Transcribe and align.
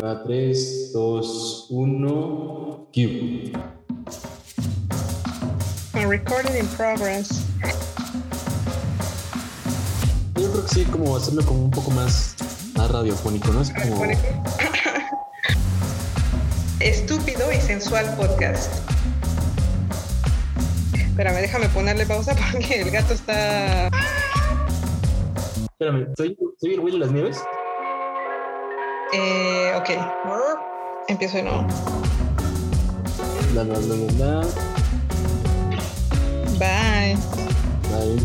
Va 0.00 0.22
3, 0.22 0.92
2, 0.92 1.66
1, 1.70 2.88
cue. 2.94 3.52
Recording 5.92 6.56
in 6.56 6.68
progress. 6.76 7.44
Yo 10.36 10.52
creo 10.52 10.62
que 10.62 10.68
sí, 10.68 10.84
como 10.84 11.16
hacerlo 11.16 11.44
como 11.44 11.64
un 11.64 11.72
poco 11.72 11.90
más, 11.90 12.36
más 12.76 12.88
radiofónico, 12.92 13.48
¿no? 13.48 13.60
Es 13.60 13.72
como... 13.72 14.04
Estúpido 16.78 17.52
y 17.52 17.56
sensual 17.56 18.06
podcast. 18.16 18.72
Espérame, 20.94 21.40
déjame 21.40 21.68
ponerle 21.70 22.06
pausa 22.06 22.36
porque 22.52 22.82
el 22.82 22.92
gato 22.92 23.14
está. 23.14 23.90
Espérame, 25.72 26.06
¿soy, 26.16 26.38
soy 26.60 26.74
el 26.74 26.80
güey 26.82 26.92
de 26.92 27.00
las 27.00 27.10
nieves? 27.10 27.42
Eh, 29.12 29.72
ok. 29.76 29.90
Empiezo 31.08 31.38
de 31.38 31.42
nuevo. 31.44 31.66
La. 33.54 33.64
Bye. 36.58 37.16
Bye. 37.88 38.22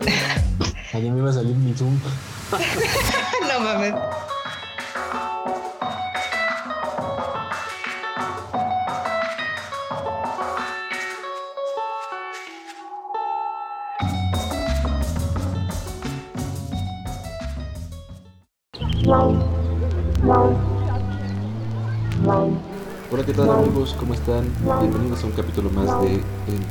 Allá 0.92 1.12
me 1.12 1.18
iba 1.18 1.30
a 1.30 1.32
salir 1.32 1.56
mi 1.56 1.74
Zoom. 1.74 1.98
no 3.48 3.60
mames. 3.60 3.94
Tal 23.46 23.50
amigos? 23.52 23.96
¿Cómo 23.98 24.12
están? 24.12 24.44
Bienvenidos 24.80 25.22
a 25.22 25.26
un 25.26 25.32
capítulo 25.32 25.70
más 25.70 26.02
del 26.02 26.20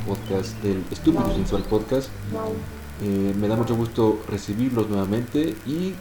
podcast, 0.06 0.52
del 0.62 0.84
Estúpido 0.92 1.34
Sensual 1.34 1.64
Podcast. 1.64 2.08
Eh, 3.02 3.34
me 3.34 3.48
da 3.48 3.56
mucho 3.56 3.74
gusto 3.74 4.22
recibirlos 4.28 4.88
nuevamente 4.88 5.56
y 5.66 5.96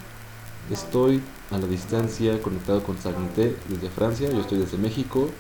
estoy 0.70 1.24
a 1.50 1.58
la 1.58 1.66
distancia 1.66 2.40
conectado 2.44 2.84
con 2.84 3.00
Zach 3.00 3.18
Nité 3.18 3.56
desde 3.66 3.90
Francia, 3.90 4.30
yo 4.30 4.42
estoy 4.42 4.60
desde 4.60 4.78
México. 4.78 5.32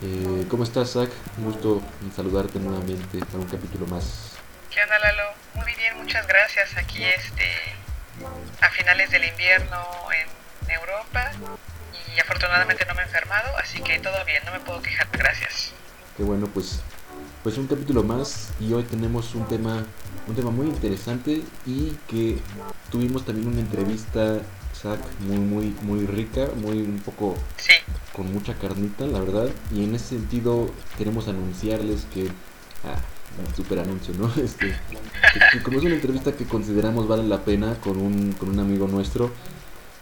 Eh, 0.00 0.46
¿Cómo 0.48 0.62
estás, 0.62 0.92
Zach? 0.92 1.10
Un 1.38 1.44
gusto 1.46 1.82
saludarte 2.14 2.60
nuevamente 2.60 3.18
para 3.18 3.38
un 3.38 3.48
capítulo 3.48 3.86
más. 3.88 4.36
¿Qué 4.70 4.80
onda, 4.80 4.96
Lalo? 5.00 5.24
Muy 5.54 5.74
bien, 5.74 5.96
muchas 5.98 6.24
gracias. 6.28 6.76
Aquí 6.76 7.02
este, 7.02 7.48
a 8.60 8.70
finales 8.70 9.10
del 9.10 9.24
invierno 9.24 9.78
en 10.12 10.70
Europa 10.70 11.32
y 12.14 12.20
afortunadamente 12.20 12.84
no 12.86 12.94
me 12.94 13.02
he 13.02 13.04
enfermado, 13.04 13.56
así 13.58 13.80
que 13.82 13.98
todo 14.00 14.24
bien, 14.24 14.42
no 14.44 14.52
me 14.52 14.60
puedo 14.60 14.82
quejar, 14.82 15.08
gracias. 15.12 15.72
Qué 16.16 16.22
bueno, 16.22 16.46
pues, 16.46 16.80
pues 17.42 17.56
un 17.58 17.66
capítulo 17.66 18.02
más 18.02 18.50
y 18.60 18.72
hoy 18.72 18.82
tenemos 18.84 19.34
un 19.34 19.46
tema, 19.48 19.84
un 20.26 20.34
tema 20.34 20.50
muy 20.50 20.66
interesante 20.66 21.42
y 21.66 21.96
que 22.08 22.38
tuvimos 22.90 23.24
también 23.24 23.48
una 23.48 23.60
entrevista, 23.60 24.40
Zach, 24.74 25.00
muy, 25.20 25.38
muy, 25.38 25.76
muy 25.82 26.06
rica, 26.06 26.48
muy 26.56 26.78
un 26.78 27.00
poco 27.00 27.36
Sí, 27.56 27.72
con 28.12 28.32
mucha 28.32 28.54
carnita, 28.54 29.06
la 29.06 29.20
verdad. 29.20 29.48
Y 29.72 29.84
en 29.84 29.94
ese 29.94 30.16
sentido 30.16 30.70
queremos 30.98 31.28
anunciarles 31.28 32.06
que... 32.12 32.28
Ah, 32.84 32.98
super 33.56 33.78
anuncio, 33.78 34.12
¿no? 34.18 34.30
Este, 34.42 34.66
que, 34.66 35.40
que 35.52 35.62
como 35.62 35.78
es 35.78 35.84
una 35.84 35.94
entrevista 35.94 36.32
que 36.32 36.44
consideramos 36.44 37.08
vale 37.08 37.22
la 37.22 37.44
pena 37.44 37.76
con 37.76 37.96
un, 37.96 38.32
con 38.32 38.50
un 38.50 38.58
amigo 38.58 38.88
nuestro, 38.88 39.30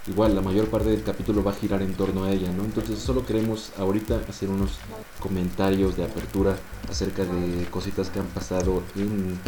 igual 0.07 0.35
la 0.35 0.41
mayor 0.41 0.69
parte 0.69 0.89
del 0.91 1.03
capítulo 1.03 1.45
va 1.45 1.53
a 1.53 1.55
girar 1.55 1.83
en 1.83 1.95
torno 1.95 2.25
a 2.25 2.33
ella, 2.33 2.51
¿no? 2.53 2.65
Entonces 2.65 2.99
solo 2.99 3.25
queremos 3.27 3.73
ahorita 3.79 4.21
hacer 4.29 4.49
unos 4.49 4.79
comentarios 5.21 5.97
de 5.97 6.05
apertura 6.05 6.57
acerca 6.89 7.25
de 7.25 7.65
cositas 7.71 8.11
que 8.11 8.21
han 8.21 8.27
pasado 8.27 8.83
en, 8.97 9.39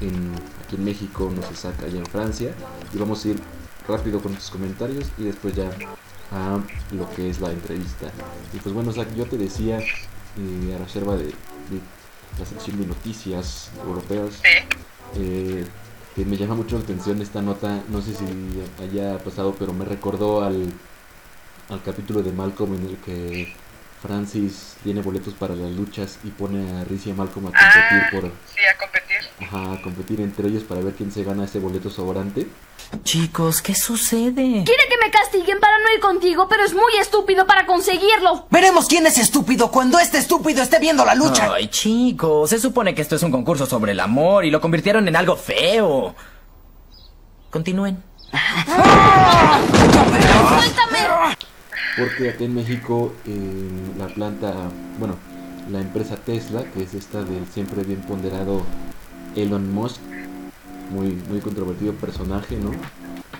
en 0.00 0.32
aquí 0.64 0.76
en 0.76 0.84
México, 0.84 1.30
no 1.34 1.42
se 1.42 1.54
saca 1.54 1.86
allá 1.86 1.98
en 1.98 2.06
Francia. 2.06 2.54
Y 2.94 2.98
vamos 2.98 3.24
a 3.24 3.28
ir 3.28 3.40
rápido 3.86 4.20
con 4.20 4.32
estos 4.32 4.50
comentarios 4.50 5.06
y 5.18 5.24
después 5.24 5.54
ya 5.54 5.70
a 6.32 6.58
lo 6.92 7.10
que 7.14 7.30
es 7.30 7.40
la 7.40 7.50
entrevista. 7.50 8.10
Y 8.52 8.58
pues 8.58 8.74
bueno, 8.74 8.92
Zach, 8.92 9.14
yo 9.14 9.26
te 9.26 9.38
decía, 9.38 9.78
eh, 9.78 10.74
a 10.74 10.78
reserva 10.82 11.16
de, 11.16 11.26
de 11.26 11.80
la 12.38 12.46
sección 12.46 12.80
de 12.80 12.86
noticias 12.86 13.70
europeas, 13.86 14.40
eh, 15.16 15.64
que 16.16 16.24
me 16.24 16.36
llama 16.38 16.54
mucho 16.54 16.76
la 16.78 16.82
atención 16.84 17.20
esta 17.20 17.42
nota, 17.42 17.82
no 17.88 18.00
sé 18.00 18.14
si 18.14 18.24
haya 18.82 19.18
pasado, 19.18 19.54
pero 19.58 19.72
me 19.74 19.84
recordó 19.84 20.42
al, 20.42 20.72
al 21.68 21.82
capítulo 21.82 22.22
de 22.22 22.32
Malcolm 22.32 22.74
en 22.74 22.86
el 22.86 22.96
que 22.96 23.54
Francis 24.00 24.76
tiene 24.82 25.02
boletos 25.02 25.34
para 25.34 25.54
las 25.54 25.70
luchas 25.72 26.18
y 26.24 26.28
pone 26.30 26.70
a 26.80 26.84
Riz 26.84 27.06
y 27.06 27.10
a 27.10 27.14
Malcolm 27.14 27.46
a 27.46 27.50
competir 27.50 27.70
Ah, 27.70 28.08
por 28.10 28.22
sí. 28.24 28.60
Ajá, 29.40 29.72
a 29.72 29.82
competir 29.82 30.20
entre 30.20 30.48
ellos 30.48 30.64
para 30.64 30.80
ver 30.80 30.94
quién 30.94 31.12
se 31.12 31.24
gana 31.24 31.44
ese 31.44 31.58
boleto 31.58 31.90
sobrante. 31.90 32.46
Chicos, 33.02 33.62
¿qué 33.62 33.74
sucede? 33.74 34.62
Quiere 34.64 34.84
que 34.88 34.98
me 35.02 35.10
castiguen 35.10 35.58
para 35.60 35.78
no 35.78 35.92
ir 35.94 36.00
contigo, 36.00 36.48
pero 36.48 36.64
es 36.64 36.72
muy 36.72 36.96
estúpido 37.00 37.46
para 37.46 37.66
conseguirlo. 37.66 38.46
Veremos 38.50 38.86
quién 38.86 39.06
es 39.06 39.18
estúpido 39.18 39.70
cuando 39.70 39.98
este 39.98 40.18
estúpido 40.18 40.62
esté 40.62 40.78
viendo 40.78 41.04
la 41.04 41.14
lucha. 41.14 41.52
Ay, 41.52 41.68
chicos, 41.68 42.50
se 42.50 42.60
supone 42.60 42.94
que 42.94 43.02
esto 43.02 43.16
es 43.16 43.22
un 43.22 43.32
concurso 43.32 43.66
sobre 43.66 43.92
el 43.92 44.00
amor 44.00 44.44
y 44.44 44.50
lo 44.50 44.60
convirtieron 44.60 45.08
en 45.08 45.16
algo 45.16 45.36
feo. 45.36 46.14
Continúen. 47.50 48.02
Suéltame. 50.58 51.36
Porque 51.96 52.30
acá 52.30 52.44
en 52.44 52.54
México 52.54 53.12
eh, 53.26 53.70
la 53.98 54.06
planta, 54.08 54.52
bueno, 54.98 55.16
la 55.70 55.80
empresa 55.80 56.16
Tesla, 56.16 56.64
que 56.72 56.82
es 56.82 56.94
esta 56.94 57.22
del 57.22 57.46
siempre 57.46 57.82
bien 57.82 58.02
ponderado 58.02 58.62
Elon 59.36 59.72
Musk, 59.72 60.00
muy, 60.90 61.18
muy 61.28 61.40
controvertido 61.40 61.92
personaje, 61.94 62.56
¿no? 62.56 62.70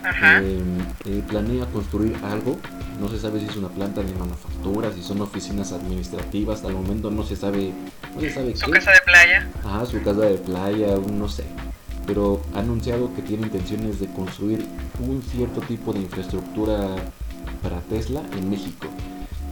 Ajá. 0.07 0.39
Eh, 0.41 0.59
eh, 1.05 1.23
planea 1.27 1.65
construir 1.65 2.15
algo, 2.23 2.57
no 3.01 3.09
se 3.09 3.19
sabe 3.19 3.39
si 3.39 3.47
es 3.47 3.55
una 3.57 3.67
planta 3.69 4.01
de 4.01 4.13
manufactura, 4.13 4.91
si 4.93 5.01
son 5.01 5.21
oficinas 5.21 5.71
administrativas, 5.73 6.63
al 6.63 6.73
momento 6.73 7.09
no 7.11 7.23
se 7.23 7.35
sabe, 7.35 7.73
no 8.15 8.21
se 8.21 8.31
sabe 8.31 8.55
Su 8.55 8.67
qué. 8.67 8.71
casa 8.73 8.91
de 8.91 9.01
playa. 9.05 9.47
Ajá, 9.65 9.85
su 9.85 10.01
casa 10.03 10.21
de 10.21 10.35
playa, 10.37 10.95
no 11.11 11.27
sé. 11.27 11.43
Pero 12.05 12.41
ha 12.55 12.59
anunciado 12.59 13.13
que 13.15 13.21
tiene 13.21 13.43
intenciones 13.47 13.99
de 13.99 14.07
construir 14.07 14.65
un 15.05 15.21
cierto 15.21 15.59
tipo 15.61 15.91
de 15.91 15.99
infraestructura 15.99 16.95
para 17.61 17.81
Tesla 17.81 18.21
en 18.37 18.49
México. 18.49 18.87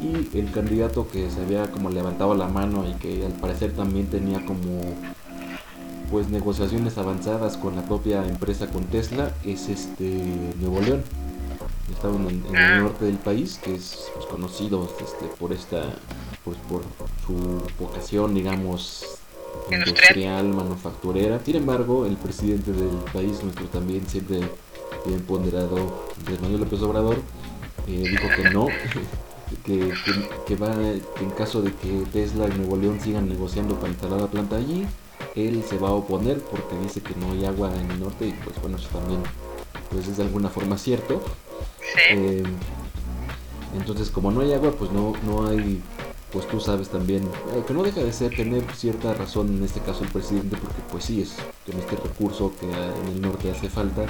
Y 0.02 0.38
el 0.38 0.52
candidato 0.52 1.08
que 1.10 1.30
se 1.32 1.42
había 1.42 1.70
como 1.72 1.90
levantado 1.90 2.34
la 2.36 2.48
mano 2.48 2.86
y 2.88 2.94
que 2.94 3.26
al 3.26 3.34
parecer 3.34 3.72
también 3.74 4.08
tenía 4.08 4.46
como 4.46 4.82
pues 6.12 6.30
negociaciones 6.30 6.98
avanzadas 6.98 7.58
con 7.58 7.76
la 7.76 7.84
propia 7.86 8.26
empresa 8.28 8.68
con 8.68 8.84
Tesla 8.86 9.34
es 9.44 9.70
este 9.70 10.24
Nuevo 10.60 10.80
León. 10.82 11.04
Estaba 11.92 12.16
en 12.16 12.26
el, 12.28 12.46
en 12.48 12.56
el 12.56 12.84
norte 12.84 13.06
del 13.06 13.18
país, 13.18 13.60
que 13.64 13.76
es 13.76 14.10
pues, 14.16 14.26
conocido 14.26 14.90
este, 15.00 15.26
por 15.40 15.54
esta, 15.54 15.84
pues 16.44 16.58
por 16.70 16.82
su 17.26 17.62
vocación, 17.80 18.34
digamos, 18.34 19.06
Industrial. 19.72 20.48
manufacturera. 20.50 21.40
Sin 21.46 21.56
embargo, 21.58 22.06
el 22.06 22.18
presidente 22.18 22.72
del 22.72 22.90
país, 23.14 23.42
nuestro 23.44 23.66
también 23.68 24.08
siempre 24.08 24.40
bien 25.06 25.22
ponderado, 25.22 26.04
Andrés 26.20 26.42
Manuel 26.42 26.62
López 26.62 26.82
Obrador, 26.82 27.18
eh, 27.88 28.04
dijo 28.10 28.28
que 28.36 28.50
no, 28.50 28.68
que, 29.66 29.78
que- 29.90 30.30
que 30.48 30.56
va, 30.56 30.74
que 30.74 31.24
en 31.24 31.30
caso 31.32 31.62
de 31.62 31.72
que 31.74 32.04
Tesla 32.12 32.48
y 32.48 32.58
Nuevo 32.58 32.78
León 32.78 33.00
sigan 33.02 33.30
negociando 33.30 33.76
para 33.76 33.90
instalar 33.92 34.22
la 34.22 34.28
planta 34.28 34.56
allí, 34.58 34.86
él 35.36 35.64
se 35.70 35.78
va 35.78 35.90
a 35.90 35.94
oponer 35.94 36.40
porque 36.40 36.78
dice 36.82 37.02
que 37.02 37.16
no 37.16 37.32
hay 37.32 37.46
agua 37.46 37.72
en 37.74 37.92
el 37.92 38.00
norte 38.00 38.28
y 38.28 38.32
pues 38.32 38.60
bueno, 38.62 38.78
eso 38.78 38.88
también 38.90 39.22
pues 39.92 40.08
es 40.08 40.18
de 40.18 40.24
alguna 40.24 40.50
forma 40.50 40.78
cierto. 40.78 41.22
Sí. 41.82 42.00
Eh, 42.12 42.44
entonces, 43.78 44.10
como 44.10 44.32
no 44.32 44.42
hay 44.42 44.54
agua, 44.54 44.72
pues 44.72 44.92
no, 44.92 45.14
no 45.26 45.48
hay, 45.48 45.82
pues 46.32 46.48
tú 46.48 46.60
sabes 46.60 46.90
también, 46.90 47.24
eh, 47.24 47.64
que 47.68 47.74
no 47.74 47.84
deja 47.84 48.02
de 48.02 48.14
ser 48.14 48.36
tener 48.36 48.64
cierta 48.74 49.14
razón 49.14 49.50
en 49.58 49.64
este 49.64 49.80
caso 49.82 50.04
el 50.04 50.10
presidente, 50.10 50.56
porque 50.58 50.82
pues 50.92 51.06
sí, 51.06 51.22
es 51.22 51.36
con 51.70 51.80
este 51.80 51.96
recurso 51.98 52.54
que 52.60 52.66
en 52.68 53.08
el 53.14 53.22
norte 53.22 53.52
hace 53.52 53.70
falta, 53.70 54.06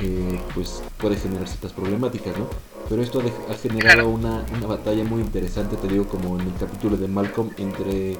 eh, 0.00 0.40
pues 0.54 0.82
puede 0.98 1.16
generar 1.16 1.46
ciertas 1.48 1.72
problemáticas, 1.72 2.36
¿no? 2.38 2.46
Pero 2.88 3.02
esto 3.02 3.20
ha 3.20 3.22
de- 3.22 3.32
ha 3.50 3.56
generado 3.56 4.08
una, 4.08 4.44
una 4.56 4.66
batalla 4.66 5.04
muy 5.04 5.20
interesante, 5.20 5.76
te 5.76 5.86
digo, 5.88 6.06
como 6.08 6.38
en 6.40 6.48
el 6.48 6.54
capítulo 6.58 6.96
de 6.96 7.06
Malcolm, 7.08 7.50
entre 7.58 8.16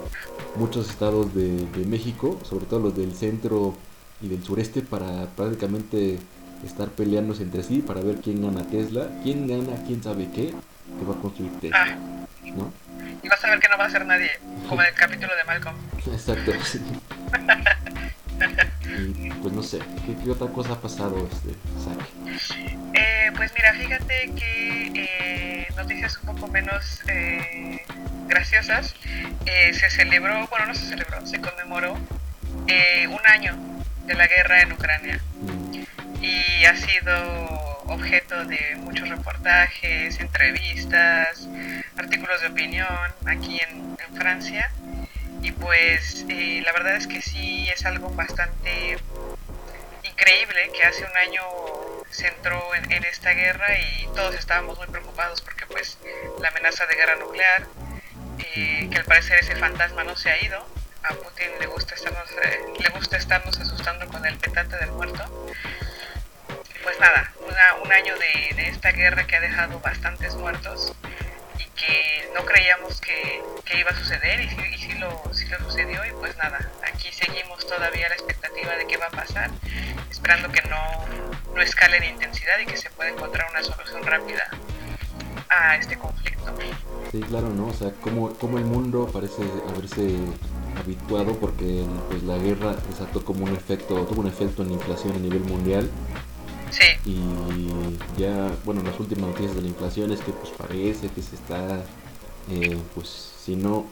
muchos 0.56 0.90
estados 0.90 1.34
de, 1.34 1.66
de 1.66 1.84
México, 1.86 2.38
sobre 2.44 2.66
todo 2.66 2.80
los 2.80 2.96
del 2.96 3.14
centro 3.14 3.74
y 4.20 4.28
del 4.28 4.42
sureste, 4.44 4.82
para 4.82 5.26
prácticamente 5.36 6.18
estar 6.64 6.88
peleándose 6.88 7.42
entre 7.42 7.62
sí 7.62 7.82
para 7.82 8.00
ver 8.00 8.16
quién 8.16 8.40
gana 8.42 8.64
Tesla, 8.66 9.08
quién 9.22 9.46
gana, 9.48 9.82
quién 9.86 10.02
sabe 10.02 10.28
qué, 10.30 10.52
que 10.98 11.04
va 11.08 11.14
a 11.14 11.20
construir 11.20 11.52
Tesla, 11.60 11.78
Ah, 11.84 12.26
¿no? 12.56 12.72
y 13.22 13.28
vas 13.28 13.44
a 13.44 13.50
ver 13.50 13.58
que 13.60 13.68
no 13.68 13.78
va 13.78 13.84
a 13.86 13.90
ser 13.90 14.06
nadie, 14.06 14.30
como 14.68 14.82
en 14.82 14.88
el 14.88 14.94
capítulo 14.94 15.32
de 15.36 15.44
Malcolm. 15.44 15.76
Exacto. 16.06 16.52
sí. 16.64 16.80
Y 18.84 19.30
pues 19.30 19.54
no 19.54 19.62
sé, 19.62 19.78
¿qué, 20.04 20.16
qué 20.22 20.30
otra 20.30 20.48
cosa 20.48 20.72
ha 20.72 20.80
pasado, 20.80 21.16
este? 21.30 21.50
Eh, 22.94 23.30
pues 23.36 23.52
pues 23.52 23.52
mira, 23.54 23.72
fíjate 23.74 24.32
que 24.34 24.92
eh, 24.94 25.68
noticias 25.76 26.18
un 26.18 26.34
poco 26.34 26.48
menos 26.48 27.00
eh, 27.08 27.80
graciosas. 28.32 28.94
Eh, 29.44 29.74
se 29.74 29.90
celebró, 29.90 30.46
bueno, 30.46 30.66
no 30.66 30.74
se 30.74 30.86
celebró, 30.86 31.26
se 31.26 31.38
conmemoró 31.40 31.98
eh, 32.66 33.06
un 33.06 33.20
año 33.26 33.54
de 34.06 34.14
la 34.14 34.26
guerra 34.26 34.62
en 34.62 34.72
Ucrania 34.72 35.20
y 36.20 36.64
ha 36.64 36.74
sido 36.76 37.14
objeto 37.86 38.44
de 38.46 38.76
muchos 38.76 39.08
reportajes, 39.08 40.18
entrevistas, 40.18 41.46
artículos 41.98 42.40
de 42.40 42.46
opinión 42.46 42.88
aquí 43.26 43.60
en, 43.60 43.96
en 44.02 44.16
Francia. 44.16 44.70
Y 45.42 45.52
pues 45.52 46.24
eh, 46.30 46.62
la 46.64 46.72
verdad 46.72 46.96
es 46.96 47.06
que 47.06 47.20
sí 47.20 47.68
es 47.68 47.84
algo 47.84 48.08
bastante 48.10 48.96
increíble 50.04 50.70
que 50.74 50.84
hace 50.84 51.04
un 51.04 51.16
año 51.16 51.42
se 52.10 52.28
entró 52.28 52.74
en, 52.76 52.90
en 52.92 53.04
esta 53.04 53.32
guerra 53.32 53.66
y 53.78 54.06
todos 54.14 54.34
estábamos 54.36 54.78
muy 54.78 54.86
preocupados 54.86 55.42
porque 55.42 55.66
pues 55.66 55.98
la 56.40 56.48
amenaza 56.48 56.86
de 56.86 56.94
guerra 56.94 57.16
nuclear, 57.16 57.66
que 58.52 58.98
al 58.98 59.04
parecer 59.04 59.38
ese 59.40 59.56
fantasma 59.56 60.04
no 60.04 60.16
se 60.16 60.30
ha 60.30 60.42
ido, 60.42 60.66
a 61.04 61.14
Putin 61.14 61.48
le 61.58 61.66
gusta 61.66 61.94
estarnos, 61.94 62.30
eh, 62.44 62.60
le 62.78 62.88
gusta 62.90 63.16
estarnos 63.16 63.58
asustando 63.58 64.06
con 64.08 64.24
el 64.26 64.36
petate 64.38 64.76
del 64.76 64.92
muerto. 64.92 65.24
Pues 66.82 66.98
nada, 67.00 67.32
una- 67.48 67.74
un 67.82 67.92
año 67.92 68.14
de, 68.18 68.54
de 68.56 68.68
esta 68.68 68.90
guerra 68.92 69.24
que 69.26 69.36
ha 69.36 69.40
dejado 69.40 69.80
bastantes 69.80 70.34
muertos 70.34 70.92
y 71.58 71.64
que 71.80 72.30
no 72.34 72.44
creíamos 72.44 73.00
que, 73.00 73.42
iba 73.74 73.90
a 73.90 73.94
suceder 73.96 74.38
y 74.40 74.44
y 74.74 74.78
sí 74.78 74.92
lo, 74.98 75.22
sucedió 75.64 76.04
y 76.04 76.10
pues 76.12 76.36
nada, 76.36 76.58
aquí 76.86 77.10
seguimos 77.12 77.66
todavía 77.66 78.08
la 78.10 78.14
expectativa 78.16 78.76
de 78.76 78.86
qué 78.86 78.96
va 78.98 79.06
a 79.06 79.10
pasar, 79.10 79.50
esperando 80.10 80.50
que 80.52 80.60
no, 80.68 81.06
no 81.54 81.62
escale 81.62 81.96
en 81.96 82.04
intensidad 82.04 82.58
y 82.58 82.66
que 82.66 82.76
se 82.76 82.90
pueda 82.90 83.08
encontrar 83.10 83.48
una 83.50 83.62
solución 83.62 84.02
rápida 84.04 84.46
a 85.52 85.76
este 85.76 85.96
conflicto. 85.98 86.54
Sí, 87.10 87.20
claro, 87.20 87.50
¿no? 87.50 87.66
O 87.66 87.74
sea, 87.74 87.92
como, 88.00 88.32
como 88.34 88.58
el 88.58 88.64
mundo 88.64 89.08
parece 89.12 89.42
haberse 89.68 90.16
habituado 90.78 91.34
porque 91.38 91.84
pues, 92.08 92.22
la 92.22 92.38
guerra 92.38 92.76
desató 92.88 93.24
como 93.24 93.44
un 93.44 93.54
efecto, 93.54 94.06
tuvo 94.06 94.22
un 94.22 94.28
efecto 94.28 94.62
en 94.62 94.68
la 94.68 94.74
inflación 94.74 95.14
a 95.14 95.18
nivel 95.18 95.40
mundial 95.40 95.90
Sí, 96.72 96.86
y 97.04 98.18
ya, 98.18 98.50
bueno, 98.64 98.82
las 98.82 98.98
últimas 98.98 99.28
noticias 99.28 99.54
de 99.54 99.60
la 99.60 99.68
inflación 99.68 100.10
es 100.10 100.20
que 100.20 100.32
pues 100.32 100.50
parece 100.56 101.10
que 101.10 101.20
se 101.20 101.36
está, 101.36 101.84
eh, 102.50 102.78
pues 102.94 103.08
si 103.44 103.56
no 103.56 103.86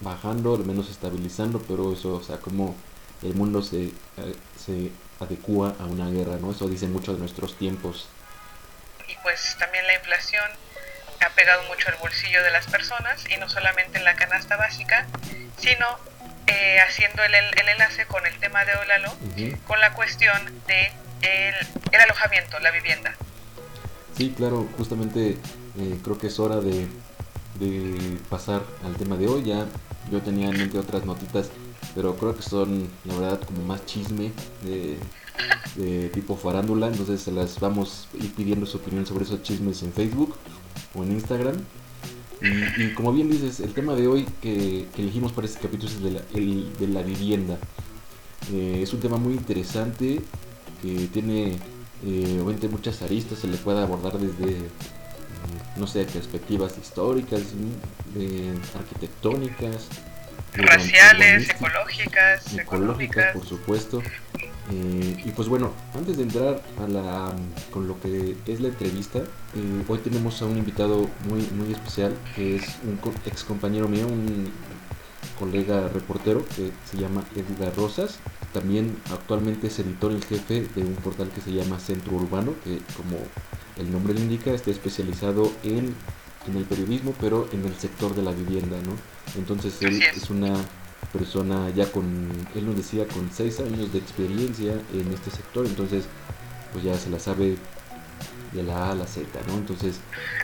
bajando, 0.00 0.54
al 0.54 0.64
menos 0.64 0.88
estabilizando, 0.90 1.60
pero 1.66 1.92
eso, 1.92 2.14
o 2.14 2.22
sea, 2.22 2.38
como 2.38 2.76
el 3.22 3.34
mundo 3.34 3.62
se, 3.62 3.86
eh, 3.86 4.34
se 4.56 4.92
adecua 5.18 5.74
a 5.80 5.86
una 5.86 6.08
guerra, 6.08 6.36
¿no? 6.40 6.52
Eso 6.52 6.68
dice 6.68 6.86
mucho 6.86 7.12
de 7.14 7.18
nuestros 7.18 7.56
tiempos. 7.56 8.06
y 9.08 9.14
pues 9.24 9.56
también 9.58 9.84
la 9.88 9.94
inflación 9.94 10.44
ha 11.24 11.28
pegado 11.30 11.62
mucho 11.68 11.88
el 11.88 11.96
bolsillo 11.96 12.42
de 12.42 12.50
las 12.50 12.66
personas 12.66 13.24
y 13.30 13.36
no 13.38 13.48
solamente 13.48 13.98
en 13.98 14.04
la 14.04 14.14
canasta 14.14 14.56
básica, 14.56 15.06
sino 15.58 15.86
eh, 16.46 16.78
haciendo 16.80 17.22
el, 17.24 17.34
el 17.34 17.68
enlace 17.68 18.06
con 18.06 18.26
el 18.26 18.36
tema 18.38 18.64
de 18.64 18.72
Olalo, 18.74 19.12
Ujú. 19.12 19.56
con 19.66 19.80
la 19.80 19.92
cuestión 19.94 20.38
de 20.66 20.90
el, 21.22 21.54
el 21.92 22.00
alojamiento, 22.00 22.58
la 22.60 22.70
vivienda. 22.70 23.14
Sí, 24.16 24.34
claro, 24.36 24.68
justamente 24.76 25.38
eh, 25.78 25.98
creo 26.02 26.18
que 26.18 26.26
es 26.28 26.38
hora 26.38 26.56
de, 26.56 26.86
de 27.56 28.18
pasar 28.28 28.62
al 28.84 28.96
tema 28.96 29.16
de 29.16 29.28
hoy. 29.28 29.44
Ya 29.44 29.66
yo 30.10 30.20
tenía 30.22 30.48
en 30.48 30.58
mente 30.58 30.78
otras 30.78 31.04
notitas, 31.04 31.50
pero 31.94 32.16
creo 32.16 32.36
que 32.36 32.42
son, 32.42 32.90
la 33.04 33.14
verdad, 33.14 33.40
como 33.40 33.62
más 33.62 33.84
chisme 33.86 34.32
de, 34.62 34.98
de 35.76 36.08
tipo 36.08 36.36
farándula. 36.36 36.88
Entonces 36.88 37.22
se 37.22 37.32
las 37.32 37.60
vamos 37.60 38.08
a 38.14 38.24
ir 38.24 38.34
pidiendo 38.34 38.66
su 38.66 38.78
opinión 38.78 39.06
sobre 39.06 39.24
esos 39.24 39.42
chismes 39.42 39.82
en 39.82 39.92
Facebook 39.92 40.36
o 40.94 41.02
en 41.04 41.12
Instagram. 41.12 41.56
Y, 42.42 42.82
y 42.84 42.94
como 42.94 43.12
bien 43.12 43.30
dices, 43.30 43.60
el 43.60 43.74
tema 43.74 43.94
de 43.94 44.06
hoy 44.06 44.26
que, 44.40 44.86
que 44.94 45.02
elegimos 45.02 45.32
para 45.32 45.46
este 45.46 45.60
capítulo 45.60 45.90
es 45.92 46.02
de 46.02 46.10
la, 46.12 46.22
el- 46.34 46.72
de 46.78 46.86
la 46.88 47.02
vivienda. 47.02 47.58
Eh, 48.52 48.80
es 48.82 48.92
un 48.94 49.00
tema 49.00 49.16
muy 49.18 49.34
interesante 49.34 50.20
que 50.82 51.08
tiene 51.12 51.52
eh, 52.06 52.38
obviamente 52.42 52.68
muchas 52.68 53.02
aristas, 53.02 53.40
se 53.40 53.46
le 53.46 53.58
puede 53.58 53.80
abordar 53.82 54.14
desde, 54.18 54.52
eh, 54.56 54.68
no 55.76 55.86
sé, 55.86 56.04
perspectivas 56.04 56.78
históricas, 56.78 57.42
eh, 58.16 58.54
arquitectónicas, 58.78 59.88
Raciales, 60.54 61.48
ecológicas, 62.58 63.26
por 63.34 63.46
supuesto. 63.46 64.02
Eh, 64.72 65.22
y 65.24 65.30
pues 65.32 65.48
bueno, 65.48 65.72
antes 65.94 66.16
de 66.16 66.22
entrar 66.22 66.62
a 66.78 66.86
la, 66.86 67.34
con 67.72 67.88
lo 67.88 68.00
que 68.00 68.36
es 68.46 68.60
la 68.60 68.68
entrevista, 68.68 69.18
eh, 69.18 69.84
hoy 69.88 69.98
tenemos 69.98 70.40
a 70.42 70.46
un 70.46 70.58
invitado 70.58 71.08
muy, 71.28 71.42
muy 71.56 71.72
especial, 71.72 72.14
que 72.36 72.56
es 72.56 72.62
un 72.86 72.96
co- 72.98 73.12
ex 73.26 73.42
compañero 73.44 73.88
mío, 73.88 74.06
un 74.06 74.48
colega 75.38 75.88
reportero 75.88 76.44
que 76.44 76.70
se 76.88 76.98
llama 76.98 77.24
Edgar 77.34 77.74
Rosas. 77.76 78.18
También 78.52 78.96
actualmente 79.10 79.68
es 79.68 79.78
editor 79.78 80.12
en 80.12 80.22
jefe 80.22 80.68
de 80.74 80.82
un 80.82 80.94
portal 80.96 81.28
que 81.30 81.40
se 81.40 81.52
llama 81.52 81.78
Centro 81.80 82.12
Urbano, 82.14 82.54
que 82.62 82.78
como 82.96 83.16
el 83.76 83.90
nombre 83.90 84.14
lo 84.14 84.20
indica, 84.20 84.52
está 84.52 84.70
especializado 84.70 85.50
en, 85.64 85.94
en 86.46 86.56
el 86.56 86.64
periodismo, 86.64 87.14
pero 87.20 87.48
en 87.52 87.64
el 87.64 87.74
sector 87.74 88.14
de 88.14 88.22
la 88.22 88.32
vivienda, 88.32 88.76
¿no? 88.84 88.92
Entonces 89.36 89.80
él 89.82 90.00
es 90.16 90.30
una 90.30 90.54
persona 91.12 91.70
ya 91.70 91.90
con, 91.90 92.04
él 92.54 92.66
nos 92.66 92.76
decía, 92.76 93.06
con 93.08 93.30
seis 93.32 93.60
años 93.60 93.92
de 93.92 93.98
experiencia 93.98 94.74
en 94.92 95.12
este 95.12 95.30
sector, 95.30 95.66
entonces 95.66 96.04
pues 96.72 96.84
ya 96.84 96.96
se 96.96 97.10
la 97.10 97.18
sabe 97.18 97.56
de 98.52 98.62
la 98.62 98.88
A 98.88 98.92
a 98.92 98.94
la 98.94 99.06
Z, 99.06 99.26
¿no? 99.48 99.54
Entonces 99.54 100.00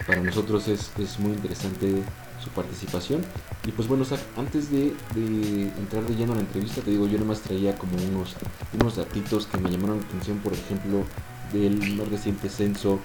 para 0.07 0.23
nosotros 0.23 0.69
es, 0.69 0.91
es 0.99 1.19
muy 1.19 1.33
interesante 1.33 2.03
su 2.43 2.51
participación. 2.51 3.23
Y 3.67 3.73
pues 3.73 3.89
bueno, 3.89 4.05
Zach, 4.05 4.21
antes 4.37 4.71
de, 4.71 4.95
de 5.15 5.63
entrar 5.79 6.05
de 6.05 6.15
lleno 6.15 6.33
a 6.33 6.37
la 6.37 6.43
entrevista, 6.43 6.81
te 6.83 6.91
digo, 6.91 7.07
yo 7.07 7.19
nomás 7.19 7.41
traía 7.41 7.77
como 7.77 7.97
unos, 7.97 8.37
unos 8.79 8.97
datitos 8.97 9.47
que 9.47 9.59
me 9.59 9.71
llamaron 9.71 10.01
la 10.01 10.07
atención, 10.07 10.39
por 10.39 10.53
ejemplo, 10.53 11.05
del 11.53 11.97
más 11.97 12.09
reciente 12.09 12.49
censo 12.49 13.01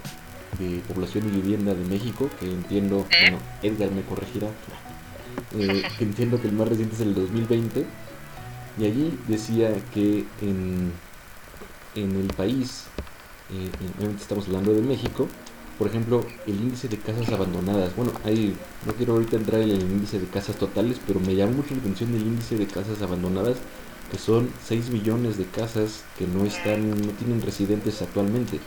de 0.58 0.80
población 0.88 1.28
y 1.28 1.40
vivienda 1.40 1.74
de 1.74 1.84
México, 1.84 2.28
que 2.38 2.46
entiendo, 2.46 3.06
¿Eh? 3.10 3.16
bueno, 3.22 3.38
Edgar 3.62 3.90
me 3.90 4.02
corregirá, 4.02 4.48
eh, 5.58 5.82
que 5.98 6.04
entiendo 6.04 6.40
que 6.40 6.48
el 6.48 6.54
más 6.54 6.68
reciente 6.68 6.94
es 6.94 7.00
el 7.00 7.14
2020, 7.14 7.84
y 8.78 8.84
allí 8.84 9.18
decía 9.28 9.70
que 9.92 10.24
en, 10.40 10.92
en 11.94 12.16
el 12.16 12.26
país, 12.28 12.84
eh, 13.50 13.68
en- 13.80 13.90
obviamente 13.98 14.22
estamos 14.22 14.46
hablando 14.46 14.72
de 14.72 14.82
México, 14.82 15.28
por 15.78 15.88
ejemplo, 15.88 16.24
el 16.46 16.54
índice 16.54 16.86
de 16.88 16.96
casas 16.98 17.30
abandonadas. 17.32 17.94
Bueno, 17.96 18.12
ahí 18.24 18.54
no 18.86 18.92
quiero 18.94 19.14
ahorita 19.14 19.36
entrar 19.36 19.60
en 19.62 19.70
el 19.70 19.80
índice 19.82 20.20
de 20.20 20.26
casas 20.26 20.56
totales, 20.56 20.98
pero 21.06 21.18
me 21.20 21.34
llama 21.34 21.52
mucho 21.56 21.74
la 21.74 21.80
atención 21.80 22.14
el 22.14 22.22
índice 22.22 22.56
de 22.56 22.66
casas 22.66 23.02
abandonadas, 23.02 23.56
que 24.10 24.18
son 24.18 24.48
6 24.64 24.90
millones 24.90 25.38
de 25.38 25.44
casas 25.46 26.04
que 26.18 26.26
no 26.26 26.44
están, 26.44 26.90
no 26.90 27.12
tienen 27.18 27.42
residentes 27.42 28.00
actualmente. 28.02 28.58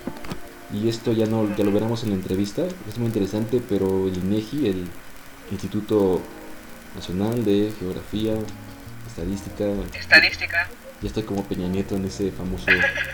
Y 0.73 0.89
esto 0.89 1.13
ya 1.13 1.25
no, 1.27 1.55
ya 1.55 1.63
lo 1.63 1.71
veremos 1.71 2.03
en 2.03 2.09
la 2.09 2.15
entrevista, 2.15 2.65
es 2.89 2.97
muy 2.97 3.07
interesante, 3.07 3.61
pero 3.69 4.07
el 4.07 4.17
INEGI, 4.17 4.67
el 4.67 4.85
Instituto 5.51 6.19
Nacional 6.95 7.43
de 7.43 7.71
Geografía, 7.79 8.33
Estadística, 9.07 9.65
Estadística. 9.97 10.67
ya 11.01 11.07
estoy 11.07 11.23
como 11.23 11.43
Peña 11.43 11.67
Nieto 11.67 11.95
en 11.95 12.05
ese 12.05 12.31
famoso, 12.31 12.65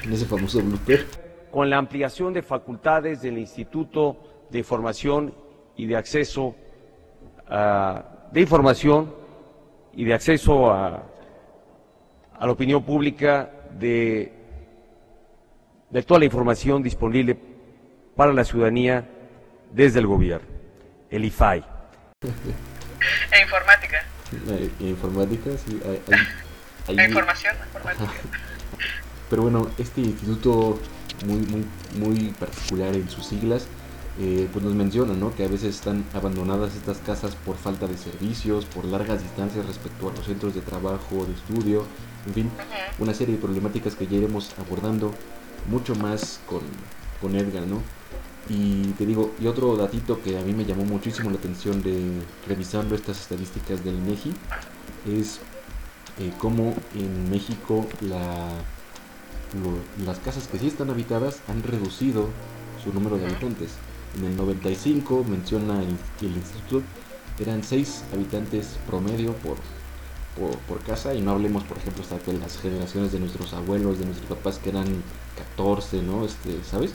en 0.03 0.13
ese 0.13 0.25
famoso 0.25 0.61
blooper. 0.61 1.05
con 1.51 1.69
la 1.69 1.77
ampliación 1.77 2.33
de 2.33 2.41
facultades 2.41 3.21
del 3.21 3.38
Instituto 3.38 4.45
de 4.50 4.59
Información 4.59 5.33
y 5.75 5.85
de 5.88 5.95
Acceso 5.95 6.55
ah, 7.50 8.03
de 8.31 8.41
Información 8.41 9.13
y 9.93 10.05
de 10.05 10.13
Acceso 10.13 10.71
a, 10.71 11.03
a 12.39 12.45
la 12.45 12.51
opinión 12.51 12.83
pública 12.83 13.51
de, 13.77 14.31
de 15.89 16.03
toda 16.03 16.19
la 16.19 16.25
información 16.25 16.81
disponible 16.81 17.38
para 18.15 18.33
la 18.33 18.43
ciudadanía 18.43 19.07
desde 19.71 20.00
el 20.00 20.07
gobierno, 20.07 20.47
el 21.09 21.25
IFAI. 21.25 21.63
E 23.31 23.41
informática. 23.41 24.03
Eh, 24.50 24.70
informática, 24.81 25.50
sí, 25.65 25.79
hay- 25.86 26.01
hay- 26.08 26.96
E 26.96 27.01
hay- 27.01 27.08
información, 27.10 27.55
informática. 27.65 28.12
Pero 29.29 29.41
bueno, 29.43 29.70
este 29.77 30.01
instituto 30.01 30.79
muy, 31.25 31.38
muy, 31.38 31.65
muy 31.96 32.29
particular 32.31 32.93
en 32.96 33.10
sus 33.10 33.25
siglas, 33.27 33.65
eh, 34.20 34.48
pues 34.51 34.63
nos 34.65 34.74
menciona, 34.74 35.13
¿no? 35.13 35.34
Que 35.36 35.46
a 35.46 35.48
veces 35.48 35.75
están 35.75 36.03
abandonadas 36.13 36.75
estas 36.75 36.98
casas 36.98 37.36
por 37.36 37.58
falta 37.58 37.88
de 37.88 37.98
servicios, 37.98 38.65
por 38.65 38.86
largas 38.86 39.22
distancias 39.22 39.65
respecto 39.65 40.10
a 40.10 40.13
los 40.13 40.25
centros 40.25 40.53
de 40.53 40.62
trabajo, 40.62 41.25
de 41.25 41.34
estudio, 41.34 41.86
en 42.27 42.34
fin, 42.34 42.51
una 43.00 43.13
serie 43.13 43.36
de 43.36 43.41
problemáticas 43.41 43.96
que 43.96 44.08
ya 44.08 44.17
iremos 44.17 44.51
abordando 44.60 45.13
mucho 45.70 45.96
más 45.96 46.39
con, 46.46 46.62
con 47.22 47.36
Edgar, 47.36 47.63
¿no? 47.63 47.81
Y 48.53 48.81
te 48.98 49.05
digo, 49.05 49.34
y 49.39 49.48
otro 49.48 49.77
datito 49.77 50.22
que 50.22 50.38
a 50.38 50.41
mí 50.41 50.51
me 50.51 50.65
llamó 50.65 50.84
muchísimo 50.84 51.29
la 51.29 51.38
atención 51.38 51.81
de 51.81 52.22
revisando 52.46 52.96
estas 52.96 53.22
estadísticas 53.22 53.81
del 53.86 53.96
INEGI 53.96 54.34
es 55.08 55.39
eh, 56.20 56.34
cómo 56.38 56.75
en 56.93 57.31
México 57.31 57.88
las 58.01 58.60
casas 60.20 60.50
que 60.50 60.60
sí 60.60 60.67
están 60.67 60.89
habitadas 60.89 61.39
han 61.48 61.63
reducido 61.63 62.27
su 62.84 62.91
número 62.91 63.17
de 63.17 63.27
habitantes. 63.27 63.70
En 64.17 64.25
el 64.25 64.36
95 64.36 65.24
menciona 65.29 65.81
el, 65.81 66.36
instituto, 66.36 66.84
eran 67.39 67.63
6 67.63 68.03
habitantes 68.13 68.77
promedio 68.86 69.31
por, 69.36 69.55
por, 70.38 70.58
por 70.67 70.84
casa 70.84 71.13
y 71.13 71.22
no 71.22 71.31
hablemos 71.31 71.63
por 71.63 71.77
ejemplo 71.77 72.03
hasta 72.03 72.17
de 72.29 72.38
las 72.38 72.60
generaciones 72.60 73.13
de 73.13 73.22
nuestros 73.22 73.53
abuelos, 73.53 74.00
de 74.00 74.08
nuestros 74.08 74.27
papás 74.27 74.58
que 74.58 74.72
eran 74.72 74.88
14, 75.55 76.01
¿no? 76.01 76.25
Este, 76.25 76.62
¿Sabes? 76.70 76.93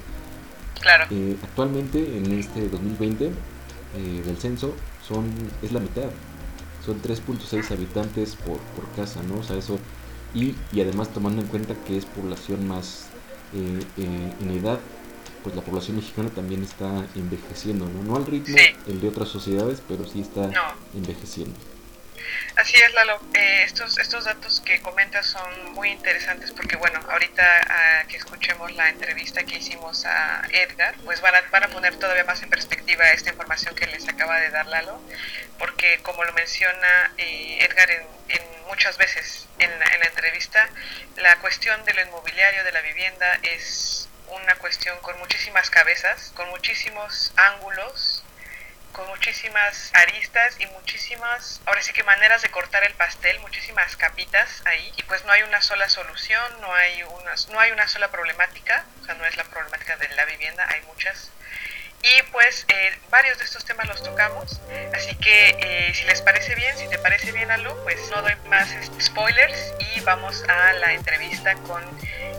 Claro. 0.80 1.06
Eh, 1.10 1.36
actualmente 1.42 1.98
en 2.18 2.32
este 2.38 2.68
2020 2.68 3.26
eh, 3.26 4.22
del 4.24 4.36
censo 4.36 4.74
son 5.06 5.24
es 5.62 5.72
la 5.72 5.80
mitad 5.80 6.10
son 6.84 7.00
3.6 7.02 7.70
habitantes 7.72 8.36
por, 8.36 8.58
por 8.58 8.88
casa 8.94 9.20
no 9.22 9.40
o 9.40 9.42
sea 9.42 9.56
eso 9.56 9.78
y, 10.34 10.54
y 10.72 10.80
además 10.80 11.08
tomando 11.12 11.42
en 11.42 11.48
cuenta 11.48 11.74
que 11.86 11.96
es 11.96 12.04
población 12.04 12.66
más 12.68 13.06
eh, 13.54 13.80
eh, 13.96 14.32
en 14.40 14.50
edad 14.50 14.78
pues 15.42 15.54
la 15.56 15.62
población 15.62 15.96
mexicana 15.96 16.28
también 16.30 16.62
está 16.62 17.06
envejeciendo 17.14 17.86
no 17.88 18.02
no 18.02 18.16
al 18.16 18.26
ritmo 18.26 18.56
Sí. 18.56 18.64
el 18.88 19.00
de 19.00 19.08
otras 19.08 19.28
sociedades 19.28 19.82
pero 19.88 20.06
sí 20.06 20.20
está 20.20 20.46
No. 20.48 20.60
envejeciendo 20.94 21.54
Así 22.56 22.76
es, 22.76 22.92
Lalo. 22.94 23.20
Eh, 23.34 23.62
estos, 23.64 23.98
estos 23.98 24.24
datos 24.24 24.60
que 24.60 24.80
comentas 24.80 25.26
son 25.26 25.72
muy 25.72 25.90
interesantes 25.90 26.52
porque, 26.52 26.76
bueno, 26.76 27.00
ahorita 27.10 27.44
ah, 27.68 28.04
que 28.08 28.16
escuchemos 28.16 28.72
la 28.74 28.88
entrevista 28.88 29.44
que 29.44 29.56
hicimos 29.56 30.06
a 30.06 30.42
Edgar, 30.50 30.94
pues 31.04 31.20
van 31.20 31.34
a, 31.34 31.40
van 31.50 31.70
poner 31.70 31.96
todavía 31.96 32.24
más 32.24 32.42
en 32.42 32.50
perspectiva 32.50 33.04
esta 33.10 33.30
información 33.30 33.74
que 33.74 33.86
les 33.86 34.08
acaba 34.08 34.40
de 34.40 34.50
dar 34.50 34.66
Lalo, 34.66 35.00
porque 35.58 35.98
como 36.02 36.24
lo 36.24 36.32
menciona 36.32 37.12
eh, 37.18 37.58
Edgar 37.60 37.90
en, 37.90 38.02
en 38.28 38.42
muchas 38.66 38.96
veces 38.98 39.48
en 39.58 39.78
la, 39.78 39.86
en 39.86 40.00
la 40.00 40.06
entrevista, 40.06 40.68
la 41.16 41.36
cuestión 41.40 41.84
de 41.84 41.94
lo 41.94 42.02
inmobiliario, 42.02 42.64
de 42.64 42.72
la 42.72 42.80
vivienda, 42.80 43.38
es 43.42 44.08
una 44.28 44.54
cuestión 44.56 44.98
con 45.00 45.18
muchísimas 45.18 45.70
cabezas, 45.70 46.32
con 46.34 46.48
muchísimos 46.50 47.32
ángulos, 47.36 48.24
con 48.96 49.06
muchísimas 49.08 49.90
aristas 49.94 50.56
y 50.58 50.66
muchísimas, 50.68 51.60
ahora 51.66 51.82
sí 51.82 51.92
que 51.92 52.02
maneras 52.02 52.40
de 52.40 52.48
cortar 52.48 52.82
el 52.82 52.94
pastel, 52.94 53.38
muchísimas 53.40 53.94
capitas 53.94 54.62
ahí 54.64 54.90
y 54.96 55.02
pues 55.02 55.22
no 55.26 55.32
hay 55.32 55.42
una 55.42 55.60
sola 55.60 55.86
solución, 55.90 56.42
no 56.62 56.72
hay 56.72 57.02
una, 57.02 57.34
no 57.52 57.60
hay 57.60 57.72
una 57.72 57.86
sola 57.88 58.10
problemática, 58.10 58.86
o 59.02 59.04
sea, 59.04 59.14
no 59.16 59.26
es 59.26 59.36
la 59.36 59.44
problemática 59.44 59.98
de 59.98 60.08
la 60.16 60.24
vivienda, 60.24 60.66
hay 60.70 60.80
muchas. 60.86 61.30
Y 62.02 62.22
pues 62.32 62.64
eh, 62.68 62.98
varios 63.10 63.36
de 63.36 63.44
estos 63.44 63.66
temas 63.66 63.86
los 63.86 64.02
tocamos, 64.02 64.62
así 64.94 65.14
que 65.16 65.56
eh, 65.60 65.92
si 65.94 66.04
les 66.04 66.22
parece 66.22 66.54
bien, 66.54 66.74
si 66.78 66.88
te 66.88 66.98
parece 66.98 67.32
bien 67.32 67.50
Alu, 67.50 67.76
pues 67.82 67.98
no 68.10 68.22
doy 68.22 68.34
más 68.48 68.70
spoilers 68.98 69.74
y 69.94 70.00
vamos 70.00 70.42
a 70.48 70.72
la 70.72 70.94
entrevista 70.94 71.54
con 71.66 71.84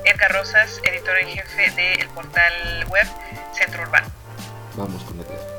Edgar 0.05 0.31
Rosas, 0.31 0.79
editor 0.83 1.19
en 1.19 1.29
jefe 1.29 1.69
del 1.71 2.09
portal 2.09 2.85
web 2.87 3.07
Centro 3.53 3.83
Urbano. 3.83 4.09
vamos 4.75 5.03
con 5.03 5.19
Edgar 5.19 5.56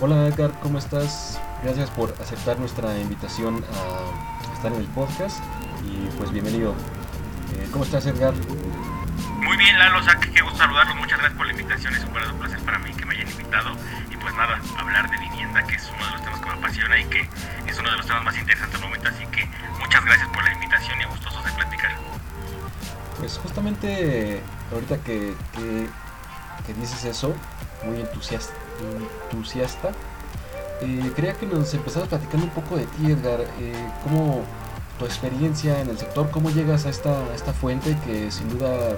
Hola 0.00 0.26
Edgar, 0.26 0.52
¿cómo 0.60 0.78
estás? 0.78 1.40
Gracias 1.62 1.90
por 1.90 2.14
aceptar 2.20 2.58
nuestra 2.58 2.98
invitación 2.98 3.64
a 3.72 4.54
estar 4.54 4.72
en 4.72 4.80
el 4.80 4.86
podcast 4.88 5.42
y 5.82 6.08
pues 6.18 6.30
bienvenido. 6.30 6.74
Eh, 7.54 7.68
¿Cómo 7.72 7.84
estás 7.84 8.04
Edgar? 8.06 8.34
Muy 9.42 9.56
bien, 9.56 9.78
Lalo, 9.78 9.98
o 9.98 10.02
sea, 10.02 10.18
que 10.20 10.30
qué 10.30 10.42
gusto 10.42 10.58
saludarlos. 10.58 10.96
Muchas 10.96 11.18
gracias 11.18 11.36
por 11.36 11.46
la 11.46 11.52
invitación. 11.52 11.94
Es 11.94 12.04
un 12.04 12.12
verdadero 12.12 12.38
placer 12.38 12.58
para 12.60 12.78
mí 12.78 12.92
que 12.94 13.04
me 13.06 13.14
hayan 13.14 13.30
invitado. 13.30 13.70
Y 14.10 14.16
pues 14.16 14.34
nada, 14.34 14.60
hablar 14.78 15.10
de 15.10 15.18
vivienda, 15.18 15.62
que 15.66 15.76
es 15.76 15.90
uno 15.94 16.04
de 16.06 16.12
los 16.12 16.22
temas 16.22 16.40
que 16.40 16.46
me 16.46 16.52
apasiona 16.52 16.98
y 16.98 17.04
que 17.04 17.28
es 17.66 17.78
uno 17.78 17.90
de 17.90 17.96
los 17.96 18.06
temas 18.06 18.24
más 18.24 18.38
interesantes 18.38 18.80
del 18.80 18.88
momento. 18.88 19.08
Así 19.08 19.26
que 19.26 19.48
muchas 19.78 20.04
gracias 20.04 20.28
por 20.28 20.44
la 20.44 20.52
invitación 20.54 21.00
y 21.00 21.04
gustosos 21.04 21.44
de 21.44 21.52
platicar. 21.52 21.90
Pues 23.18 23.38
justamente 23.38 24.42
ahorita 24.72 24.98
que, 24.98 25.34
que, 25.52 25.88
que 26.66 26.74
dices 26.74 27.04
eso, 27.04 27.34
muy 27.84 28.00
entusiasta, 28.00 28.54
entusiasta 29.30 29.92
eh, 30.80 31.12
quería 31.14 31.34
que 31.34 31.46
nos 31.46 31.72
empezaras 31.72 32.08
platicando 32.08 32.46
un 32.46 32.52
poco 32.52 32.76
de 32.76 32.86
ti 32.86 33.10
Edgar, 33.10 33.40
eh, 33.60 33.90
cómo 34.02 34.44
tu 34.98 35.06
experiencia 35.06 35.80
en 35.80 35.88
el 35.88 35.98
sector, 35.98 36.30
cómo 36.30 36.50
llegas 36.50 36.86
a 36.86 36.90
esta, 36.90 37.34
esta 37.34 37.52
fuente 37.52 37.96
que 38.04 38.30
sin 38.30 38.48
duda 38.48 38.90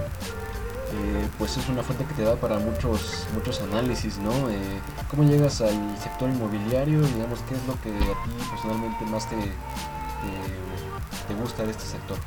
eh, 0.93 1.27
pues 1.37 1.57
es 1.57 1.67
una 1.69 1.83
fuente 1.83 2.05
que 2.05 2.13
te 2.13 2.23
da 2.23 2.35
para 2.35 2.57
muchos 2.59 3.27
muchos 3.33 3.61
análisis, 3.61 4.17
¿no? 4.17 4.49
Eh, 4.49 4.79
¿Cómo 5.09 5.23
llegas 5.23 5.61
al 5.61 5.97
sector 6.01 6.29
inmobiliario? 6.29 7.01
y, 7.01 7.11
Digamos, 7.11 7.39
¿qué 7.47 7.55
es 7.55 7.63
lo 7.65 7.79
que 7.81 7.89
a 7.89 8.23
ti 8.23 8.31
personalmente 8.49 9.05
más 9.05 9.29
te, 9.29 9.35
te, 11.27 11.33
gusta 11.35 11.63
de 11.63 11.71
este 11.71 11.83
sector? 11.83 12.17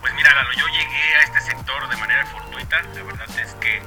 Pues 0.00 0.14
mira, 0.14 0.34
Lalo, 0.34 0.52
yo 0.52 0.66
llegué 0.68 1.14
a 1.20 1.24
este 1.24 1.40
sector 1.40 1.88
de 1.88 1.96
manera 1.96 2.26
fortuita. 2.26 2.80
La 2.94 3.02
verdad 3.02 3.28
es 3.42 3.54
que 3.54 3.82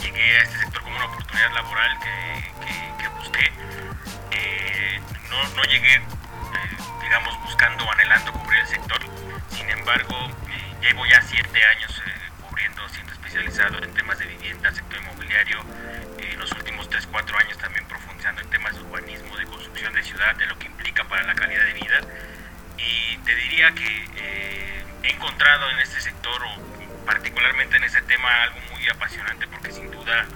llegué 0.00 0.38
a 0.38 0.42
este 0.42 0.58
sector 0.58 0.82
como 0.82 0.96
una 0.96 1.06
oportunidad 1.06 1.52
laboral 1.52 1.98
que, 2.00 2.66
que- 2.66 3.02
que 3.02 3.08
busqué. 3.08 3.52
Eh, 4.32 5.00
no, 5.30 5.48
no 5.56 5.62
llegué, 5.64 5.94
eh, 5.96 6.02
digamos, 7.02 7.40
buscando 7.42 7.84
o 7.84 7.92
anhelando 7.92 8.32
cubrir 8.32 8.60
el 8.60 8.66
sector. 8.66 9.00
Sin 9.50 9.68
embargo, 9.70 10.30
eh, 10.48 10.74
llevo 10.82 11.06
ya 11.06 11.20
siete 11.22 11.64
años 11.76 12.02
eh, 12.06 12.12
cubriendo, 12.42 12.88
siendo 12.88 13.12
especializado 13.12 13.82
en 13.82 13.92
temas 13.94 14.18
de 14.18 14.26
vivienda, 14.26 14.72
sector 14.72 14.98
inmobiliario. 15.00 15.60
Eh, 16.18 16.34
los 16.38 16.50
últimos 16.52 16.88
3-4 16.90 17.34
años 17.44 17.58
también 17.58 17.86
profundizando 17.86 18.40
en 18.42 18.50
temas 18.50 18.74
de 18.74 18.82
urbanismo, 18.82 19.36
de 19.36 19.44
construcción 19.46 19.92
de 19.94 20.02
ciudad, 20.02 20.34
de 20.36 20.46
lo 20.46 20.58
que 20.58 20.66
implica 20.66 21.04
para 21.04 21.22
la 21.24 21.34
calidad 21.34 21.64
de 21.64 21.72
vida. 21.74 22.00
Y 22.78 23.16
te 23.18 23.34
diría 23.34 23.72
que 23.72 24.08
eh, 24.16 24.84
he 25.02 25.10
encontrado 25.10 25.70
en 25.70 25.78
este 25.80 26.00
sector, 26.00 26.42
o 26.42 26.69
particularmente 27.10 27.76
en 27.76 27.82
este 27.82 28.02
tema, 28.02 28.28
algo 28.44 28.60
muy 28.70 28.88
apasionante 28.88 29.48
porque 29.48 29.72
sin 29.72 29.90
duda 29.90 30.26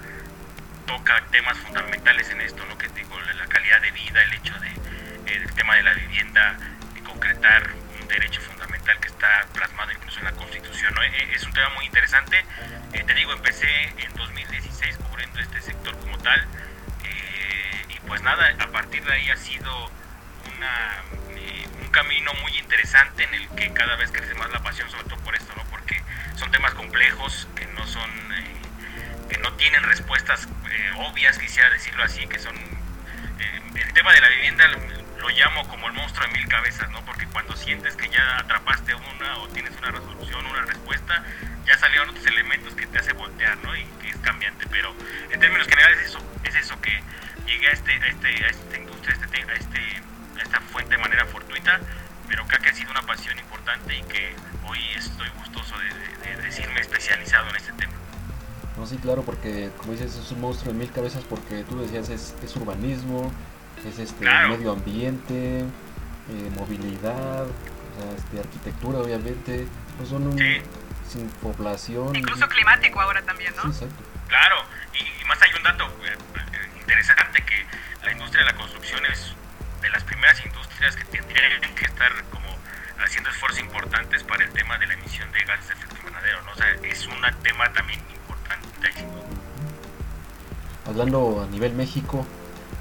toca 0.85 1.23
temas 1.31 1.57
fundamentales 1.59 2.29
en 2.31 2.41
esto, 2.41 2.65
¿no? 2.65 2.77
Que 2.77 2.89
digo, 2.89 3.17
la, 3.21 3.47
calidad 3.47 3.81
de 3.81 3.91
vida, 3.91 4.21
el 4.21 4.33
hecho 4.33 4.53
de 4.59 4.67
eh, 4.67 5.35
el 5.37 5.53
tema 5.53 5.77
de 5.77 5.83
la 5.83 5.93
vivienda, 5.93 6.57
de 6.93 7.01
concretar 7.01 7.71
un 8.01 8.07
derecho 8.09 8.41
fundamental 8.41 8.99
que 8.99 9.07
está 9.07 9.47
plasmado 9.53 9.89
incluso 9.93 10.19
en 10.19 10.25
la 10.25 10.33
Constitución, 10.33 10.93
¿no? 10.95 11.01
Eh, 11.01 11.29
es 11.33 11.43
un 11.43 11.53
tema 11.53 11.69
muy 11.69 11.85
interesante. 11.85 12.43
Eh, 12.91 13.03
te 13.07 13.13
digo, 13.13 13.31
empecé 13.31 13.69
en 13.97 14.13
2016 14.13 14.97
cubriendo 14.97 15.39
este 15.39 15.61
sector 15.61 15.97
como 15.99 16.17
tal. 16.17 16.45
eh, 17.05 17.85
y 17.87 17.99
pues 18.01 18.21
nada, 18.21 18.53
a 18.59 18.67
partir 18.67 19.01
de 19.05 19.13
ahí 19.13 19.29
ha 19.29 19.37
sido 19.37 19.89
una, 20.57 21.03
un 21.85 21.91
camino 21.91 22.33
muy 22.41 22.57
interesante 22.57 23.23
en 23.23 23.33
el 23.33 23.47
que 23.49 23.71
cada 23.73 23.95
vez 23.95 24.11
crece 24.11 24.33
más 24.35 24.51
la 24.51 24.61
pasión, 24.61 24.89
sobre 24.89 25.03
todo 25.03 25.17
por 25.19 25.35
esto, 25.35 25.53
¿no? 25.55 25.63
Porque 25.65 26.01
son 26.35 26.51
temas 26.51 26.73
complejos 26.73 27.47
que 27.55 27.65
no 27.67 27.85
son, 27.85 28.09
eh, 28.33 28.55
que 29.29 29.37
no 29.37 29.53
tienen 29.53 29.83
respuestas 29.83 30.47
eh, 30.69 30.91
obvias, 30.97 31.37
quisiera 31.37 31.69
decirlo 31.69 32.03
así, 32.03 32.25
que 32.27 32.39
son 32.39 32.55
eh, 32.55 33.61
el 33.75 33.93
tema 33.93 34.13
de 34.13 34.21
la 34.21 34.29
vivienda 34.29 34.67
lo, 34.67 34.79
lo 35.19 35.29
llamo 35.29 35.67
como 35.67 35.87
el 35.87 35.93
monstruo 35.93 36.27
de 36.27 36.33
mil 36.33 36.47
cabezas, 36.47 36.89
¿no? 36.89 37.05
Porque 37.05 37.27
cuando 37.27 37.55
sientes 37.55 37.95
que 37.95 38.09
ya 38.09 38.39
atrapaste 38.39 38.95
una 38.95 39.37
o 39.37 39.47
tienes 39.49 39.77
una 39.77 39.91
resolución, 39.91 40.45
una 40.45 40.61
respuesta, 40.63 41.23
ya 41.65 41.77
salieron 41.77 42.09
otros 42.09 42.25
elementos 42.25 42.73
que 42.73 42.87
te 42.87 42.97
hace 42.97 43.13
voltear, 43.13 43.57
¿no? 43.59 43.75
Y 43.75 43.83
que 44.01 44.09
es 44.09 44.17
cambiante, 44.17 44.65
pero 44.71 44.95
en 45.29 45.39
términos 45.39 45.67
generales 45.67 45.99
es 45.99 46.07
eso, 46.07 46.19
es 46.43 46.55
eso 46.55 46.81
que 46.81 47.01
llegué 47.45 47.67
a 47.67 47.71
este, 47.71 47.91
a 47.93 48.07
este, 48.07 48.27
a 48.43 48.47
esta 48.47 48.77
industria, 48.77 49.15
a 49.15 49.23
este, 49.23 49.43
a 49.43 49.53
este, 49.53 50.01
esta 50.41 50.59
fuente 50.61 50.95
de 50.95 51.01
manera 51.01 51.25
fortuita, 51.25 51.79
pero 52.27 52.45
creo 52.47 52.59
que 52.61 52.69
ha 52.69 52.73
sido 52.73 52.91
una 52.91 53.01
pasión 53.03 53.37
importante 53.39 53.95
y 53.97 54.01
que 54.03 54.35
hoy 54.67 54.79
estoy 54.95 55.27
gustoso 55.37 55.75
de, 55.77 55.85
de- 56.29 56.35
de 56.37 56.41
decirme 56.43 56.79
especializado 56.81 57.49
en 57.49 57.55
este 57.55 57.71
tema. 57.73 57.93
No, 58.77 58.85
sí, 58.85 58.97
claro, 58.97 59.23
porque 59.23 59.69
como 59.77 59.93
dices, 59.93 60.15
es 60.15 60.31
un 60.31 60.41
monstruo 60.41 60.73
de 60.73 60.79
mil 60.79 60.91
cabezas 60.91 61.23
porque 61.23 61.63
tú 61.63 61.79
decías 61.81 62.09
es, 62.09 62.35
es 62.43 62.55
urbanismo, 62.55 63.31
es 63.87 63.99
este 63.99 64.19
Claro. 64.19 64.49
medio 64.49 64.71
ambiente, 64.71 65.59
eh, 65.61 66.51
movilidad, 66.55 67.43
o 67.45 68.01
sea, 68.01 68.11
este, 68.17 68.39
arquitectura, 68.39 68.99
obviamente, 68.99 69.67
pues 69.97 70.09
son 70.09 70.27
un, 70.27 70.37
Sí. 70.37 70.61
sin 71.07 71.29
población. 71.29 72.13
Incluso 72.15 72.47
climático 72.49 72.99
ahora 72.99 73.21
también, 73.21 73.53
Sí, 73.53 73.59
¿no? 73.63 73.71
exacto. 73.71 74.03
Claro, 74.27 74.55
y, 74.93 75.21
y 75.21 75.25
más 75.25 75.41
hay 75.41 75.51
un 75.55 75.63
dato 75.63 75.85
eh, 76.03 76.17
interesante 76.79 77.43
que 77.43 77.65
la 78.03 78.11
industria 78.11 78.43
de 78.43 78.51
la 78.51 78.57
construcción 78.57 79.05
es 79.05 79.33
de 79.85 79.91
las 79.91 80.03
primeras 80.03 80.43
industrias 80.43 80.95
que 80.95 81.05
tendrían 81.05 81.61
que 81.75 81.85
estar 81.85 82.11
como 82.31 82.47
haciendo 83.03 83.29
esfuerzos 83.29 83.59
importantes 83.59 84.23
para 84.23 84.43
el 84.43 84.51
tema 84.51 84.77
de 84.79 84.87
la 84.87 84.93
emisión 84.95 85.31
de 85.31 85.43
gases 85.43 85.67
de 85.67 85.73
efecto 85.75 85.95
invernadero, 85.97 86.41
¿no? 86.41 86.51
O 86.51 86.55
sea, 86.55 86.71
es 86.83 87.05
un 87.05 87.21
tema 87.43 87.71
también 87.71 87.99
importante. 88.11 88.91
Hablando 90.87 91.43
a 91.43 91.51
nivel 91.51 91.73
México, 91.73 92.25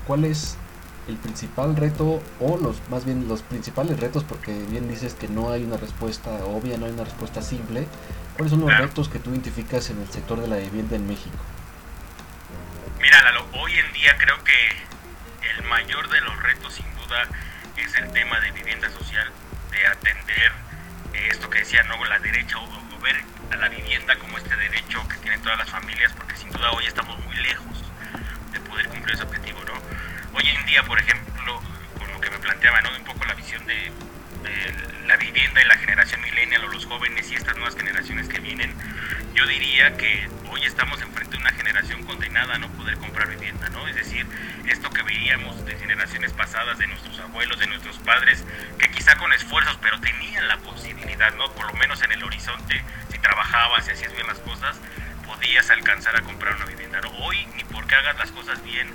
¿cuál 0.06 0.24
es 0.24 0.56
el 1.08 1.16
principal 1.16 1.76
reto 1.76 2.22
o 2.40 2.56
los 2.56 2.80
más 2.88 3.04
bien 3.04 3.28
los 3.28 3.42
principales 3.42 4.00
retos 4.00 4.24
porque 4.24 4.52
bien 4.70 4.88
dices 4.88 5.12
que 5.12 5.28
no 5.28 5.52
hay 5.52 5.62
una 5.62 5.76
respuesta 5.76 6.30
obvia, 6.46 6.78
no 6.78 6.86
hay 6.86 6.92
una 6.92 7.04
respuesta 7.04 7.42
simple. 7.42 7.86
¿Cuáles 8.36 8.50
son 8.50 8.60
los 8.60 8.70
Claro. 8.70 8.86
retos 8.86 9.10
que 9.10 9.18
tú 9.18 9.30
identificas 9.30 9.90
en 9.90 10.00
el 10.00 10.08
sector 10.08 10.40
de 10.40 10.48
la 10.48 10.56
vivienda 10.56 10.96
en 10.96 11.06
México? 11.06 11.36
Mira, 13.00 13.22
Lalo, 13.22 13.46
hoy 13.52 13.74
en 13.78 13.92
día 13.92 14.16
creo 14.16 14.42
que 14.44 14.54
el 15.58 15.62
mayor 15.68 16.08
de 16.08 16.20
los 16.22 16.42
retos 16.42 16.80
duda 17.06 17.28
es 17.76 17.94
el 17.96 18.12
tema 18.12 18.40
de 18.40 18.50
vivienda 18.52 18.90
social, 18.90 19.30
de 19.70 19.86
atender 19.86 20.52
eh, 21.12 21.28
esto 21.30 21.50
que 21.50 21.60
decía 21.60 21.82
no 21.84 22.02
la 22.04 22.18
derecha 22.18 22.58
o, 22.58 22.64
o 22.64 23.00
ver 23.00 23.16
a 23.50 23.56
la 23.56 23.68
vivienda 23.68 24.16
como 24.16 24.38
este 24.38 24.56
derecho 24.56 25.06
que 25.08 25.16
tienen 25.18 25.40
todas 25.42 25.58
las 25.58 25.70
familias, 25.70 26.12
porque 26.12 26.36
sin 26.36 26.50
duda 26.50 26.70
hoy 26.72 26.86
estamos 26.86 27.18
muy 27.24 27.36
lejos 27.36 27.84
de 28.52 28.60
poder 28.60 28.88
cumplir 28.88 29.14
ese 29.14 29.24
objetivo, 29.24 29.60
¿no? 29.64 29.74
Hoy 30.36 30.48
en 30.48 30.66
día, 30.66 30.82
por 30.84 30.98
ejemplo, 30.98 31.60
con 31.98 32.10
lo 32.12 32.20
que 32.20 32.30
me 32.30 32.38
planteaba, 32.38 32.80
¿no? 32.82 32.90
Un 32.96 33.04
poco 33.04 33.24
la 33.24 33.34
visión 33.34 33.64
de, 33.66 33.92
de 34.42 35.06
la 35.06 35.16
vivienda 35.16 35.62
y 35.62 35.66
la 35.66 35.76
generación 35.76 36.20
millennial 36.22 36.64
o 36.64 36.68
los 36.68 36.86
jóvenes 36.86 37.30
y 37.30 37.34
estas 37.34 37.54
nuevas 37.56 37.76
generaciones 37.76 38.28
que 38.28 38.38
vienen, 38.40 38.74
yo 39.34 39.46
diría 39.46 39.96
que 39.96 40.28
hoy 40.48 40.64
estamos 40.64 41.02
enfrente 41.02 41.36
de 41.36 41.42
una 41.42 41.52
generación 41.52 42.04
condenada 42.04 42.54
a 42.54 42.58
no 42.58 42.68
poder 42.70 42.96
comprar 42.98 43.28
vivienda, 43.28 43.68
¿no? 43.70 43.86
Es 43.88 43.96
decir, 43.96 44.24
esto 44.66 44.90
que 44.90 45.02
veíamos 45.02 45.64
de 45.66 45.76
generaciones 45.76 46.32
pasadas, 46.32 46.78
de 46.78 46.86
nuestros 46.86 47.18
abuelos, 47.18 47.58
de 47.58 47.66
nuestros 47.66 47.98
padres, 47.98 48.44
que 48.78 48.90
quizá 48.92 49.16
con 49.16 49.32
esfuerzos, 49.32 49.76
pero 49.82 49.98
tenían 50.00 50.46
la 50.46 50.58
posibilidad, 50.58 51.34
¿no? 51.34 51.52
Por 51.52 51.66
lo 51.66 51.74
menos 51.74 52.00
en 52.02 52.12
el 52.12 52.22
horizonte, 52.22 52.82
si 53.10 53.18
trabajabas, 53.18 53.84
si 53.84 53.90
hacías 53.90 54.14
bien 54.14 54.26
las 54.28 54.38
cosas, 54.38 54.76
podías 55.26 55.68
alcanzar 55.68 56.16
a 56.16 56.20
comprar 56.22 56.54
una 56.54 56.66
vivienda, 56.66 57.00
¿no? 57.00 57.10
Hoy, 57.10 57.44
ni 57.56 57.64
porque 57.64 57.96
hagas 57.96 58.16
las 58.16 58.30
cosas 58.30 58.62
bien, 58.62 58.88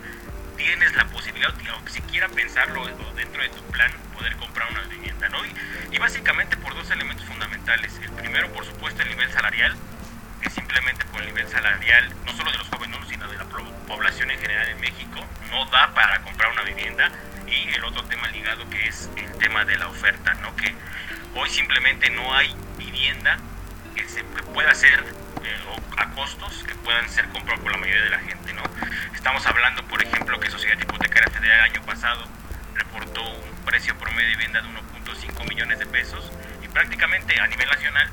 tienes 0.56 0.96
la 0.96 1.06
posibilidad, 1.06 1.54
o 1.54 1.90
siquiera 1.90 2.30
pensarlo 2.30 2.86
dentro 3.16 3.42
de 3.42 3.50
tu 3.50 3.62
plan, 3.72 3.92
poder 4.14 4.36
comprar 4.38 4.72
una 4.72 4.84
vivienda, 4.84 5.28
¿no? 5.28 5.46
Y, 5.46 5.54
y 5.92 6.00
básicamente 6.00 6.56
por 6.56 6.76
dos 6.76 6.90
elementos 6.92 7.26
fundamentales. 7.26 8.00
El 8.02 8.12
primero, 8.12 8.52
por 8.54 8.66
supuesto, 8.66 9.02
el 9.02 9.10
nivel 9.10 9.30
salarial, 9.32 9.76
que 10.42 10.50
simplemente 10.50 11.06
por 11.06 11.22
el 11.22 11.28
nivel 11.28 11.48
salarial, 11.48 12.14
no 12.26 12.34
solo 12.34 12.52
de 12.52 12.58
los 12.58 12.68
jóvenes, 12.70 13.00
¿no? 13.00 13.06
sino 13.08 13.28
de 13.28 13.38
la 13.38 13.46
población 13.46 14.32
en 14.32 14.40
general 14.40 14.70
en 14.70 14.80
México, 14.80 15.26
no 15.50 15.66
da 15.66 15.94
para 15.94 16.22
comprar 16.22 16.52
una 16.52 16.64
vivienda. 16.64 17.12
Y 17.48 17.74
el 17.74 17.84
otro 17.84 18.04
tema 18.04 18.28
ligado 18.28 18.70
que 18.70 18.88
es 18.88 19.10
el 19.16 19.32
tema 19.40 19.66
de 19.66 19.78
la 19.78 19.88
oferta, 19.88 20.36
¿no? 20.36 20.56
Que 20.56 20.76
hoy 21.34 21.50
simplemente 21.50 22.10
no 22.12 22.34
hay 22.36 22.56
vivienda 22.78 23.40
que 23.96 24.08
se 24.08 24.24
pueda 24.24 24.72
hacer 24.72 25.04
eh, 25.44 25.60
a 25.98 26.10
costos 26.12 26.64
que 26.64 26.76
puedan 26.76 27.10
ser 27.10 27.28
comprados 27.30 27.62
por 27.62 27.72
la 27.72 27.80
mayoría 27.80 28.04
de 28.04 28.10
la 28.12 28.20
gente, 28.20 28.54
¿no? 28.54 28.62
Estamos 29.16 29.46
hablando, 29.48 29.84
por 29.88 30.02
ejemplo, 30.02 30.40
que 30.40 30.52
Sociedad 30.52 30.78
Hipotecaria 30.80 31.30
Federal 31.32 31.60
el 31.60 31.72
año 31.72 31.86
pasado 31.86 32.28
reportó 32.76 33.24
un 33.24 33.66
precio 33.66 33.98
promedio 33.98 34.30
de 34.30 34.36
vivienda 34.36 34.62
de 34.62 34.68
1.5 34.70 35.50
millones 35.50 35.80
de 35.80 35.86
pesos 35.88 36.32
y 36.64 36.68
prácticamente 36.68 37.40
a 37.40 37.48
nivel 37.48 37.68
nacional 37.68 38.10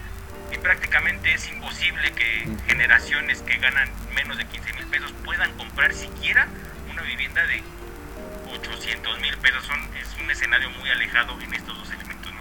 y 0.52 0.58
prácticamente 0.58 1.32
es 1.34 1.48
imposible 1.48 2.12
que 2.12 2.48
generaciones 2.66 3.42
que 3.42 3.56
ganan 3.58 3.88
menos 4.14 4.36
de 4.38 4.44
15 4.46 4.72
mil 4.74 4.86
pesos 4.86 5.12
puedan 5.24 5.52
comprar 5.56 5.92
siquiera 5.92 6.46
una 6.90 7.02
vivienda 7.02 7.44
de 7.46 7.62
800 8.54 9.20
mil 9.20 9.36
pesos. 9.38 9.64
Son, 9.64 9.78
es 9.96 10.16
un 10.22 10.30
escenario 10.30 10.70
muy 10.70 10.88
alejado 10.90 11.40
en 11.40 11.54
estos 11.54 11.76
dos 11.76 11.90
elementos, 11.90 12.32
¿no? 12.32 12.40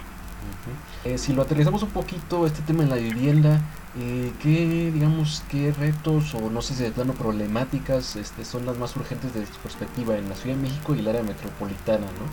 Eh, 1.04 1.18
si 1.18 1.32
lo 1.32 1.42
aterrizamos 1.42 1.82
un 1.82 1.90
poquito, 1.90 2.46
este 2.46 2.62
tema 2.62 2.82
en 2.82 2.90
la 2.90 2.96
vivienda, 2.96 3.60
eh, 3.98 4.32
¿qué, 4.42 4.90
digamos, 4.92 5.44
qué 5.50 5.72
retos 5.72 6.34
o 6.34 6.50
no 6.50 6.62
sé 6.62 6.74
si 6.74 6.82
de 6.82 6.90
plano 6.90 7.14
problemáticas 7.14 8.16
este, 8.16 8.44
son 8.44 8.66
las 8.66 8.76
más 8.76 8.96
urgentes 8.96 9.32
desde 9.32 9.52
tu 9.52 9.58
perspectiva 9.60 10.16
en 10.16 10.28
la 10.28 10.34
Ciudad 10.34 10.56
de 10.56 10.62
México 10.62 10.94
y 10.94 11.00
el 11.00 11.08
área 11.08 11.22
metropolitana, 11.22 12.06
¿no? 12.06 12.26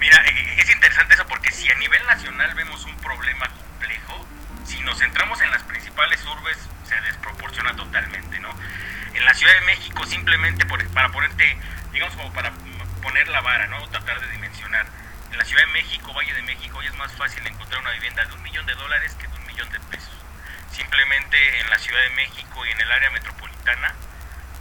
Mira, 0.00 0.16
eh, 0.26 0.56
es 0.58 0.72
interesante 0.72 1.14
eso 1.14 1.24
porque 1.28 1.50
si 1.50 1.68
a 1.70 1.74
nivel 1.74 2.00
nacional 2.06 2.54
vemos 2.54 2.84
un 2.84 2.94
problema 2.96 3.50
si 4.78 4.84
nos 4.84 4.96
centramos 4.96 5.40
en 5.40 5.50
las 5.50 5.64
principales 5.64 6.24
urbes 6.24 6.56
se 6.86 7.00
desproporciona 7.00 7.74
totalmente, 7.74 8.38
¿no? 8.38 8.54
En 9.12 9.24
la 9.24 9.34
Ciudad 9.34 9.52
de 9.54 9.60
México 9.62 10.06
simplemente 10.06 10.64
por- 10.66 10.86
para 10.92 11.08
ponerte, 11.08 11.58
digamos 11.90 12.14
como 12.14 12.32
para 12.32 12.52
poner 13.02 13.26
la 13.26 13.40
vara, 13.40 13.66
¿no? 13.66 13.84
Tratar 13.88 14.20
de 14.20 14.30
dimensionar. 14.30 14.86
En 15.32 15.38
la 15.38 15.44
Ciudad 15.44 15.66
de 15.66 15.72
México, 15.72 16.14
Valle 16.14 16.32
de 16.32 16.42
México, 16.42 16.78
hoy 16.78 16.86
es 16.86 16.94
más 16.94 17.12
fácil 17.14 17.44
encontrar 17.44 17.80
una 17.80 17.90
vivienda 17.90 18.24
de 18.24 18.32
un 18.34 18.42
millón 18.44 18.66
de 18.66 18.74
dólares 18.76 19.16
que 19.18 19.26
de 19.26 19.34
un 19.34 19.46
millón 19.48 19.68
de 19.70 19.80
pesos. 19.80 20.14
Simplemente 20.70 21.58
en 21.60 21.68
la 21.70 21.78
Ciudad 21.80 22.00
de 22.00 22.10
México 22.10 22.64
y 22.64 22.70
en 22.70 22.80
el 22.80 22.92
área 22.92 23.10
metropolitana 23.10 23.94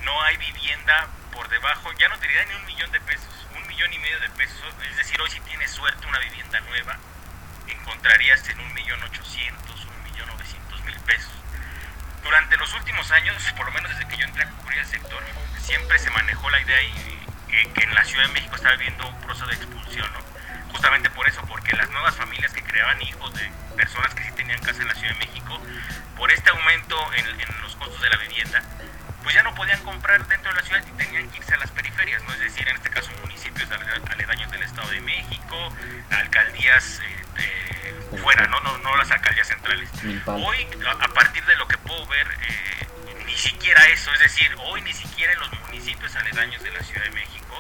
no 0.02 0.20
hay 0.24 0.38
vivienda 0.38 1.10
por 1.32 1.48
debajo, 1.50 1.94
ya 2.00 2.10
no 2.10 2.18
te 2.18 2.28
diría 2.28 2.44
ni 2.46 2.56
un 2.56 2.66
millón 2.66 2.92
de 2.92 3.02
pesos, 3.02 3.48
un 3.56 3.68
millón 3.68 3.94
y 3.94 4.00
medio 4.00 4.20
de 4.20 4.30
pesos. 4.32 4.74
Es 4.90 4.98
decir, 4.98 5.22
hoy 5.22 5.30
si 5.30 5.40
tienes 5.42 5.70
suerte 5.70 6.08
una 6.08 6.18
vivienda 6.18 6.60
nueva, 6.62 6.98
encontrarías 7.68 8.48
en 8.50 8.60
un 8.60 8.74
millón 8.74 9.04
ochocientos, 9.04 9.86
un 9.86 10.04
millón 10.12 10.28
novecientos 10.30 10.82
mil 10.86 10.98
pesos. 11.02 11.32
Durante 12.28 12.58
los 12.58 12.74
últimos 12.74 13.10
años, 13.12 13.42
por 13.56 13.68
lo 13.68 13.72
menos 13.72 13.90
desde 13.90 14.06
que 14.06 14.18
yo 14.18 14.26
entré 14.26 14.44
a 14.44 14.50
cubrir 14.50 14.80
el 14.80 14.86
sector, 14.86 15.24
siempre 15.62 15.98
se 15.98 16.10
manejó 16.10 16.50
la 16.50 16.60
idea 16.60 16.82
y, 16.84 17.26
que, 17.74 17.84
en 17.84 17.96
la 17.96 18.04
Ciudad 18.04 18.28
de 18.28 18.34
México 18.34 18.54
estaba 18.58 18.76
viviendo 18.76 19.08
un 19.08 19.22
proceso 19.22 19.48
de 19.48 19.54
expulsión, 19.54 20.12
¿no? 20.12 20.20
Justamente 20.74 21.10
por 21.12 21.26
eso, 21.30 21.42
porque 21.48 21.74
las 21.78 21.90
nuevas 21.90 22.18
familias 22.18 22.52
que 22.52 22.62
creaban 22.64 23.02
hijos 23.02 23.34
de 23.34 23.50
personas 23.78 24.14
que 24.14 24.26
sí 24.26 24.32
tenían 24.34 24.60
casa 24.60 24.82
en 24.82 24.90
la 24.90 24.96
Ciudad 24.96 25.14
de 25.14 25.26
México, 25.26 25.58
por 26.18 26.30
este 26.30 26.50
aumento 26.50 26.98
en, 27.14 27.26
los 27.62 27.78
costos 27.78 28.02
de 28.02 28.10
la 28.10 28.18
vivienda, 28.18 28.62
pues 29.24 29.34
ya 29.34 29.44
no 29.44 29.56
podían 29.56 29.82
comprar 29.84 30.28
dentro 30.28 30.52
de 30.54 30.60
la 30.60 30.68
ciudad 30.68 30.84
y 30.86 30.98
tenían 30.98 31.30
que 31.30 31.38
irse 31.38 31.54
a 31.54 31.58
las 31.58 31.72
periferias, 31.72 32.22
¿no? 32.24 32.34
Es 32.34 32.40
decir, 32.40 32.68
en 32.68 32.76
este 32.76 32.90
caso 32.90 33.10
municipios 33.22 33.72
ale- 33.72 34.02
aledaños 34.12 34.52
del 34.52 34.64
Estado 34.64 34.90
de 34.90 35.00
México, 35.00 35.74
alcaldías 36.12 37.00
eh, 37.00 37.17
de 37.38 38.18
fuera, 38.18 38.48
¿no? 38.48 38.60
No, 38.62 38.78
no 38.80 38.98
las 38.98 39.12
alcaldías 39.12 39.48
centrales. 39.48 39.90
Hoy, 40.26 40.68
a 41.00 41.08
partir 41.10 41.46
de 41.46 41.56
lo 41.56 41.68
que 41.68 41.78
puedo 41.78 42.06
ver, 42.08 42.28
eh, 42.28 42.88
ni 43.26 43.36
siquiera 43.36 43.88
eso, 43.88 44.12
es 44.14 44.20
decir, 44.20 44.56
hoy 44.60 44.82
ni 44.82 44.94
siquiera 44.94 45.34
en 45.34 45.40
los 45.40 45.52
municipios 45.62 46.16
aledaños 46.16 46.64
de 46.64 46.72
la 46.72 46.84
Ciudad 46.84 47.04
de 47.04 47.12
México 47.12 47.58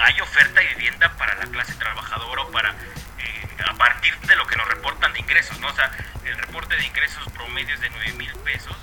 hay 0.00 0.20
oferta 0.20 0.60
de 0.60 0.66
vivienda 0.74 1.10
para 1.16 1.34
la 1.34 1.46
clase 1.46 1.74
trabajadora 1.74 2.42
o 2.42 2.50
para, 2.50 2.70
eh, 2.70 3.48
a 3.66 3.74
partir 3.74 4.16
de 4.20 4.36
lo 4.36 4.46
que 4.46 4.56
nos 4.56 4.68
reportan 4.68 5.12
de 5.12 5.20
ingresos, 5.20 5.58
¿no? 5.60 5.68
O 5.68 5.72
sea, 5.74 5.90
el 6.24 6.36
reporte 6.38 6.76
de 6.76 6.86
ingresos 6.86 7.24
promedio 7.32 7.74
es 7.74 7.80
de 7.80 7.90
9 7.90 8.12
mil 8.14 8.32
pesos 8.44 8.76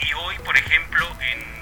y 0.00 0.12
hoy, 0.14 0.38
por 0.40 0.56
ejemplo, 0.56 1.08
en, 1.20 1.56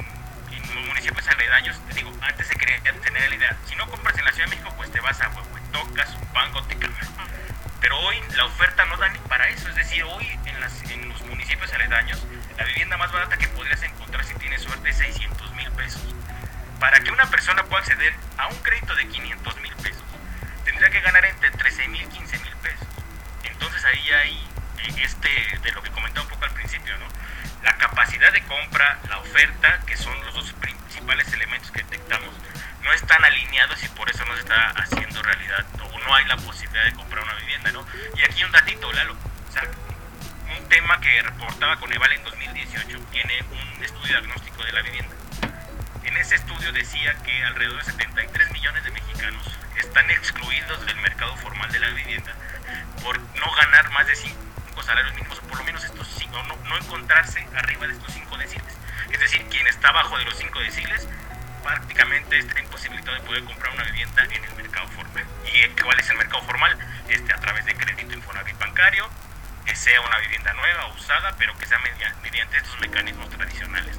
municipios 0.88 1.27
aledaños, 1.29 1.81
te 1.88 1.94
digo, 1.94 2.12
antes 2.20 2.48
se 2.48 2.55
quería 2.57 2.83
tener 2.83 3.29
la 3.31 3.37
idea, 3.37 3.57
si 3.68 3.77
no 3.77 3.88
compras 3.88 4.18
en 4.18 4.24
la 4.24 4.33
Ciudad 4.33 4.50
de 4.50 4.57
México, 4.57 4.74
pues 4.77 4.90
te 4.90 5.00
vas 5.00 5.20
a 5.20 5.29
Huehuetocas, 5.29 6.11
Zumpango, 6.11 6.62
Tecamachalco. 6.64 7.22
Pero 7.84 7.98
hoy 7.98 8.16
la 8.34 8.46
oferta 8.46 8.86
no 8.86 8.96
da 8.96 9.10
ni 9.10 9.18
para 9.28 9.46
eso, 9.50 9.68
es 9.68 9.74
decir, 9.74 10.02
hoy 10.04 10.26
en, 10.46 10.58
las, 10.58 10.72
los 11.06 11.20
municipios 11.26 11.70
aledaños, 11.74 12.26
la 12.56 12.64
vivienda 12.64 12.96
más 12.96 13.12
barata 13.12 13.36
que 13.36 13.46
podrías 13.48 13.82
encontrar 13.82 14.24
si 14.24 14.32
tienes 14.36 14.62
suerte 14.62 14.88
es 14.88 14.96
600 14.96 15.52
mil 15.52 15.70
pesos. 15.72 16.00
Para 16.80 17.00
que 17.00 17.10
una 17.10 17.26
persona 17.26 17.62
pueda 17.64 17.82
acceder 17.82 18.14
a 18.38 18.46
un 18.46 18.56
crédito 18.62 18.94
de 18.94 19.06
500 19.06 19.60
mil 19.60 19.76
pesos, 19.76 20.02
tendría 20.64 20.88
que 20.88 21.00
ganar 21.02 21.26
entre 21.26 21.50
13 21.50 21.88
mil 21.88 22.00
y 22.00 22.06
15 22.06 22.38
mil 22.38 22.56
pesos. 22.56 22.88
Entonces 23.42 23.84
ahí 23.84 24.10
hay 24.12 24.48
eh, 24.78 25.02
este, 25.02 25.58
de 25.62 25.72
lo 25.72 25.82
que 25.82 25.90
comentaba 25.90 26.22
un 26.24 26.30
poco 26.30 26.46
al 26.46 26.54
principio, 26.54 26.96
¿no? 26.96 27.06
La 27.64 27.76
capacidad 27.76 28.32
de 28.32 28.42
compra, 28.44 28.98
la 29.10 29.18
oferta, 29.18 29.82
que 29.86 29.98
son 29.98 30.18
los 30.24 30.32
dos 30.32 30.50
principales 30.54 31.30
elementos 31.34 31.70
que 31.70 31.82
detectamos, 31.82 32.34
no 32.84 32.92
están 32.92 33.24
alineados 33.24 33.82
y 33.82 33.88
por 33.88 34.08
eso 34.10 34.24
no 34.26 34.34
se 34.34 34.40
está 34.40 34.70
haciendo 34.76 35.22
realidad 35.22 35.64
o 35.82 35.98
no 35.98 36.14
hay 36.14 36.24
la 36.26 36.36
posibilidad 36.36 36.84
de 36.84 36.92
comprar 36.92 37.24
una 37.24 37.34
vivienda, 37.34 37.72
¿no? 37.72 37.86
Y 38.16 38.22
aquí 38.22 38.44
un 38.44 38.52
datito, 38.52 38.92
Lalo, 38.92 39.14
o 39.48 39.52
sea, 39.52 39.62
un 40.56 40.68
tema 40.68 41.00
que 41.00 41.22
reportaba 41.22 41.76
Coneval 41.78 42.12
en 42.12 42.22
2018, 42.24 43.00
tiene 43.10 43.42
un 43.50 43.82
estudio 43.82 44.20
diagnóstico 44.20 44.64
de 44.64 44.72
la 44.72 44.82
vivienda. 44.82 45.14
En 46.04 46.16
ese 46.18 46.36
estudio 46.36 46.72
decía 46.72 47.14
que 47.24 47.44
alrededor 47.44 47.78
de 47.78 47.90
73 47.90 48.52
millones 48.52 48.84
de 48.84 48.90
mexicanos 48.90 49.58
están 49.76 50.10
excluidos 50.10 50.84
del 50.86 50.96
mercado 50.96 51.34
formal 51.38 51.72
de 51.72 51.80
la 51.80 51.88
vivienda 51.88 52.32
por 53.02 53.18
no 53.18 53.50
ganar 53.52 53.90
más 53.90 54.06
de 54.06 54.14
5 54.14 54.82
salarios 54.82 55.14
mínimos 55.14 55.38
o 55.38 55.42
por 55.42 55.58
lo 55.58 55.64
menos 55.64 55.82
estos 55.84 56.06
cinco, 56.18 56.42
no, 56.42 56.56
no 56.56 56.76
encontrarse 56.76 57.46
arriba 57.56 57.86
de 57.86 57.94
estos 57.94 58.12
5 58.12 58.36
deciles. 58.36 58.76
Es 59.10 59.20
decir, 59.20 59.46
quien 59.48 59.66
está 59.66 59.88
abajo 59.88 60.18
de 60.18 60.24
los 60.24 60.36
5 60.36 60.58
deciles 60.60 61.08
prácticamente 61.64 62.38
está 62.38 62.61
imposibilitado 62.61 63.16
de 63.16 63.22
poder 63.22 63.44
comprar 63.44 63.72
una 63.72 63.85
vivienda 63.85 64.22
en 64.24 64.44
el 64.44 64.55
mercado 64.55 64.87
formal. 64.88 65.24
¿Y 65.53 65.61
eh, 65.62 65.72
cuál 65.83 65.98
es 65.98 66.09
el 66.11 66.16
mercado 66.18 66.42
formal? 66.44 66.79
Este, 67.09 67.33
a 67.33 67.37
través 67.38 67.64
de 67.64 67.74
crédito 67.74 68.12
Infonavit 68.12 68.59
bancario, 68.59 69.09
que 69.64 69.74
sea 69.74 70.00
una 70.03 70.18
vivienda 70.18 70.53
nueva 70.53 70.87
o 70.87 70.94
usada, 70.94 71.35
pero 71.38 71.57
que 71.59 71.66
sea 71.66 71.79
media- 71.79 72.14
mediante 72.22 72.59
estos 72.59 72.79
mecanismos 72.81 73.29
tradicionales. 73.31 73.98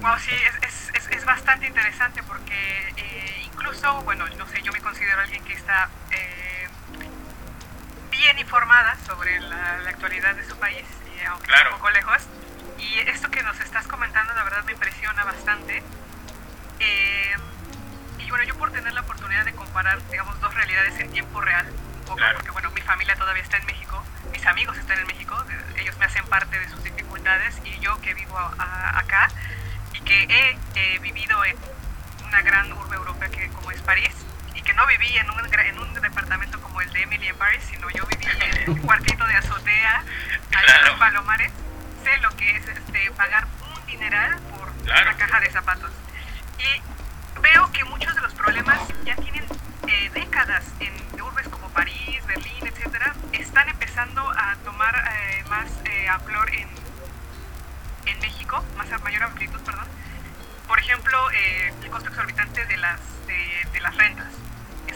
Wow, 0.00 0.18
sí, 0.18 0.30
es, 0.62 0.90
es, 0.94 1.08
es, 1.10 1.24
bastante 1.24 1.66
interesante 1.66 2.22
porque 2.22 2.92
eh, 2.96 3.42
incluso, 3.44 4.00
bueno, 4.02 4.26
no 4.36 4.46
sé, 4.46 4.62
yo 4.62 4.72
me 4.72 4.80
considero 4.80 5.20
alguien 5.20 5.44
que 5.44 5.52
está 5.54 5.88
eh, 6.12 6.68
bien 8.10 8.38
informada 8.38 8.96
sobre 9.06 9.40
la, 9.40 9.78
la 9.78 9.90
actualidad 9.90 10.34
de 10.36 10.44
su 10.44 10.56
país, 10.58 10.84
y 11.20 11.24
aunque 11.24 11.46
Claro. 11.48 11.70
un 11.70 11.76
poco 11.78 11.90
lejos. 11.90 12.22
Y 12.78 12.98
esto 13.00 13.30
que 13.30 13.42
nos 13.42 13.58
estás 13.60 13.86
comentando, 13.86 14.32
la 14.34 14.44
verdad, 14.44 14.64
me 14.64 14.72
impresiona 14.72 15.24
bastante. 15.24 15.82
Eh, 16.80 17.34
y 18.18 18.28
bueno, 18.30 18.44
yo 18.44 18.54
por 18.56 18.70
tener 18.70 18.92
la 18.92 19.00
oportunidad 19.00 19.44
de 19.44 19.52
comparar, 19.54 20.00
digamos, 20.10 20.38
dos 20.40 20.54
realidades 20.54 20.98
en 21.00 21.10
tiempo 21.10 21.40
real, 21.40 21.66
un 21.70 22.04
poco, 22.04 22.16
Claro. 22.16 22.36
porque 22.36 22.50
bueno, 22.52 22.70
mi 22.70 22.80
familia 22.82 23.16
todavía 23.16 23.42
está 23.42 23.56
en 23.56 23.66
México, 23.66 24.02
mis 24.32 24.46
amigos 24.46 24.76
están 24.78 24.98
en 24.98 25.06
México, 25.06 25.36
ellos 25.76 25.96
me 25.98 26.04
hacen 26.06 26.24
parte 26.26 26.58
de 26.58 26.68
sus 26.68 26.82
dificultades 26.84 27.56
y 27.64 27.78
yo 27.80 28.00
que 28.00 28.14
vivo 28.14 28.38
a- 28.38 28.54
a- 28.58 28.98
acá 28.98 29.28
y 29.92 30.00
que 30.00 30.22
he 30.24 30.58
eh, 30.74 30.98
vivido 31.00 31.44
en 31.44 31.56
una 32.26 32.40
gran 32.42 32.72
urbe 32.72 32.96
europea 32.96 33.28
que 33.28 33.48
como 33.48 33.70
es 33.70 33.80
París 33.82 34.10
y 34.54 34.62
que 34.62 34.72
no 34.74 34.86
viví 34.86 35.16
en 35.16 35.28
un, 35.30 35.38
en 35.54 35.78
un 35.78 35.94
departamento 35.94 36.60
como 36.60 36.80
el 36.80 36.92
de 36.92 37.02
Emily 37.02 37.28
en 37.28 37.36
Paris, 37.36 37.62
sino 37.68 37.88
yo 37.90 38.04
viví 38.06 38.26
en 38.26 38.70
un 38.70 38.78
cuartito 38.86 39.26
de 39.26 39.34
azotea, 39.36 39.96
allá 39.98 40.60
en 40.60 40.64
Claro. 40.66 40.86
los 40.88 40.98
Palomares. 40.98 41.52
Lo 42.22 42.30
que 42.36 42.56
es 42.56 42.66
este, 42.66 43.10
pagar 43.12 43.46
un 43.46 43.86
dineral 43.86 44.38
por 44.50 44.72
Claro. 44.84 45.10
una 45.10 45.16
caja 45.18 45.40
de 45.40 45.50
zapatos. 45.50 45.90
Y 46.58 47.40
veo 47.40 47.70
que 47.72 47.84
muchos 47.84 48.14
de 48.14 48.20
los 48.22 48.34
problemas 48.34 48.78
ya 49.04 49.14
tienen 49.16 49.44
eh, 49.86 50.10
décadas 50.14 50.64
en 50.80 50.92
urbes 51.22 51.48
como 51.48 51.68
París, 51.70 52.24
Berlín, 52.26 52.66
etcétera, 52.66 53.14
están 53.32 53.68
empezando 53.68 54.28
a 54.30 54.56
tomar 54.64 54.94
eh, 54.96 55.44
más 55.48 55.66
eh, 55.84 56.08
amplor 56.08 56.50
en, 56.54 56.68
en 58.06 58.18
México, 58.20 58.64
más 58.76 58.90
a 58.92 58.98
mayor 58.98 59.22
amplitud, 59.24 59.60
perdón. 59.60 59.86
Por 60.66 60.78
ejemplo, 60.80 61.30
eh, 61.32 61.72
el 61.82 61.90
costo 61.90 62.08
exorbitante 62.08 62.64
de 62.66 62.76
las, 62.78 63.00
de, 63.26 63.66
de 63.72 63.80
las 63.80 63.94
rentas. 63.96 64.26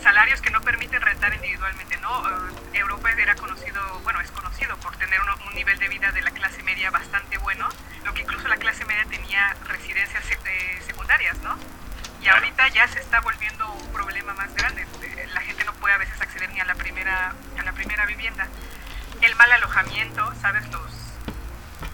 Salarios 0.02 0.40
que 0.40 0.50
no 0.50 0.60
permiten 0.60 1.00
rentar 1.00 1.32
individualmente, 1.34 1.96
¿no? 1.98 2.28
Eh, 2.28 2.52
Europa 2.74 3.10
era 3.12 3.34
conocido, 3.36 4.00
bueno, 4.00 4.20
es 4.20 4.30
conocido 4.30 4.76
por 4.78 4.96
tener 4.96 5.20
un 5.20 5.54
nivel 5.54 5.78
de 5.78 5.88
vida 5.88 6.10
de 6.12 6.22
la 6.22 6.30
clase 6.30 6.62
media 6.62 6.90
bastante 6.90 7.38
bueno, 7.38 7.68
lo 8.04 8.12
que 8.12 8.22
incluso 8.22 8.48
la 8.48 8.56
clase 8.56 8.84
media 8.84 9.04
tenía 9.04 9.54
residencias 9.68 10.24
eh, 10.30 10.82
secundarias, 10.84 11.38
¿no? 11.38 11.56
Y 12.20 12.28
ahorita 12.28 12.68
ya 12.68 12.86
se 12.88 13.00
está 13.00 13.20
volviendo 13.20 13.70
un 13.72 13.92
problema 13.92 14.34
más 14.34 14.54
grande. 14.54 14.86
Eh, 15.02 15.28
La 15.34 15.40
gente 15.40 15.64
no 15.64 15.72
puede 15.74 15.94
a 15.94 15.98
veces 15.98 16.20
acceder 16.20 16.50
ni 16.50 16.60
a 16.60 16.64
la 16.64 16.74
primera, 16.74 17.32
a 17.58 17.62
la 17.62 17.72
primera 17.72 18.06
vivienda. 18.06 18.46
El 19.20 19.34
mal 19.36 19.52
alojamiento, 19.52 20.32
¿sabes? 20.40 20.68
Los, 20.70 20.92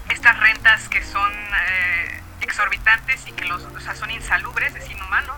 estas 0.08 0.38
rentas 0.38 0.88
que 0.88 1.02
son 1.02 1.32
eh, 1.68 2.22
exorbitantes 2.40 3.26
y 3.26 3.32
que 3.32 3.44
los, 3.44 3.62
o 3.64 3.80
sea, 3.80 3.94
son 3.94 4.10
insalubres, 4.10 4.74
es 4.74 4.90
inhumano, 4.90 5.34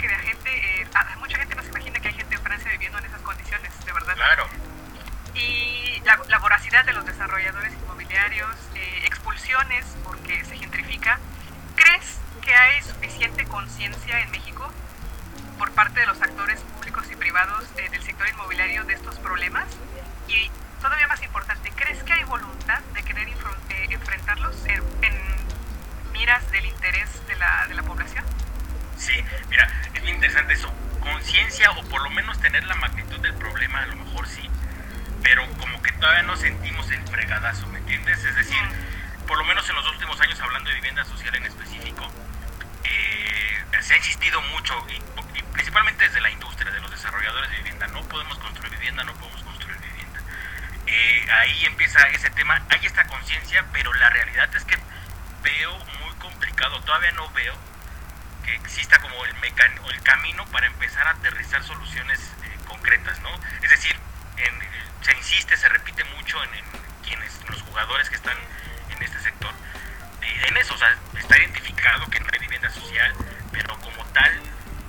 que 0.00 0.08
la 0.08 0.18
gente, 0.18 0.80
eh, 0.80 0.86
ah, 0.94 1.14
mucha 1.18 1.36
gente 1.36 1.54
no 1.54 1.62
se 1.62 1.68
imagina 1.68 2.00
que 2.00 2.08
hay 2.08 2.14
gente 2.14 2.34
en 2.34 2.42
Francia 2.42 2.70
viviendo 2.70 2.98
en 2.98 3.04
esas 3.04 3.20
condiciones, 3.20 3.84
de 3.84 3.92
verdad? 3.92 4.14
Claro. 4.14 4.48
y 5.34 6.00
la, 6.04 6.18
la 6.28 6.38
voracidad 6.38 6.84
de 6.84 6.92
los 6.92 7.04
desarrolladores 7.04 7.72
inmobiliarios, 7.74 8.56
eh, 8.74 9.02
expulsiones 9.04 9.84
porque 10.02 10.44
se 10.44 10.56
gentrifica. 10.56 11.18
¿Crees 11.76 12.18
que 12.42 12.54
hay 12.54 12.82
suficiente 12.82 13.44
conciencia 13.44 14.20
en 14.20 14.30
México 14.30 14.70
por 15.58 15.70
parte 15.72 16.00
de 16.00 16.06
los 16.06 16.20
actores 16.20 16.60
públicos 16.60 17.04
y 17.10 17.16
privados 17.16 17.64
eh, 17.76 17.88
del 17.90 18.02
sector 18.02 18.28
inmobiliario 18.28 18.84
de 18.84 18.94
estos 18.94 19.18
problemas? 19.18 19.66
Y 20.28 20.50
todavía 20.80 21.06
más 21.08 21.22
importante, 21.22 21.70
¿crees 21.76 22.02
que 22.02 22.12
hay 22.12 22.24
voluntad 22.24 22.80
de 22.94 23.02
querer 23.02 23.28
enfrentarlos 23.90 24.56
en, 24.66 24.82
en 25.02 26.12
miras 26.12 26.50
del 26.50 26.64
interés 26.64 27.26
de 27.26 27.36
la, 27.36 27.66
de 27.68 27.74
la 27.74 27.82
población? 27.82 28.24
Sí, 29.00 29.24
mira, 29.48 29.66
es 29.94 30.02
bien 30.02 30.16
interesante 30.16 30.52
eso. 30.52 30.70
Conciencia 31.00 31.70
o 31.70 31.82
por 31.84 32.02
lo 32.02 32.10
menos 32.10 32.38
tener 32.38 32.62
la 32.64 32.74
magnitud 32.74 33.18
del 33.20 33.32
problema, 33.34 33.78
a 33.78 33.86
lo 33.86 33.96
mejor 33.96 34.28
sí, 34.28 34.46
pero 35.22 35.50
como 35.56 35.80
que 35.80 35.90
todavía 35.92 36.22
no 36.22 36.36
sentimos 36.36 36.90
el 36.90 37.02
fregadazo, 37.08 37.66
¿me 37.68 37.78
entiendes? 37.78 38.22
Es 38.22 38.36
decir, 38.36 38.60
por 39.26 39.38
lo 39.38 39.44
menos 39.44 39.66
en 39.70 39.76
los 39.76 39.90
últimos 39.90 40.20
años, 40.20 40.38
hablando 40.40 40.68
de 40.68 40.76
vivienda 40.76 41.02
social 41.06 41.34
en 41.34 41.46
específico, 41.46 42.06
eh, 42.84 43.64
se 43.80 43.94
ha 43.94 43.96
insistido 43.96 44.42
mucho, 44.42 44.74
y, 44.90 44.96
y 45.38 45.42
principalmente 45.44 46.04
desde 46.04 46.20
la 46.20 46.30
industria, 46.30 46.70
de 46.70 46.80
los 46.80 46.90
desarrolladores 46.90 47.50
de 47.50 47.56
vivienda, 47.56 47.86
no 47.86 48.02
podemos 48.02 48.36
construir 48.38 48.70
vivienda, 48.72 49.02
no 49.04 49.14
podemos 49.14 49.42
construir 49.42 49.78
vivienda. 49.78 50.20
Eh, 50.86 51.26
ahí 51.40 51.64
empieza 51.64 52.06
ese 52.08 52.28
tema, 52.30 52.62
hay 52.68 52.84
esta 52.84 53.06
conciencia, 53.06 53.64
pero 53.72 53.94
la 53.94 54.10
realidad 54.10 54.54
es 54.54 54.64
que 54.66 54.76
veo 55.42 55.78
muy 56.04 56.12
complicado, 56.18 56.82
todavía 56.82 57.12
no 57.12 57.30
veo 57.30 57.69
que 58.44 58.54
exista 58.54 58.98
como 59.00 59.24
el, 59.24 59.34
mecan 59.36 59.78
o 59.80 59.90
el 59.90 60.00
camino 60.02 60.44
para 60.46 60.66
empezar 60.66 61.06
a 61.06 61.10
aterrizar 61.12 61.62
soluciones 61.64 62.18
eh, 62.44 62.58
concretas, 62.66 63.20
¿no? 63.20 63.30
Es 63.62 63.70
decir, 63.70 63.96
en- 64.36 64.70
se 65.04 65.12
insiste, 65.16 65.56
se 65.56 65.68
repite 65.68 66.04
mucho 66.16 66.42
en, 66.44 66.54
en 66.54 66.64
quienes, 67.02 67.32
los 67.48 67.62
jugadores 67.62 68.08
que 68.08 68.16
están 68.16 68.36
en 68.90 69.02
este 69.02 69.18
sector, 69.20 69.52
eh, 70.22 70.44
en 70.48 70.56
eso, 70.56 70.74
o 70.74 70.78
sea, 70.78 70.96
está 71.18 71.38
identificado 71.38 72.06
que 72.08 72.20
no 72.20 72.26
hay 72.32 72.38
vivienda 72.38 72.70
social, 72.70 73.14
pero 73.52 73.78
como 73.80 74.04
tal, 74.06 74.32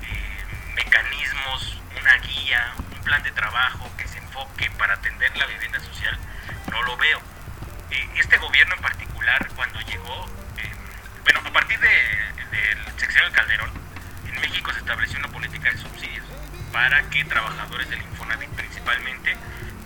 eh, 0.04 0.46
mecanismos, 0.76 1.82
una 2.00 2.18
guía, 2.18 2.74
un 2.92 3.02
plan 3.04 3.24
de 3.24 3.32
trabajo 3.32 3.90
que 3.98 4.08
se 4.08 4.18
enfoque 4.18 4.70
para 4.72 4.94
atender 4.96 5.36
la 5.38 5.46
vivienda 5.48 5.80
social, 5.80 6.18
no 6.70 6.82
lo 6.84 6.98
veo. 6.98 7.22
Eh, 7.92 8.10
este 8.16 8.38
gobierno 8.38 8.76
en 8.76 8.82
particular, 8.82 9.48
cuando 9.56 9.80
llegó, 9.82 10.26
eh, 10.58 10.72
bueno, 11.24 11.42
a 11.46 11.52
partir 11.52 11.80
de, 11.80 12.31
del 12.52 12.78
sexenio 12.98 13.30
de 13.30 13.36
Calderón, 13.36 13.72
en 14.28 14.42
México 14.42 14.72
se 14.74 14.80
estableció 14.80 15.20
una 15.20 15.30
política 15.30 15.72
de 15.72 15.78
subsidios 15.78 16.26
para 16.72 17.02
que 17.10 17.24
trabajadores 17.26 17.90
del 17.90 18.02
Infonavit 18.02 18.50
principalmente, 18.52 19.36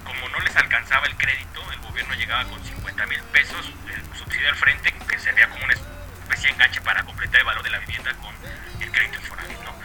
como 0.03 0.29
no 0.29 0.39
les 0.39 0.55
alcanzaba 0.55 1.07
el 1.07 1.15
crédito, 1.15 1.61
el 1.71 1.79
gobierno 1.79 2.13
llegaba 2.15 2.43
con 2.45 2.63
50 2.63 3.05
mil 3.07 3.21
pesos, 3.31 3.71
el 3.93 4.17
subsidio 4.17 4.49
al 4.49 4.55
frente, 4.55 4.93
que 5.07 5.19
sería 5.19 5.49
como 5.49 5.63
una 5.63 5.73
especie 5.73 6.47
de 6.47 6.53
enganche 6.53 6.81
para 6.81 7.03
completar 7.03 7.39
el 7.39 7.45
valor 7.45 7.63
de 7.63 7.69
la 7.69 7.79
vivienda 7.79 8.13
con 8.15 8.35
el 8.81 8.91
crédito 8.91 9.17
Infonavit, 9.17 9.59
¿no? 9.63 9.75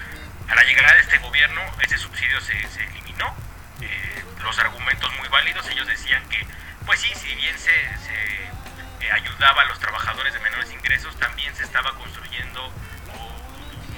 A 0.48 0.54
la 0.54 0.64
llegada 0.64 0.94
de 0.94 1.00
este 1.00 1.18
gobierno, 1.18 1.62
ese 1.82 1.98
subsidio 1.98 2.40
se, 2.40 2.66
se 2.68 2.84
eliminó, 2.84 3.34
eh, 3.80 4.24
los 4.42 4.58
argumentos 4.58 5.10
muy 5.18 5.28
válidos, 5.28 5.68
ellos 5.68 5.86
decían 5.86 6.26
que, 6.28 6.46
pues 6.86 7.00
sí, 7.00 7.12
si 7.14 7.34
bien 7.34 7.56
se, 7.58 7.72
se, 7.98 8.49
eh, 9.00 9.12
ayudaba 9.12 9.62
a 9.62 9.64
los 9.66 9.78
trabajadores 9.78 10.32
de 10.34 10.40
menores 10.40 10.70
ingresos, 10.72 11.16
también 11.18 11.54
se 11.56 11.64
estaba 11.64 11.92
construyendo 11.96 12.72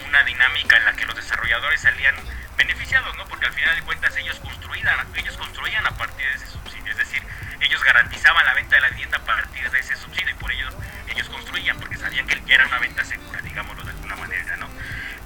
una 0.07 0.23
dinámica 0.25 0.77
en 0.77 0.85
la 0.85 0.93
que 0.93 1.07
los 1.07 1.17
desarrolladores 1.17 1.81
salían 1.81 2.15
beneficiados, 2.57 3.17
¿no? 3.17 3.25
Porque 3.27 3.47
al 3.47 3.53
final 3.53 3.75
de 3.75 3.83
cuentas 3.83 4.15
ellos 4.17 4.39
construían, 4.41 5.07
ellos 5.17 5.37
construían 5.37 5.87
a 5.87 5.91
partir 5.97 6.27
de 6.29 6.35
ese 6.35 6.47
subsidio, 6.49 6.91
es 6.93 6.99
decir, 6.99 7.23
ellos 7.61 7.83
garantizaban 7.83 8.45
la 8.45 8.53
venta 8.55 8.77
de 8.77 8.83
la 8.83 8.89
vivienda 8.91 9.17
a 9.19 9.25
partir 9.25 9.71
de 9.71 9.79
ese 9.79 9.97
subsidio 9.97 10.31
y 10.31 10.35
por 10.35 10.53
ello 10.53 10.69
ellos 11.09 11.29
construían, 11.31 11.79
porque 11.79 11.97
sabían 11.97 12.27
que 12.27 12.43
era 12.53 12.67
una 12.67 12.79
venta 12.79 13.05
segura, 13.05 13.41
digámoslo 13.41 13.85
de 13.85 13.91
alguna 13.91 14.17
manera, 14.17 14.57
¿no? 14.57 14.69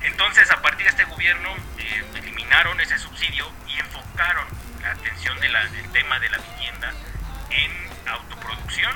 Entonces, 0.03 0.51
a 0.51 0.63
partir 0.63 0.85
de 0.85 0.91
este 0.91 1.05
gobierno, 1.05 1.53
eh, 1.79 2.05
eliminaron 2.15 2.81
ese 2.81 2.97
subsidio 2.99 3.51
y 3.67 3.81
enfocaron 3.81 4.47
la 4.83 4.93
atención 4.93 5.39
de 5.41 5.49
la- 5.49 5.67
del 5.67 5.91
tema 5.91 6.21
de 6.21 6.29
la 6.31 6.39
vivienda 6.39 6.93
en 7.51 7.91
autoproducción 8.09 8.93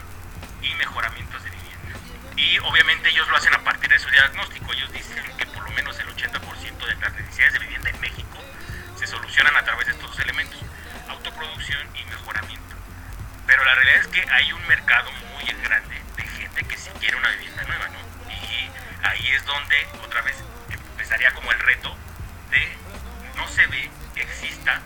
y 0.62 0.74
mejoramientos 0.74 1.42
de 1.42 1.50
vivienda. 1.50 1.98
Y 2.36 2.58
obviamente 2.60 3.10
ellos 3.10 3.28
lo 3.28 3.36
hacen 3.36 3.54
a 3.54 3.62
partir 3.64 3.90
de 3.90 3.98
su 3.98 4.08
diagnóstico. 4.10 4.72
Ellos 4.72 4.92
dicen 4.92 5.22
que 5.36 5.46
por 5.46 5.64
lo 5.64 5.70
menos 5.72 5.98
el 5.98 6.08
80% 6.08 6.86
de 6.86 6.94
las 6.96 7.12
necesidades 7.12 7.52
de 7.54 7.58
vivienda 7.60 7.90
en 7.90 8.00
México 8.00 8.38
se 8.96 9.06
solucionan 9.06 9.56
a 9.56 9.64
través 9.64 9.86
de 9.86 9.92
estos 9.92 10.10
dos 10.10 10.20
elementos, 10.20 10.58
autoproducción 11.08 11.88
y 11.96 12.04
mejoramiento. 12.04 12.76
Pero 13.46 13.64
la 13.64 13.74
realidad 13.74 14.00
es 14.00 14.06
que 14.08 14.30
hay 14.30 14.52
un 14.52 14.66
mercado 14.66 15.10
muy 15.12 15.44
grande 15.62 16.00
de 16.16 16.22
gente 16.22 16.64
que 16.64 16.76
sí 16.76 16.90
quiere 16.98 17.16
una 17.16 17.30
vivienda 17.30 17.62
nueva, 17.64 17.88
¿no? 17.88 17.98
Y 18.30 18.70
ahí 19.02 19.28
es 19.28 19.44
donde 19.44 19.86
otra 20.04 20.22
vez 20.22 20.36
empezaría 20.70 21.32
como 21.32 21.50
el 21.52 21.58
reto 21.58 21.96
de 22.50 22.76
no 23.36 23.48
se 23.48 23.66
ve 23.66 23.90
que 24.14 24.22
exista 24.22 24.80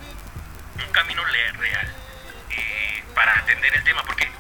un 0.77 0.93
camino 0.93 1.25
real 1.25 1.95
eh, 2.51 3.05
para 3.15 3.39
atender 3.39 3.75
el 3.75 3.85
tema, 3.85 4.03
porque 4.05 4.31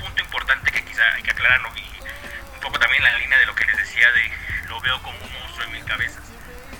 punto 0.00 0.22
importante 0.22 0.70
que 0.70 0.84
quizá 0.84 1.04
hay 1.14 1.22
que 1.22 1.30
aclarar, 1.30 1.60
¿no? 1.60 1.68
y 1.76 1.84
un 2.54 2.60
poco 2.60 2.78
también 2.78 3.04
en 3.04 3.12
la 3.12 3.18
línea 3.18 3.38
de 3.38 3.46
lo 3.46 3.54
que 3.54 3.64
les 3.66 3.76
decía 3.76 4.10
de 4.12 4.32
lo 4.68 4.80
veo 4.80 5.02
como 5.02 5.18
un 5.18 5.32
monstruo 5.32 5.66
en 5.66 5.72
mil 5.72 5.84
cabezas. 5.84 6.22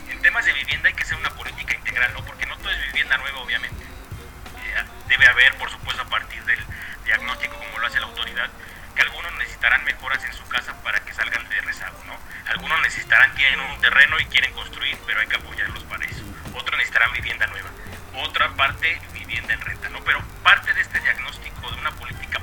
En 0.09 0.21
temas 0.23 0.45
de 0.45 0.53
vivienda 0.53 0.89
hay 0.89 0.95
que 0.95 1.03
hacer 1.03 1.17
una 1.17 1.31
política 1.31 1.75
integral, 1.75 2.13
¿no? 2.15 2.25
Porque 2.25 2.47
no 2.47 2.57
todo 2.59 2.71
es 2.71 2.83
vivienda 2.87 3.17
nueva, 3.19 3.41
obviamente. 3.41 3.85
Eh, 3.85 4.85
debe 5.09 5.27
haber, 5.27 5.57
por 5.57 5.71
supuesto, 5.71 6.03
a 6.03 6.09
partir 6.09 6.43
del 6.45 6.59
diagnóstico, 7.05 7.57
como 7.59 7.79
lo 7.79 7.87
hace 7.87 8.01
la 8.01 8.07
autoridad, 8.07 8.49
que 8.95 9.03
algunos 9.03 9.33
necesitarán 9.35 9.85
mejoras 9.85 10.25
en 10.25 10.33
su 10.33 10.47
casa 10.49 10.75
para 10.83 11.01
que 11.01 11.13
salgan 11.13 11.49
de 11.49 11.61
rezago, 11.63 12.03
¿no? 12.07 12.19
Algunos 12.47 12.81
necesitarán, 12.83 13.35
tienen 13.35 13.61
un 13.61 13.81
terreno 13.81 14.19
y 14.21 14.27
quieren 14.27 14.53
construir, 14.53 14.99
pero 15.07 15.21
hay 15.21 15.27
que 15.27 15.37
apoyarlos 15.37 15.85
para 15.85 16.05
eso. 16.05 16.23
Otros 16.55 16.77
necesitarán 16.79 17.13
vivienda 17.13 17.47
nueva. 17.47 17.71
Otra 18.15 18.49
parte, 18.51 19.01
vivienda 19.13 19.55
en 19.55 19.61
renta, 19.61 19.89
¿no? 19.89 20.03
Pero 20.05 20.21
parte 20.43 20.73
de 20.75 20.81
este 20.81 21.01
diagnóstico 21.01 21.71
de 21.71 21.79
una 21.79 21.91
política 21.93 22.41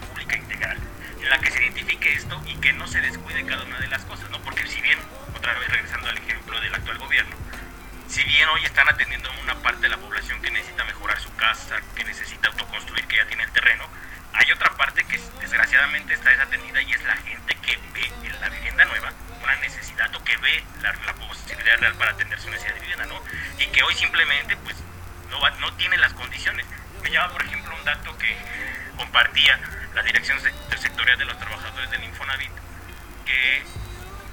la 1.27 1.39
que 1.39 1.51
se 1.51 1.61
identifique 1.61 2.13
esto 2.13 2.41
y 2.45 2.55
que 2.55 2.73
no 2.73 2.87
se 2.87 3.01
descuide 3.01 3.45
cada 3.45 3.63
una 3.63 3.79
de 3.79 3.87
las 3.87 4.03
cosas, 4.05 4.29
¿no? 4.29 4.39
Porque 4.41 4.65
si 4.67 4.81
bien, 4.81 4.99
otra 5.35 5.53
vez 5.59 5.67
regresando 5.69 6.09
al 6.09 6.17
ejemplo 6.17 6.59
del 6.59 6.73
actual 6.73 6.97
gobierno, 6.97 7.35
si 8.07 8.23
bien 8.23 8.47
hoy 8.49 8.63
están 8.63 8.87
atendiendo 8.87 9.29
a 9.29 9.39
una 9.39 9.55
parte 9.55 9.81
de 9.81 9.89
la 9.89 9.97
población 9.97 10.41
que 10.41 10.51
necesita 10.51 10.83
mejorar 10.85 11.19
su 11.19 11.33
casa, 11.35 11.75
que 11.95 12.03
necesita 12.03 12.47
autoconstruir, 12.47 13.05
que 13.07 13.17
ya 13.17 13.25
tiene 13.25 13.43
el 13.43 13.51
terreno, 13.51 13.87
hay 14.33 14.51
otra 14.51 14.69
parte 14.77 15.03
que 15.05 15.19
desgraciadamente 15.41 16.13
está 16.13 16.29
desatendida 16.29 16.81
y 16.81 16.93
es 16.93 17.03
la 17.03 17.17
gente 17.17 17.55
que 17.55 17.77
ve 17.93 18.11
en 18.23 18.39
la 18.39 18.49
vivienda 18.49 18.85
nueva 18.85 19.11
una 19.43 19.55
necesidad 19.57 20.13
o 20.15 20.23
que 20.23 20.37
ve 20.37 20.63
la, 20.81 20.93
la 20.93 21.13
posibilidad 21.13 21.77
real 21.79 21.95
para 21.95 22.11
atender 22.11 22.39
su 22.39 22.49
necesidad 22.49 22.75
de 22.75 22.81
vivienda, 22.81 23.05
¿no? 23.05 23.21
Y 23.59 23.67
que 23.67 23.83
hoy 23.83 23.95
simplemente 23.95 24.55
pues 24.57 24.75
no, 25.29 25.49
no 25.59 25.73
tiene 25.73 25.97
las 25.97 26.13
condiciones. 26.13 26.65
Me 27.01 27.09
llama 27.09 27.33
por 27.33 27.43
ejemplo 27.43 27.75
un 27.75 27.83
dato 27.83 28.17
que 28.17 28.37
compartía 28.95 29.59
la 29.93 30.03
Dirección 30.03 30.39
De 31.07 31.23
los 31.23 31.39
Trabajadores 31.39 31.89
del 31.89 32.03
Infonavit, 32.03 32.51
que 33.25 33.63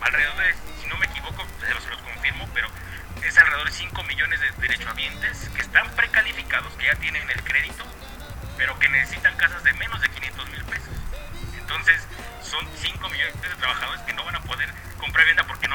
alrededor 0.01 0.37
de, 0.37 0.55
si 0.83 0.89
no 0.89 0.99
me 0.99 1.07
equivoco, 1.07 1.47
se 1.61 1.73
los, 1.73 1.85
confirmo, 2.03 2.49
pero 2.53 2.69
es 3.23 3.39
alrededor 3.39 3.67
de 3.67 3.73
5 3.73 4.03
millones 4.03 4.41
de 4.41 4.51
derechohabientes 4.61 5.49
que 5.51 5.63
están 5.63 5.89
precalificados, 5.95 6.75
que 6.75 6.87
ya 6.87 6.97
tienen 6.97 7.31
el 7.31 7.43
crédito, 7.45 7.85
pero 8.59 8.77
que 8.81 8.89
necesitan 8.89 9.37
casas 9.37 9.63
de 9.63 9.73
menos 9.75 10.01
de 10.03 10.09
500 10.11 10.51
mil 10.51 10.65
pesos. 10.65 10.95
Entonces, 11.57 12.03
son 12.43 12.69
5 12.77 13.09
millones 13.09 13.41
de 13.41 13.49
trabajadores 13.51 14.03
que 14.03 14.13
no 14.13 14.25
van 14.25 14.35
a 14.35 14.41
poder 14.41 14.69
comprar 14.99 15.25
vivienda 15.25 15.45
porque 15.47 15.69
¿no? 15.69 15.74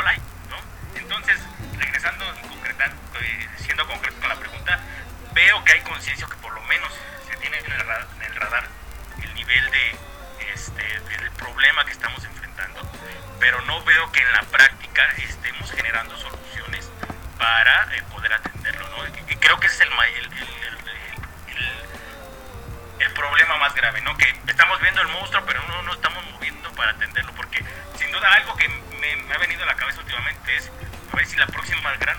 Eh, 17.92 18.04
poder 18.12 18.34
atenderlo, 18.34 18.88
¿no? 18.90 19.08
Y 19.08 19.36
creo 19.36 19.60
que 19.60 19.68
ese 19.68 19.84
es 19.84 19.90
el, 19.90 19.94
el, 19.98 20.30
el, 23.00 23.14
problema 23.14 23.58
más 23.58 23.74
grave, 23.76 24.02
¿no? 24.02 24.16
Que 24.18 24.34
estamos 24.48 24.80
viendo 24.82 25.02
el 25.02 25.08
monstruo, 25.10 25.44
pero 25.46 25.62
no, 25.68 25.82
no 25.84 25.94
estamos 25.94 26.24
moviendo 26.32 26.72
para 26.74 26.92
atenderlo, 26.92 27.34
porque 27.34 27.64
sin 27.98 28.12
duda 28.12 28.32
algo 28.34 28.56
que 28.56 28.68
me, 28.68 29.16
me 29.16 29.34
ha 29.34 29.38
venido 29.38 29.64
a 29.64 29.68
la 29.68 29.76
cabeza 29.76 30.00
últimamente 30.00 30.56
es 30.56 30.72
a 31.12 31.16
ver 31.16 31.26
si 31.26 31.38
la 31.38 31.48
próxima 31.48 31.94
gran 31.98 32.18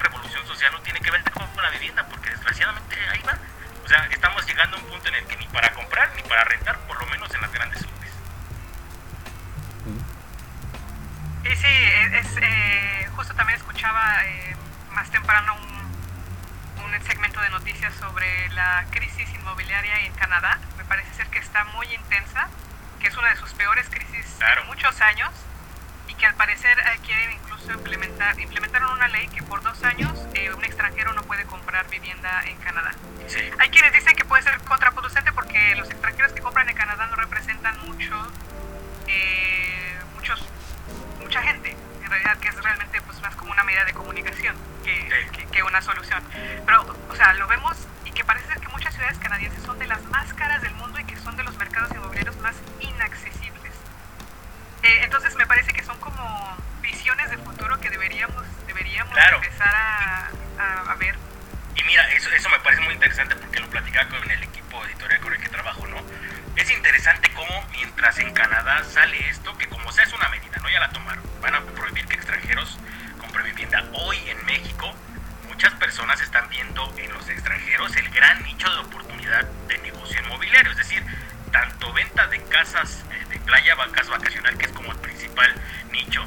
casas 82.61 83.05
de 83.31 83.39
playa, 83.41 83.75
va- 83.75 83.91
casa 83.91 84.11
vacacional, 84.11 84.57
que 84.59 84.67
es 84.67 84.73
como 84.73 84.93
el 84.93 84.99
principal 84.99 85.51
nicho, 85.93 86.23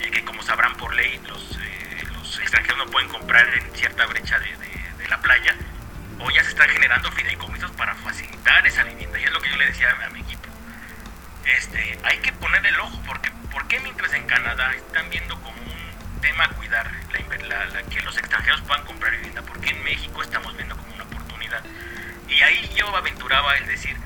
eh, 0.00 0.10
que 0.12 0.24
como 0.24 0.40
sabrán 0.44 0.76
por 0.76 0.94
ley, 0.94 1.20
los, 1.26 1.58
eh, 1.60 2.04
los 2.12 2.38
extranjeros 2.38 2.78
no 2.78 2.86
pueden 2.86 3.08
comprar 3.08 3.52
en 3.52 3.68
cierta 3.74 4.06
brecha 4.06 4.38
de, 4.38 4.46
de- 4.58 4.92
de 4.98 5.08
la 5.08 5.20
playa, 5.20 5.56
hoy 6.20 6.34
ya 6.34 6.44
se 6.44 6.50
están 6.50 6.68
generando 6.70 7.10
fideicomisos 7.10 7.72
para 7.72 7.96
facilitar 7.96 8.64
esa 8.64 8.84
vivienda. 8.84 9.18
Y 9.18 9.24
es 9.24 9.32
lo 9.32 9.40
que 9.40 9.50
yo 9.50 9.56
le 9.56 9.66
decía 9.66 9.90
a, 10.06 10.08
mi 10.10 10.20
equipo. 10.20 10.48
Este, 11.44 11.98
hay 12.04 12.18
que 12.18 12.32
poner 12.34 12.64
el 12.64 12.78
ojo, 12.78 13.02
porque 13.04 13.32
¿por 13.50 13.66
qué 13.66 13.80
mientras 13.80 14.12
en 14.14 14.24
Canadá 14.28 14.72
están 14.74 15.10
viendo 15.10 15.34
como 15.40 15.60
un 15.62 16.20
tema 16.20 16.46
cuidar 16.50 16.88
la 17.12 17.36
la- 17.48 17.64
la- 17.66 17.82
que 17.82 18.00
los 18.02 18.16
extranjeros 18.16 18.60
puedan 18.62 18.84
comprar 18.84 19.10
vivienda? 19.16 19.42
¿Por 19.42 19.60
qué 19.60 19.70
en 19.70 19.82
México 19.82 20.22
estamos 20.22 20.54
viendo 20.56 20.76
como 20.76 20.94
una 20.94 21.02
oportunidad? 21.02 21.64
Y 22.28 22.40
ahí 22.42 22.70
yo 22.76 22.96
aventuraba 22.96 23.56
el 23.56 23.66
decir, 23.66 23.96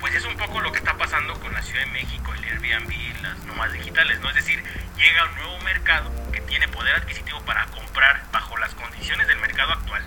pues 0.00 0.14
es 0.14 0.24
un 0.24 0.36
poco 0.36 0.60
lo 0.60 0.72
que 0.72 0.78
está 0.78 0.94
pasando 0.96 1.38
con 1.40 1.52
la 1.52 1.62
Ciudad 1.62 1.84
de 1.84 1.90
México, 1.90 2.32
el 2.34 2.44
Airbnb, 2.44 3.22
las 3.22 3.38
nómadas 3.44 3.72
digitales, 3.72 4.20
¿no? 4.20 4.28
Es 4.28 4.36
decir, 4.36 4.62
llega 4.96 5.24
un 5.24 5.34
nuevo 5.36 5.58
mercado 5.60 6.12
que 6.32 6.40
tiene 6.42 6.68
poder 6.68 6.94
adquisitivo 6.94 7.40
para 7.42 7.66
comprar 7.66 8.22
bajo 8.32 8.56
las 8.58 8.74
condiciones 8.74 9.26
del 9.26 9.38
mercado 9.38 9.72
actual 9.72 10.02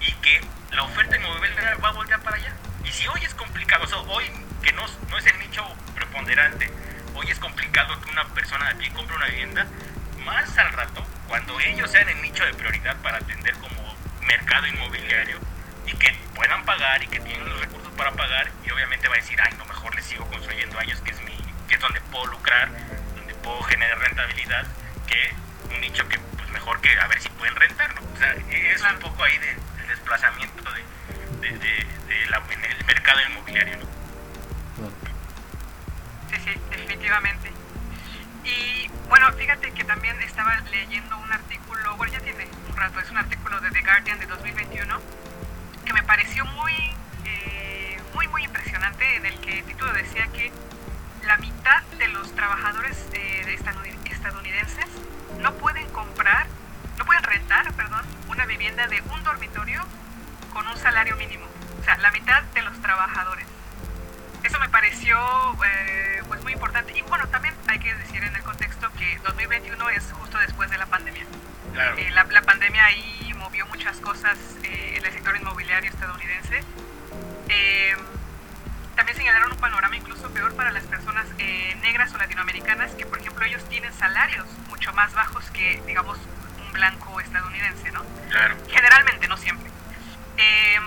y 0.00 0.12
que 0.14 0.40
la 0.72 0.84
oferta 0.84 1.16
inmobiliaria 1.16 1.76
va 1.76 1.88
a 1.88 1.92
voltear 1.92 2.20
para 2.22 2.36
allá. 2.36 2.52
Y 2.84 2.90
si 2.90 3.06
hoy 3.08 3.24
es 3.24 3.34
complicado, 3.34 3.84
o 3.84 3.86
sea, 3.86 3.98
hoy 3.98 4.24
que 4.62 4.72
no, 4.72 4.84
no 5.10 5.18
es 5.18 5.26
el 5.26 5.38
nicho 5.38 5.64
preponderante, 5.94 6.70
hoy 7.14 7.30
es 7.30 7.38
complicado 7.38 8.00
que 8.00 8.10
una 8.10 8.24
persona 8.28 8.68
de 8.68 8.74
pie 8.76 8.92
compre 8.92 9.16
una 9.16 9.26
vivienda, 9.26 9.66
más 10.24 10.56
al 10.58 10.72
rato, 10.72 11.06
cuando 11.28 11.58
ellos 11.60 11.90
sean 11.90 12.08
el 12.08 12.20
nicho 12.22 12.44
de 12.44 12.54
prioridad 12.54 12.96
para 13.02 13.18
atender 13.18 13.54
como 13.54 13.96
mercado 14.26 14.66
inmobiliario 14.66 15.38
y 15.86 15.92
que 15.92 16.14
puedan 16.34 16.64
pagar 16.64 17.02
y 17.02 17.08
que 17.08 17.20
tienen 17.20 17.48
los 17.48 17.60
recursos 17.60 17.73
para 17.94 18.12
pagar 18.12 18.50
y 18.64 18.70
obviamente 18.70 19.08
va 19.08 19.14
a 19.14 19.18
decir, 19.18 19.38
ay, 19.40 19.54
no, 19.58 19.64
mejor 19.64 19.94
les 19.94 20.04
sigo 20.04 20.26
construyendo 20.26 20.78
a 20.78 20.82
ellos, 20.82 21.00
que 21.00 21.10
es, 21.10 21.20
mi, 21.22 21.36
que 21.68 21.74
es 21.74 21.80
donde 21.80 22.00
puedo 22.02 22.26
lucrar, 22.26 22.68
donde 23.16 23.34
puedo 23.36 23.62
generar 23.62 23.98
rentabilidad, 23.98 24.66
que 25.06 25.34
un 25.72 25.80
nicho 25.80 26.06
que 26.08 26.18
pues 26.18 26.48
mejor 26.50 26.80
que 26.80 26.98
a 26.98 27.06
ver 27.06 27.20
si 27.20 27.28
pueden 27.30 27.54
rentar, 27.56 27.94
¿no? 27.94 28.02
O 28.12 28.16
sea, 28.16 28.32
es 28.32 28.82
un 28.82 28.98
poco 29.00 29.24
ahí 29.24 29.38
de, 29.38 29.46
del 29.46 29.88
desplazamiento 29.88 30.70
de, 31.40 31.50
de, 31.58 31.86
en 32.50 32.64
el 32.64 32.84
mercado 32.84 33.20
inmobiliario, 33.28 33.76
¿no? 33.78 33.84
Sí, 36.30 36.36
sí, 36.44 36.60
definitivamente. 36.70 37.52
Y 38.44 38.88
bueno, 39.08 39.32
fíjate 39.32 39.72
que 39.72 39.84
también 39.84 40.20
estaba 40.22 40.58
leyendo 40.70 41.16
un 41.18 41.32
artículo, 41.32 41.96
bueno, 41.96 42.12
ya 42.12 42.20
tiene 42.20 42.48
un 42.68 42.76
rato, 42.76 43.00
es 43.00 43.10
un 43.10 43.18
artículo 43.18 43.60
de 43.60 43.70
The 43.70 43.80
Guardian 43.82 44.18
de 44.18 44.26
2021, 44.26 45.00
que 45.84 45.92
me 45.92 46.02
pareció 46.02 46.44
muy, 46.46 46.72
muy, 48.14 48.28
muy 48.28 48.44
impresionante, 48.44 49.16
en 49.16 49.26
el 49.26 49.38
que 49.40 49.58
el 49.58 49.64
título 49.64 49.92
decía 49.92 50.26
que 50.28 50.52
la 51.26 51.36
mitad 51.38 51.82
de 51.98 52.08
los 52.08 52.34
trabajadores 52.34 53.08
eh, 53.12 53.58
estadounidenses 54.04 54.86
no 55.40 55.54
pueden 55.54 55.88
comprar, 55.90 56.46
no 56.98 57.04
pueden 57.04 57.22
rentar, 57.22 57.72
perdón, 57.74 58.04
una 58.28 58.46
vivienda 58.46 58.86
de 58.86 59.00
un 59.02 59.22
dormitorio 59.24 59.84
con 60.52 60.66
un 60.66 60.76
salario 60.76 61.16
mínimo. 61.16 61.46
O 61.80 61.84
sea, 61.84 61.96
la 61.98 62.10
mitad 62.12 62.42
de 62.42 62.62
los 62.62 62.80
trabajadores. 62.80 63.46
Eso 64.42 64.58
me 64.60 64.68
pareció 64.68 65.18
eh, 65.64 66.22
pues 66.28 66.42
muy 66.42 66.52
importante. 66.52 66.96
Y 66.96 67.02
bueno, 67.02 67.26
también 67.28 67.54
hay 67.66 67.78
que 67.78 67.94
decir 67.94 68.22
en 68.22 68.34
el 68.34 68.42
contexto 68.42 68.90
que 68.92 69.18
2021 69.24 69.90
es 69.90 70.12
justo 70.12 70.38
después 70.38 70.70
de 70.70 70.78
la 70.78 70.86
pandemia. 70.86 71.24
Claro. 71.72 71.98
Eh, 71.98 72.10
la, 72.12 72.24
la 72.24 72.42
pandemia 72.42 72.84
ahí 72.84 73.34
movió 73.38 73.66
muchas 73.66 73.98
cosas 73.98 74.38
eh, 74.62 74.94
en 74.98 75.04
el 75.04 75.12
sector 75.12 75.36
inmobiliario 75.36 75.90
estadounidense. 75.90 76.62
Eh, 77.48 77.94
también 78.96 79.16
señalaron 79.16 79.52
un 79.52 79.58
panorama 79.58 79.96
incluso 79.96 80.30
peor 80.30 80.54
para 80.54 80.70
las 80.70 80.84
personas 80.84 81.26
eh, 81.38 81.76
negras 81.82 82.14
o 82.14 82.18
latinoamericanas, 82.18 82.92
que 82.92 83.06
por 83.06 83.18
ejemplo 83.18 83.44
ellos 83.44 83.68
tienen 83.68 83.92
salarios 83.92 84.46
mucho 84.68 84.92
más 84.92 85.12
bajos 85.14 85.50
que, 85.50 85.82
digamos, 85.86 86.18
un 86.64 86.72
blanco 86.72 87.20
estadounidense, 87.20 87.90
¿no? 87.92 88.02
Claro. 88.30 88.56
Generalmente, 88.68 89.26
no 89.28 89.36
siempre. 89.36 89.70
Eh, 90.36 90.78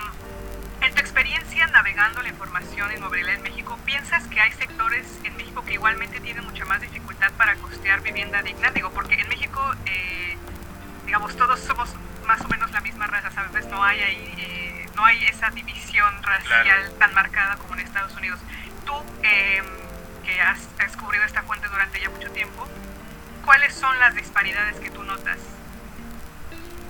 en 0.80 0.94
tu 0.94 1.00
experiencia 1.00 1.66
navegando 1.66 2.22
la 2.22 2.28
información 2.28 2.90
inmobiliaria 2.96 3.34
en 3.34 3.42
México, 3.42 3.78
¿piensas 3.84 4.26
que 4.28 4.40
hay 4.40 4.52
sectores 4.52 5.06
en 5.24 5.36
México 5.36 5.64
que 5.64 5.74
igualmente 5.74 6.20
tienen 6.20 6.44
mucha 6.44 6.64
más 6.64 6.80
dificultad 6.80 7.32
para 7.32 7.56
costear 7.56 8.00
vivienda 8.00 8.42
digna? 8.42 8.70
Digo, 8.70 8.90
porque 8.92 9.14
en 9.14 9.28
México, 9.28 9.60
eh, 9.86 10.36
digamos, 11.04 11.36
todos 11.36 11.60
somos 11.60 11.90
más 12.26 12.40
o 12.42 12.48
menos 12.48 12.70
la 12.70 12.80
misma 12.80 13.06
raza, 13.06 13.30
¿sabes? 13.32 13.66
No 13.66 13.82
hay 13.82 14.00
ahí, 14.00 14.34
eh, 14.38 14.86
no 14.94 15.04
hay 15.04 15.24
esa 15.24 15.50
división 15.50 15.77
racial 16.28 16.64
Claro. 16.64 16.92
tan 16.98 17.14
marcada 17.14 17.56
como 17.56 17.74
en 17.74 17.80
Estados 17.80 18.14
Unidos. 18.16 18.40
Tú, 18.86 18.94
eh, 19.22 19.62
que 20.24 20.40
has 20.40 20.76
descubrido 20.78 21.24
esta 21.24 21.42
fuente 21.42 21.68
durante 21.68 22.00
ya 22.00 22.10
mucho 22.10 22.30
tiempo, 22.30 22.68
¿cuáles 23.44 23.74
son 23.74 23.98
las 23.98 24.14
disparidades 24.14 24.76
que 24.80 24.90
tú 24.90 25.02
notas? 25.02 25.38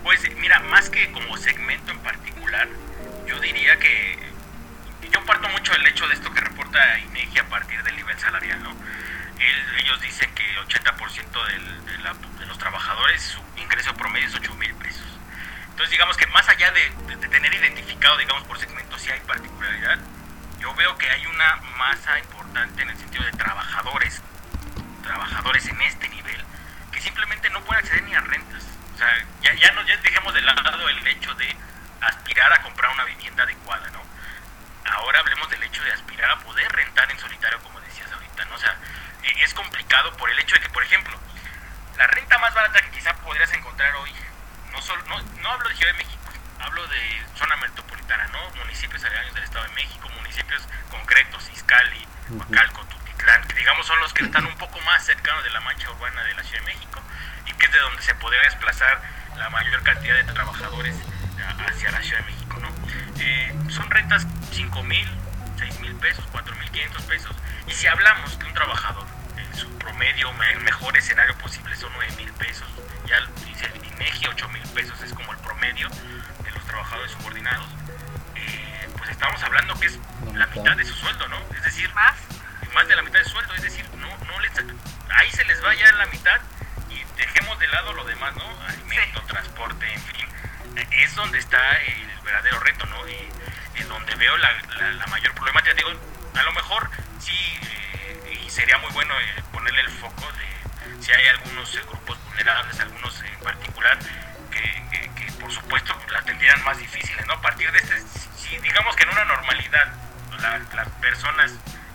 Pues 0.03 0.21
mira, 0.37 0.61
más 0.61 0.91
que 0.91 1.11
como 1.13 1.37
segmento 1.37 1.93
en 1.93 1.99
particular, 2.01 2.69
yo 3.27 3.39
diría 3.41 3.79
que 3.79 4.19
yo 5.13 5.25
parto 5.25 5.49
mucho 5.51 5.73
del 5.73 5.87
hecho 5.87 6.07
de 6.09 6.15
esto 6.15 6.33
que 6.33 6.41
reporta 6.41 6.99
INEGI 7.01 7.39
a 7.41 7.49
partir 7.49 7.83
del 7.83 7.97
nivel 7.97 8.19
salarial, 8.19 8.63
¿no? 8.63 8.71
El- 9.39 9.77
ellos 9.81 10.01
dicen 10.01 10.33
que 10.35 10.49
el 10.51 10.59
80% 10.59 11.45
del- 11.45 11.85
de, 11.87 11.99
la- 11.99 12.15
de 12.15 12.47
los 12.47 12.59
trabajadores 12.59 13.23
su 13.23 13.41
ingreso 13.61 13.95
promedio 13.95 14.27
es 14.29 14.35
8 14.35 14.55
mil 14.55 14.75
pesos. 14.77 15.18
Entonces, 15.79 15.93
digamos 15.93 16.17
que 16.17 16.27
más 16.27 16.49
allá 16.49 16.73
de, 16.73 16.91
de- 17.07 17.15
de 17.19 17.29
tener 17.29 17.55
identificado, 17.55 18.17
digamos, 18.17 18.43
por 18.49 18.59
segmento 18.59 18.99
si 18.99 19.13
hay 19.13 19.21
particularidad, 19.21 19.97
yo 20.59 20.75
veo 20.75 20.99
que 20.99 21.09
hay 21.09 21.25
una 21.25 21.55
masa 21.77 22.19
importante 22.19 22.83
en 22.83 22.91
el 22.91 22.97
sentido 22.99 23.23
de 23.25 23.31
trabajadores, 23.31 24.21
trabajadores 25.05 25.65
en 25.69 25.81
este 25.83 26.09
nivel, 26.09 26.45
que 26.91 27.01
simplemente 27.01 27.49
no 27.51 27.63
pueden 27.63 27.85
acceder 27.85 28.03
ni 28.03 28.13
a 28.13 28.19
rentas. 28.23 28.65
O 28.93 28.99
sea, 28.99 29.25
ya, 29.41 29.55
ya, 29.55 29.71
no, 29.71 29.83
ya 29.87 29.97
dejemos 29.99 30.35
de 30.35 30.43
lado 30.43 30.89
el 30.89 31.07
hecho 31.07 31.33
de 31.35 31.57
aspirar 32.01 32.53
a 32.53 32.61
comprar 32.63 32.91
una 32.91 33.05
vivienda 33.05 33.45
adecuada, 33.45 33.89
¿no? 33.91 34.03
Ahora 34.91 35.21
hablemos 35.21 35.49
del 35.49 35.63
hecho 35.63 35.85
de 35.85 35.93
aspirar 35.93 36.29
a 36.33 36.41
poder 36.41 36.73
rentar 36.73 37.09
en 37.09 37.21
solitario, 37.21 37.61
como 37.63 37.81
decías 37.83 38.11
ahorita, 38.11 38.45
¿no? 38.47 38.57
O 38.57 38.59
sea, 38.59 38.77
y 39.23 39.43
es 39.45 39.55
complicado 39.55 40.13
por 40.17 40.29
el 40.29 40.41
hecho 40.41 40.57
de 40.57 40.61
que, 40.63 40.71
por 40.71 40.83
ejemplo, 40.83 41.17
la 41.97 42.09
renta 42.09 42.37
más 42.39 42.53
barata 42.53 42.83
que 42.83 42.91
quizá 42.91 43.15
podrías 43.19 43.53
encontrar 43.53 43.95
hoy, 43.95 44.13
no 44.73 44.83
solo, 44.83 45.03
no, 45.09 45.21
no 45.43 45.51
hablo 45.51 45.69
de 45.69 45.75
Ciudad 45.77 45.93
de 45.93 45.99
México, 45.99 46.33
hablo 46.61 46.87
de 46.87 47.23
zona 47.37 47.57
metropolitana, 47.57 48.27
¿no? 48.29 48.51
Municipios 48.57 49.03
aledaños 49.05 49.35
del 49.35 49.45
Estado 49.45 49.65
de 49.67 49.73
México, 49.75 50.09
municipios 50.17 50.63
concretos, 50.91 51.49
Izcali, 51.55 52.07
Huacalco, 52.31 52.85
Tutitlán, 52.87 53.47
que 53.47 53.55
digamos 53.55 53.87
son 53.87 53.99
los 54.01 54.13
que 54.13 54.25
están 54.25 54.47
un 54.47 54.57
poco 54.57 54.81
más 54.81 55.05
cercanos 55.05 55.45
de 55.45 55.51
la 55.51 55.61
mancha 55.61 55.91
urbana 55.91 56.23
de 56.25 56.35
la 56.35 56.43
Ciudad 56.43 56.61
de 56.61 56.75
México 56.75 57.01
y 57.47 57.53
que 57.53 57.67
es 57.67 57.73
de 57.73 57.79
donde 57.79 58.03
se 58.03 58.15
podría 58.17 58.43
desplazar 58.43 59.01
la 59.37 59.51
mayor 59.51 59.83
cantidad 59.83 60.15
de 60.15 60.25
trabajadores 60.25 60.97
hacia 61.67 61.91
la 61.91 62.03
Ciudad 62.03 62.25
de 62.25 62.33
México, 62.33 62.59
¿no? 62.61 62.69
Eh, 63.21 63.55
son 63.71 63.91
rentas 63.91 64.27
5 64.53 64.83
mil, 64.83 65.09
6 65.59 65.81
mil 65.81 65.95
pesos, 65.97 66.25
4 66.31 66.55
mil 66.57 66.71
500 66.71 67.03
pesos. 67.05 67.37
Y 67.67 67.73
si 67.73 67.87
hablamos 67.87 68.37
que 68.37 68.47
un 68.47 68.55
trabajador, 68.55 69.07
su 69.59 69.79
promedio, 69.79 70.33
me- 70.35 70.53
el 70.53 70.61
mejor 70.61 70.97
escenario 70.97 71.37
posible 71.39 71.75
son 71.77 71.93
9 71.95 72.13
mil 72.17 72.33
pesos, 72.35 72.69
ya 73.07 73.19
dice 73.45 73.67
el 73.75 73.85
INEGI 73.85 74.27
8 74.29 74.49
mil 74.49 74.63
pesos 74.71 75.01
es 75.03 75.13
como 75.13 75.33
el 75.33 75.39
promedio 75.39 75.89
de 75.89 76.51
los 76.51 76.65
trabajadores 76.65 77.13
subordinados, 77.13 77.69
eh, 78.37 78.89
pues 78.97 79.11
estamos 79.11 79.43
hablando 79.43 79.79
que 79.81 79.87
es 79.87 79.99
la 80.35 80.47
mitad 80.47 80.77
de 80.77 80.85
su 80.85 80.95
sueldo, 80.95 81.29
¿no? 81.29 81.39
Es 81.57 81.63
decir, 81.65 81.93
Más. 81.95 82.15
más 82.75 82.87
de 82.89 82.97
la 82.97 83.03
mitad 83.03 83.19
de 83.19 83.25
su 83.25 83.31
sueldo, 83.33 83.55
es 83.55 83.63
decir, 83.63 83.85
no, 83.97 84.09
no 84.27 84.41
les, 84.41 84.53
ahí 85.11 85.31
se 85.33 85.45
les 85.45 85.63
va 85.65 85.75
ya 85.75 85.91
la 85.93 86.07
mitad 86.07 86.41
y 86.91 87.03
dejemos 87.17 87.59
de 87.59 87.67
lado 87.69 87.93
lo 87.95 88.05
demás, 88.05 88.35
¿no? 88.37 88.45
Alimento, 88.67 89.21
transporte, 89.23 89.93
en 89.93 90.01
fin, 90.03 90.27
es 90.93 91.15
donde 91.15 91.39
está 91.39 91.59
el 91.83 92.21
verdadero 92.25 92.61
reto, 92.61 92.87
¿no? 92.87 93.09
Y, 93.09 93.29
y 93.77 93.83
donde 93.85 94.15
veo 94.17 94.37
la, 94.37 94.53
la- 94.79 94.91
la 94.93 95.07
mayor 95.07 95.35
problemática, 95.35 95.75
digo, 95.75 95.91
a 96.35 96.43
lo 96.43 96.53
mejor 96.53 96.89
sí, 97.21 97.33
eh, 97.63 97.98
y 98.49 98.51
sería 98.51 98.79
muy 98.79 98.91
bueno 98.93 99.15
eh, 99.21 99.43
ponerle 99.53 99.83
el 99.83 99.91
foco 99.91 100.27
de 100.33 101.03
si 101.05 101.13
hay 101.13 101.27
algunos 101.29 101.75
eh, 101.77 101.83
grupos 101.87 102.19
vulnerables, 102.25 102.81
algunos 102.81 103.23
en 103.23 103.39
particular, 103.41 103.99
que, 104.51 104.61
que- 104.91 105.11
que, 105.15 105.33
por 105.33 105.53
supuesto 105.53 105.95
la 106.11 106.23
tendrían 106.23 106.63
más 106.65 106.79
difíciles, 106.79 107.27
¿no? 107.27 107.35
A 107.35 107.41
partir 107.43 107.71
de 107.71 107.79
este, 107.79 108.03
si 108.37 108.57
digamos 108.59 108.97
que 108.97 109.03
en 109.03 109.11
una 109.11 109.25
normalidad 109.27 109.93
la- 110.41 110.59
las 110.75 110.89
personas 111.01 111.53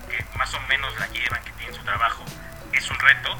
que 0.09 0.23
más 0.37 0.53
o 0.53 0.59
menos 0.61 0.97
la 0.99 1.07
llevan, 1.07 1.43
que 1.43 1.51
tienen 1.53 1.75
su 1.75 1.83
trabajo, 1.83 2.23
es 2.71 2.87
un 2.89 2.99
reto, 2.99 3.35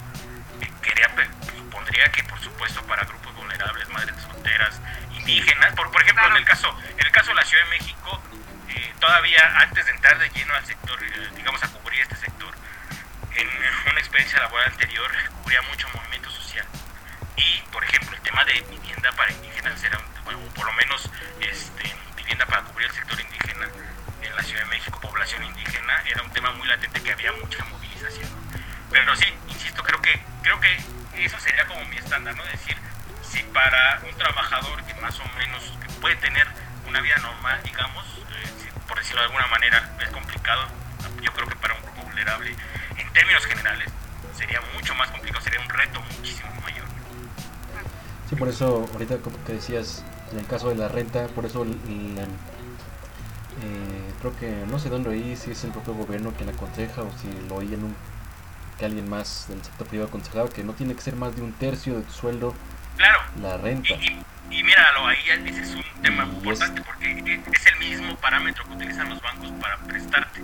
eh, 0.62 0.72
quería, 0.82 1.08
supondría 1.56 2.12
que 2.12 2.24
por 2.24 2.40
supuesto 2.42 2.84
para 2.88 3.04
grupos 3.04 3.34
vulnerables, 3.36 3.88
madres 3.90 4.16
solteras, 4.24 4.82
indígenas, 5.12 5.74
por, 5.76 5.92
por 5.92 6.02
ejemplo 6.02 6.26
en 6.28 6.38
el 6.38 6.46
caso, 6.46 6.76
en 6.98 7.06
el 7.06 7.12
caso 7.12 7.30
de 7.30 7.36
la 7.36 7.44
Ciudad 7.46 7.64
de 7.66 7.70
México, 7.70 8.22
eh, 8.70 8.94
todavía 9.00 9.54
antes 9.60 9.86
de 9.86 9.92
entrar 9.92 10.18
de 10.18 10.30
lleno 10.30 10.54
al 10.56 10.66
sector, 10.66 10.98
eh, 11.04 11.30
digamos 11.36 11.64
a 11.64 11.68
cubrir 11.68 12.02
este 12.02 12.16
sector, 12.16 12.54
en 13.36 13.48
una 13.90 14.00
experiencia 14.00 14.40
laboral 14.40 14.72
anterior 14.72 15.12
cubría 15.42 15.62
mucho 15.64 15.88
movimiento 15.94 16.30
social 16.30 16.66
y 17.36 17.62
por 17.72 17.84
ejemplo 17.84 18.16
el 18.16 18.22
tema 18.22 18.44
de 18.46 18.62
vivienda 18.62 19.12
para 19.14 19.32
indígenas 19.32 19.84
era 19.84 19.98
un, 19.98 20.24
bueno, 20.24 20.40
por 20.54 20.66
lo 20.66 20.74
menos 20.74 21.10
este, 21.40 21.96
vivienda 22.16 22.46
para 22.46 22.62
cubrir 22.64 22.88
el 22.88 22.94
sector 22.94 23.20
indígena 23.20 23.68
en 24.22 24.36
la 24.36 24.44
Ciudad 24.44 24.64
de 24.64 24.70
México, 24.70 25.00
población 25.02 25.44
indígena, 25.44 26.02
era 26.06 26.22
un 26.22 26.32
tema 26.32 26.52
muy 26.52 26.68
latente 26.68 27.02
que 27.02 27.12
había 27.12 27.32
mucha 27.34 27.64
movilización. 27.66 28.30
Pero 28.90 29.16
sí, 29.16 29.26
insisto, 29.48 29.84
creo 29.84 30.02
que 30.02 30.22
creo 30.44 30.60
que 30.60 30.78
eso 31.16 31.40
sería 31.40 31.66
como 31.66 31.84
mi 31.86 31.98
estándar, 31.98 32.36
¿no? 32.36 32.44
Es 32.46 32.52
decir, 32.52 32.78
si 33.22 33.44
para 33.44 34.00
un 34.08 34.16
trabajador 34.18 34.84
que 34.86 34.94
más 34.96 35.20
o 35.20 35.26
menos 35.38 35.74
puede 36.00 36.16
tener 36.18 36.48
una 36.88 37.02
vida 37.02 37.18
normal, 37.18 37.62
digamos, 37.64 38.06
eh, 38.06 38.72
por 38.88 38.98
decirlo 39.00 39.22
de 39.22 39.28
alguna 39.28 39.48
manera, 39.48 39.92
es 40.02 40.10
complicado, 40.10 40.68
yo 41.22 41.34
creo 41.34 41.48
que 41.48 41.56
para 41.56 41.74
un 41.74 41.82
grupo 41.82 42.04
vulnerable, 42.04 42.56
en 43.14 43.20
términos 43.20 43.46
generales, 43.46 43.90
sería 44.36 44.60
mucho 44.74 44.96
más 44.96 45.10
complicado, 45.12 45.44
sería 45.44 45.60
un 45.60 45.70
reto 45.70 46.02
muchísimo 46.18 46.50
mayor. 46.62 46.86
Sí, 48.30 48.36
por 48.36 48.48
eso, 48.50 48.90
ahorita 48.94 49.18
como 49.18 49.42
que 49.46 49.54
decías, 49.54 50.04
en 50.32 50.40
el 50.40 50.48
caso 50.48 50.70
de 50.70 50.76
la 50.76 50.88
renta, 50.88 51.28
por 51.28 51.46
eso 51.46 51.62
el- 51.64 51.80
el- 51.88 52.18
eh, 53.62 54.14
creo 54.20 54.36
que 54.40 54.50
no 54.68 54.80
sé 54.80 54.90
dónde 54.90 55.10
oí, 55.10 55.36
si 55.36 55.52
es 55.52 55.64
el 55.64 55.72
propio 55.72 55.94
gobierno 55.94 56.32
quien 56.36 56.50
aconseja 56.50 57.04
o 57.04 57.12
si 57.20 57.28
lo 57.48 57.56
oí 57.56 57.74
en 57.74 57.84
un 57.84 57.96
que 58.80 58.86
alguien 58.86 59.08
más 59.08 59.46
del 59.50 59.64
sector 59.64 59.86
privado 59.88 60.10
aconsejaba 60.10 60.50
que 60.50 60.64
no 60.64 60.74
tiene 60.74 60.96
que 60.96 61.02
ser 61.02 61.16
más 61.16 61.36
de 61.36 61.44
un 61.44 61.54
tercio 61.54 61.96
de 61.96 62.02
tu 62.02 62.12
sueldo 62.12 62.56
Claro, 62.98 63.20
la 63.40 63.58
renta. 63.58 63.90
y, 63.94 64.24
y 64.50 64.64
míralo, 64.64 65.06
ahí 65.08 65.18
ya 65.28 65.36
ese 65.36 65.62
es 65.62 65.76
un 65.76 65.84
tema 66.02 66.24
Y 66.26 66.30
es- 66.30 66.34
importante 66.38 66.82
porque 66.82 67.12
es 67.54 67.66
el 67.68 67.78
mismo 67.78 68.16
parámetro 68.16 68.64
que 68.66 68.72
utilizan 68.74 69.10
los 69.10 69.22
bancos 69.22 69.52
para 69.62 69.78
prestarte. 69.78 70.42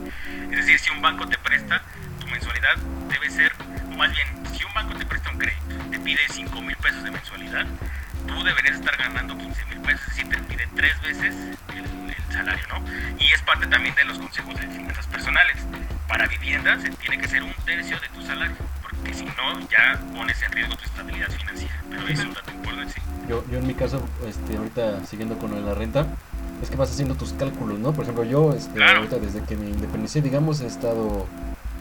Es 0.51 0.58
decir, 0.58 0.79
si 0.79 0.91
un 0.91 1.01
banco 1.01 1.27
te 1.27 1.38
presta, 1.39 1.82
mensualidad 2.30 2.76
debe 3.10 3.30
ser, 3.30 3.52
o 3.92 3.96
más 3.98 4.12
bien, 4.12 4.28
si 4.56 4.63
un 4.63 4.74
banco 4.74 4.94
te 4.98 5.06
presta 5.06 5.30
un 5.32 5.38
crédito, 5.38 5.62
te 5.92 6.00
pide 6.00 6.20
5 6.32 6.62
mil 6.62 6.76
pesos 6.78 7.04
de 7.04 7.12
mensualidad, 7.12 7.65
tú 8.28 8.44
deberías 8.44 8.76
estar 8.76 8.96
ganando 8.98 9.38
15 9.38 9.65
mil 9.65 9.80
pesos, 9.82 10.02
es 10.10 10.15
decir, 10.15 10.30
te 10.30 10.38
pide 10.44 10.68
tres 10.76 11.02
veces 11.02 11.36
el, 11.76 11.86
el 12.10 12.34
salario, 12.34 12.65
¿no? 12.70 12.84
Y 13.20 13.28
es 13.32 13.42
parte 13.42 13.68
también 13.68 13.96
de 13.96 14.06
los 14.06 14.18
consejos 14.20 14.56
de 14.60 14.68
finanzas 14.68 15.08
personales. 15.08 15.58
Para 16.08 16.26
vivienda 16.28 16.80
se 16.80 16.89
tiene 16.89 17.20
que 17.20 17.28
ser 17.28 17.44
un 17.44 17.54
tercio 17.65 18.00
de 18.00 18.08
tu 18.10 18.22
salario, 18.26 18.56
porque 18.82 19.13
si 19.13 19.26
no, 19.26 19.60
ya 19.70 20.00
pones 20.15 20.42
en 20.42 20.52
riesgo 20.52 20.76
tu 20.76 20.86
estabilidad 20.86 21.30
financiera. 21.30 21.74
Pero 21.89 22.08
es 22.08 22.20
un 22.20 22.34
dato 22.34 22.52
importante, 22.52 22.94
sí. 22.94 23.02
Yo, 23.28 23.46
yo 23.52 23.60
en 23.60 23.68
mi 23.68 23.76
caso, 23.76 24.04
este, 24.28 24.58
ahorita 24.58 25.06
siguiendo 25.06 25.38
con 25.38 25.52
lo 25.52 25.58
de 25.58 25.62
la 25.63 25.76
renta, 25.76 26.08
es 26.63 26.70
que 26.70 26.76
vas 26.76 26.89
haciendo 26.89 27.13
tus 27.15 27.34
cálculos, 27.34 27.78
¿no? 27.78 27.94
Por 27.94 28.04
ejemplo, 28.06 28.24
yo, 28.24 28.54
este, 28.54 28.74
Claro. 28.74 28.98
ahorita 29.00 29.18
desde 29.20 29.44
que 29.44 29.56
me 29.56 29.70
independicé, 29.70 30.22
digamos, 30.22 30.62
he 30.62 30.68
estado 30.68 31.28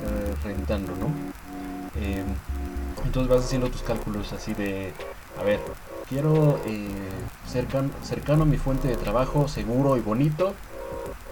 eh, 0.04 0.34
rentando, 0.44 0.94
¿no? 0.96 1.06
Eh, 2.00 2.22
entonces 3.04 3.30
vas 3.32 3.44
haciendo 3.44 3.70
tus 3.70 3.82
cálculos 3.82 4.32
así 4.32 4.54
de, 4.54 4.92
a 5.38 5.42
ver, 5.42 5.60
quiero 6.08 6.60
eh, 6.66 6.88
cercan- 7.52 7.90
cercano 8.02 8.42
a 8.42 8.46
mi 8.46 8.56
fuente 8.58 8.88
de 8.88 8.96
trabajo, 8.96 9.48
seguro 9.48 9.96
y 9.96 10.00
bonito, 10.00 10.54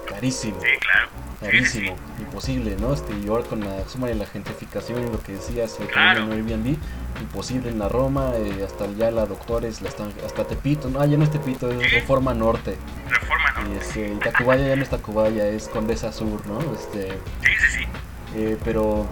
carísimo. 0.09 0.59
Sí, 0.61 0.69
claro. 0.81 1.09
Sí, 1.09 1.43
sí, 1.43 1.47
Carísimo, 1.47 1.97
imposible, 2.19 2.77
¿no? 2.81 2.95
Este, 2.95 3.13
y 3.19 3.29
ahora 3.29 3.45
con 3.45 3.61
la 3.61 3.87
suma 3.89 4.07
de 4.09 4.15
la 4.15 4.25
gentrificación 4.27 5.07
y 5.07 5.13
lo 5.13 5.23
que 5.23 5.33
decías, 5.33 5.77
Claro. 5.93 6.23
en 6.23 6.33
Airbnb, 6.33 6.77
imposible 7.21 7.69
en 7.69 7.79
la 7.79 7.89
Roma, 7.91 8.33
eh, 8.37 8.65
hasta 8.65 8.87
ya 8.93 9.11
la 9.11 9.27
doctores, 9.27 9.83
la 9.83 9.91
están, 9.91 10.13
hasta 10.25 10.45
Tepito, 10.45 10.89
no, 10.89 10.99
ah, 11.01 11.05
ya 11.07 11.19
no 11.19 11.25
es 11.25 11.31
Tepito, 11.31 11.71
es 11.71 11.93
Reforma 11.93 12.33
Norte, 12.33 12.79
Reforma, 13.09 13.51
¿no? 13.63 13.75
y 13.75 13.77
este, 13.77 14.13
y 14.15 14.17
Tacubaya 14.17 14.67
ya 14.67 14.77
no 14.77 14.83
es 14.83 14.89
Tacubaya, 14.89 15.47
es 15.49 15.69
Condesa 15.69 16.11
Sur, 16.11 16.47
¿no? 16.47 16.59
Este, 16.73 17.11
Sí, 17.11 17.51
sí, 17.61 17.81
sí. 17.81 17.87
Eh, 18.37 18.57
pero 18.65 19.07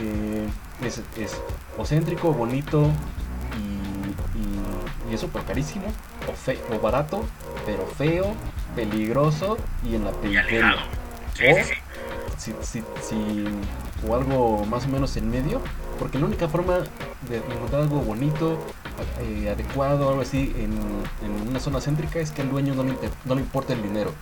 eh, 0.00 0.48
es, 0.84 1.00
es 1.18 1.40
o 1.76 1.84
céntrico, 1.84 2.32
bonito 2.32 2.90
y, 3.58 4.38
y, 4.38 5.10
y 5.10 5.14
eso, 5.14 5.28
pero 5.32 5.44
carísimo, 5.44 5.86
o, 6.28 6.32
fe, 6.32 6.58
o 6.74 6.78
barato, 6.80 7.24
pero 7.66 7.86
feo, 7.98 8.34
peligroso 8.76 9.56
y 9.84 9.94
en 9.96 10.04
la 10.04 10.12
periferia. 10.12 10.76
O 11.36 12.38
si, 12.38 12.52
si, 12.62 12.82
si- 13.02 13.44
o 14.06 14.14
algo 14.14 14.64
más 14.66 14.84
o 14.84 14.88
menos 14.88 15.16
en 15.16 15.30
medio, 15.30 15.60
porque 15.98 16.18
la 16.18 16.26
única 16.26 16.48
forma 16.48 16.78
de 17.28 17.38
encontrar 17.38 17.82
algo 17.82 18.00
bonito, 18.00 18.58
eh, 19.20 19.48
adecuado, 19.50 20.08
algo 20.10 20.20
así 20.22 20.52
en, 20.58 20.72
en 21.24 21.48
una 21.48 21.58
zona 21.60 21.80
céntrica 21.80 22.18
es 22.20 22.30
que 22.30 22.42
al 22.42 22.50
dueño 22.50 22.74
no 22.74 22.82
le, 22.84 22.90
inter- 22.90 23.10
no 23.24 23.34
le 23.34 23.40
importa 23.40 23.72
el 23.72 23.82
dinero. 23.82 24.12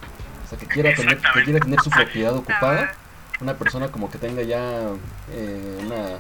O 0.45 0.49
sea, 0.49 0.59
que 0.59 0.67
quiera, 0.67 0.91
tener, 0.95 1.19
que 1.35 1.45
quiera 1.45 1.61
tener 1.61 1.81
su 1.81 1.91
propiedad 2.05 2.33
ocupada, 2.37 2.95
una 3.43 3.55
persona 3.55 3.89
como 3.89 4.11
que 4.11 4.19
tenga 4.19 4.43
ya 4.43 4.89
eh, 5.31 5.79
una, 5.85 6.19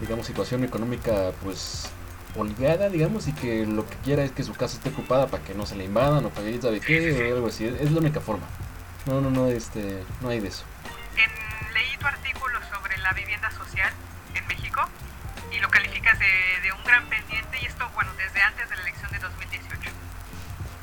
digamos, 0.00 0.26
situación 0.26 0.64
económica 0.64 1.32
pues 1.44 1.90
holgada, 2.36 2.88
digamos, 2.88 3.28
y 3.28 3.32
que 3.32 3.66
lo 3.66 3.86
que 3.86 3.96
quiera 3.98 4.22
es 4.24 4.32
que 4.32 4.42
su 4.42 4.54
casa 4.54 4.76
esté 4.76 4.88
ocupada 4.90 5.26
para 5.26 5.42
que 5.44 5.54
no 5.54 5.66
se 5.66 5.76
le 5.76 5.84
invadan 5.84 6.24
o 6.24 6.30
para 6.30 6.46
que 6.46 6.60
sabe 6.60 6.80
qué, 6.80 7.30
o 7.32 7.36
algo 7.36 7.48
así. 7.48 7.66
Es 7.66 7.92
la 7.92 8.00
única 8.00 8.20
forma. 8.20 8.46
No, 9.06 9.20
no, 9.20 9.30
no, 9.30 9.46
este, 9.48 10.02
no 10.20 10.28
hay 10.30 10.40
de 10.40 10.48
eso. 10.48 10.64
En- 11.16 11.74
leí 11.74 11.96
tu 11.98 12.06
artículo 12.06 12.58
sobre 12.72 12.96
la 12.98 13.12
vivienda 13.12 13.50
social 13.50 13.92
en 14.34 14.46
México 14.46 14.80
y 15.52 15.58
lo 15.60 15.68
calificas 15.68 16.18
de, 16.18 16.26
de 16.62 16.72
un 16.72 16.82
gran 16.84 17.06
pendiente 17.08 17.58
y 17.60 17.66
esto, 17.66 17.88
bueno, 17.94 18.10
desde 18.16 18.40
antes 18.40 18.68
de 18.70 18.76
la 18.76 18.82
elección 18.82 19.10
de 19.10 19.18
2018. 19.18 19.90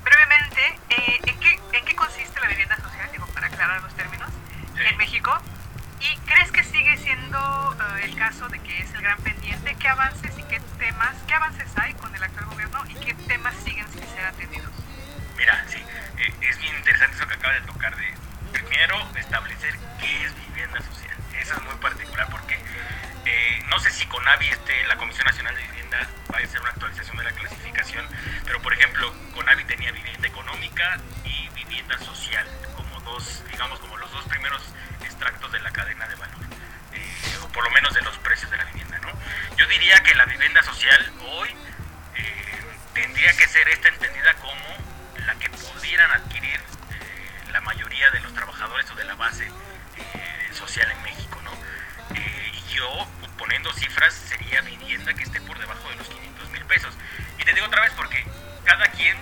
Brevemente, 0.03 0.61
eh, 0.89 1.20
¿en, 1.26 1.39
qué, 1.39 1.59
¿en 1.78 1.86
qué 1.86 1.95
consiste 1.95 2.39
la 2.39 2.47
vivienda 2.47 2.76
social? 2.78 3.09
Digo, 3.11 3.26
para 3.34 3.47
aclarar 3.47 3.82
los 3.82 3.93
términos, 3.95 4.30
en 4.78 4.97
México. 4.97 5.32
¿Y 6.06 6.18
crees 6.28 6.51
que 6.51 6.64
sigue 6.64 6.97
siendo 6.97 7.76
eh, 7.80 8.03
el 8.03 8.16
caso 8.16 8.47
de 8.49 8.60
que 8.60 8.80
es 8.80 8.93
el 8.93 9.01
gran 9.01 9.18
pendiente? 9.24 9.76
¿Qué 9.80 9.88
avances 9.88 10.38
y 10.38 10.43
qué 10.43 10.60
temas, 10.78 11.16
qué 11.28 11.34
avances 11.34 11.68
hay 11.78 11.93
con 11.95 12.14
el 12.16 12.22
actual 12.22 12.45
gobierno 12.45 12.84
y 12.88 12.93
qué 12.95 13.16
temas 13.16 13.56
siguen 13.64 13.88
sin 13.91 14.06
ser 14.10 14.26
atendidos? 14.26 14.72
Mira, 15.36 15.66
sí, 15.68 15.80
eh, 16.18 16.34
es 16.41 16.60
bien 16.60 16.76
interesante 16.76 17.16
eso 17.16 17.28
que 17.28 17.34
acaba 17.34 17.56
de 17.56 17.62
tocar 17.62 17.95
de 17.95 18.14
primero 18.51 18.95
establecer 19.18 19.74
qué 19.99 20.26
es 20.26 20.36
vivienda 20.47 20.80
social. 20.82 21.18
Eso 21.39 21.56
es 21.56 21.64
muy 21.64 21.76
particular 21.76 22.28
porque 22.30 22.60
eh, 23.26 23.64
no 23.70 23.80
sé 23.80 23.89
si 23.89 24.06
CONAVI, 24.06 24.49
este, 24.49 24.86
la 24.86 24.97
Comisión 24.97 25.26
Nacional 25.26 25.56
de 25.56 25.64
Vivienda, 25.64 26.08
va 26.32 26.38
a 26.38 26.43
hacer 26.43 26.62
una 26.62 26.70
actualización 26.70 27.18
de 27.18 27.24
la 27.24 27.32
clasificación, 27.32 28.06
pero 28.45 28.62
por 28.62 28.74
ejemplo, 28.74 29.12
CONAVI 29.34 29.64
tenía 29.64 29.91
vivienda 29.91 30.28
económica 30.28 30.99
y 31.24 31.49
vivienda 31.56 31.97
social 31.97 32.47
como 32.76 32.99
dos, 33.01 33.43
digamos, 33.49 33.80
como 33.80 33.97
los 33.97 34.12
dos 34.12 34.24
primeros 34.26 34.62
extractos 35.16 35.51
de 35.51 35.59
la 35.61 35.72
cadena 35.72 36.07
de 36.07 36.16
valor, 36.16 36.43
eh, 36.91 37.38
o 37.41 37.47
por 37.49 37.63
lo 37.63 37.70
menos 37.72 37.93
de 37.93 38.01
los 38.01 38.18
precios 38.18 38.51
de 38.51 38.57
la 38.57 38.66
vivienda, 38.66 38.99
¿no? 38.99 39.11
Yo 39.55 39.66
diría 39.68 40.03
que 40.03 40.13
la 40.13 40.26
vivienda 40.26 40.61
social 40.61 41.13
hoy 41.22 41.49
eh, 42.16 42.78
tendría 42.93 43.32
que 43.38 43.47
ser 43.47 43.68
esta 43.70 43.88
entendida 43.88 44.34
como 44.36 44.66
la 45.26 45.36
que 45.36 45.49
pudieran 45.49 46.11
adquirir 46.11 46.59
eh, 46.59 47.51
la 47.51 47.61
mayoría 47.61 48.11
de 48.11 48.20
los 48.20 48.34
trabajadores 48.34 48.89
o 48.91 48.95
de 48.95 49.05
la 49.05 49.16
base 49.16 49.45
eh, 49.45 50.49
social 50.53 50.91
en 50.91 51.01
México, 51.03 51.39
¿no? 51.43 51.51
Eh, 52.13 52.51
y 52.53 52.74
yo, 52.74 53.07
poniendo 53.38 53.72
cifras, 53.72 54.13
sería 54.13 54.59
vivienda 54.61 55.13
que 55.13 55.24
esté 55.24 55.39
por 55.41 55.57
debajo 55.57 55.89
de 55.89 55.95
los 55.95 56.09
500 56.09 56.49
mil 56.49 56.66
pesos. 56.66 56.93
Y 57.39 57.45
te 57.45 57.53
digo 57.53 57.68
otra 57.68 57.82
vez 57.82 57.93
porque 57.95 58.26
cada 58.66 58.88
quien, 58.89 59.16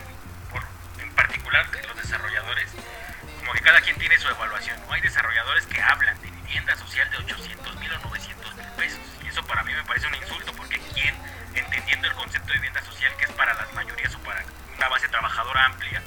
por, 0.49 0.63
en 0.99 1.13
particular 1.13 1.67
los 1.87 1.97
desarrolladores, 1.97 2.71
como 3.43 3.53
que 3.53 3.61
cada 3.61 3.81
quien 3.81 3.97
tiene 3.97 4.17
su 4.17 4.29
evaluación. 4.29 4.79
¿no? 4.87 4.93
Hay 4.93 5.01
desarrolladores 5.01 5.65
que 5.65 5.81
hablan 5.81 6.19
de 6.21 6.31
vivienda 6.31 6.77
social 6.77 7.09
de 7.11 7.17
800 7.17 7.75
mil 7.75 7.91
o 7.91 7.99
900 7.99 8.55
mil 8.55 8.65
pesos. 8.77 8.99
Y 9.21 9.27
eso 9.27 9.43
para 9.45 9.63
mí 9.63 9.73
me 9.73 9.83
parece 9.83 10.07
un 10.07 10.15
insulto 10.15 10.53
porque 10.53 10.79
quien, 10.93 11.13
entendiendo 11.53 12.07
el 12.07 12.13
concepto 12.13 12.47
de 12.47 12.53
vivienda 12.53 12.81
social 12.83 13.13
que 13.17 13.25
es 13.25 13.31
para 13.33 13.53
las 13.53 13.73
mayorías 13.73 14.15
o 14.15 14.19
para 14.19 14.45
una 14.77 14.87
base 14.87 15.09
trabajadora 15.09 15.65
amplia, 15.65 16.01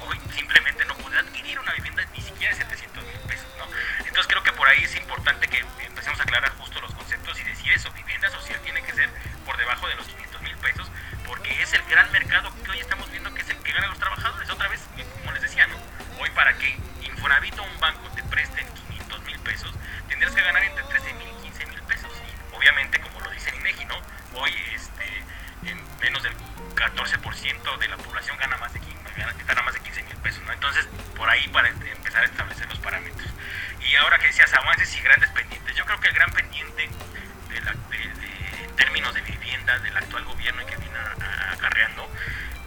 hoy 0.00 0.18
simplemente 0.34 0.86
no 0.86 0.96
puede 0.96 1.18
adquirir 1.18 1.58
una 1.58 1.72
vivienda 1.74 2.02
ni 2.16 2.22
siquiera 2.22 2.54
de 2.54 2.62
700 2.62 3.04
mil 3.04 3.18
pesos. 3.28 3.46
¿no? 3.58 3.66
Entonces 3.98 4.26
creo 4.26 4.42
que 4.42 4.52
por 4.52 4.66
ahí 4.66 4.84
es 4.84 4.96
importante 4.96 5.46
que 5.48 5.58
empecemos 5.84 6.18
a 6.18 6.22
aclarar 6.22 6.50
justo 6.56 6.80
los 6.80 6.94
conceptos 6.94 7.38
y 7.40 7.44
decir 7.44 7.72
eso. 7.74 7.92
Vivienda 7.92 8.30
social 8.30 8.58
tiene 8.62 8.82
que 8.82 8.92
ser 8.94 9.10
por 9.44 9.58
debajo 9.58 9.86
de 9.86 9.96
los 9.96 10.06
500 10.06 10.40
mil 10.40 10.56
pesos 10.56 10.90
porque 11.26 11.60
es 11.60 11.74
el 11.74 11.82
gran 11.90 12.10
mercado 12.10 12.50
que 12.64 12.70
hoy 12.70 12.80
estamos 12.80 13.10
viendo 13.10 13.34
que 13.34 13.42
es 13.42 13.50
el 13.50 13.58
que 13.58 13.72
ganan 13.72 13.90
los 13.90 13.98
trabajadores. 13.98 14.48
Otra 14.48 14.68
vez, 14.68 14.80
como 15.20 15.32
les 15.32 15.42
decía, 15.42 15.66
¿no? 15.66 15.93
Hoy 16.24 16.30
para 16.30 16.56
que 16.56 16.74
Infonavit 17.02 17.58
o 17.58 17.62
un 17.64 17.80
banco 17.80 18.08
te 18.16 18.22
presten 18.22 18.66
500 18.88 19.24
mil 19.24 19.38
pesos, 19.40 19.74
tendrías 20.08 20.34
que 20.34 20.40
ganar 20.40 20.64
entre 20.64 20.82
13 20.84 21.12
mil 21.12 21.28
y 21.28 21.42
15 21.42 21.66
mil 21.66 21.82
pesos. 21.82 22.10
Y 22.16 22.56
obviamente, 22.56 22.98
como 22.98 23.20
lo 23.20 23.30
dice 23.30 23.54
INEGI, 23.54 23.84
¿no? 23.84 24.00
Hoy 24.32 24.50
este, 24.74 25.04
en 25.68 25.78
menos 26.00 26.22
del 26.22 26.32
14% 26.76 27.78
de 27.78 27.88
la 27.88 27.98
población 27.98 28.38
gana 28.38 28.56
más 28.56 28.72
de, 28.72 28.80
15 28.80 29.44
gana 29.46 29.62
más 29.64 29.74
de 29.74 29.80
15 29.80 30.02
mil 30.02 30.16
pesos, 30.16 30.42
¿no? 30.44 30.52
Entonces, 30.54 30.88
por 31.14 31.28
ahí 31.28 31.46
para 31.48 31.68
empezar 31.68 32.22
a 32.22 32.24
establecer 32.24 32.70
los 32.70 32.78
parámetros. 32.78 33.28
Y 33.86 33.94
ahora 33.96 34.18
que 34.18 34.28
decías 34.28 34.50
avances 34.54 34.96
y 34.96 35.00
grandes 35.02 35.28
pendientes, 35.28 35.76
yo 35.76 35.84
creo 35.84 36.00
que 36.00 36.08
el 36.08 36.14
gran 36.14 36.32
pendiente 36.32 36.88
de 37.50 37.60
la, 37.60 37.72
en 37.72 38.76
términos 38.76 39.12
de 39.12 39.20
vivienda 39.20 39.78
del 39.80 39.94
actual 39.94 40.24
gobierno 40.24 40.64
que 40.64 40.76
viene 40.78 40.96
acarreando 41.52 42.08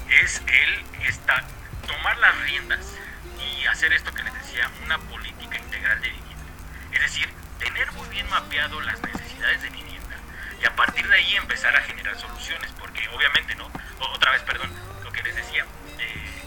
es 0.09 0.43
el 0.45 0.85
esta, 1.07 1.43
tomar 1.87 2.15
las 2.19 2.39
riendas 2.41 2.97
y 3.39 3.65
hacer 3.65 3.93
esto 3.93 4.13
que 4.13 4.23
les 4.23 4.33
decía, 4.33 4.69
una 4.83 4.97
política 4.97 5.57
integral 5.57 6.01
de 6.01 6.09
vivienda. 6.09 6.43
Es 6.91 7.01
decir, 7.01 7.29
tener 7.59 7.91
muy 7.93 8.07
bien 8.09 8.29
mapeado 8.29 8.81
las 8.81 9.01
necesidades 9.01 9.61
de 9.61 9.69
vivienda 9.69 10.15
y 10.61 10.65
a 10.65 10.75
partir 10.75 11.07
de 11.07 11.15
ahí 11.15 11.35
empezar 11.35 11.75
a 11.75 11.81
generar 11.81 12.17
soluciones, 12.17 12.71
porque 12.79 13.07
obviamente, 13.09 13.55
¿no? 13.55 13.69
Otra 13.99 14.31
vez, 14.31 14.41
perdón, 14.43 14.71
lo 15.03 15.11
que 15.11 15.23
les 15.23 15.35
decía, 15.35 15.65
eh, 15.99 16.41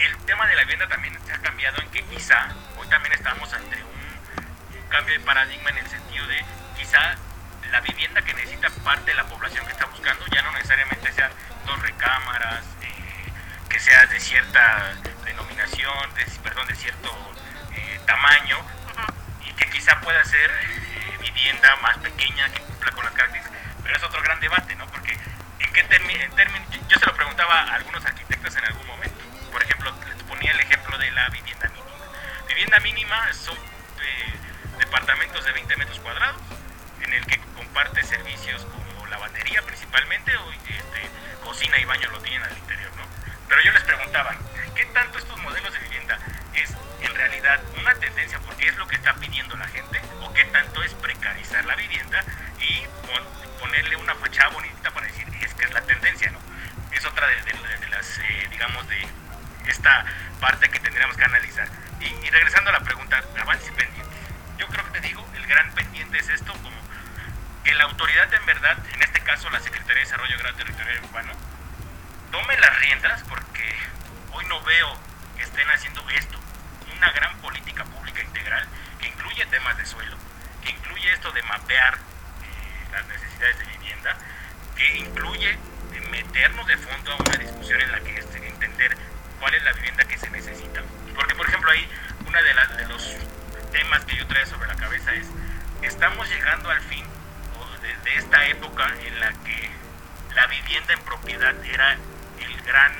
el 0.00 0.16
tema 0.26 0.46
de 0.46 0.56
la 0.56 0.62
vivienda 0.62 0.88
también 0.88 1.18
se 1.24 1.32
ha 1.32 1.38
cambiado 1.38 1.80
en 1.80 1.90
que 1.90 2.02
quizá 2.04 2.54
hoy 2.78 2.86
también 2.88 3.14
estamos 3.14 3.52
ante 3.52 3.76
un, 3.76 4.78
un 4.78 4.88
cambio 4.88 5.18
de 5.18 5.20
paradigma 5.24 5.70
en 5.70 5.78
el 5.78 5.86
sentido 5.86 6.26
de 6.26 6.44
quizá 6.76 7.16
la 7.70 7.80
vivienda 7.80 8.22
que 8.22 8.34
necesita 8.34 8.70
parte 8.84 9.10
de 9.10 9.16
la 9.16 9.24
población 9.24 9.64
que 9.66 9.72
está 9.72 9.86
buscando 9.86 10.24
ya 10.32 10.42
no 10.42 10.52
necesariamente 10.52 11.12
sean 11.12 11.30
dos 11.66 11.80
recámaras, 11.82 12.64
eh, 12.82 12.95
que 13.76 13.80
sea 13.80 14.06
de 14.06 14.18
cierta 14.18 14.94
denominación, 15.26 16.14
de, 16.14 16.24
perdón, 16.42 16.66
de 16.66 16.74
cierto 16.76 17.10
eh, 17.74 18.00
tamaño, 18.06 18.56
y 19.44 19.52
que 19.52 19.68
quizá 19.68 20.00
pueda 20.00 20.24
ser 20.24 20.50
eh, 20.50 21.18
vivienda 21.20 21.76
más 21.82 21.98
pequeña 21.98 22.48
que 22.52 22.60
cumpla 22.62 22.90
con 22.92 23.04
las 23.04 23.12
características. 23.12 23.60
Pero 23.82 23.96
es 23.98 24.02
otro 24.02 24.22
gran 24.22 24.40
debate, 24.40 24.74
¿no? 24.76 24.86
Porque 24.86 25.12
en 25.58 25.72
qué 25.74 25.84
términos, 25.84 26.26
yo 26.88 26.98
se 26.98 27.04
lo 27.04 27.14
preguntaba 27.14 27.64
a 27.64 27.74
algunos 27.74 28.02
arquitectos 28.02 28.56
en 28.56 28.64
algún 28.64 28.86
momento. 28.86 29.22
Por 29.52 29.62
ejemplo, 29.62 29.94
les 30.08 30.22
ponía 30.22 30.52
el 30.52 30.60
ejemplo 30.60 30.96
de 30.96 31.10
la 31.10 31.28
vivienda 31.28 31.68
mínima. 31.68 32.06
Vivienda 32.48 32.80
mínima 32.80 33.32
son 33.34 33.58
eh, 33.58 34.34
departamentos 34.78 35.44
de 35.44 35.52
20 35.52 35.76
metros 35.76 36.00
cuadrados, 36.00 36.40
en 37.02 37.12
el 37.12 37.26
que 37.26 37.38
comparte 37.54 38.02
servicios 38.04 38.64
como 38.64 39.06
lavandería 39.08 39.60
principalmente, 39.60 40.34
o 40.34 40.50
este, 40.50 41.10
cocina 41.44 41.78
y 41.78 41.84
baño 41.84 42.10
lo 42.10 42.22
tienen 42.22 42.42
al 42.42 42.56
interior, 42.56 42.90
¿no? 42.96 43.25
Pero 43.48 43.62
yo 43.62 43.72
les 43.72 43.82
preguntaba, 43.84 44.34
¿qué 44.74 44.84
tanto 44.86 45.18
estos 45.18 45.38
modelos 45.40 45.72
de 45.72 45.78
vivienda 45.80 46.18
es 46.54 46.70
en 47.00 47.14
realidad 47.14 47.60
una 47.80 47.94
tendencia 47.94 48.38
porque 48.40 48.68
es 48.68 48.76
lo 48.76 48.86
que 48.88 48.96
está 48.96 49.14
pidiendo 49.14 49.56
la 49.56 49.68
gente? 49.68 50.00
¿O 50.20 50.32
qué 50.32 50.44
tanto 50.46 50.82
es 50.82 50.92
precarizar 50.94 51.64
la 51.64 51.74
vivienda 51.76 52.24
y 52.60 52.80
pon- 53.06 53.58
ponerle 53.60 53.96
una 53.96 54.14
fachada 54.16 54.48
bonita 54.50 54.90
para 54.90 55.06
decir, 55.06 55.26
es 55.40 55.54
que 55.54 55.64
es 55.64 55.72
la 55.72 55.80
tendencia, 55.82 56.30
¿no? 56.30 56.38
Es 56.92 57.04
otra 57.04 57.26
de, 57.26 57.88
las, 57.90 58.18
eh, 58.18 58.46
digamos, 58.50 58.86
de 58.88 59.06
esta 59.68 60.04
parte 60.40 60.68
que 60.68 60.80
tendríamos 60.80 61.16
que 61.16 61.24
analizar. 61.24 61.68
Y, 62.00 62.06
y 62.06 62.30
regresando 62.30 62.70
a 62.70 62.72
la 62.74 62.80
pregunta, 62.80 63.22
avances 63.40 63.70
pendientes. 63.72 64.06
Yo 64.58 64.66
creo 64.68 64.84
que 64.92 65.00
te 65.00 65.06
digo, 65.06 65.26
el 65.34 65.46
gran 65.46 65.70
pendiente 65.72 66.18
es 66.18 66.28
esto, 66.28 66.52
como 66.54 66.76
que 67.64 67.74
la 67.74 67.84
autoridad 67.84 68.32
en 68.32 68.46
verdad, 68.46 68.76
en 68.92 69.02
este 69.02 69.20
caso 69.20 69.50
la 69.50 69.60
Secretaría 69.60 69.94
de 69.94 70.00
Desarrollo 70.00 70.34
Agrario 70.36 70.56
Territorial 70.56 71.04
Urbano, 71.04 71.32
tome 72.30 72.56
las 72.58 72.78
riendas 72.78 73.22
porque 73.28 73.74
hoy 74.32 74.44
no 74.46 74.62
veo 74.62 74.98
que 75.36 75.42
estén 75.42 75.68
haciendo 75.70 76.08
esto, 76.10 76.38
una 76.96 77.10
gran 77.12 77.36
política 77.38 77.84
pública 77.84 78.22
integral 78.22 78.66
que 79.00 79.08
incluye 79.08 79.44
temas 79.46 79.76
de 79.76 79.86
suelo, 79.86 80.16
que 80.62 80.70
incluye 80.70 81.12
esto 81.12 81.30
de 81.32 81.42
mapear 81.42 81.94
eh, 81.94 82.88
las 82.92 83.06
necesidades 83.06 83.58
de 83.58 83.64
vivienda, 83.66 84.16
que 84.76 84.98
incluye 84.98 85.58
meternos 86.10 86.66
de 86.66 86.76
fondo 86.76 87.12
a 87.12 87.16
una 87.16 87.36
discusión 87.36 87.80
en 87.80 87.92
la 87.92 88.00
que 88.00 88.18
es 88.18 88.26
entender 88.34 88.96
cuál 89.40 89.54
es 89.54 89.62
la 89.64 89.72
vivienda 89.72 90.04
que 90.04 90.18
se 90.18 90.30
necesita. 90.30 90.82
Porque, 91.14 91.34
por 91.34 91.46
ejemplo, 91.48 91.70
ahí 91.70 91.88
uno 92.26 92.38
de, 92.42 92.76
de 92.76 92.88
los 92.88 93.16
temas 93.72 94.04
que 94.04 94.16
yo 94.16 94.26
traigo 94.26 94.50
sobre 94.50 94.68
la 94.68 94.76
cabeza 94.76 95.12
es, 95.14 95.26
estamos 95.82 96.28
llegando 96.28 96.70
al 96.70 96.80
fin 96.82 97.04
de, 97.82 98.10
de 98.10 98.16
esta 98.16 98.46
época 98.46 98.94
en 99.00 99.20
la 99.20 99.32
que 99.32 99.70
la 100.34 100.46
vivienda 100.46 100.92
en 100.92 101.00
propiedad 101.00 101.54
era 101.64 101.96
el 102.40 102.60
gran 102.62 102.92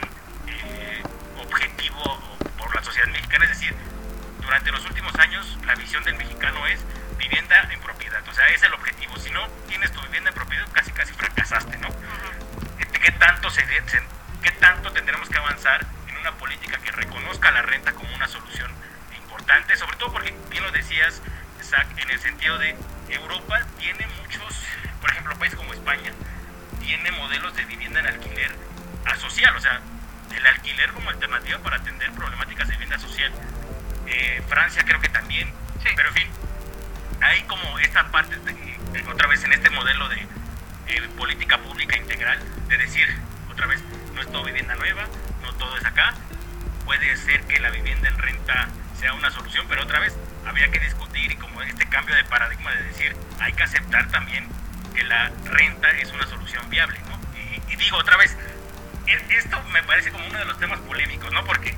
eh, 0.48 1.02
objetivo 1.38 2.38
por 2.58 2.74
la 2.74 2.82
sociedad 2.82 3.08
mexicana, 3.08 3.44
es 3.44 3.50
decir, 3.50 3.74
durante 4.40 4.70
los 4.70 4.84
últimos 4.86 5.14
años 5.16 5.58
la 5.66 5.74
visión 5.74 6.02
del 6.04 6.14
mexicano 6.16 6.66
es 6.66 6.80
vivienda 7.18 7.68
en 7.70 7.80
propiedad, 7.80 8.22
o 8.28 8.32
sea, 8.34 8.48
es 8.48 8.62
el 8.62 8.72
objetivo, 8.74 9.16
si 9.18 9.30
no 9.30 9.46
tienes 9.68 9.90
tu 9.92 10.00
vivienda 10.02 10.30
en 10.30 10.34
propiedad 10.36 10.66
casi 10.72 10.92
casi 10.92 11.12
fracasaste, 11.14 11.76
¿no? 11.78 11.88
¿Qué 13.02 13.12
tanto, 13.12 13.50
se, 13.50 13.62
se- 13.66 14.02
¿Qué 14.42 14.50
tanto 14.52 14.90
tendremos 14.92 15.28
que 15.28 15.38
avanzar 15.38 15.86
en 16.08 16.16
una 16.16 16.32
política 16.32 16.78
que 16.78 16.90
reconozca 16.90 17.50
la 17.52 17.62
renta 17.62 17.92
como 17.92 18.12
una 18.14 18.26
solución 18.28 18.70
importante? 19.16 19.76
Sobre 19.76 19.96
todo 19.96 20.12
porque, 20.12 20.34
bien 20.50 20.62
lo 20.64 20.72
decías, 20.72 21.22
Zach, 21.62 21.86
en 21.98 22.10
el 22.10 22.18
sentido 22.20 22.58
de 22.58 22.76
Europa 23.08 23.60
tiene 23.78 24.06
muchos, 24.22 24.60
por 25.00 25.10
ejemplo, 25.10 25.36
países 25.38 25.56
como 25.56 25.72
España, 25.72 26.12
tiene 26.80 27.12
modelos 27.12 27.54
de 27.54 27.64
vivienda 27.64 28.00
en 28.00 28.06
alquiler 28.06 28.56
asocial, 29.06 29.54
o 29.56 29.60
sea, 29.60 29.80
el 30.34 30.46
alquiler 30.46 30.90
como 30.92 31.10
alternativa 31.10 31.58
para 31.58 31.76
atender 31.76 32.10
problemáticas 32.12 32.68
de 32.68 32.74
vivienda 32.74 32.98
social. 32.98 33.32
Eh, 34.06 34.42
Francia 34.48 34.84
creo 34.84 35.00
que 35.00 35.08
también, 35.08 35.52
pero 35.94 36.08
en 36.08 36.14
fin, 36.14 36.28
hay 37.20 37.42
como 37.42 37.78
esta 37.78 38.10
parte, 38.10 38.36
de- 38.36 38.52
de- 38.92 39.08
otra 39.10 39.26
vez 39.28 39.42
en 39.44 39.52
este 39.52 39.70
modelo 39.70 40.08
de 40.08 40.26
eh, 40.88 41.02
política 41.16 41.58
pública 41.58 41.96
integral, 41.96 42.38
de 42.68 42.78
decir, 42.78 43.06
otra 43.50 43.66
vez, 43.66 43.80
no 44.14 44.20
es 44.20 44.30
todo 44.30 44.44
vivienda 44.44 44.74
nueva, 44.76 45.04
no 45.42 45.52
todo 45.54 45.76
es 45.76 45.84
acá, 45.84 46.14
puede 46.84 47.16
ser 47.16 47.42
que 47.46 47.58
la 47.58 47.70
vivienda 47.70 48.08
en 48.08 48.18
renta 48.18 48.68
sea 49.00 49.12
una 49.14 49.30
solución, 49.30 49.66
pero 49.68 49.82
otra 49.82 49.98
vez 49.98 50.16
habría 50.46 50.70
que 50.70 50.78
discutir 50.78 51.32
y 51.32 51.36
como 51.36 51.60
este 51.62 51.88
cambio 51.88 52.14
de 52.14 52.22
paradigma 52.24 52.72
de 52.72 52.82
decir, 52.84 53.16
hay 53.40 53.52
que 53.52 53.62
aceptar 53.64 54.08
también 54.10 54.46
que 54.94 55.02
la 55.04 55.30
renta 55.46 55.90
es 55.90 56.12
una 56.12 56.26
solución 56.26 56.68
viable, 56.70 56.98
¿no? 57.08 57.18
Y, 57.36 57.72
y 57.72 57.76
digo 57.76 57.96
otra 57.98 58.16
vez, 58.16 58.36
esto 59.06 59.62
me 59.72 59.82
parece 59.82 60.10
como 60.10 60.26
uno 60.26 60.38
de 60.38 60.44
los 60.44 60.58
temas 60.58 60.80
polémicos, 60.80 61.32
¿no? 61.32 61.44
Porque 61.44 61.76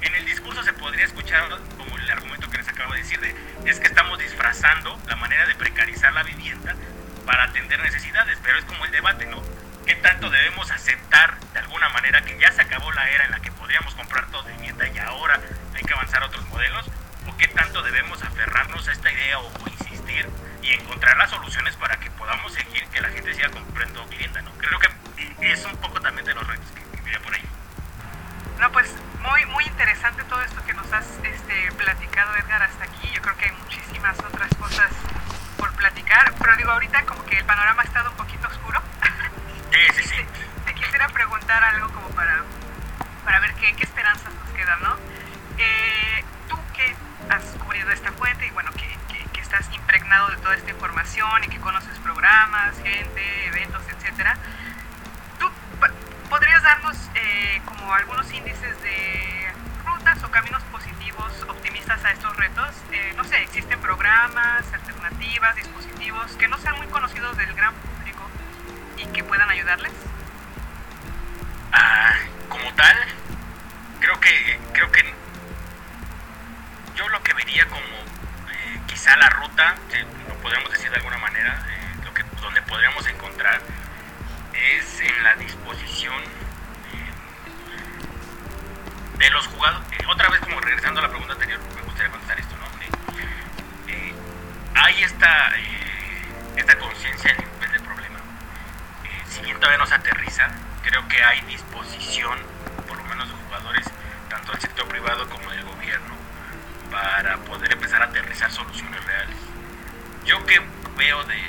en 0.00 0.14
el 0.14 0.24
discurso 0.26 0.62
se 0.62 0.72
podría 0.72 1.04
escuchar 1.04 1.48
como 1.76 1.96
el 1.96 2.10
argumento 2.10 2.50
que 2.50 2.58
les 2.58 2.68
acabo 2.68 2.92
de 2.92 3.00
decir 3.00 3.20
de 3.20 3.34
es 3.64 3.80
que 3.80 3.86
estamos 3.86 4.18
disfrazando 4.18 5.00
la 5.06 5.16
manera 5.16 5.46
de 5.46 5.54
precarizar 5.54 6.12
la 6.12 6.22
vivienda 6.22 6.74
para 7.24 7.44
atender 7.44 7.80
necesidades, 7.80 8.38
pero 8.42 8.58
es 8.58 8.64
como 8.66 8.84
el 8.84 8.90
debate, 8.90 9.26
¿no? 9.26 9.42
¿Qué 9.86 9.94
tanto 9.96 10.30
debemos 10.30 10.70
aceptar 10.70 11.38
de 11.52 11.58
alguna 11.58 11.88
manera 11.90 12.22
que 12.22 12.38
ya 12.38 12.52
se 12.52 12.62
acabó 12.62 12.92
la 12.92 13.08
era 13.10 13.24
en 13.24 13.30
la 13.30 13.40
que 13.40 13.50
podríamos 13.52 13.94
comprar 13.94 14.30
todo 14.30 14.42
de 14.44 14.52
vivienda 14.54 14.86
y 14.88 14.98
ahora 14.98 15.40
hay 15.74 15.82
que 15.82 15.92
avanzar 15.92 16.22
a 16.22 16.26
otros 16.26 16.46
modelos? 16.48 16.86
¿O 17.26 17.36
qué 17.36 17.48
tanto 17.48 17.82
debemos 17.82 18.22
aferrarnos 18.22 18.86
a 18.88 18.92
esta 18.92 19.10
idea 19.10 19.38
o, 19.38 19.52
insistir 19.68 20.28
y 20.64 20.72
encontrar 20.72 21.16
las 21.18 21.30
soluciones 21.30 21.76
para 21.76 21.96
que 21.98 22.10
podamos 22.12 22.52
seguir, 22.52 22.86
que 22.88 23.00
la 23.00 23.10
gente 23.10 23.34
siga 23.34 23.50
comprando 23.50 24.06
vivienda? 24.06 24.40
¿no? 24.42 24.50
Creo 24.52 24.78
que 24.78 25.52
es 25.52 25.64
un 25.66 25.76
poco 25.76 26.00
también 26.00 26.24
de 26.26 26.34
los 26.34 26.46
retos 26.46 26.66
que, 26.72 27.10
que 27.10 27.20
por 27.20 27.34
ahí. 27.34 27.42
No, 28.58 28.72
pues 28.72 28.94
muy, 29.20 29.44
muy 29.46 29.64
interesante 29.64 30.24
todo 30.24 30.40
esto 30.42 30.64
que 30.64 30.72
nos 30.72 30.90
has 30.92 31.06
este, 31.22 31.70
platicado, 31.72 32.34
Edgar, 32.36 32.62
hasta 32.62 32.84
aquí. 32.84 33.10
Yo 33.12 33.20
creo 33.20 33.36
que 33.36 33.44
hay 33.46 33.52
muchísimas 33.52 34.18
otras 34.18 34.54
cosas 34.54 34.90
por 35.58 35.70
platicar, 35.74 36.32
pero 36.40 36.56
digo, 36.56 36.70
ahorita 36.70 37.04
como 37.04 37.24
que 37.26 37.36
el 37.36 37.44
panorama 37.44 37.82
ha 37.82 37.84
estado 37.84 38.10
un 38.10 38.16
poquito 38.16 38.48
oscuro. 38.48 38.80
Sí, 39.70 39.80
sí, 39.96 40.02
sí. 40.02 40.16
Te, 40.64 40.72
te 40.72 40.74
quisiera 40.74 41.08
preguntar 41.08 41.62
algo 41.62 41.92
como 41.92 42.08
para, 42.10 42.42
para 43.24 43.40
ver 43.40 43.54
qué, 43.54 43.74
qué 43.76 43.84
esperanzas 43.84 44.32
nos 44.32 44.48
quedan, 44.56 44.82
¿no? 44.82 44.96
Eh, 45.58 46.24
tú 46.48 46.56
que 46.72 46.96
has 47.28 47.44
cubrido 47.62 47.90
esta 47.90 48.12
fuente 48.12 48.46
y 48.46 48.50
bueno, 48.50 48.70
que 48.72 49.03
estás 49.54 49.72
impregnado 49.72 50.28
de 50.30 50.36
toda 50.38 50.56
esta 50.56 50.70
información 50.70 51.44
y 51.44 51.48
que 51.48 51.60
conoces 51.60 51.96
programas, 52.00 52.74
gente, 52.82 53.46
eventos, 53.46 53.82
etcétera, 53.88 54.36
¿tú 55.38 55.48
podrías 56.28 56.62
darnos 56.62 56.96
eh, 57.14 57.62
como 57.64 57.94
algunos 57.94 58.32
índices 58.32 58.82
de 58.82 59.52
rutas 59.86 60.22
o 60.24 60.30
caminos 60.32 60.62
positivos, 60.64 61.46
optimistas 61.48 62.04
a 62.04 62.10
estos 62.10 62.36
retos? 62.36 62.68
Eh, 62.90 63.12
no 63.16 63.22
sé, 63.22 63.42
¿existen 63.42 63.80
programas, 63.80 64.64
alternativas, 64.72 65.54
dispositivos 65.54 66.32
que 66.32 66.48
no 66.48 66.58
sean 66.58 66.76
muy 66.76 66.88
conocidos 66.88 67.36
del 67.36 67.54
gran 67.54 67.74
público 67.74 68.28
y 68.96 69.06
que 69.06 69.22
puedan 69.22 69.48
ayudarles? 69.50 69.92
Ah, 71.72 72.14
como 72.48 72.72
tal, 72.74 72.96
creo 74.00 74.18
que 74.18 74.60
creo 74.72 74.90
que 74.90 75.14
yo 76.96 77.08
lo 77.08 77.22
que 77.22 77.34
vería 77.34 77.68
como 77.68 78.14
quizá 78.94 79.16
la 79.16 79.28
ruta, 79.28 79.74
si 79.90 79.98
lo 80.28 80.34
podríamos 80.40 80.70
decir 80.70 80.88
de 80.88 80.96
alguna 80.98 81.18
manera, 81.18 81.66
eh, 81.68 82.04
lo 82.04 82.14
que 82.14 82.22
donde 82.40 82.62
podríamos 82.62 83.04
encontrar 83.08 83.60
es 84.52 85.00
en 85.00 85.24
la 85.24 85.34
disposición 85.34 86.14
eh, 86.22 87.10
de 89.18 89.30
los 89.30 89.48
jugadores. 89.48 89.90
eh, 89.98 90.06
otra 90.06 90.28
vez 90.28 90.38
como 90.42 90.60
regresando 90.60 91.00
a 91.00 91.02
la 91.02 91.08
pregunta 91.08 91.32
anterior, 91.32 91.58
me 91.74 91.82
gustaría 91.82 92.08
contestar 92.12 92.38
esto, 92.38 92.54
¿no? 92.56 92.64
Hay 94.80 95.02
esta 95.02 95.52
esta 96.56 96.78
conciencia 96.78 97.34
del 97.34 97.50
nivel 97.50 97.72
del 97.72 97.82
problema. 97.82 98.20
Si 99.28 99.40
bien 99.40 99.56
todavía 99.56 99.78
no 99.78 99.86
se 99.86 99.94
aterriza, 99.94 100.50
creo 100.84 101.08
que 101.08 101.20
hay 101.20 101.40
disposición, 101.42 102.38
por 102.86 102.96
lo 102.96 103.04
menos 103.04 103.28
de 103.28 103.34
jugadores, 103.34 103.86
tanto 104.30 104.52
del 104.52 104.60
sector 104.60 104.86
privado 104.86 105.28
como 105.28 105.50
del 105.50 105.64
gobierno, 105.64 106.14
para 106.94 107.38
poder 107.38 107.72
empezar 107.72 108.00
a 108.02 108.04
aterrizar 108.04 108.52
soluciones 108.52 109.04
reales. 109.04 109.36
Yo 110.24 110.46
que 110.46 110.60
veo 110.96 111.24
de, 111.24 111.42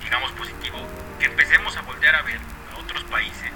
digamos, 0.00 0.30
positivo, 0.32 0.78
que 1.18 1.26
empecemos 1.26 1.76
a 1.76 1.80
voltear 1.80 2.14
a 2.14 2.22
ver 2.22 2.38
a 2.72 2.78
otros 2.78 3.02
países 3.04 3.50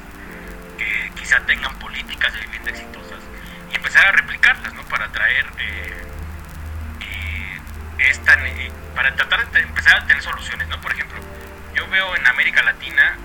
que 0.77 1.13
quizá 1.15 1.39
tengan 1.47 1.79
políticas 1.79 2.33
de 2.33 2.41
vivienda 2.41 2.71
exitosas 2.71 3.21
y 3.71 3.77
empezar 3.77 4.07
a 4.07 4.13
replicarlas, 4.13 4.75
¿no? 4.75 4.83
Para 4.89 5.07
traer 5.13 5.47
eh, 5.59 6.05
eh, 7.01 7.61
esta, 7.99 8.35
eh, 8.45 8.73
para 8.97 9.15
tratar 9.15 9.49
de 9.53 9.61
empezar 9.61 9.99
a 9.99 10.07
tener 10.07 10.25
soluciones, 10.25 10.67
¿no? 10.67 10.81
Por 10.81 10.93
ejemplo, 10.93 11.21
yo 11.75 11.89
veo 11.89 12.17
en 12.17 12.27
América 12.27 12.61
Latina 12.65 13.19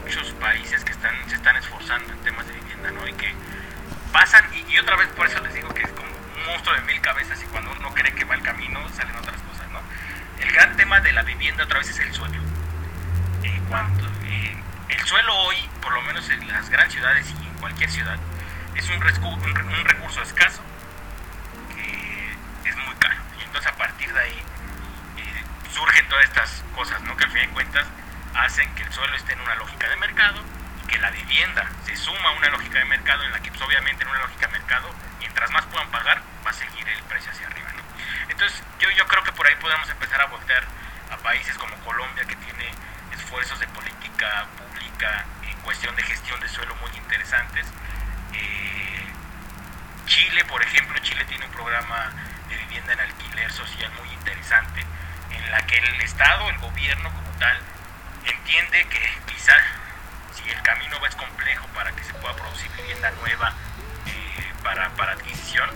muchos 0.00 0.32
países 0.34 0.84
que 0.84 0.92
están 0.92 1.14
se 1.30 1.36
están 1.36 1.56
esforzando 1.56 2.12
en 2.12 2.18
temas 2.18 2.46
de 2.46 2.52
vivienda, 2.52 2.90
¿no? 2.90 3.08
Y 3.08 3.14
que 3.14 3.34
pasan, 4.12 4.44
y, 4.52 4.70
y 4.70 4.78
otra 4.78 4.96
vez 4.96 5.08
por 5.08 5.26
eso 5.26 5.40
les 5.40 5.54
digo 5.54 5.72
que 5.72 5.82
es 5.82 5.90
como 5.92 6.13
monstruo 6.46 6.74
de 6.74 6.82
mil 6.82 7.00
cabezas 7.00 7.42
y 7.42 7.46
cuando 7.46 7.72
uno 7.72 7.92
cree 7.94 8.14
que 8.14 8.24
va 8.24 8.34
el 8.34 8.42
camino 8.42 8.80
salen 8.90 9.16
otras 9.16 9.40
cosas, 9.42 9.68
¿no? 9.70 9.80
El 10.40 10.52
gran 10.52 10.76
tema 10.76 11.00
de 11.00 11.12
la 11.12 11.22
vivienda 11.22 11.64
otra 11.64 11.78
vez 11.78 11.88
es 11.90 11.98
el 11.98 12.12
suelo. 12.12 12.40
Eh, 13.42 13.60
cuando, 13.68 14.06
eh, 14.24 14.56
el 14.88 15.04
suelo 15.04 15.34
hoy, 15.34 15.56
por 15.80 15.92
lo 15.92 16.02
menos 16.02 16.28
en 16.30 16.46
las 16.48 16.68
grandes 16.70 16.94
ciudades 16.94 17.26
y 17.30 17.46
en 17.46 17.54
cualquier 17.54 17.90
ciudad, 17.90 18.18
es 18.74 18.88
un, 18.88 18.96
un, 18.96 19.68
un 19.68 19.84
recurso 19.84 20.22
escaso 20.22 20.62
que 21.74 22.68
es 22.68 22.76
muy 22.76 22.94
caro. 22.96 23.16
Y 23.38 23.44
entonces 23.44 23.70
a 23.70 23.76
partir 23.76 24.12
de 24.12 24.20
ahí 24.20 24.42
eh, 25.18 25.44
surgen 25.72 26.08
todas 26.08 26.24
estas 26.24 26.64
cosas, 26.74 27.00
¿no? 27.02 27.16
Que 27.16 27.24
al 27.24 27.30
fin 27.30 27.42
de 27.42 27.48
cuentas 27.48 27.86
hacen 28.34 28.72
que 28.74 28.82
el 28.82 28.92
suelo 28.92 29.14
esté 29.16 29.32
en 29.32 29.40
una 29.40 29.54
lógica 29.56 29.88
de 29.88 29.96
mercado 29.96 30.40
y 30.82 30.86
que 30.88 30.98
la 30.98 31.10
vivienda 31.10 31.70
se 31.84 31.96
suma 31.96 32.30
a 32.30 32.32
una 32.32 32.48
lógica 32.48 32.78
de 32.78 32.84
mercado 32.86 33.22
en 33.24 33.32
la 33.32 33.40
que 33.40 33.50
pues, 33.50 33.62
obviamente 33.62 34.02
en 34.02 34.10
una 34.10 34.20
lógica 34.20 34.46
de 34.46 34.52
mercado, 34.52 34.90
mientras 35.20 35.50
más 35.50 35.64
puedan 35.66 35.88
pagar, 35.90 36.22
seguir 36.54 36.88
el 36.88 37.02
precio 37.04 37.30
hacia 37.30 37.46
arriba, 37.46 37.72
¿no? 37.72 37.82
Entonces 38.30 38.62
yo, 38.78 38.90
yo 38.90 39.06
creo 39.06 39.22
que 39.22 39.32
por 39.32 39.46
ahí 39.46 39.54
podemos 39.56 39.88
empezar 39.88 40.20
a 40.20 40.26
voltear 40.26 40.64
a 41.10 41.16
países 41.18 41.56
como 41.58 41.76
Colombia 41.78 42.24
que 42.24 42.36
tiene 42.36 42.70
esfuerzos 43.12 43.58
de 43.60 43.66
política 43.68 44.46
pública 44.56 45.24
en 45.42 45.56
cuestión 45.60 45.94
de 45.96 46.02
gestión 46.02 46.40
de 46.40 46.48
suelo 46.48 46.74
muy 46.76 46.90
interesantes. 46.96 47.66
Eh, 48.32 49.06
Chile, 50.06 50.44
por 50.44 50.62
ejemplo, 50.62 50.98
Chile 51.00 51.24
tiene 51.24 51.46
un 51.46 51.52
programa 51.52 52.10
de 52.48 52.56
vivienda 52.56 52.92
en 52.92 53.00
alquiler 53.00 53.50
social 53.52 53.90
muy 53.98 54.12
interesante, 54.12 54.84
en 55.30 55.50
la 55.50 55.66
que 55.66 55.78
el 55.78 56.00
Estado, 56.00 56.48
el 56.50 56.58
gobierno 56.58 57.10
como 57.12 57.30
tal, 57.38 57.58
entiende 58.24 58.86
que 58.88 59.18
quizá 59.26 59.54
si 60.34 60.48
el 60.50 60.60
camino 60.62 61.04
es 61.06 61.14
complejo 61.16 61.66
para 61.68 61.92
que 61.92 62.04
se 62.04 62.14
pueda 62.14 62.34
producir 62.36 62.70
vivienda 62.76 63.10
nueva 63.12 63.54
eh, 64.06 64.52
para, 64.62 64.90
para 64.90 65.12
adquisición, 65.12 65.70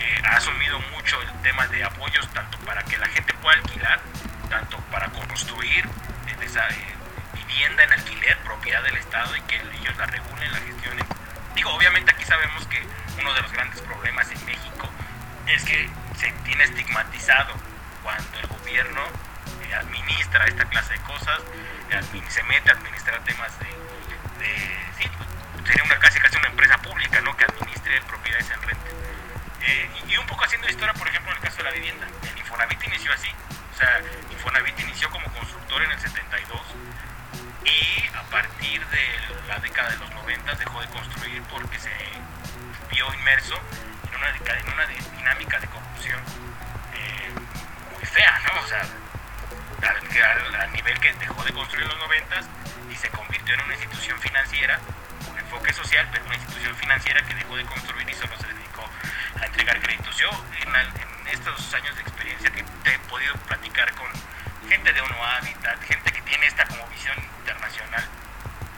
eh, 0.00 0.22
ha 0.24 0.36
asumido 0.36 0.78
mucho 0.92 1.20
el 1.22 1.42
tema 1.42 1.66
de 1.68 1.84
apoyos 1.84 2.28
tanto 2.32 2.58
para 2.58 2.82
que 2.84 2.98
la 2.98 3.06
gente 3.08 3.32
pueda 3.34 3.56
alquilar, 3.56 4.00
tanto 4.48 4.78
para 4.90 5.08
construir 5.08 5.88
esa, 6.42 6.68
eh, 6.68 6.94
vivienda 7.34 7.84
en 7.84 7.92
alquiler, 7.92 8.38
propiedad 8.38 8.82
del 8.82 8.96
Estado 8.96 9.36
y 9.36 9.40
que 9.42 9.56
ellos 9.56 9.96
la 9.96 10.06
regulen, 10.06 10.52
la 10.52 10.58
gestionen. 10.58 11.06
Digo, 11.54 11.70
obviamente 11.70 12.12
aquí 12.12 12.24
sabemos 12.24 12.66
que 12.66 12.82
uno 13.20 13.32
de 13.34 13.42
los 13.42 13.52
grandes 13.52 13.80
problemas 13.82 14.30
en 14.30 14.44
México 14.44 14.88
es 15.46 15.64
que 15.64 15.88
se 16.18 16.30
tiene 16.44 16.64
estigmatizado 16.64 17.54
cuando 18.02 18.38
el 18.38 18.46
gobierno 18.46 19.02
eh, 19.62 19.74
administra 19.74 20.46
esta 20.46 20.64
clase 20.64 20.94
de 20.94 21.00
cosas, 21.00 21.40
se 22.28 22.42
mete 22.44 22.70
a 22.70 22.74
administrar 22.74 23.22
temas 23.24 23.52
de, 23.60 23.66
sería 25.66 25.84
una 25.84 25.98
casi 25.98 26.18
casi 26.20 26.36
una 26.36 26.48
empresa 26.48 26.78
pública, 26.78 27.20
¿no? 27.20 27.36
Que 27.36 27.44
administre 27.44 28.00
propiedades 28.02 28.50
en 28.50 28.62
renta. 28.62 28.90
Eh, 29.66 29.90
y, 30.08 30.16
un 30.16 30.26
poco 30.26 30.44
haciendo 30.44 30.68
historia, 30.68 30.92
por 30.94 31.08
ejemplo, 31.08 31.30
en 31.32 31.36
el 31.38 31.42
caso 31.42 31.56
de 31.58 31.64
la 31.64 31.70
vivienda. 31.70 32.06
El 32.30 32.38
Infonavit 32.38 32.82
inició 32.84 33.12
así. 33.12 33.28
O 33.74 33.76
sea, 33.76 34.00
Infonavit 34.30 34.78
inició 34.80 35.10
como 35.10 35.26
constructor 35.32 35.82
en 35.82 35.90
el 35.90 35.98
72 36.00 36.60
y 37.64 38.16
a 38.16 38.22
partir 38.30 38.86
de 38.86 39.20
la 39.48 39.58
década 39.58 39.90
de 39.90 39.96
los 39.96 40.10
90 40.10 40.54
dejó 40.54 40.80
de 40.80 40.86
construir 40.88 41.42
porque 41.44 41.78
se 41.78 41.90
vio 42.90 43.12
inmerso 43.14 43.58
en 44.10 44.16
una, 44.16 44.86
dinámica 44.86 45.58
de 45.58 45.66
corrupción 45.68 46.20
eh, 46.94 47.30
muy 47.96 48.06
fea, 48.06 48.38
¿no? 48.44 48.60
O 48.60 48.66
sea, 48.66 48.82
al- 49.82 50.54
al 50.60 50.72
nivel 50.72 50.98
que 51.00 51.12
dejó 51.14 51.42
de 51.42 51.52
construir 51.52 51.84
en 51.84 51.88
los 51.90 51.98
90 51.98 52.40
y 52.92 52.96
se 52.96 53.08
convirtió 53.10 53.54
en 53.54 53.60
una 53.62 53.74
institución 53.74 54.20
financiera 54.20 54.78
con 55.26 55.38
enfoque 55.38 55.72
social, 55.72 56.06
pero 56.12 56.24
una 56.26 56.34
institución 56.36 56.76
financiera 56.76 57.22
que 57.22 57.34
dejó 57.34 57.56
de 57.56 57.64
construir 57.64 58.08
y 58.08 58.14
solo 58.14 58.36
se 58.38 58.46
dedicó 58.46 58.88
a 59.40 59.46
entregar 59.46 59.80
créditos. 59.80 60.16
Yo 60.16 60.28
en, 60.62 60.74
al- 60.74 60.92
en 60.96 61.28
estos 61.28 61.74
años 61.74 61.94
de 61.96 62.02
experiencia 62.02 62.50
que 62.50 62.60
he 62.60 62.98
podido 63.10 63.34
platicar 63.48 63.92
con 63.94 64.08
gente 64.68 64.92
de 64.92 65.00
Uno 65.02 65.24
Habitat, 65.24 65.80
gente 65.82 66.12
que 66.12 66.22
tiene 66.22 66.46
esta 66.46 66.64
como 66.66 66.86
visión 66.88 67.16
internacional, 67.40 68.04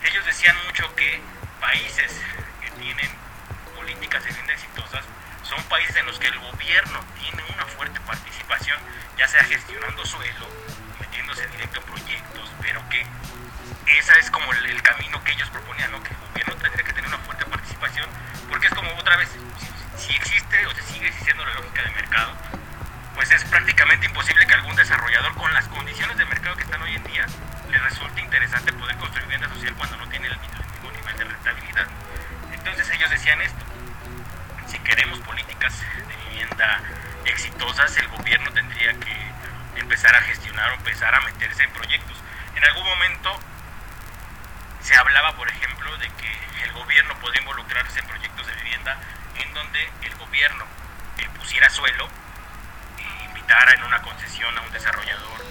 ellos 0.03 0.25
decían 0.25 0.57
mucho 0.67 0.95
que 0.95 1.21
países 1.61 2.21
que 2.61 2.71
tienen 2.73 3.11
políticas 3.75 4.23
de 4.25 4.31
vivienda 4.31 4.53
exitosas 4.55 5.05
son 5.43 5.63
países 5.65 5.97
en 5.97 6.07
los 6.07 6.19
que 6.19 6.27
el 6.29 6.39
gobierno 6.39 7.01
tiene 7.21 7.43
una 7.55 7.65
fuerte 7.67 8.01
participación, 8.01 8.79
ya 9.17 9.29
sea 9.29 9.45
gestionando 9.45 10.05
suelo, 10.05 10.47
metiéndose 11.01 11.47
directo 11.49 11.79
en 11.81 11.85
proyectos, 11.85 12.51
pero 12.61 12.83
que 12.89 13.07
ese 13.99 14.19
es 14.19 14.31
como 14.31 14.53
el, 14.53 14.67
el 14.67 14.83
camino 14.83 15.23
que 15.23 15.33
ellos 15.33 15.49
proponían, 15.51 15.93
¿no? 15.93 16.03
que 16.03 16.11
el 16.11 16.17
gobierno 16.31 16.57
tendría 16.57 16.85
que 16.85 16.93
tener 16.93 17.09
una 17.09 17.19
fuerte 17.19 17.45
participación, 17.47 18.07
porque 18.49 18.67
es 18.67 18.75
como 18.75 18.93
otra 18.97 19.17
vez, 19.17 19.29
si, 19.31 19.67
si 20.07 20.15
existe 20.15 20.67
o 20.67 20.71
se 20.75 20.83
sigue 20.83 21.09
existiendo 21.09 21.45
la 21.45 21.55
lógica 21.55 21.83
de 21.83 21.91
mercado, 21.91 22.33
pues 23.15 23.31
es 23.31 23.45
prácticamente 23.45 24.07
imposible 24.07 24.47
que 24.47 24.55
algún 24.55 24.77
desarrollador 24.77 25.35
con 25.35 25.53
las 25.55 25.67
condiciones 25.69 26.17
de 26.17 26.25
mercado 26.27 26.57
que 26.57 26.63
están 26.65 26.83
hoy 26.83 26.95
en 26.95 27.05
día 27.05 27.27
le 27.71 27.79
resulte 27.79 28.21
interesante 28.21 28.73
poder 28.73 28.97
construir 28.97 29.25
vivienda 29.27 29.49
social 29.49 29.75
cuando 29.75 29.97
no 29.97 30.09
tiene 30.09 30.27
el, 30.29 30.39
mi- 30.39 30.47
el 30.47 30.67
mismo 30.73 30.91
nivel 30.93 31.17
de 31.17 31.25
rentabilidad. 31.25 31.87
Entonces 32.53 32.91
ellos 32.91 33.11
decían 33.11 33.41
esto, 33.41 33.65
si 34.69 34.79
queremos 34.81 35.19
políticas 35.21 35.75
de 35.81 36.17
vivienda 36.29 36.81
exitosas, 37.25 37.97
el 37.97 38.09
gobierno 38.09 38.53
tendría 38.53 38.93
que 38.95 39.17
empezar 39.81 40.15
a 40.15 40.21
gestionar 40.23 40.71
o 40.71 40.75
empezar 40.75 41.15
a 41.15 41.21
meterse 41.21 41.65
en 41.65 41.71
proyectos. 41.73 42.17
En 42.55 42.65
algún 42.65 42.85
momento 42.85 43.39
se 44.83 44.95
hablaba, 44.97 45.35
por 45.37 45.49
ejemplo, 45.49 45.97
de 45.99 46.09
que 46.11 46.63
el 46.65 46.73
gobierno 46.73 47.15
podía 47.19 47.41
involucrarse 47.41 47.99
en 48.01 48.07
proyectos 48.07 48.47
de 48.47 48.55
vivienda 48.55 48.97
en 49.41 49.55
donde 49.55 49.89
el 50.03 50.15
gobierno 50.17 50.65
eh, 51.19 51.29
pusiera 51.39 51.69
suelo 51.71 52.09
e 52.99 53.25
invitara 53.27 53.73
en 53.75 53.85
una 53.85 54.03
concesión 54.03 54.57
a 54.57 54.61
un 54.63 54.73
desarrollador 54.73 55.45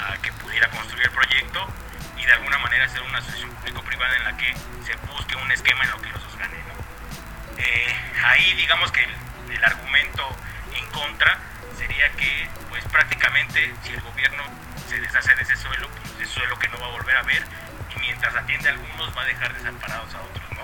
a 0.00 0.16
que 0.18 0.32
pudiera 0.32 0.68
construir 0.70 1.04
el 1.04 1.12
proyecto 1.12 1.68
y 2.16 2.26
de 2.26 2.32
alguna 2.32 2.58
manera 2.58 2.84
hacer 2.84 3.02
una 3.02 3.18
asociación 3.18 3.50
público-privada 3.56 4.16
en 4.16 4.24
la 4.24 4.36
que 4.36 4.54
se 4.84 4.94
busque 5.06 5.36
un 5.36 5.50
esquema 5.52 5.84
en 5.84 5.90
lo 5.90 6.00
que 6.00 6.10
los 6.10 6.22
dos 6.22 6.36
ganen. 6.36 6.60
¿no? 6.68 7.58
Eh, 7.58 7.96
ahí 8.24 8.54
digamos 8.54 8.90
que 8.92 9.04
el, 9.04 9.14
el 9.52 9.64
argumento 9.64 10.36
en 10.74 10.86
contra 10.90 11.38
sería 11.76 12.10
que 12.12 12.48
pues 12.68 12.84
prácticamente 12.84 13.74
si 13.82 13.92
el 13.92 14.00
gobierno 14.00 14.42
se 14.88 15.00
deshace 15.00 15.34
de 15.34 15.42
ese 15.42 15.56
suelo, 15.56 15.88
pues 15.88 16.12
ese 16.20 16.34
suelo 16.34 16.58
que 16.58 16.68
no 16.68 16.78
va 16.78 16.86
a 16.86 16.90
volver 16.90 17.16
a 17.16 17.22
ver 17.22 17.44
y 17.94 18.00
mientras 18.00 18.34
atiende 18.34 18.68
a 18.68 18.72
algunos 18.72 19.16
va 19.16 19.22
a 19.22 19.26
dejar 19.26 19.52
desamparados 19.54 20.14
a 20.14 20.20
otros, 20.20 20.50
¿no? 20.52 20.62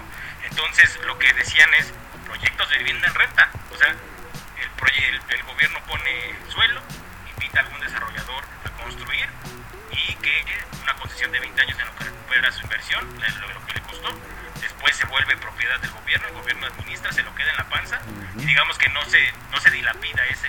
Entonces 0.49 0.99
lo 1.05 1.18
que 1.18 1.33
decían 1.35 1.72
es 1.74 1.93
proyectos 2.29 2.70
de 2.70 2.79
vivienda 2.79 3.07
en 3.09 3.14
renta, 3.14 3.51
o 3.72 3.76
sea, 3.76 3.89
el, 3.89 4.70
proye- 4.76 5.09
el, 5.09 5.20
el 5.35 5.43
gobierno 5.45 5.81
pone 5.87 6.35
suelo, 6.49 6.81
invita 7.35 7.61
a 7.61 7.62
algún 7.64 7.81
desarrollador 7.81 8.45
a 8.64 8.83
construir 8.83 9.29
y 9.91 10.14
que 10.16 10.45
una 10.83 10.95
concesión 10.95 11.33
de 11.33 11.41
20 11.41 11.61
años 11.62 11.79
en 11.79 11.87
lo 11.87 11.97
que 11.97 12.05
recupera 12.05 12.53
su 12.53 12.62
inversión, 12.62 13.05
lo, 13.41 13.49
lo 13.53 13.66
que 13.66 13.72
le 13.74 13.81
costó, 13.83 14.09
después 14.61 14.97
se 14.97 15.05
vuelve 15.07 15.37
propiedad 15.37 15.79
del 15.81 15.91
gobierno, 15.91 16.29
el 16.29 16.35
gobierno 16.35 16.66
administra, 16.66 17.12
se 17.12 17.22
lo 17.22 17.35
queda 17.35 17.51
en 17.51 17.57
la 17.57 17.68
panza 17.68 18.01
y 18.37 18.45
digamos 18.45 18.79
que 18.79 18.89
no 18.91 19.05
se, 19.07 19.33
no 19.51 19.61
se 19.61 19.70
dilapida 19.70 20.24
ese, 20.26 20.49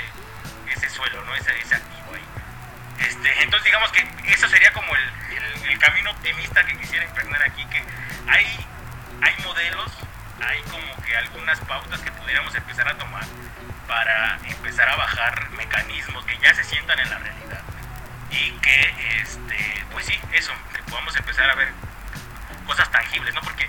ese 0.67 0.89
suelo, 0.89 1.23
¿no? 1.25 1.33
ese, 1.35 1.57
ese 1.59 1.75
activo 1.75 2.13
ahí. 2.13 3.05
Este, 3.07 3.43
entonces 3.43 3.65
digamos 3.65 3.91
que 3.91 4.07
eso 4.33 4.47
sería 4.49 4.71
como 4.73 4.93
el, 4.95 5.03
el- 5.37 5.69
el 5.69 5.79
camino 5.79 6.11
optimista 6.11 6.63
que 6.65 6.77
quisiera 6.77 7.05
impregnar 7.05 7.41
aquí, 7.43 7.65
que 7.67 7.81
hay, 8.27 8.65
hay 9.21 9.35
modelos, 9.43 9.91
hay 10.45 10.61
como 10.63 10.95
que 11.03 11.15
algunas 11.17 11.59
pautas 11.61 11.99
que 12.01 12.11
pudiéramos 12.11 12.53
empezar 12.55 12.87
a 12.87 12.97
tomar 12.97 13.23
para 13.87 14.37
empezar 14.43 14.87
a 14.89 14.95
bajar 14.95 15.49
mecanismos 15.51 16.23
que 16.25 16.37
ya 16.37 16.53
se 16.53 16.63
sientan 16.63 16.99
en 16.99 17.09
la 17.09 17.17
realidad. 17.17 17.61
Y 18.31 18.51
que 18.59 18.93
este 19.21 19.85
pues 19.91 20.05
sí 20.05 20.19
eso 20.33 20.51
que 20.75 20.83
podamos 20.83 21.15
empezar 21.15 21.49
a 21.49 21.55
ver 21.55 21.69
cosas 22.67 22.89
tangibles 22.91 23.33
no 23.33 23.41
porque 23.41 23.67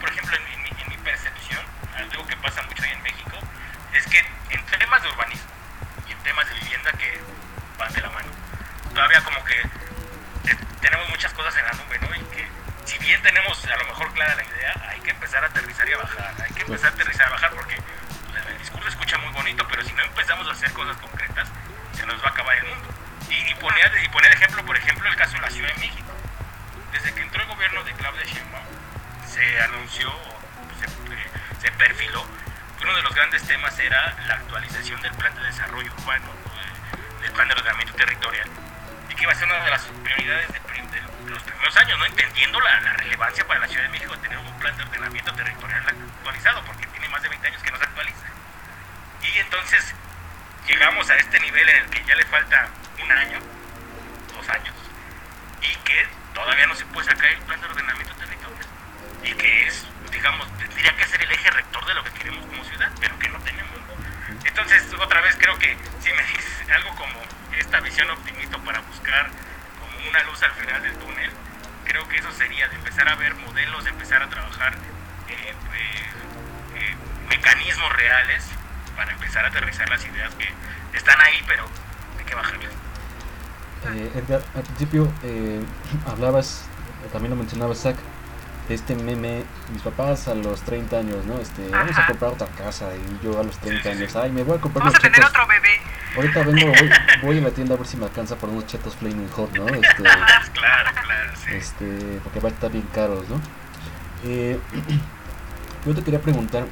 por 0.00 0.08
ejemplo 0.08 0.36
en, 0.36 0.62
mi- 0.62 0.80
en 0.82 0.88
mi 0.88 0.96
percepción 0.98 1.60
algo 1.96 2.26
que 2.26 2.36
pasa 2.36 2.62
mucho 2.62 2.82
ahí 2.84 2.92
en 2.92 3.02
México 3.02 3.38
es 3.92 4.06
que 4.06 4.24
en 4.50 4.64
temas 4.66 5.02
de 5.02 5.08
urbanismo 5.08 5.50
y 6.08 6.12
en 6.12 6.18
temas 6.18 6.46
de 6.48 6.54
vivienda 6.60 6.92
que 6.92 7.20
van 7.78 7.92
de 7.92 8.00
la 8.00 8.10
mano 8.10 8.28
todavía 8.94 9.20
como 9.24 9.44
que 9.44 9.60
tenemos 10.80 11.08
muchas 11.08 11.32
cosas 11.32 11.56
en 11.56 11.64
la 11.66 11.72
nube 11.72 11.98
no 12.00 12.14
y 12.14 12.20
que 12.36 12.46
si 12.84 12.98
bien 12.98 13.20
tenemos 13.22 13.64
a 13.64 13.76
lo 13.76 13.84
mejor 13.84 14.12
clara 14.12 14.34
la 14.34 14.44
idea 14.44 14.88
hay 14.88 15.00
que 15.00 15.10
empezar 15.10 15.44
a 15.44 15.46
aterrizar 15.46 15.88
y 15.88 15.92
a 15.92 15.98
bajar 15.98 16.34
hay 16.42 16.52
que 16.54 16.62
empezar 16.62 16.90
a 16.90 16.94
aterrizar 16.94 17.26
y 17.26 17.28
a 17.28 17.32
bajar 17.32 17.50
porque 17.52 17.74
el 17.74 18.58
discurso 18.58 18.88
escucha 18.88 19.18
muy 19.18 19.32
bonito 19.32 19.66
pero 19.68 19.82
si 19.82 19.92
no 19.92 20.02
empezamos 20.02 20.46
a 20.48 20.52
hacer 20.52 20.72
cosas 20.72 20.96
concretas 20.98 21.48
se 21.92 22.06
nos 22.06 22.20
va 22.22 22.28
a 22.28 22.30
acabar 22.30 22.56
el 22.56 22.64
mundo. 22.66 22.88
Y, 23.30 23.50
y 23.50 23.54
poner 23.54 23.90
y 24.02 24.08
poner 24.08 24.32
ejemplo 24.32 24.64
por 24.64 24.76
ejemplo 24.76 25.08
el 25.08 25.16
caso 25.16 25.34
de 25.34 25.40
la 25.40 25.50
Ciudad 25.50 25.68
de 25.74 25.80
México. 25.80 26.12
Desde 26.92 27.14
que 27.14 27.22
entró 27.22 27.42
el 27.42 27.48
gobierno 27.48 27.82
de 27.84 27.92
Claudia 27.92 28.24
Sheinbaum 28.24 28.64
se 29.26 29.62
anunció 29.62 30.12
se, 30.80 30.86
eh, 30.86 31.26
se 31.60 31.72
perfiló 31.72 32.26
que 32.78 32.84
uno 32.84 32.96
de 32.96 33.02
los 33.02 33.14
grandes 33.14 33.42
temas 33.44 33.78
era 33.78 34.14
la 34.26 34.34
actualización 34.34 35.00
del 35.00 35.12
plan 35.12 35.34
de 35.34 35.42
desarrollo 35.44 35.92
urbano 35.98 36.26
eh, 36.26 37.22
del 37.22 37.32
plan 37.32 37.48
de 37.48 37.54
ordenamiento 37.54 37.94
territorial 37.94 38.48
y 39.08 39.14
que 39.14 39.22
iba 39.22 39.32
a 39.32 39.36
ser 39.36 39.48
una 39.48 39.64
de 39.64 39.70
las 39.70 39.82
prioridades 40.02 40.52
de 40.52 40.60
los 41.26 41.42
primeros 41.42 41.76
años, 41.76 41.98
¿no? 41.98 42.06
entendiendo 42.06 42.60
la, 42.60 42.80
la 42.80 42.92
relevancia 42.94 43.46
para 43.46 43.60
la 43.60 43.68
Ciudad 43.68 43.84
de 43.84 43.90
México 43.90 44.14
de 44.14 44.22
tener 44.22 44.38
un 44.38 44.58
plan 44.58 44.76
de 44.76 44.82
ordenamiento 44.82 45.32
territorial 45.34 45.82
actualizado, 45.86 46.64
porque 46.64 46.86
tiene 46.86 47.08
más 47.08 47.22
de 47.22 47.28
20 47.28 47.46
años 47.48 47.62
que 47.62 47.70
no 47.70 47.78
se 47.78 47.84
actualiza. 47.84 48.26
Y 49.22 49.38
entonces 49.38 49.94
llegamos 50.66 51.08
a 51.10 51.16
este 51.16 51.40
nivel 51.40 51.68
en 51.68 51.76
el 51.76 51.90
que 51.90 52.04
ya 52.04 52.14
le 52.14 52.24
falta 52.24 52.68
un 53.02 53.12
año, 53.12 53.38
dos 54.34 54.48
años, 54.48 54.74
y 55.60 55.74
que 55.84 56.06
todavía 56.34 56.66
no 56.66 56.74
se 56.74 56.84
puede 56.86 57.08
sacar 57.08 57.26
el 57.26 57.38
plan 57.42 57.60
de 57.60 57.66
ordenamiento 57.66 58.14
territorial. 58.14 58.66
Y 59.22 59.34
que 59.34 59.66
es, 59.66 59.86
digamos, 60.10 60.46
tendría 60.58 60.96
que 60.96 61.06
ser 61.06 61.22
el 61.22 61.30
eje 61.30 61.50
rector 61.50 61.84
de 61.86 61.94
lo 61.94 62.04
que 62.04 62.10
queremos 62.10 62.46
como 62.46 62.64
ciudad, 62.64 62.90
pero 63.00 63.18
que 63.18 63.28
no 63.28 63.38
tenemos. 63.40 63.72
Entonces, 64.44 64.92
otra 64.98 65.20
vez 65.20 65.36
creo 65.36 65.58
que 65.58 65.76
si 66.00 66.12
me 66.12 66.22
dices 66.24 66.70
algo 66.70 66.94
como 66.96 67.20
esta 67.56 67.80
visión 67.80 68.10
optimista 68.10 68.58
para 68.58 68.80
buscar 68.80 69.30
una 70.08 70.22
luz 70.24 70.42
al 70.42 70.52
final 70.52 70.82
del 70.82 70.94
túnel, 70.96 71.30
creo 71.84 72.08
que 72.08 72.16
eso 72.18 72.30
sería 72.32 72.68
de 72.68 72.76
empezar 72.76 73.08
a 73.08 73.14
ver 73.16 73.34
modelos, 73.36 73.84
de 73.84 73.90
empezar 73.90 74.22
a 74.22 74.28
trabajar 74.28 74.74
eh, 75.28 75.32
eh, 75.32 75.54
eh, 76.76 76.96
mecanismos 77.28 77.92
reales 77.94 78.44
para 78.96 79.12
empezar 79.12 79.44
a 79.44 79.48
aterrizar 79.48 79.88
las 79.88 80.04
ideas 80.04 80.34
que 80.34 80.48
están 80.96 81.20
ahí, 81.20 81.42
pero 81.46 81.64
hay 82.18 82.24
que 82.24 82.34
bajarlas. 82.34 82.72
Eh, 83.94 84.10
Edgar, 84.14 84.42
al 84.54 84.62
principio 84.62 85.12
hablabas, 86.06 86.64
también 87.12 87.30
lo 87.30 87.36
mencionaba 87.36 87.74
Zach, 87.74 87.96
este 88.68 88.94
meme, 88.94 89.42
mis 89.72 89.82
papás 89.82 90.28
a 90.28 90.34
los 90.34 90.62
30 90.62 90.98
años, 90.98 91.24
¿no? 91.26 91.38
Este, 91.38 91.68
vamos 91.68 91.96
a 91.98 92.06
comprar 92.06 92.32
otra 92.32 92.46
casa 92.48 92.90
y 92.96 93.24
yo 93.24 93.38
a 93.38 93.42
los 93.42 93.56
30 93.58 93.82
Sí, 93.82 93.88
sí, 93.88 93.94
sí. 93.96 94.02
años, 94.02 94.16
ay, 94.16 94.30
me 94.30 94.44
voy 94.44 94.56
a 94.56 94.60
comprar 94.60 94.84
Vamos 94.84 94.94
a 94.94 94.98
unos 94.98 95.02
tener 95.02 95.16
chetos. 95.16 95.30
otro 95.30 95.46
bebé. 95.46 95.80
Ahorita 96.16 96.42
vengo, 96.44 96.66
voy, 96.72 96.90
voy 97.22 97.38
a 97.38 97.40
la 97.42 97.50
tienda 97.50 97.74
a 97.74 97.78
ver 97.78 97.86
si 97.86 97.96
me 97.96 98.04
alcanza 98.04 98.36
por 98.36 98.48
unos 98.50 98.66
chetos 98.66 98.94
Flaming 98.96 99.28
Hot, 99.30 99.56
¿no? 99.56 99.66
Este, 99.74 100.02
Claro, 100.02 100.90
claro, 101.02 101.32
sí. 101.36 101.54
este, 101.54 102.20
porque 102.22 102.40
van 102.40 102.52
a 102.52 102.54
estar 102.54 102.70
bien 102.70 102.86
caros, 102.94 103.24
¿no? 103.28 103.40
Eh, 104.24 104.58
yo 105.86 105.94
te 105.94 106.02
quería 106.02 106.20
preguntar, 106.20 106.64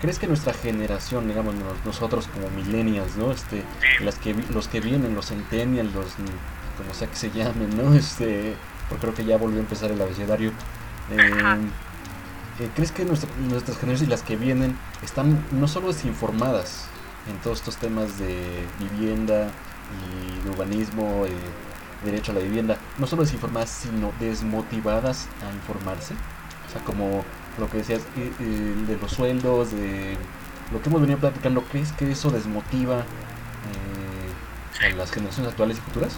¿crees 0.00 0.18
que 0.18 0.26
nuestra 0.26 0.52
generación, 0.52 1.26
digamos 1.28 1.54
nos- 1.54 1.84
nosotros 1.84 2.28
como 2.32 2.50
millennials, 2.50 3.16
¿no? 3.16 3.32
Este, 3.32 3.62
Sí. 3.80 4.04
las 4.04 4.16
que 4.16 4.34
los 4.50 4.68
que 4.68 4.80
vienen, 4.80 5.14
los 5.14 5.26
centennials, 5.28 5.92
los 5.94 6.06
como 6.76 6.92
sea 6.94 7.08
que 7.08 7.16
se 7.16 7.30
llamen, 7.30 7.76
¿no? 7.76 7.94
Este, 7.94 8.54
porque 8.88 9.02
creo 9.02 9.14
que 9.14 9.24
ya 9.24 9.36
volvió 9.38 9.58
a 9.58 9.62
empezar 9.62 9.90
el 9.90 10.00
abecedario. 10.00 10.52
Eh, 11.10 11.56
eh, 12.60 12.68
¿Crees 12.74 12.92
que 12.92 13.04
nuestra- 13.04 13.30
nuestras 13.48 13.78
generaciones 13.78 14.02
y 14.02 14.06
las 14.10 14.22
que 14.22 14.36
vienen 14.36 14.76
están 15.02 15.44
no 15.52 15.66
solo 15.68 15.88
desinformadas 15.88 16.86
en 17.28 17.36
todos 17.38 17.58
estos 17.58 17.76
temas 17.76 18.18
de 18.18 18.64
vivienda 18.78 19.48
y 20.06 20.44
de 20.44 20.50
urbanismo, 20.50 21.24
eh, 21.26 21.32
derecho 22.04 22.32
a 22.32 22.34
la 22.36 22.40
vivienda, 22.40 22.76
no 22.98 23.06
solo 23.06 23.22
desinformadas, 23.22 23.70
sino 23.70 24.12
desmotivadas 24.20 25.28
a 25.48 25.54
informarse? 25.54 26.14
O 26.68 26.72
sea, 26.72 26.82
como 26.84 27.24
lo 27.58 27.68
que 27.70 27.78
decías 27.78 28.02
eh, 28.16 28.32
eh, 28.40 28.74
de 28.86 28.96
los 28.96 29.10
sueldos, 29.12 29.72
de 29.72 30.16
lo 30.72 30.80
que 30.82 30.88
hemos 30.88 31.00
venido 31.00 31.18
platicando, 31.18 31.62
¿crees 31.64 31.92
que 31.92 32.10
eso 32.10 32.30
desmotiva 32.30 33.04
eh, 34.80 34.86
a 34.86 34.96
las 34.96 35.10
generaciones 35.12 35.50
actuales 35.52 35.78
y 35.78 35.80
futuras? 35.80 36.16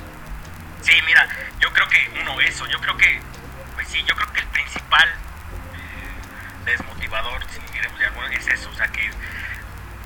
Sí, 0.82 0.92
mira, 1.06 1.26
yo 1.60 1.68
creo 1.72 1.86
que 1.88 2.20
uno 2.22 2.40
eso, 2.40 2.66
yo 2.66 2.78
creo 2.80 2.96
que, 2.96 3.18
sí, 3.94 4.02
yo 4.08 4.16
creo 4.16 4.32
que 4.32 4.40
el 4.40 4.46
principal 4.48 5.08
desmotivador, 6.64 7.44
si 7.48 7.60
queremos 7.72 8.00
llamarlo, 8.00 8.26
es 8.28 8.46
eso, 8.48 8.68
o 8.68 8.74
sea 8.74 8.88
que 8.88 9.08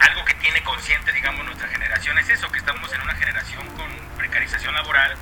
algo 0.01 0.25
que 0.27 0.35
tiene 0.35 0.63
consciente, 0.63 1.11
digamos, 1.13 1.45
nuestra 1.47 1.69
generación 1.69 2.19
es 2.19 2.29
eso, 2.29 2.53
que 2.53 2.59
estamos 2.59 2.93
en 2.93 3.01
una 3.01 3.15
generación 3.15 3.67
con 3.77 3.89
precarización 4.19 4.75
laboral 4.75 5.17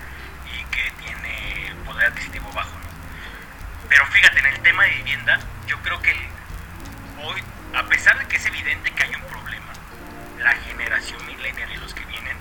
y 0.53 0.64
que 0.64 0.91
tiene 0.99 1.75
poder 1.85 2.07
adquisitivo 2.07 2.51
bajo, 2.53 2.77
¿no? 2.77 3.89
Pero 3.89 4.05
fíjate, 4.07 4.41
en 4.41 4.47
el 4.47 4.61
tema 4.61 4.83
de 4.83 4.91
vivienda, 4.91 5.39
yo 5.69 5.81
creo 5.83 6.03
que 6.03 6.12
hoy, 7.23 7.43
a 7.73 7.85
pesar 7.85 8.19
de 8.19 8.27
que 8.27 8.37
es 8.37 8.47
evidente 8.47 8.91
que 8.91 9.03
hay 9.05 9.14
un 9.14 9.23
problema, 9.23 9.73
la 10.41 10.53
generación 10.57 11.25
millennial 11.25 11.71
y 11.71 11.77
los 11.77 11.95
que 11.95 12.05
vienen 12.05 12.37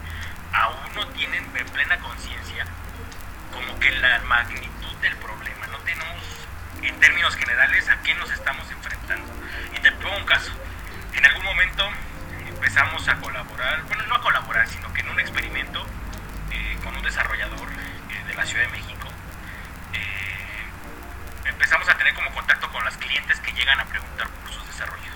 aún 0.54 0.96
no 0.96 1.08
tienen 1.10 1.52
en 1.56 1.68
plena 1.68 2.00
conciencia 2.00 2.66
como 3.54 3.80
que 3.80 3.92
la 3.92 4.20
magnitud 4.24 4.96
del 5.02 5.16
problema. 5.18 5.55
No 5.76 5.82
tenemos, 5.84 6.24
en 6.84 7.00
términos 7.02 7.36
generales, 7.36 7.90
a 7.90 8.02
qué 8.02 8.16
nos 8.16 8.32
estamos 8.32 8.70
enfrentando. 8.72 9.28
Y 9.76 9.80
te 9.80 9.92
pongo 9.94 10.16
un 10.18 10.26
caso. 10.26 10.52
En 11.14 11.26
algún 11.26 11.44
momento 11.44 11.90
empezamos 12.48 13.06
a 13.10 13.16
colaborar, 13.16 13.82
bueno, 13.84 14.06
no 14.08 14.16
a 14.16 14.22
colaborar, 14.22 14.68
sino 14.70 14.94
que 14.94 15.02
en 15.02 15.10
un 15.10 15.20
experimento 15.20 15.86
eh, 16.52 16.78
con 16.82 16.96
un 16.96 17.04
desarrollador 17.04 17.68
eh, 17.70 18.24
de 18.26 18.34
la 18.36 18.46
Ciudad 18.46 18.64
de 18.66 18.72
México, 18.72 19.08
eh, 19.94 20.40
empezamos 21.46 21.90
a 21.90 21.98
tener 21.98 22.14
como 22.14 22.32
contacto 22.32 22.72
con 22.72 22.84
las 22.86 22.96
clientes 22.96 23.38
que 23.42 23.52
llegan 23.52 23.80
a 23.80 23.86
preguntar 23.86 24.30
por 24.30 24.52
sus 24.54 24.66
desarrollos. 24.68 25.14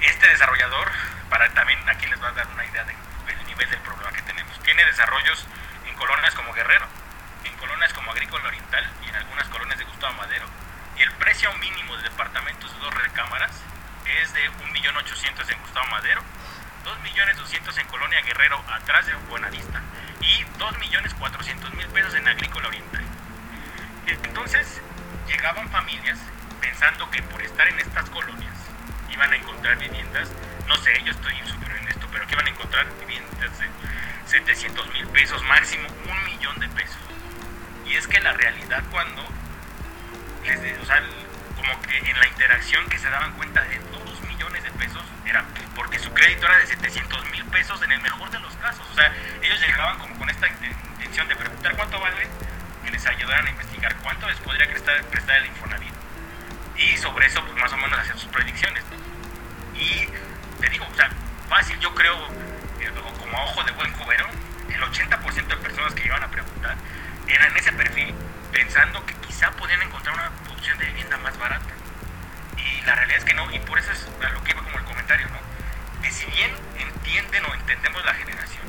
Este 0.00 0.28
desarrollador, 0.28 0.90
para 1.28 1.50
también 1.52 1.78
aquí 1.90 2.06
les 2.06 2.22
va 2.22 2.28
a 2.28 2.32
dar 2.32 2.46
una 2.48 2.64
idea 2.64 2.84
de- 2.84 2.94
del 3.26 3.46
nivel 3.46 3.68
del 3.68 3.80
problema 3.80 4.12
que 4.12 4.22
tenemos, 4.22 4.58
tiene 4.62 4.82
desarrollos 4.86 5.46
en 5.86 5.94
colonias 5.94 6.34
como 6.34 6.52
Guerrero, 6.54 6.86
como 8.04 8.12
Agrícola 8.12 8.48
Oriental 8.48 8.84
y 9.02 9.08
en 9.08 9.14
algunas 9.14 9.48
colonias 9.48 9.78
de 9.78 9.84
Gustavo 9.84 10.12
Madero. 10.14 10.44
Y 10.98 11.02
el 11.02 11.10
precio 11.12 11.50
mínimo 11.54 11.96
de 11.96 12.02
departamentos 12.02 12.70
de 12.70 12.78
dos 12.78 12.92
recámaras 12.92 13.50
es 14.20 14.32
de 14.34 14.50
1.800.000 14.50 15.52
en 15.52 15.60
Gustavo 15.60 15.86
Madero, 15.90 16.22
2.200.000 16.84 17.80
en 17.80 17.86
Colonia 17.86 18.20
Guerrero 18.20 18.62
atrás 18.68 19.06
de 19.06 19.14
Buenavista 19.30 19.80
y 20.20 20.44
2.400.000 20.58 21.86
pesos 21.92 22.14
en 22.14 22.28
Agrícola 22.28 22.68
Oriental. 22.68 23.04
Entonces, 24.06 24.82
llegaban 25.26 25.70
familias 25.70 26.18
pensando 26.60 27.10
que 27.10 27.22
por 27.22 27.40
estar 27.40 27.66
en 27.68 27.80
estas 27.80 28.10
colonias 28.10 28.54
iban 29.10 29.32
a 29.32 29.36
encontrar 29.36 29.78
viviendas, 29.78 30.28
no 30.66 30.76
sé, 30.76 30.92
yo 31.04 31.12
estoy 31.12 31.34
superior 31.46 31.78
en 31.78 31.88
esto, 31.88 32.06
pero 32.12 32.26
que 32.26 32.34
iban 32.34 32.46
a 32.46 32.50
encontrar 32.50 32.86
viviendas 33.00 33.58
de 33.58 33.68
700 34.26 34.92
mil 34.92 35.06
pesos, 35.08 35.42
máximo 35.44 35.88
un 36.06 36.24
millón 36.24 36.60
de 36.60 36.68
pesos. 36.68 36.98
Y 37.86 37.96
es 37.96 38.06
que 38.06 38.20
la 38.20 38.32
realidad 38.32 38.82
cuando, 38.90 39.22
les 40.44 40.60
de- 40.60 40.78
o 40.78 40.84
sea, 40.86 41.02
como 41.56 41.80
que 41.82 41.98
en 41.98 42.18
la 42.18 42.26
interacción 42.26 42.86
que 42.88 42.98
se 42.98 43.08
daban 43.10 43.32
cuenta 43.32 43.62
de 43.62 43.78
2 43.78 44.20
millones 44.22 44.62
de 44.64 44.70
pesos, 44.72 45.02
era 45.26 45.44
porque 45.74 45.98
su 45.98 46.12
crédito 46.12 46.46
era 46.46 46.58
de 46.58 46.66
700 46.66 47.30
mil 47.30 47.44
pesos 47.46 47.80
en 47.82 47.92
el 47.92 48.00
mejor 48.00 48.30
de 48.30 48.38
los 48.40 48.54
casos. 48.56 48.86
O 48.90 48.94
sea, 48.94 49.12
ellos 49.42 49.60
llegaban 49.60 49.98
como 49.98 50.16
con 50.18 50.28
esta 50.30 50.46
inten- 50.48 50.74
intención 50.94 51.28
de 51.28 51.36
preguntar 51.36 51.76
cuánto 51.76 52.00
vale, 52.00 52.28
que 52.84 52.90
les 52.90 53.06
ayudaran 53.06 53.46
a 53.46 53.50
investigar 53.50 53.94
cuánto 54.02 54.28
les 54.28 54.38
podría 54.40 54.66
prestar, 54.68 55.02
prestar 55.04 55.36
el 55.38 55.46
Infonavit. 55.46 55.92
Y 56.76 56.96
sobre 56.98 57.26
eso, 57.26 57.42
pues 57.44 57.56
más 57.56 57.72
o 57.72 57.76
menos 57.76 57.98
hacer 57.98 58.18
sus 58.18 58.30
predicciones. 58.30 58.82
Y 59.74 60.08
te 60.60 60.68
digo, 60.70 60.86
o 60.90 60.94
sea, 60.94 61.10
fácil, 61.48 61.78
yo 61.80 61.94
creo, 61.94 62.16
eh, 62.80 62.90
como 63.18 63.38
a 63.38 63.44
ojo 63.44 63.62
de 63.64 63.72
buen 63.72 63.92
cubero, 63.92 64.26
el 64.68 64.82
80% 64.82 65.46
de 65.46 65.56
personas 65.62 65.94
que 65.94 66.04
iban 66.06 66.22
a 66.22 66.28
preguntar 66.28 66.76
eran 67.28 67.56
ese 67.56 67.72
perfil, 67.72 68.14
pensando 68.52 69.04
que 69.06 69.14
quizá 69.14 69.50
podían 69.52 69.82
encontrar 69.82 70.14
una 70.14 70.30
opción 70.52 70.78
de 70.78 70.86
vivienda 70.86 71.16
más 71.18 71.38
barata. 71.38 71.72
Y 72.56 72.82
la 72.82 72.94
realidad 72.94 73.18
es 73.18 73.24
que 73.24 73.34
no, 73.34 73.50
y 73.50 73.58
por 73.60 73.78
eso 73.78 73.92
es 73.92 74.08
a 74.24 74.28
lo 74.30 74.42
que 74.44 74.52
iba 74.52 74.62
como 74.62 74.78
el 74.78 74.84
comentario, 74.84 75.28
¿no? 75.28 75.38
Que 76.02 76.10
si 76.10 76.26
bien 76.26 76.50
entienden 76.78 77.44
o 77.44 77.54
entendemos 77.54 78.04
la 78.04 78.14
generación, 78.14 78.64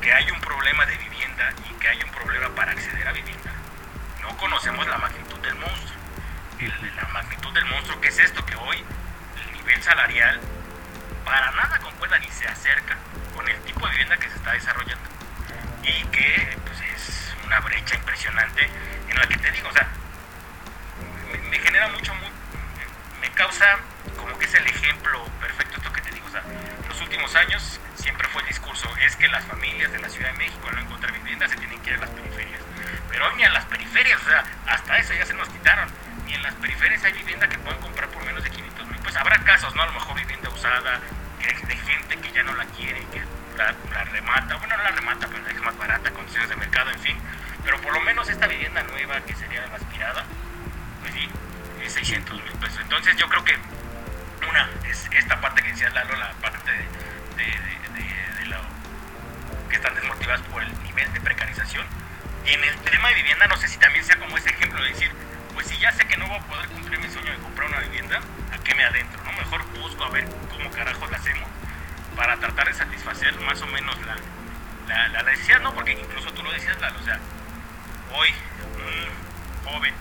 que 0.00 0.12
hay 0.12 0.30
un 0.30 0.40
problema 0.40 0.86
de 0.86 0.96
vivienda 0.96 1.52
y 1.68 1.74
que 1.80 1.88
hay 1.88 2.02
un 2.02 2.10
problema 2.10 2.48
para 2.54 2.72
acceder 2.72 3.06
a 3.08 3.12
vivienda, 3.12 3.52
no 4.22 4.36
conocemos 4.36 4.86
la 4.86 4.98
magnitud 4.98 5.38
del 5.40 5.54
monstruo. 5.56 5.96
La 6.96 7.08
magnitud 7.08 7.52
del 7.52 7.66
monstruo 7.66 8.00
que 8.00 8.08
es 8.08 8.18
esto, 8.18 8.44
que 8.46 8.56
hoy 8.56 8.82
el 9.44 9.52
nivel 9.52 9.82
salarial 9.82 10.40
para 11.24 11.50
nada 11.52 11.78
concuerda 11.80 12.18
ni 12.18 12.28
se 12.28 12.46
acerca 12.46 12.96
con 13.34 13.46
el 13.48 13.60
tipo 13.62 13.84
de 13.86 13.90
vivienda 13.90 14.16
que 14.16 14.28
se 14.28 14.36
está 14.36 14.52
desarrollando. 14.52 15.08
Y 15.82 16.04
que 16.04 16.58
pues, 16.64 16.80
es 16.80 17.25
una 17.46 17.60
brecha 17.60 17.94
impresionante 17.94 18.68
en 19.08 19.16
la 19.18 19.26
que 19.26 19.36
te 19.38 19.50
digo, 19.52 19.68
o 19.68 19.72
sea, 19.72 19.88
me, 21.50 21.58
genera 21.58 21.88
mucho, 21.88 22.14
mu- 22.14 23.20
me 23.20 23.30
causa 23.30 23.78
como 24.16 24.36
que 24.38 24.44
es 24.46 24.54
el 24.54 24.66
ejemplo 24.66 25.24
perfecto 25.40 25.76
esto 25.78 25.92
que 25.92 26.00
te 26.02 26.10
digo. 26.12 26.26
O 26.26 26.30
sea, 26.30 26.42
los 26.88 27.00
últimos 27.00 27.34
años 27.36 27.80
siempre 27.96 28.28
fue 28.28 28.42
el 28.42 28.48
discurso, 28.48 28.88
es 28.98 29.16
que 29.16 29.28
las 29.28 29.44
familias 29.44 29.92
de 29.92 29.98
la 29.98 30.08
Ciudad 30.08 30.32
de 30.32 30.38
México 30.38 30.70
no 30.70 30.80
encontrar 30.80 31.12
vivienda 31.12 31.48
se 31.48 31.56
tienen 31.56 31.80
que 31.82 31.90
ir 31.90 31.96
a 31.96 32.00
las 32.00 32.10
periferias. 32.10 32.60
Pero 33.10 33.28
hoy 33.28 33.36
ni 33.36 33.44
a 33.44 33.50
las 33.50 33.64
periferias, 33.66 34.20
o 34.22 34.28
sea, 34.28 34.44
hasta 34.66 34.98
eso 34.98 35.14
ya 35.14 35.24
se 35.26 35.34
nos 35.34 35.48
quitaron. 35.48 35.88
Ni 36.26 36.34
en 36.34 36.42
las 36.42 36.54
periferias 36.54 37.02
hay 37.04 37.12
vivienda 37.12 37.48
que 37.48 37.58
pueden 37.58 37.80
comprar 37.80 38.08
por 38.08 38.24
menos 38.24 38.42
de 38.42 38.50
500 38.50 38.86
mil. 38.88 38.98
Pues 39.00 39.16
habrá 39.16 39.38
casos, 39.44 39.74
¿no? 39.74 39.82
A 39.82 39.86
lo 39.86 39.92
mejor 39.92 40.16
vivienda 40.16 40.48
usada, 40.50 41.00
de 41.38 41.76
gente 41.76 42.16
que 42.20 42.32
ya 42.32 42.42
no 42.42 42.54
la 42.54 42.64
quiere, 42.66 43.00
que 43.12 43.22
la, 43.56 43.74
la 43.92 44.04
remata, 44.04 44.54
bueno, 44.56 44.76
no 44.76 44.82
la 44.82 44.90
remata, 44.90 45.26
pero 45.26 45.42
la 45.42 45.48
deja 45.48 45.62
más 45.62 45.76
barata, 45.78 46.10
condiciones 46.10 46.48
de 46.48 46.56
mercado, 46.56 46.90
en 46.90 47.00
fin. 47.00 47.16
Pero 47.64 47.80
por 47.80 47.92
lo 47.92 48.00
menos 48.00 48.28
esta 48.28 48.46
vivienda 48.46 48.82
nueva, 48.84 49.20
que 49.22 49.34
sería 49.34 49.66
la 49.66 49.76
aspirada, 49.76 50.24
pues 51.00 51.12
sí, 51.14 51.28
es 51.84 51.92
600 51.92 52.42
mil 52.42 52.52
pesos. 52.54 52.80
Entonces 52.80 53.16
yo 53.16 53.28
creo 53.28 53.44
que 53.44 53.56
una 54.48 54.70
es 54.88 55.08
esta 55.12 55.40
parte 55.40 55.62
que 55.62 55.68
decía 55.68 55.90
Lalo, 55.90 56.14
la 56.16 56.32
parte 56.34 56.70
de, 56.70 56.78
de, 56.78 57.44
de- 57.44 58.00
de- 58.00 58.56
que 59.68 59.76
están 59.76 59.94
desmotivadas 59.94 60.42
por 60.42 60.62
el 60.62 60.82
nivel 60.84 61.12
de 61.12 61.20
precarización. 61.20 61.84
Y 62.44 62.50
en 62.52 62.62
el 62.64 62.76
tema 62.78 63.08
de 63.08 63.14
vivienda 63.14 63.46
no 63.48 63.56
sé 63.56 63.66
si 63.68 63.78
también 63.78 64.04
sea 64.04 64.16
como 64.18 64.36
ese 64.36 64.50
ejemplo 64.50 64.80
de 64.82 64.90
decir, 64.90 65.10
pues 65.54 65.66
si 65.66 65.76
ya 65.78 65.90
sé 65.92 66.06
que 66.06 66.16
no 66.16 66.26
voy 66.28 66.36
a 66.38 66.42
poder 66.42 66.68
cumplir 66.68 67.00
mi 67.00 67.10
sueño 67.10 67.32
de 67.32 67.38
comprar 67.38 67.68
una 67.68 67.80
vivienda, 67.80 68.20
¿a 68.52 68.58
qué 68.62 68.74
me 68.74 68.84
adentro? 68.84 69.20
no 69.24 69.32
Mejor 69.32 69.64
busco 69.80 70.04
a 70.04 70.10
ver 70.10 70.24
cómo 70.50 70.70
carajos 70.70 71.10
la 71.10 71.18
hacemos 71.18 71.48
para 72.16 72.36
tratar 72.38 72.66
de 72.66 72.74
satisfacer 72.74 73.38
más 73.40 73.60
o 73.62 73.66
menos 73.66 73.94
la, 74.06 74.16
la, 74.88 75.08
la 75.08 75.22
necesidad, 75.22 75.60
¿no? 75.60 75.74
Porque 75.74 75.92
incluso 75.92 76.32
tú 76.32 76.42
lo 76.42 76.52
decías, 76.52 76.80
Lalo, 76.80 76.98
o 76.98 77.04
sea, 77.04 77.20
hoy 78.14 78.28
un 78.76 79.70
joven 79.70 79.94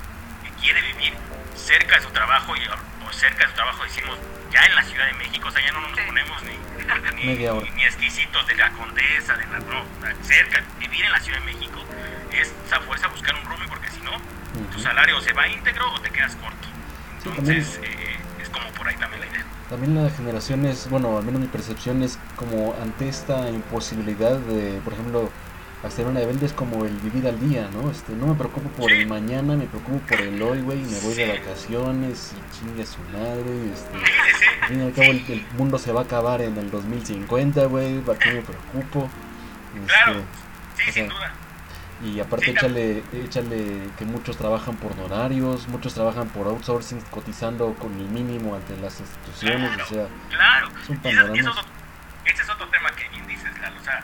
que 0.44 0.50
quiere 0.62 0.82
vivir 0.82 1.14
cerca 1.56 1.96
de 1.98 2.02
su 2.02 2.10
trabajo 2.12 2.56
y 2.56 2.62
o 2.68 3.12
cerca 3.14 3.44
de 3.44 3.50
su 3.50 3.56
trabajo 3.56 3.84
decimos 3.84 4.18
ya 4.52 4.66
en 4.66 4.76
la 4.76 4.84
Ciudad 4.84 5.06
de 5.08 5.14
México, 5.14 5.48
o 5.48 5.52
sea, 5.52 5.64
ya 5.64 5.72
no 5.72 5.82
nos 5.82 6.00
ponemos 6.00 6.42
ni, 6.44 7.16
ni, 7.16 7.26
Media 7.26 7.54
hora. 7.54 7.70
ni 7.76 7.84
exquisitos 7.84 8.48
de 8.48 8.56
la 8.56 8.72
condesa, 8.72 9.34
de 9.36 9.46
la 9.48 9.60
no, 9.60 9.84
cerca, 10.24 10.64
vivir 10.80 11.06
en 11.06 11.12
la 11.12 11.20
Ciudad 11.20 11.40
de 11.40 11.46
México 11.46 11.84
es 12.32 12.54
a 12.72 12.80
fuerza 12.82 13.08
buscar 13.08 13.36
un 13.36 13.46
roomie 13.46 13.68
porque 13.68 13.90
si 13.90 14.00
no, 14.02 14.12
tu 14.72 14.80
salario 14.80 15.20
se 15.22 15.34
va 15.34 15.48
íntegro 15.48 15.92
o 15.92 16.00
te 16.02 16.10
quedas 16.10 16.36
corto. 16.36 16.68
Sí, 17.22 17.30
Entonces, 17.30 17.80
eh, 17.84 18.18
es 18.42 18.50
como 18.50 18.70
por 18.72 18.88
ahí 18.88 18.96
también 18.96 19.22
la 19.22 19.28
idea. 19.28 19.46
También 19.70 19.96
la 19.96 20.10
generación 20.10 20.66
es, 20.66 20.90
bueno, 20.90 21.18
al 21.18 21.24
menos 21.24 21.42
mi 21.42 21.48
percepción 21.48 22.04
es 22.04 22.20
como 22.36 22.76
ante 22.82 23.08
esta 23.08 23.50
imposibilidad 23.50 24.38
de, 24.38 24.80
por 24.84 24.94
ejemplo, 24.94 25.30
hacer 25.84 26.06
una 26.08 26.20
rebelde 26.20 26.48
es 26.48 26.54
como 26.54 26.86
el 26.86 26.96
vivir 26.98 27.28
al 27.28 27.40
día, 27.40 27.70
¿no? 27.72 27.92
Este, 27.92 28.14
no 28.14 28.28
me 28.28 28.36
preocupo 28.36 28.70
por 28.70 28.92
el 28.92 29.08
mañana, 29.08 29.56
me 29.56 29.66
preocupo 29.66 30.00
por 30.08 30.22
el 30.22 30.42
hoy, 30.42 30.62
güey, 30.62 30.80
me 30.82 31.00
voy 31.02 31.14
de 31.14 31.28
vacaciones 31.28 32.34
y 32.34 32.58
chingue 32.58 32.84
a 32.84 32.86
su 32.86 33.02
madre, 33.14 33.72
este, 33.74 33.98
al 34.62 34.68
fin 34.70 34.80
y 34.82 34.84
al 34.84 34.94
cabo 34.94 35.12
el, 35.12 35.26
el 35.28 35.46
mundo 35.58 35.78
se 35.78 35.92
va 35.92 36.02
a 36.02 36.04
acabar 36.04 36.42
en 36.42 36.58
el 36.58 36.72
2050, 36.72 37.66
güey, 37.66 38.00
¿para 38.02 38.18
qué 38.20 38.32
me 38.32 38.42
preocupo? 38.42 39.12
Este, 39.76 39.88
Claro, 39.88 40.26
sí, 40.76 40.90
o 40.90 40.94
sea, 40.94 41.06
sin 41.06 41.10
duda. 41.10 41.45
Y 42.04 42.20
aparte 42.20 42.52
échale, 42.52 43.04
échale 43.14 43.90
que 43.98 44.04
muchos 44.06 44.38
trabajan 44.38 44.76
por 44.76 44.92
honorarios, 44.92 45.68
muchos 45.70 45.94
trabajan 45.94 46.28
por 46.30 46.46
outsourcing, 46.48 47.00
cotizando 47.10 47.74
con 47.76 47.94
el 47.98 48.08
mínimo 48.10 48.54
ante 48.56 48.76
las 48.78 49.00
instituciones, 49.00 49.82
o 49.82 49.86
sea, 49.86 50.08
Claro, 50.30 50.68
es 50.84 50.90
un 50.90 50.96
eso- 50.98 51.10
eso 51.34 51.52
panorama. 51.54 51.62
ese 52.26 52.42
es 52.42 52.50
otro 52.50 52.68
tema 52.68 52.92
que 52.92 53.08
bien 53.10 53.26
dices, 53.28 53.58
Lalo. 53.60 53.80
O 53.80 53.84
sea, 53.84 54.04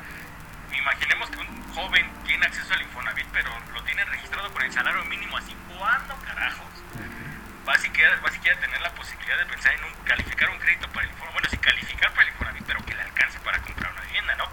imaginemos 0.74 1.30
que 1.32 1.38
un 1.40 1.74
joven 1.76 2.10
tiene 2.26 2.46
acceso 2.46 2.74
al 2.74 2.82
Infonavit, 2.82 3.28
pero 3.34 3.50
lo 3.74 3.84
tiene 3.84 4.06
registrado 4.06 4.50
con 4.54 4.62
el 4.64 4.72
salario 4.72 5.04
mínimo, 5.06 5.36
así, 5.38 5.54
¿cuándo 5.78 6.16
carajos? 6.26 6.68
Va 7.68 7.74
a 7.74 7.78
siquiera, 7.78 8.16
va 8.24 8.30
a 8.30 8.32
siquiera 8.32 8.58
tener 8.60 8.80
la 8.82 8.92
posibilidad 8.96 9.38
de 9.38 9.46
pensar 9.46 9.74
en 9.74 9.84
un, 9.84 9.94
calificar 10.06 10.50
un 10.50 10.58
crédito 10.60 10.88
para 10.90 11.06
el 11.06 11.12
Infonavit, 11.12 11.34
bueno, 11.34 11.50
sí 11.52 11.58
calificar 11.58 12.10
para 12.12 12.24
el 12.24 12.30
Infonavit, 12.30 12.64
pero 12.66 12.86
que 12.86 12.96
le 12.96 13.02
alcance 13.02 13.38
para 13.42 13.60
comprar 13.62 13.92
una 13.92 14.02
vivienda, 14.02 14.36
¿no? 14.38 14.46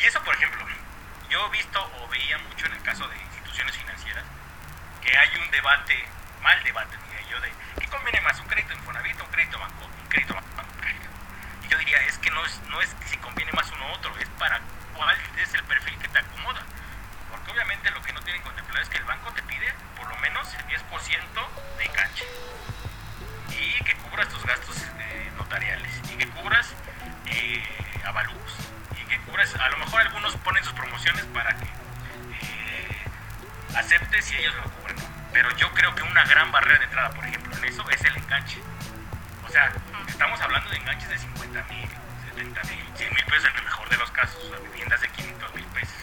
Y 0.00 0.04
eso, 0.04 0.20
por 0.22 0.34
ejemplo, 0.34 0.64
yo 1.28 1.46
he 1.46 1.50
visto 1.50 1.90
o 2.00 2.08
veía 2.08 2.38
mucho 2.38 2.66
en 2.66 2.72
el 2.72 2.82
caso 2.82 3.06
de 3.08 3.16
instituciones 3.16 3.76
financieras, 3.76 4.24
que 5.02 5.16
hay 5.16 5.28
un 5.36 5.50
debate, 5.50 6.04
mal 6.42 6.62
debate, 6.64 6.96
diría 7.08 7.30
yo, 7.30 7.40
de 7.40 7.52
¿qué 7.80 7.88
conviene 7.88 8.20
más, 8.20 8.38
un 8.40 8.46
crédito 8.46 8.72
Infonavit 8.74 9.20
o 9.20 9.24
un 9.24 9.30
crédito 9.30 9.58
banco, 9.58 9.84
un 9.84 10.08
crédito 10.08 10.34
bancario? 10.34 11.10
Y 11.64 11.68
yo 11.68 11.78
diría, 11.78 11.98
es 12.00 12.18
que 12.18 12.30
no 12.30 12.44
es, 12.44 12.60
no 12.68 12.80
es 12.80 12.94
si 13.06 13.16
conviene 13.18 13.52
más 13.52 13.70
uno 13.72 13.86
u 13.88 13.92
otro, 13.94 14.16
es 14.18 14.28
para 14.38 14.60
cuál 14.94 15.16
es 15.38 15.54
el 15.54 15.62
perfil 15.64 15.98
que 15.98 16.08
te 16.08 16.18
acomoda. 16.18 16.62
Porque 17.30 17.50
obviamente 17.50 17.90
lo 17.90 18.02
que 18.02 18.12
no 18.12 18.20
tienen 18.22 18.42
contemplado 18.42 18.82
es 18.82 18.88
que 18.88 18.98
el 18.98 19.04
banco 19.04 19.32
te 19.32 19.42
pide 19.42 19.72
por 19.96 20.08
lo 20.08 20.16
menos 20.18 20.52
el 20.54 20.66
10% 20.66 21.78
de 21.78 21.84
enganche. 21.84 22.24
Y 23.50 23.84
que 23.84 23.94
cubras 23.96 24.28
tus 24.28 24.44
gastos 24.44 24.76
eh, 24.98 25.32
notariales. 25.36 25.90
Y 26.12 26.16
que 26.16 26.28
cubras 26.28 26.72
eh, 27.26 27.62
avalúos. 28.04 28.56
Que 29.14 29.20
cubras, 29.20 29.54
a 29.54 29.68
lo 29.68 29.76
mejor 29.76 30.00
algunos 30.00 30.34
ponen 30.38 30.64
sus 30.64 30.72
promociones 30.72 31.24
para 31.26 31.56
que 31.56 31.66
eh, 31.66 33.04
aceptes 33.76 34.32
y 34.32 34.36
ellos 34.38 34.52
lo 34.56 34.64
cubren. 34.64 34.96
Pero 35.32 35.56
yo 35.56 35.70
creo 35.72 35.94
que 35.94 36.02
una 36.02 36.24
gran 36.24 36.50
barrera 36.50 36.80
de 36.80 36.86
entrada, 36.86 37.10
por 37.10 37.24
ejemplo, 37.24 37.56
en 37.56 37.64
eso 37.64 37.88
es 37.90 38.04
el 38.06 38.16
enganche. 38.16 38.60
O 39.46 39.48
sea, 39.50 39.72
estamos 40.08 40.40
hablando 40.40 40.68
de 40.70 40.78
enganches 40.78 41.08
de 41.08 41.18
50 41.18 41.62
mil, 41.70 41.88
70 42.30 42.62
mil, 42.64 42.84
100 42.96 43.14
mil 43.14 43.24
pesos 43.26 43.50
en 43.50 43.56
el 43.56 43.62
mejor 43.62 43.88
de 43.88 43.96
los 43.98 44.10
casos, 44.10 44.42
o 44.42 44.48
sea, 44.48 44.58
viviendas 44.58 45.00
de 45.00 45.08
500 45.10 45.54
mil 45.54 45.64
pesos. 45.66 45.94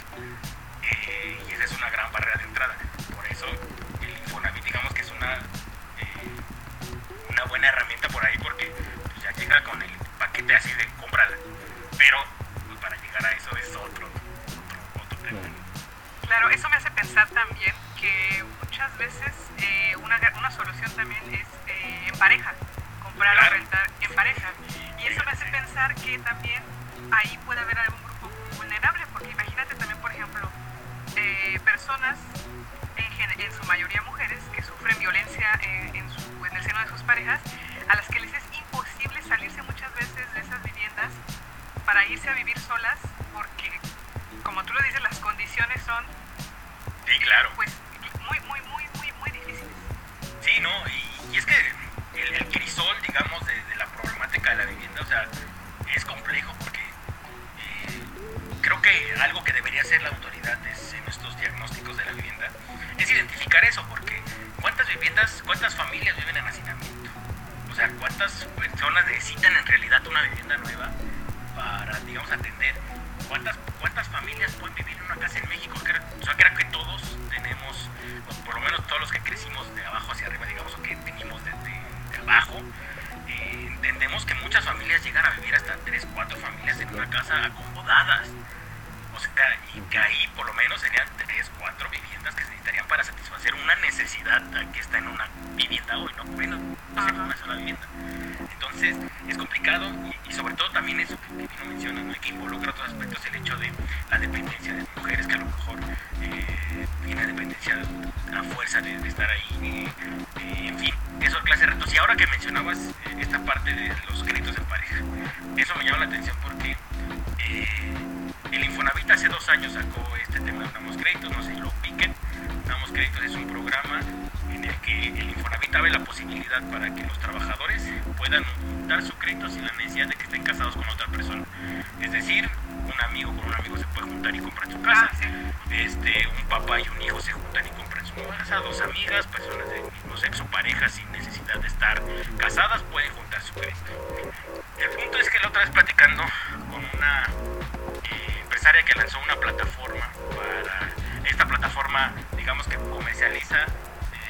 Que 148.91 148.99
lanzó 148.99 149.19
una 149.19 149.35
plataforma 149.37 150.11
para 150.35 150.89
esta 151.29 151.45
plataforma 151.45 152.13
digamos 152.35 152.67
que 152.67 152.75
comercializa 152.75 153.65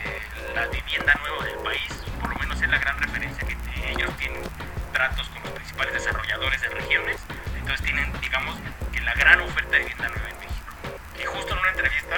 eh, 0.04 0.22
la 0.54 0.68
vivienda 0.68 1.14
nueva 1.22 1.46
del 1.46 1.58
país. 1.60 1.88
Por 2.20 2.30
lo 2.30 2.36
menos 2.38 2.62
es 2.62 2.70
la 2.70 2.78
gran 2.78 3.00
referencia 3.00 3.48
que 3.48 3.58
ellos 3.90 4.16
tienen. 4.18 4.42
Tratos 4.94 5.28
con 5.30 5.42
los 5.44 5.52
principales 5.54 5.94
desarrolladores 5.94 6.62
de 6.62 6.70
regiones. 6.70 7.18
Entonces 7.58 7.82
tienen 7.84 8.12
digamos 8.22 8.56
que 8.92 9.02
la 9.02 9.14
gran 9.16 9.42
oferta 9.42 9.72
de 9.72 9.80
vivienda 9.80 10.10
nueva 10.10 10.30
en 10.30 10.40
México. 10.40 10.74
Y 11.20 11.26
justo 11.26 11.54
en 11.54 11.60
una 11.60 11.70
entrevista 11.70 12.18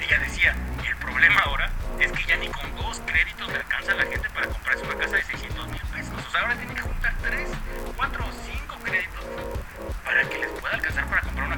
ella 0.00 0.18
decía 0.18 0.56
el 0.88 0.96
problema 0.96 1.40
ahora 1.40 1.70
es 2.00 2.10
que 2.10 2.24
ya 2.24 2.36
ni 2.36 2.48
con 2.48 2.74
dos 2.76 3.00
créditos 3.06 3.48
le 3.48 3.58
alcanza 3.58 3.92
a 3.92 3.94
la 3.94 4.06
gente 4.06 4.28
para 4.30 4.48
comprarse 4.48 4.84
una 4.84 4.96
casa 4.96 5.16
de 5.16 5.22
600 5.22 5.68
mil 5.68 5.82
pesos 5.82 6.26
o 6.26 6.30
sea 6.30 6.40
ahora 6.40 6.56
tienen 6.56 6.74
que 6.74 6.82
juntar 6.82 7.14
tres 7.22 7.48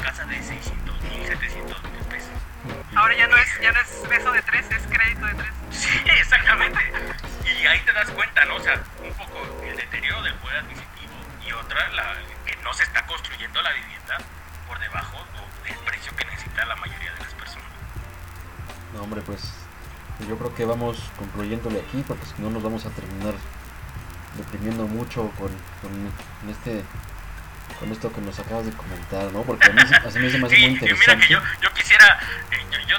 casa 0.08 0.24
de 0.24 0.42
600 0.42 1.02
mil, 1.02 1.26
700 1.26 1.82
mil 1.82 2.04
pesos. 2.08 2.30
Ahora 2.96 3.14
ya 3.14 3.26
no 3.26 3.36
es, 3.36 3.60
ya 3.60 3.72
no 3.72 3.80
es 3.80 4.08
beso 4.08 4.32
de 4.32 4.40
tres, 4.40 4.64
es 4.70 4.82
crédito 4.88 5.26
de 5.26 5.34
tres. 5.34 5.52
Sí, 5.70 6.00
exactamente. 6.06 6.80
Y 7.44 7.66
ahí 7.66 7.80
te 7.80 7.92
das 7.92 8.10
cuenta, 8.10 8.44
¿no? 8.46 8.56
O 8.56 8.60
sea, 8.60 8.80
un 9.04 9.12
poco 9.12 9.36
el 9.62 9.76
deterioro 9.76 10.22
del 10.22 10.34
poder 10.36 10.64
adquisitivo 10.64 11.12
y 11.46 11.52
otra, 11.52 11.88
la, 11.90 12.16
que 12.46 12.56
no 12.64 12.72
se 12.72 12.84
está 12.84 13.04
construyendo 13.06 13.60
la 13.60 13.70
vivienda 13.72 14.18
por 14.66 14.78
debajo 14.78 15.18
del 15.64 15.76
precio 15.84 16.16
que 16.16 16.24
necesita 16.24 16.64
la 16.64 16.76
mayoría 16.76 17.12
de 17.12 17.20
las 17.20 17.34
personas. 17.34 17.68
No, 18.94 19.02
hombre, 19.02 19.20
pues 19.20 19.52
yo 20.26 20.38
creo 20.38 20.54
que 20.54 20.64
vamos 20.64 20.98
concluyéndole 21.18 21.80
aquí 21.80 22.02
porque 22.08 22.24
si 22.24 22.40
no 22.40 22.48
nos 22.48 22.62
vamos 22.62 22.86
a 22.86 22.90
terminar 22.90 23.34
deprimiendo 24.38 24.86
mucho 24.86 25.30
con, 25.38 25.50
con 25.82 26.50
este 26.50 26.82
con 27.78 27.92
esto 27.92 28.12
que 28.12 28.20
nos 28.20 28.38
acabas 28.38 28.66
de 28.66 28.72
comentar, 28.72 29.32
¿no? 29.32 29.42
Porque 29.42 29.68
a 29.68 29.72
mí, 29.72 29.80
a 29.82 29.84
mí 29.84 30.10
se 30.10 30.10
me 30.10 30.26
hace 30.28 30.30
Sí, 30.30 30.40
muy 30.40 30.50
y 30.50 30.54
mira 30.56 30.70
interesante. 30.90 31.26
que 31.26 31.32
yo, 31.32 31.40
yo 31.62 31.72
quisiera, 31.74 32.18
eh, 32.50 32.66
yo, 32.70 32.78
yo 32.86 32.96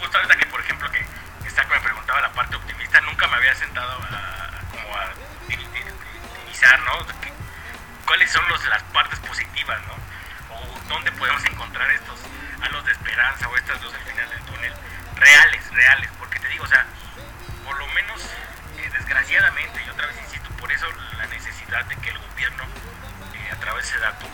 justo 0.00 0.16
ahorita 0.16 0.36
que 0.36 0.46
por 0.46 0.60
ejemplo 0.60 0.90
que 0.90 1.04
Saco 1.50 1.74
me 1.74 1.80
preguntaba 1.80 2.20
la 2.22 2.32
parte 2.32 2.56
optimista, 2.56 3.00
nunca 3.02 3.26
me 3.28 3.36
había 3.36 3.54
sentado 3.54 3.92
a, 3.92 4.50
como 4.70 4.96
a 4.96 5.10
divisar, 5.48 6.80
¿no? 6.80 7.06
Que- 7.20 7.32
¿Cuáles 8.06 8.30
son 8.30 8.46
los, 8.48 8.64
las 8.66 8.82
partes 8.84 9.18
positivas, 9.20 9.78
¿no? 9.86 9.94
O 10.54 10.80
dónde 10.88 11.12
podemos 11.12 11.44
encontrar 11.44 11.90
estos 11.90 12.18
halos 12.62 12.84
de 12.86 12.92
esperanza 12.92 13.48
o 13.48 13.56
estas 13.56 13.80
luces 13.82 13.98
al 14.00 14.06
final 14.12 14.28
del 14.30 14.40
túnel 14.42 14.72
reales, 15.16 15.70
reales, 15.72 16.10
porque 16.18 16.38
te 16.40 16.48
digo, 16.48 16.64
o 16.64 16.68
sea, 16.68 16.86
por 17.64 17.78
lo 17.78 17.86
menos, 17.88 18.20
eh, 18.78 18.90
desgraciadamente, 18.92 19.82
y 19.86 19.88
otra 19.90 20.06
vez 20.06 20.16
insisto, 20.24 20.48
por 20.56 20.70
eso 20.72 20.86
la 21.18 21.26
necesidad 21.26 21.84
de 21.86 21.96
que 21.96 22.10
el 22.10 22.18
gobierno, 22.18 22.64
a 23.52 23.56
través 23.56 23.92
de 23.92 23.98
dato, 24.00 24.26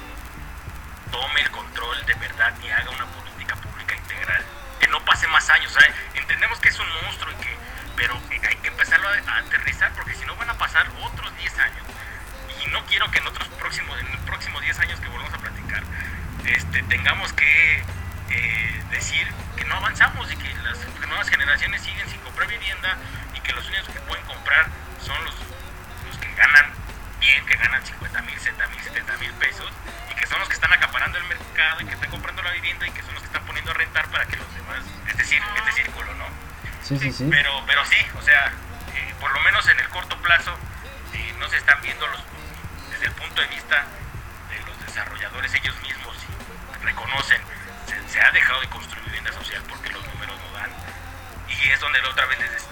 tome 1.11 1.41
el 1.41 1.51
control 1.51 2.07
de 2.07 2.15
verdad 2.15 2.55
y 2.63 2.71
haga 2.71 2.91
una 2.91 3.07
política 3.07 3.57
pública 3.57 3.97
integral. 3.97 4.45
Que 4.79 4.87
no 4.87 5.05
pase 5.05 5.27
más 5.27 5.49
años. 5.51 5.77
Entendemos 6.15 6.59
que 6.61 6.69
es 6.69 6.79
un 6.79 6.87
monstruo 7.03 7.33
y 7.33 7.43
que, 7.43 7.57
pero 7.97 8.15
hay 8.31 8.57
que 8.57 8.69
empezarlo 8.69 9.09
a, 9.09 9.33
a 9.33 9.39
aterrizar 9.39 9.93
porque 9.95 10.15
si 10.15 10.25
no 10.25 10.37
van 10.37 10.51
a 10.51 10.55
pasar 10.55 10.87
otros 11.03 11.37
10 11.37 11.59
años. 11.59 11.85
Y 12.65 12.71
no 12.71 12.85
quiero 12.87 13.11
que 13.11 13.19
en 13.19 13.27
otros 13.27 13.49
próximos, 13.49 13.99
en 13.99 14.13
los 14.13 14.21
próximos 14.21 14.63
10 14.63 14.79
años 14.81 15.01
que 15.01 15.09
volvamos 15.09 15.35
a 15.35 15.39
platicar, 15.39 15.83
este, 16.45 16.83
tengamos 16.85 17.33
que 17.33 17.85
eh, 18.31 18.83
decir 18.91 19.27
que 19.57 19.65
no 19.65 19.77
avanzamos 19.77 20.31
y 20.33 20.37
que 20.37 20.55
las 20.63 20.79
nuevas 21.09 21.29
generaciones 21.29 21.83
siguen 21.83 22.09
sin 22.09 22.21
comprar 22.21 22.49
vivienda 22.49 22.97
y 23.35 23.41
que 23.41 23.53
los 23.53 23.67
únicos 23.69 23.89
que 23.89 24.01
pueden 24.01 24.25
comprar 24.27 24.67
son 25.05 25.25
los, 25.25 25.35
los 26.07 26.19
que 26.19 26.33
ganan 26.35 26.78
bien, 27.19 27.45
que 27.47 27.57
ganan 27.57 27.85
50 27.85 28.23
mil, 28.23 28.39
60 28.39 28.67
mil, 28.69 28.81
70 28.81 29.17
mil 29.19 29.33
pesos 29.35 29.71
y 30.11 30.15
que 30.15 30.27
son 30.27 30.39
los 30.41 30.49
que 30.49 30.55
están 30.55 30.73
acaparando 30.73 31.19
el 31.19 31.25
mercado 31.25 31.81
y 31.81 31.87
que 31.87 31.95
están 31.95 32.11
comprando 32.11 32.43
la 32.43 32.53
vivienda 32.53 32.87
y 32.87 32.91
que 32.91 33.03
son 33.03 33.15
los 33.15 33.23
que 33.23 33.27
están 33.27 33.45
poniendo 33.45 33.71
a 33.71 33.75
rentar 33.75 34.07
para 34.09 34.25
que 34.27 34.37
los 34.37 34.55
demás, 34.55 34.83
es 35.09 35.17
decir, 35.17 35.43
este 35.57 35.83
círculo, 35.83 36.15
¿no? 36.15 36.27
Sí, 36.83 36.99
sí, 36.99 37.13
sí. 37.13 37.29
Pero, 37.31 37.63
pero 37.67 37.85
sí, 37.85 37.97
o 38.17 38.23
sea, 38.23 38.47
eh, 38.95 39.15
por 39.21 39.33
lo 39.33 39.41
menos 39.41 39.67
en 39.69 39.79
el 39.79 39.89
corto 39.89 40.17
plazo 40.23 40.57
eh, 41.15 41.35
no 41.39 41.49
se 41.49 41.57
están 41.57 41.81
viendo 41.83 42.07
los, 42.07 42.23
desde 42.91 43.07
el 43.07 43.13
punto 43.13 43.41
de 43.41 43.49
vista 43.49 43.85
de 44.51 44.59
los 44.67 44.87
desarrolladores 44.87 45.53
ellos 45.55 45.75
mismos 45.83 46.17
y 46.25 46.85
reconocen, 46.85 47.41
se, 47.87 48.09
se 48.09 48.21
ha 48.21 48.31
dejado 48.31 48.61
de 48.61 48.69
construir 48.69 49.05
vivienda 49.07 49.33
social 49.33 49.63
porque 49.69 49.91
los 49.91 50.07
números 50.07 50.39
no 50.39 50.53
dan. 50.59 50.71
Y 51.49 51.71
es 51.71 51.81
donde 51.81 52.01
otra 52.01 52.27
vez, 52.27 52.39
les, 52.39 52.69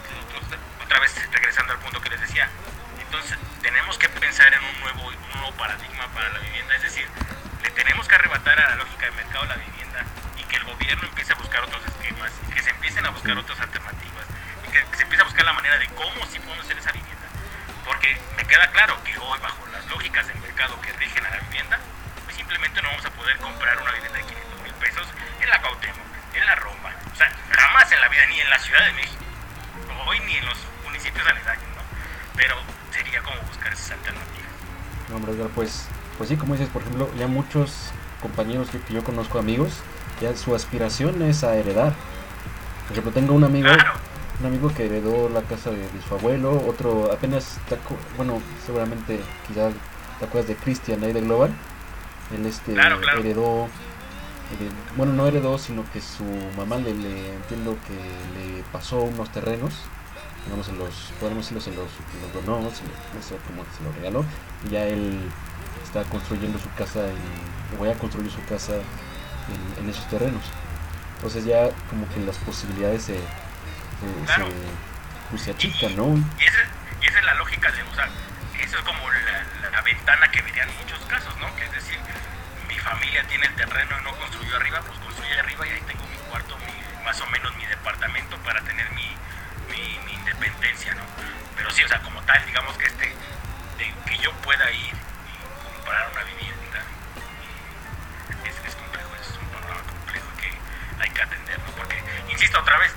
otra 0.82 1.00
vez 1.00 1.28
regresando 1.32 1.72
al 1.72 1.78
punto 1.80 2.00
que 2.00 2.10
les 2.10 2.20
decía, 2.20 2.48
entonces 3.06 3.38
tenemos 3.62 3.98
que 3.98 4.08
pensar 4.08 4.52
en 4.52 4.62
un 4.62 4.80
nuevo, 4.80 5.08
un 5.08 5.30
nuevo 5.32 5.52
paradigma 5.56 6.06
para 6.08 6.28
la 6.30 6.38
vivienda, 6.40 6.74
es 6.76 6.82
decir, 6.82 7.08
le 7.62 7.70
tenemos 7.70 8.06
que 8.08 8.14
arrebatar 8.14 8.58
a 8.60 8.70
la 8.70 8.76
lógica 8.76 9.06
de 9.06 9.12
mercado 9.12 9.44
la 9.46 9.54
vivienda 9.54 10.04
y 10.36 10.42
que 10.44 10.56
el 10.56 10.64
gobierno 10.64 11.06
empiece 11.06 11.32
a 11.32 11.36
buscar 11.36 11.62
otros 11.62 11.84
esquemas 11.86 12.32
y 12.48 12.52
que 12.52 12.62
se 12.62 12.70
empiecen 12.70 13.06
a 13.06 13.10
buscar 13.10 13.38
otras 13.38 13.60
alternativas 13.60 14.26
y 14.66 14.72
que 14.72 14.96
se 14.96 15.02
empiece 15.02 15.22
a 15.22 15.24
buscar 15.24 15.44
la 15.44 15.52
manera 15.52 15.78
de 15.78 15.86
cómo 15.88 16.26
sí 16.26 16.38
podemos 16.40 16.64
hacer 16.64 16.78
esa 16.78 16.92
vivienda. 16.92 17.26
Porque 17.84 18.20
me 18.36 18.44
queda 18.44 18.66
claro 18.72 19.02
que 19.04 19.16
hoy 19.18 19.38
bajo 19.40 19.66
las 19.68 19.86
lógicas 19.86 20.26
del 20.26 20.38
mercado 20.38 20.80
que 20.80 20.92
rigen 20.94 21.24
a 21.26 21.30
la 21.30 21.38
vivienda, 21.48 21.78
pues 22.24 22.36
simplemente 22.36 22.82
no 22.82 22.88
vamos 22.88 23.04
a 23.04 23.10
poder 23.10 23.36
comprar 23.38 23.80
una 23.80 23.92
vivienda 23.92 24.18
de 24.18 24.24
500 24.24 24.60
mil 24.62 24.74
pesos 24.74 25.06
en 25.40 25.48
la 25.48 25.60
Cuauhtémoc, 25.60 26.06
en 26.34 26.46
la 26.46 26.54
Roma, 26.56 26.90
o 27.12 27.16
sea, 27.16 27.32
jamás 27.52 27.90
en 27.92 28.00
la 28.00 28.08
vida, 28.08 28.26
ni 28.26 28.40
en 28.40 28.50
la 28.50 28.58
Ciudad 28.58 28.84
de 28.84 28.92
México, 28.94 29.24
hoy 30.06 30.20
ni 30.20 30.36
en 30.36 30.46
los 30.46 30.58
municipios 30.84 31.26
aledaños, 31.26 31.68
¿no? 31.76 31.82
Pero 32.36 32.75
sería 33.16 33.22
como 33.22 33.48
buscar 33.48 33.72
esas 33.72 33.92
alternativas. 33.92 34.50
No, 35.10 35.16
hombre, 35.16 35.34
pues, 35.54 35.86
pues 36.18 36.28
sí, 36.28 36.36
como 36.36 36.54
dices, 36.54 36.68
por 36.68 36.82
ejemplo, 36.82 37.08
ya 37.18 37.26
muchos 37.26 37.90
compañeros 38.22 38.70
que, 38.70 38.80
que 38.80 38.94
yo 38.94 39.04
conozco, 39.04 39.38
amigos, 39.38 39.72
ya 40.20 40.34
su 40.36 40.54
aspiración 40.54 41.22
es 41.22 41.44
a 41.44 41.54
heredar. 41.56 41.94
Por 42.84 42.92
ejemplo, 42.92 43.12
tengo 43.12 43.34
un 43.34 43.44
amigo, 43.44 43.68
un 44.40 44.46
amigo 44.46 44.72
que 44.74 44.86
heredó 44.86 45.28
la 45.28 45.42
casa 45.42 45.70
de, 45.70 45.78
de 45.78 46.02
su 46.08 46.14
abuelo, 46.14 46.62
otro 46.66 47.12
apenas, 47.12 47.58
bueno, 48.16 48.40
seguramente 48.64 49.20
quizás 49.48 49.72
te 50.18 50.24
acuerdas 50.24 50.48
de 50.48 50.56
Christian 50.56 51.02
ahí 51.04 51.12
de 51.12 51.20
Global. 51.20 51.50
Él 52.34 52.44
este 52.46 52.72
Claro, 52.72 53.00
claro. 53.00 53.20
heredó, 53.20 53.64
hered- 54.50 54.96
bueno, 54.96 55.12
no 55.12 55.26
heredó, 55.26 55.58
sino 55.58 55.84
que 55.92 56.00
su 56.00 56.24
mamá 56.56 56.76
le, 56.76 56.94
le 56.94 57.34
entiendo 57.34 57.76
que 57.86 57.94
le 58.38 58.62
pasó 58.72 59.00
unos 59.02 59.30
terrenos 59.30 59.74
se 60.64 60.72
los, 60.72 61.12
podemos 61.20 61.48
decirlo, 61.48 61.60
se 61.60 61.70
los, 61.72 61.90
se 61.90 62.20
los 62.20 62.32
donó, 62.46 62.70
se, 62.70 62.82
no 62.84 63.22
sé 63.22 63.36
cómo 63.46 63.64
se 63.76 63.82
los 63.84 63.94
regaló, 63.96 64.24
y 64.66 64.70
ya 64.70 64.84
él 64.84 65.20
está 65.84 66.04
construyendo 66.04 66.58
su 66.58 66.72
casa, 66.74 67.00
y 67.72 67.76
voy 67.76 67.90
a 67.90 67.94
construir 67.98 68.30
su 68.30 68.44
casa 68.46 68.72
en, 68.76 69.84
en 69.84 69.90
esos 69.90 70.06
terrenos. 70.08 70.42
Entonces 71.16 71.44
ya 71.44 71.68
como 71.90 72.08
que 72.10 72.20
las 72.20 72.36
posibilidades 72.38 73.02
se, 73.04 73.14
se, 73.16 74.24
Claro. 74.26 74.46
se- 74.46 74.86
pues 75.30 75.42
se 75.42 75.50
achican, 75.50 75.96
¿no? 75.96 76.14
Y 76.38 76.44
esa, 76.44 76.58
y 77.02 77.06
esa 77.06 77.18
es 77.18 77.24
la 77.24 77.34
lógica 77.34 77.70
de, 77.72 77.82
o 77.82 77.94
sea, 77.94 78.08
eso 78.62 78.78
es 78.78 78.84
como 78.84 79.10
la, 79.10 79.18
la- 79.62 79.70
la 79.70 79.82
ventana 79.82 80.30
que 80.30 80.40
verían 80.42 80.68
en 80.70 80.76
muchos 80.78 81.00
casos, 81.06 81.34
¿no? 81.38 81.54
Que 81.56 81.64
es 81.64 81.72
decir, 81.72 81.98
mi 82.68 82.78
familia 82.78 83.24
tiene 83.28 83.46
el 83.46 83.54
terreno 83.54 83.90
y 84.00 84.04
no 84.04 84.14
construyó 84.16 84.56
arriba, 84.56 84.80
pues 84.86 84.98
construye 85.00 85.38
arriba 85.40 85.66
y 85.66 85.70
ahí 85.70 85.80
tengo 85.86 86.04
mi 86.06 86.16
cuarto, 86.30 86.56
mi- 86.58 87.04
más 87.04 87.20
o 87.20 87.26
menos 87.26 87.54
mi 87.56 87.66
departamento 87.66 88.36
para 88.44 88.60
tener 88.62 88.88
mi, 88.92 89.08
mi, 89.76 89.98
mi 90.06 90.12
independencia, 90.14 90.94
¿no? 90.94 91.02
Pero 91.56 91.70
sí, 91.70 91.84
o 91.84 91.88
sea, 91.88 92.00
como 92.00 92.20
tal, 92.22 92.44
digamos 92.46 92.76
que 92.78 92.86
este, 92.86 93.06
de 93.78 93.94
que 94.06 94.18
yo 94.18 94.32
pueda 94.42 94.70
ir 94.70 94.94
y 94.94 95.74
comprar 95.74 96.10
una 96.12 96.22
vivienda, 96.24 96.80
es, 98.44 98.54
es 98.68 98.74
complejo, 98.76 99.10
es 99.20 99.28
un 99.38 99.48
programa 99.48 99.82
complejo 99.82 100.26
que 100.40 100.52
hay 101.02 101.10
que 101.10 101.22
atender, 101.22 101.58
¿no? 101.60 101.70
Porque, 101.76 102.02
insisto 102.28 102.58
otra 102.60 102.78
vez, 102.78 102.92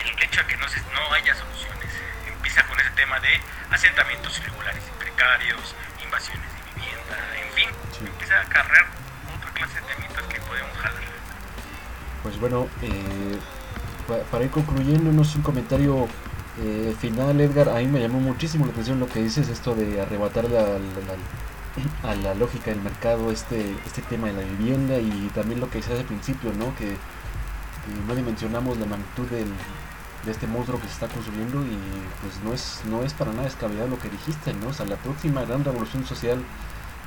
el 0.00 0.22
hecho 0.22 0.40
de 0.42 0.46
que 0.46 0.56
no, 0.56 0.68
se, 0.68 0.80
no 0.92 1.12
haya 1.14 1.34
soluciones 1.34 1.88
empieza 2.26 2.62
con 2.66 2.78
ese 2.80 2.90
tema 2.90 3.18
de 3.20 3.40
asentamientos 3.70 4.38
irregulares 4.38 4.82
y 4.86 4.98
precarios, 4.98 5.74
invasiones 6.02 6.46
de 6.52 6.80
vivienda, 6.80 7.16
en 7.36 7.52
fin, 7.54 7.68
Sí. 7.92 8.06
empieza 8.06 8.40
a 8.40 8.44
cargar 8.44 8.86
otra 9.36 9.50
clase 9.52 9.80
de 9.80 9.94
temitas 9.94 10.22
que 10.24 10.40
podemos 10.42 10.76
jalar. 10.78 11.02
Pues 12.22 12.38
bueno, 12.38 12.68
eh, 12.82 13.38
pa- 14.08 14.22
para 14.30 14.44
ir 14.44 14.50
concluyéndonos 14.50 15.36
un 15.36 15.42
comentario 15.42 16.06
eh, 16.60 16.94
final, 16.98 17.40
Edgar, 17.40 17.68
a 17.68 17.74
mí 17.78 17.86
me 17.86 18.00
llamó 18.00 18.18
muchísimo 18.20 18.66
la 18.66 18.72
atención 18.72 18.98
lo 18.98 19.08
que 19.08 19.22
dices, 19.22 19.48
esto 19.48 19.74
de 19.76 20.00
arrebatarle 20.00 20.58
a 20.58 20.62
la, 20.64 22.10
a 22.10 22.14
la 22.16 22.34
lógica 22.34 22.70
del 22.72 22.80
mercado 22.82 23.30
este, 23.30 23.72
este 23.86 24.02
tema 24.02 24.26
de 24.28 24.32
la 24.34 24.40
vivienda 24.42 24.98
y 24.98 25.30
también 25.34 25.60
lo 25.60 25.70
que 25.70 25.78
decías 25.78 26.00
al 26.00 26.06
principio, 26.06 26.52
¿no? 26.58 26.74
Que, 26.76 26.96
no 28.06 28.14
dimensionamos 28.14 28.76
la 28.78 28.86
magnitud 28.86 29.26
del, 29.28 29.48
de 30.24 30.30
este 30.30 30.46
monstruo 30.46 30.78
que 30.80 30.86
se 30.88 30.92
está 30.94 31.08
consumiendo 31.08 31.62
y 31.64 31.78
pues 32.20 32.34
no 32.44 32.52
es, 32.52 32.82
no 32.84 33.02
es 33.02 33.14
para 33.14 33.30
nada 33.32 33.44
descabellado 33.44 33.88
lo 33.88 33.98
que 33.98 34.10
dijiste, 34.10 34.52
¿no? 34.54 34.68
O 34.68 34.72
sea, 34.74 34.84
la 34.86 34.96
próxima 34.96 35.44
gran 35.44 35.64
revolución 35.64 36.04
social 36.04 36.36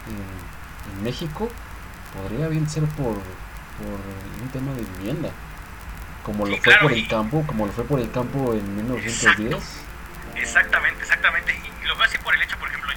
en, 0.07 0.97
en 0.97 1.03
México 1.03 1.49
podría 2.13 2.47
bien 2.47 2.67
ser 2.69 2.85
por, 2.85 3.13
por 3.13 3.99
un 4.41 4.49
tema 4.51 4.73
de 4.73 4.83
vivienda. 4.97 5.29
Como 6.23 6.45
lo 6.45 6.51
Sí, 6.53 6.57
fue 6.61 6.73
claro, 6.73 6.81
por 6.83 6.91
el 6.93 6.99
y- 6.99 7.07
campo, 7.07 7.43
como 7.47 7.65
lo 7.65 7.71
fue 7.73 7.83
por 7.85 7.99
el 7.99 8.11
campo 8.11 8.53
en 8.53 8.75
1910. 8.75 9.83
Exactamente, 10.35 11.01
exactamente. 11.01 11.53
Y 11.83 11.87
lo 11.87 11.95
veo 11.95 12.03
así 12.05 12.17
por 12.19 12.33
el 12.35 12.41
hecho, 12.43 12.57
por 12.57 12.69
ejemplo, 12.69 12.90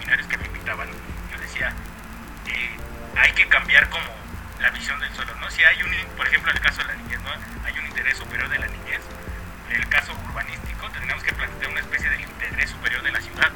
seminarios 0.00 0.26
que 0.28 0.38
me 0.38 0.46
invitaban, 0.46 0.88
yo 0.88 1.40
decía, 1.40 1.72
eh, 2.46 2.70
hay 3.16 3.32
que 3.32 3.46
cambiar 3.48 3.88
como 3.90 4.06
la 4.58 4.70
visión 4.70 4.98
del 5.00 5.12
suelo, 5.14 5.34
¿no? 5.36 5.50
Si 5.50 5.62
hay 5.62 5.82
un, 5.82 5.90
por 6.16 6.26
ejemplo, 6.26 6.50
en 6.50 6.56
el 6.56 6.62
caso 6.62 6.82
de 6.82 6.88
la 6.88 6.94
niñez, 6.94 7.20
¿no? 7.20 7.30
Hay 7.64 7.78
un 7.78 7.86
interés 7.86 8.16
superior 8.16 8.48
de 8.48 8.58
la 8.58 8.66
niñez. 8.66 9.00
En 9.68 9.76
el 9.76 9.88
caso 9.88 10.12
urbanístico 10.28 10.88
tendríamos 10.90 11.22
que 11.22 11.32
plantear 11.32 11.70
una 11.70 11.80
especie 11.80 12.08
de 12.08 12.22
interés 12.22 12.70
superior 12.70 13.02
de 13.02 13.12
la 13.12 13.20
ciudad, 13.20 13.50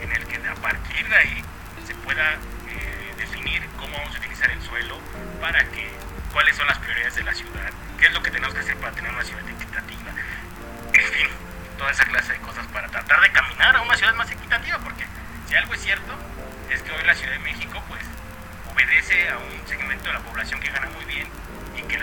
en 0.00 0.12
el 0.12 0.26
que 0.26 0.36
a 0.36 0.54
partir 0.54 1.08
de 1.08 1.16
ahí 1.16 1.44
se 1.86 1.94
pueda 1.96 2.32
eh, 2.32 3.14
definir 3.18 3.62
cómo 3.78 3.96
vamos 3.96 4.14
a 4.16 4.18
utilizar 4.18 4.50
el 4.50 4.62
suelo 4.62 4.98
para 5.40 5.62
que, 5.70 5.90
cuáles 6.32 6.56
son 6.56 6.66
las 6.66 6.78
prioridades 6.78 7.14
de 7.14 7.24
la 7.24 7.34
ciudad, 7.34 7.70
qué 7.98 8.06
es 8.06 8.12
lo 8.12 8.22
que 8.22 8.30
tenemos 8.30 8.54
que 8.54 8.60
hacer 8.60 8.76
para 8.78 8.92
tener 8.92 9.12
una 9.12 9.24
ciudad 9.24 9.46
equitativa, 9.48 10.10
en 10.92 11.12
fin, 11.12 11.28
toda 11.78 11.90
esa 11.90 12.04
clase 12.04 12.32
de 12.32 12.38
cosas 12.40 12.66
para 12.68 12.88
tratar 12.88 13.20
de 13.20 13.30
caminar 13.32 13.76
a 13.76 13.82
una 13.82 13.96
ciudad 13.96 14.14
más 14.14 14.30
equitativa, 14.30 14.78
porque 14.78 15.04
si 15.50 15.56
algo 15.56 15.74
es 15.74 15.80
cierto, 15.82 16.12
es 16.70 16.80
que 16.82 16.92
hoy 16.92 17.04
la 17.04 17.14
Ciudad 17.14 17.32
de 17.32 17.40
México, 17.40 17.82
pues, 17.88 18.00
obedece 18.72 19.28
a 19.30 19.38
un 19.38 19.66
segmento 19.66 20.06
de 20.06 20.12
la 20.12 20.20
población 20.20 20.60
que 20.60 20.70
gana 20.70 20.88
muy 20.90 21.04
bien 21.06 21.26
y 21.76 21.82
que, 21.82 21.98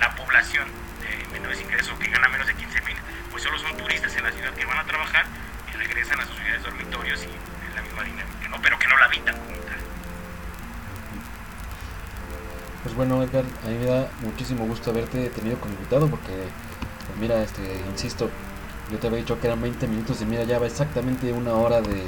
la 0.00 0.14
población 0.16 0.66
de 1.00 1.38
menores 1.38 1.60
ingresos 1.60 1.98
que 1.98 2.08
gana 2.08 2.28
menos 2.28 2.46
de 2.46 2.54
15 2.54 2.80
mil, 2.82 2.96
pues 3.30 3.42
solo 3.42 3.58
son 3.58 3.76
turistas 3.76 4.16
en 4.16 4.24
la 4.24 4.32
ciudad 4.32 4.52
que 4.54 4.64
van 4.64 4.78
a 4.78 4.84
trabajar 4.84 5.26
y 5.72 5.76
regresan 5.76 6.18
a 6.18 6.26
sus 6.26 6.36
ciudades 6.36 6.62
dormitorios 6.62 7.22
y 7.22 7.26
en 7.26 7.74
la 7.74 7.82
misma 7.82 8.02
dinámica, 8.02 8.48
¿no? 8.48 8.60
pero 8.60 8.78
que 8.78 8.88
no 8.88 8.96
la 8.98 9.04
habitan 9.04 9.36
como 9.36 9.56
tal. 9.56 9.76
Pues 12.82 12.94
bueno, 12.94 13.22
Edgar, 13.22 13.44
a 13.64 13.68
mí 13.68 13.78
me 13.78 13.86
da 13.86 14.10
muchísimo 14.22 14.66
gusto 14.66 14.90
haberte 14.90 15.28
tenido 15.30 15.58
como 15.58 15.74
invitado 15.74 16.08
porque, 16.08 16.32
pues 17.06 17.18
mira, 17.18 17.42
este, 17.42 17.62
insisto, 17.88 18.30
yo 18.90 18.98
te 18.98 19.06
había 19.06 19.18
dicho 19.20 19.40
que 19.40 19.46
eran 19.46 19.62
20 19.62 19.86
minutos 19.86 20.20
y 20.20 20.26
mira, 20.26 20.44
ya 20.44 20.58
va 20.58 20.66
exactamente 20.66 21.32
una 21.32 21.54
hora 21.54 21.80
de, 21.80 22.02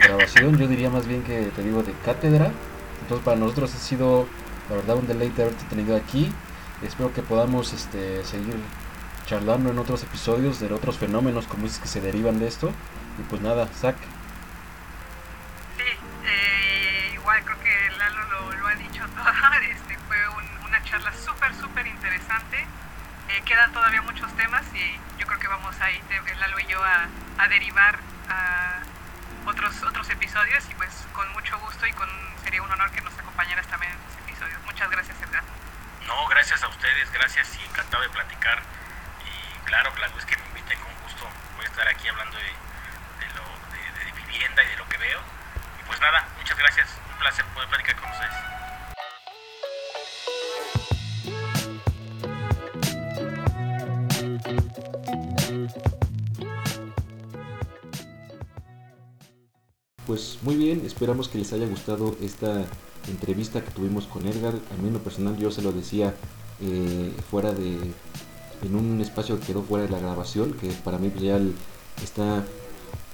grabación. 0.00 0.56
Yo 0.58 0.66
diría 0.68 0.90
más 0.90 1.06
bien 1.06 1.22
que 1.22 1.50
te 1.54 1.62
digo 1.62 1.82
de 1.82 1.92
cátedra. 2.04 2.50
Entonces 3.02 3.24
para 3.24 3.36
nosotros 3.36 3.74
ha 3.74 3.78
sido, 3.78 4.26
la 4.70 4.76
verdad, 4.76 4.96
un 4.96 5.06
deleite 5.06 5.42
haberte 5.42 5.64
tenido 5.66 5.96
aquí. 5.96 6.32
espero 6.82 7.12
que 7.12 7.22
podamos 7.22 7.72
este, 7.72 8.24
seguir 8.24 8.56
charlando 9.26 9.70
en 9.70 9.78
otros 9.78 10.02
episodios 10.02 10.60
de 10.60 10.72
otros 10.72 10.98
fenómenos 10.98 11.46
como 11.46 11.64
dices 11.64 11.80
que 11.80 11.88
se 11.88 12.00
derivan 12.00 12.38
de 12.38 12.48
esto. 12.48 12.70
Y 13.18 13.22
pues 13.28 13.42
nada, 13.42 13.66
Zach. 13.68 13.96
Sí, 15.76 15.84
eh, 16.24 17.10
igual 17.14 17.42
creo 17.44 17.58
que 17.60 17.96
Lalo 17.98 18.50
lo, 18.58 18.66
ha 18.66 18.74
dicho 18.74 19.02
todo. 19.14 19.26
Este, 19.70 19.98
fue 20.08 20.16
un- 20.28 20.66
una 20.66 20.82
charla 20.84 21.12
súper, 21.12 21.54
súper 21.54 21.86
interesante. 21.86 22.66
Eh, 23.28 23.42
todavía 23.72 24.02
muchos 24.02 24.32
temas 24.36 24.62
y 24.74 25.18
yo 25.18 25.26
creo 25.26 25.38
que 25.38 25.48
vamos 25.48 25.75
ahí, 25.86 26.00
te- 26.08 26.34
Lalo 26.36 26.58
y 26.60 26.66
yo, 26.66 26.82
a, 26.84 27.08
a 27.38 27.48
derivar 27.48 27.98
a 28.28 28.80
otros, 29.46 29.82
otros 29.84 30.08
episodios 30.10 30.64
y 30.70 30.74
pues 30.74 30.90
con 31.12 31.32
mucho 31.32 31.58
gusto 31.60 31.86
y 31.86 31.92
con 31.92 32.08
sería 32.44 32.62
un 32.62 32.70
honor 32.70 32.90
que 32.90 33.00
nos 33.00 33.16
acompañaras 33.18 33.66
también 33.68 33.92
en 33.92 33.98
esos 33.98 34.20
episodios. 34.28 34.60
Muchas 34.64 34.90
gracias, 34.90 35.16
Edgar. 35.22 35.42
No, 36.06 36.26
gracias 36.28 36.62
a 36.62 36.68
ustedes, 36.68 37.10
gracias 37.12 37.56
y 37.60 37.64
encantado 37.64 38.02
de 38.02 38.10
platicar. 38.10 38.62
Y 39.24 39.58
claro, 39.66 39.92
claro, 39.94 40.12
es 40.18 40.24
que 40.26 40.36
me 40.36 40.46
inviten 40.48 40.78
con 40.80 40.92
gusto. 41.02 41.28
Voy 41.56 41.64
a 41.64 41.68
estar 41.68 41.88
aquí 41.88 42.06
hablando 42.08 42.36
de, 42.36 42.44
de 42.44 43.34
lo, 43.34 43.44
de, 43.72 44.04
de 44.04 44.12
vivienda 44.12 44.62
y 44.62 44.68
de 44.68 44.76
lo 44.76 44.88
que 44.88 44.98
veo. 44.98 45.20
Y 45.80 45.82
pues 45.86 46.00
nada, 46.00 46.24
muchas 46.36 46.56
gracias. 46.58 46.88
Un 47.10 47.18
placer 47.18 47.44
poder 47.46 47.68
platicar 47.68 47.96
con 47.96 48.10
ustedes. 48.10 48.34
Pues 60.06 60.38
muy 60.42 60.54
bien, 60.54 60.82
esperamos 60.86 61.28
que 61.28 61.38
les 61.38 61.52
haya 61.52 61.66
gustado 61.66 62.14
esta 62.22 62.64
entrevista 63.08 63.64
que 63.64 63.72
tuvimos 63.72 64.06
con 64.06 64.24
Edgar. 64.24 64.54
A 64.54 64.80
mí 64.80 64.86
en 64.86 64.94
lo 64.94 65.00
personal 65.00 65.36
yo 65.36 65.50
se 65.50 65.62
lo 65.62 65.72
decía 65.72 66.14
eh, 66.60 67.12
fuera 67.28 67.52
de... 67.52 67.76
en 68.62 68.74
un 68.76 69.00
espacio 69.00 69.40
que 69.40 69.46
quedó 69.46 69.62
fuera 69.62 69.86
de 69.86 69.90
la 69.90 69.98
grabación, 69.98 70.52
que 70.52 70.68
para 70.68 70.98
mí 70.98 71.08
pues, 71.08 71.24
ya 71.24 71.40
está 72.04 72.44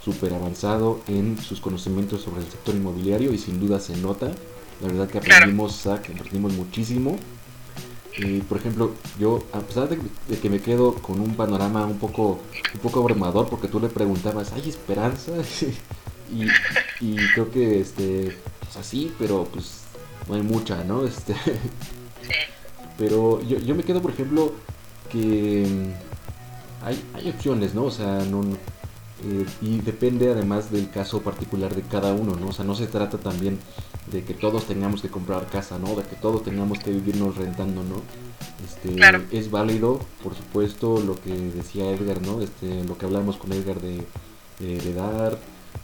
súper 0.05 0.35
avanzado 0.35 1.01
en 1.09 1.39
sus 1.39 1.63
conocimientos 1.63 2.21
sobre 2.21 2.43
el 2.43 2.51
sector 2.51 2.75
inmobiliario 2.75 3.33
y 3.33 3.39
sin 3.39 3.59
duda 3.59 3.81
se 3.81 3.97
nota. 3.97 4.31
La 4.83 4.89
verdad 4.89 5.09
que 5.09 5.17
aprendimos, 5.17 5.87
aprendimos 5.87 6.53
muchísimo. 6.53 7.17
Y, 8.19 8.41
por 8.41 8.59
ejemplo, 8.59 8.93
yo, 9.19 9.43
a 9.55 9.61
pesar 9.61 9.89
de, 9.89 9.99
de 10.29 10.39
que 10.39 10.51
me 10.51 10.61
quedo 10.61 10.95
con 10.97 11.21
un 11.21 11.35
panorama 11.37 11.87
un 11.87 11.99
poco, 11.99 12.41
un 12.75 12.81
poco 12.81 13.01
abrumador, 13.01 13.49
porque 13.49 13.69
tú 13.69 13.81
le 13.81 13.89
preguntabas, 13.89 14.53
¿hay 14.53 14.69
esperanza? 14.69 15.33
y, 16.33 16.49
y 17.01 17.17
creo 17.35 17.51
que, 17.51 17.81
este, 17.81 18.37
pues 18.61 18.77
así, 18.77 19.13
pero 19.19 19.45
pues 19.45 19.83
no 20.29 20.35
hay 20.35 20.43
mucha, 20.43 20.83
¿no? 20.85 21.05
Este, 21.07 21.35
pero 22.99 23.43
yo, 23.43 23.59
yo 23.59 23.75
me 23.75 23.83
quedo, 23.83 24.01
por 24.01 24.13
ejemplo, 24.13 24.53
que 25.11 25.67
mm, 25.69 26.85
hay, 26.87 27.03
hay 27.15 27.31
opciones, 27.31 27.75
¿no? 27.75 27.85
O 27.85 27.91
sea, 27.91 28.25
no, 28.31 28.43
eh, 29.25 29.47
y 29.61 29.79
depende 29.81 30.31
además 30.31 30.71
del 30.73 30.91
caso 30.91 31.21
particular 31.23 31.75
de 31.75 31.83
cada 31.83 32.13
uno, 32.13 32.35
¿no? 32.35 32.49
O 32.49 32.53
sea, 32.53 32.65
no 32.65 32.75
se 32.75 32.87
trata 32.87 33.19
también 33.19 33.59
de 34.11 34.25
que 34.25 34.35
todos 34.35 34.67
tengamos 34.67 35.01
que 35.01 35.09
comprar 35.09 35.47
casa, 35.47 35.79
¿no? 35.79 35.95
De 35.95 36.03
que 36.03 36.17
todos 36.17 36.43
tengamos 36.43 36.79
que 36.81 36.91
vivirnos 36.91 37.37
rentando, 37.37 37.83
¿no? 37.85 38.03
Este, 38.65 38.97
Claro. 38.97 39.23
Es 39.31 39.51
válido, 39.51 40.01
por 40.23 40.35
supuesto, 40.35 41.01
lo 41.01 41.15
que 41.21 41.31
decía 41.31 41.91
Edgar, 41.91 42.21
¿no? 42.23 42.41
Este, 42.41 42.83
lo 42.85 42.99
que 42.99 43.07
hablamos 43.07 43.37
con 43.37 43.53
Edgar 43.53 43.81
de, 43.81 44.03
de 44.59 44.77
heredar. 44.77 45.39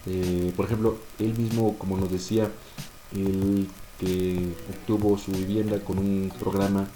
Eh, 0.07 0.53
por 0.57 0.67
ejemplo, 0.67 0.99
él 1.19 1.35
mismo, 1.37 1.77
como 1.79 1.97
nos 1.97 2.11
decía, 2.11 2.51
él 3.15 3.69
que 3.99 4.55
obtuvo 4.71 5.19
su 5.19 5.33
vivienda 5.33 5.81
con 5.81 5.99
un 5.99 6.33
programa 6.39 6.87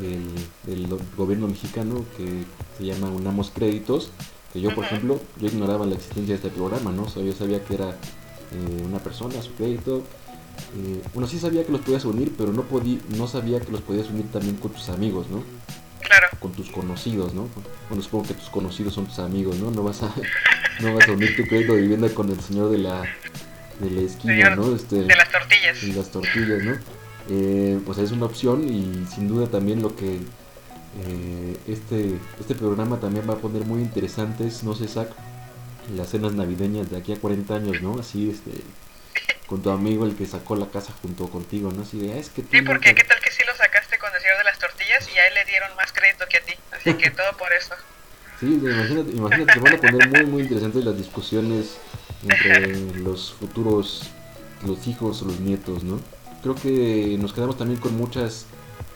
del, 0.00 0.22
del 0.64 0.86
gobierno 1.16 1.48
mexicano 1.48 2.04
que 2.16 2.44
se 2.78 2.84
llama 2.84 3.10
Unamos 3.10 3.50
Créditos, 3.50 4.10
que 4.52 4.60
yo, 4.60 4.74
por 4.74 4.84
ejemplo, 4.84 5.20
yo 5.40 5.48
ignoraba 5.48 5.86
la 5.86 5.96
existencia 5.96 6.34
de 6.34 6.46
este 6.46 6.56
programa, 6.56 6.92
¿no? 6.92 7.04
O 7.04 7.08
sea, 7.08 7.22
yo 7.22 7.32
sabía 7.32 7.64
que 7.64 7.74
era 7.74 7.90
eh, 7.90 8.82
una 8.86 8.98
persona, 8.98 9.40
su 9.42 9.52
crédito. 9.54 10.02
eh, 10.78 11.02
bueno, 11.14 11.26
sí 11.28 11.38
sabía 11.38 11.64
que 11.64 11.72
los 11.72 11.80
podías 11.80 12.04
unir, 12.04 12.32
pero 12.38 12.52
no, 12.52 12.62
podí, 12.62 13.00
no 13.16 13.26
sabía 13.26 13.60
que 13.60 13.72
los 13.72 13.82
podías 13.82 14.08
unir 14.10 14.30
también 14.30 14.56
con 14.56 14.72
tus 14.72 14.88
amigos, 14.88 15.26
¿no? 15.30 15.42
Claro. 16.06 16.28
Con 16.40 16.52
tus 16.52 16.70
conocidos, 16.70 17.34
¿no? 17.34 17.48
Bueno, 17.88 18.02
supongo 18.02 18.28
que 18.28 18.34
tus 18.34 18.48
conocidos 18.48 18.94
son 18.94 19.06
tus 19.06 19.18
amigos, 19.18 19.56
¿no? 19.58 19.70
No 19.70 19.82
vas 19.82 20.02
a, 20.02 20.12
no 20.80 20.94
vas 20.94 21.08
a 21.08 21.12
unir 21.12 21.36
tu 21.36 21.44
crédito 21.46 21.74
de 21.74 21.82
vivienda 21.82 22.08
con 22.10 22.30
el 22.30 22.40
señor 22.40 22.70
de 22.70 22.78
la, 22.78 23.02
de 23.80 23.90
la 23.90 24.00
esquina, 24.02 24.34
Señor 24.34 24.56
¿no? 24.58 24.74
Este, 24.76 24.96
de 25.02 25.16
las 25.16 25.30
tortillas. 25.30 25.82
y 25.82 25.92
las 25.92 26.10
tortillas, 26.10 26.62
¿no? 26.62 26.78
Eh, 27.28 27.78
pues 27.84 27.98
es 27.98 28.12
una 28.12 28.26
opción 28.26 28.68
y 28.68 29.04
sin 29.12 29.26
duda 29.28 29.48
también 29.48 29.82
lo 29.82 29.96
que 29.96 30.20
eh, 31.06 31.56
este, 31.66 32.14
este 32.40 32.54
programa 32.54 33.00
también 33.00 33.28
va 33.28 33.34
a 33.34 33.38
poner 33.38 33.64
muy 33.64 33.82
interesantes, 33.82 34.62
no 34.62 34.74
sé, 34.74 34.86
Zach, 34.88 35.08
las 35.94 36.08
cenas 36.10 36.32
navideñas 36.34 36.90
de 36.90 36.96
aquí 36.98 37.12
a 37.12 37.16
40 37.20 37.54
años, 37.54 37.82
¿no? 37.82 37.98
Así, 37.98 38.30
este, 38.30 38.52
con 39.46 39.62
tu 39.62 39.70
amigo 39.70 40.06
el 40.06 40.16
que 40.16 40.26
sacó 40.26 40.56
la 40.56 40.68
casa 40.70 40.92
junto 41.02 41.28
contigo, 41.28 41.70
¿no? 41.72 41.82
Así 41.82 41.98
de, 41.98 42.12
"Ah, 42.14 42.16
es 42.18 42.30
que 42.30 42.42
Sí, 42.42 42.62
porque 42.62 42.90
nunca-". 42.90 42.94
qué 42.94 43.04
tal 43.04 43.20
que 43.20 43.30
sí 43.30 43.42
lo 43.46 43.54
sacaste 43.56 43.98
con 43.98 44.10
el 44.14 44.20
señor 44.20 44.38
de 44.38 44.44
las 44.44 44.58
tortillas 44.58 44.75
y 45.16 45.18
a 45.18 45.26
él 45.28 45.34
le 45.34 45.44
dieron 45.46 45.74
más 45.76 45.92
crédito 45.92 46.24
que 46.28 46.36
a 46.36 46.40
ti. 46.42 46.52
Así 46.72 46.94
que 46.94 47.10
todo 47.10 47.36
por 47.38 47.52
eso. 47.52 47.74
Sí, 48.38 48.60
imagínate, 48.62 49.12
imagínate 49.12 49.60
van 49.60 49.74
a 49.76 49.76
poner 49.78 50.08
muy, 50.10 50.26
muy 50.26 50.42
interesantes 50.42 50.84
las 50.84 50.98
discusiones 50.98 51.78
entre 52.22 52.76
los 52.96 53.32
futuros, 53.32 54.10
los 54.66 54.86
hijos 54.86 55.22
o 55.22 55.24
los 55.24 55.40
nietos, 55.40 55.82
¿no? 55.84 55.98
Creo 56.42 56.54
que 56.54 57.16
nos 57.18 57.32
quedamos 57.32 57.56
también 57.56 57.80
con 57.80 57.96
muchas, 57.96 58.44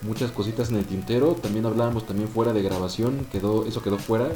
muchas 0.03 0.31
cositas 0.31 0.69
en 0.69 0.77
el 0.77 0.85
tintero. 0.85 1.37
También 1.37 1.65
hablábamos 1.65 2.07
también 2.07 2.29
fuera 2.29 2.53
de 2.53 2.61
grabación, 2.61 3.27
quedó, 3.33 3.65
eso 3.65 3.83
quedó 3.83 3.97
fuera. 3.97 4.29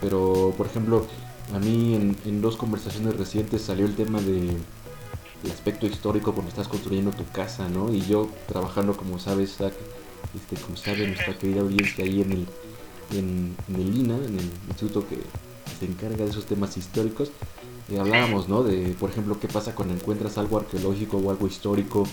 Pero, 0.00 0.54
por 0.56 0.64
ejemplo, 0.64 1.06
a 1.54 1.58
mí 1.58 1.94
en, 1.94 2.16
en 2.24 2.40
dos 2.40 2.56
conversaciones 2.56 3.18
recientes 3.18 3.60
salió 3.60 3.84
el 3.84 3.96
tema 3.96 4.18
de 4.22 4.56
el 5.44 5.50
aspecto 5.50 5.86
histórico 5.86 6.32
cuando 6.32 6.48
estás 6.48 6.68
construyendo 6.68 7.10
tu 7.10 7.26
casa, 7.30 7.68
¿no? 7.68 7.92
Y 7.92 8.00
yo 8.00 8.28
trabajando, 8.46 8.96
como 8.96 9.18
sabes, 9.18 9.56
Zach, 9.56 9.74
este, 10.34 10.56
como 10.62 10.76
sabe 10.76 11.06
nuestra 11.06 11.38
querida 11.38 11.60
audiencia 11.60 12.04
ahí 12.04 12.22
en 12.22 12.32
el, 12.32 12.46
en, 13.12 13.56
en 13.68 13.74
el 13.74 13.96
INA, 13.96 14.16
en 14.16 14.38
el 14.38 14.50
instituto 14.68 15.06
que 15.08 15.16
se 15.78 15.86
encarga 15.86 16.24
de 16.24 16.30
esos 16.30 16.46
temas 16.46 16.76
históricos, 16.76 17.30
eh, 17.90 17.98
hablábamos, 17.98 18.48
¿no? 18.48 18.62
De, 18.62 18.94
por 18.98 19.10
ejemplo, 19.10 19.38
qué 19.40 19.48
pasa 19.48 19.74
cuando 19.74 19.94
encuentras 19.94 20.36
algo 20.38 20.58
arqueológico 20.58 21.16
o 21.18 21.30
algo 21.30 21.46
histórico 21.46 22.04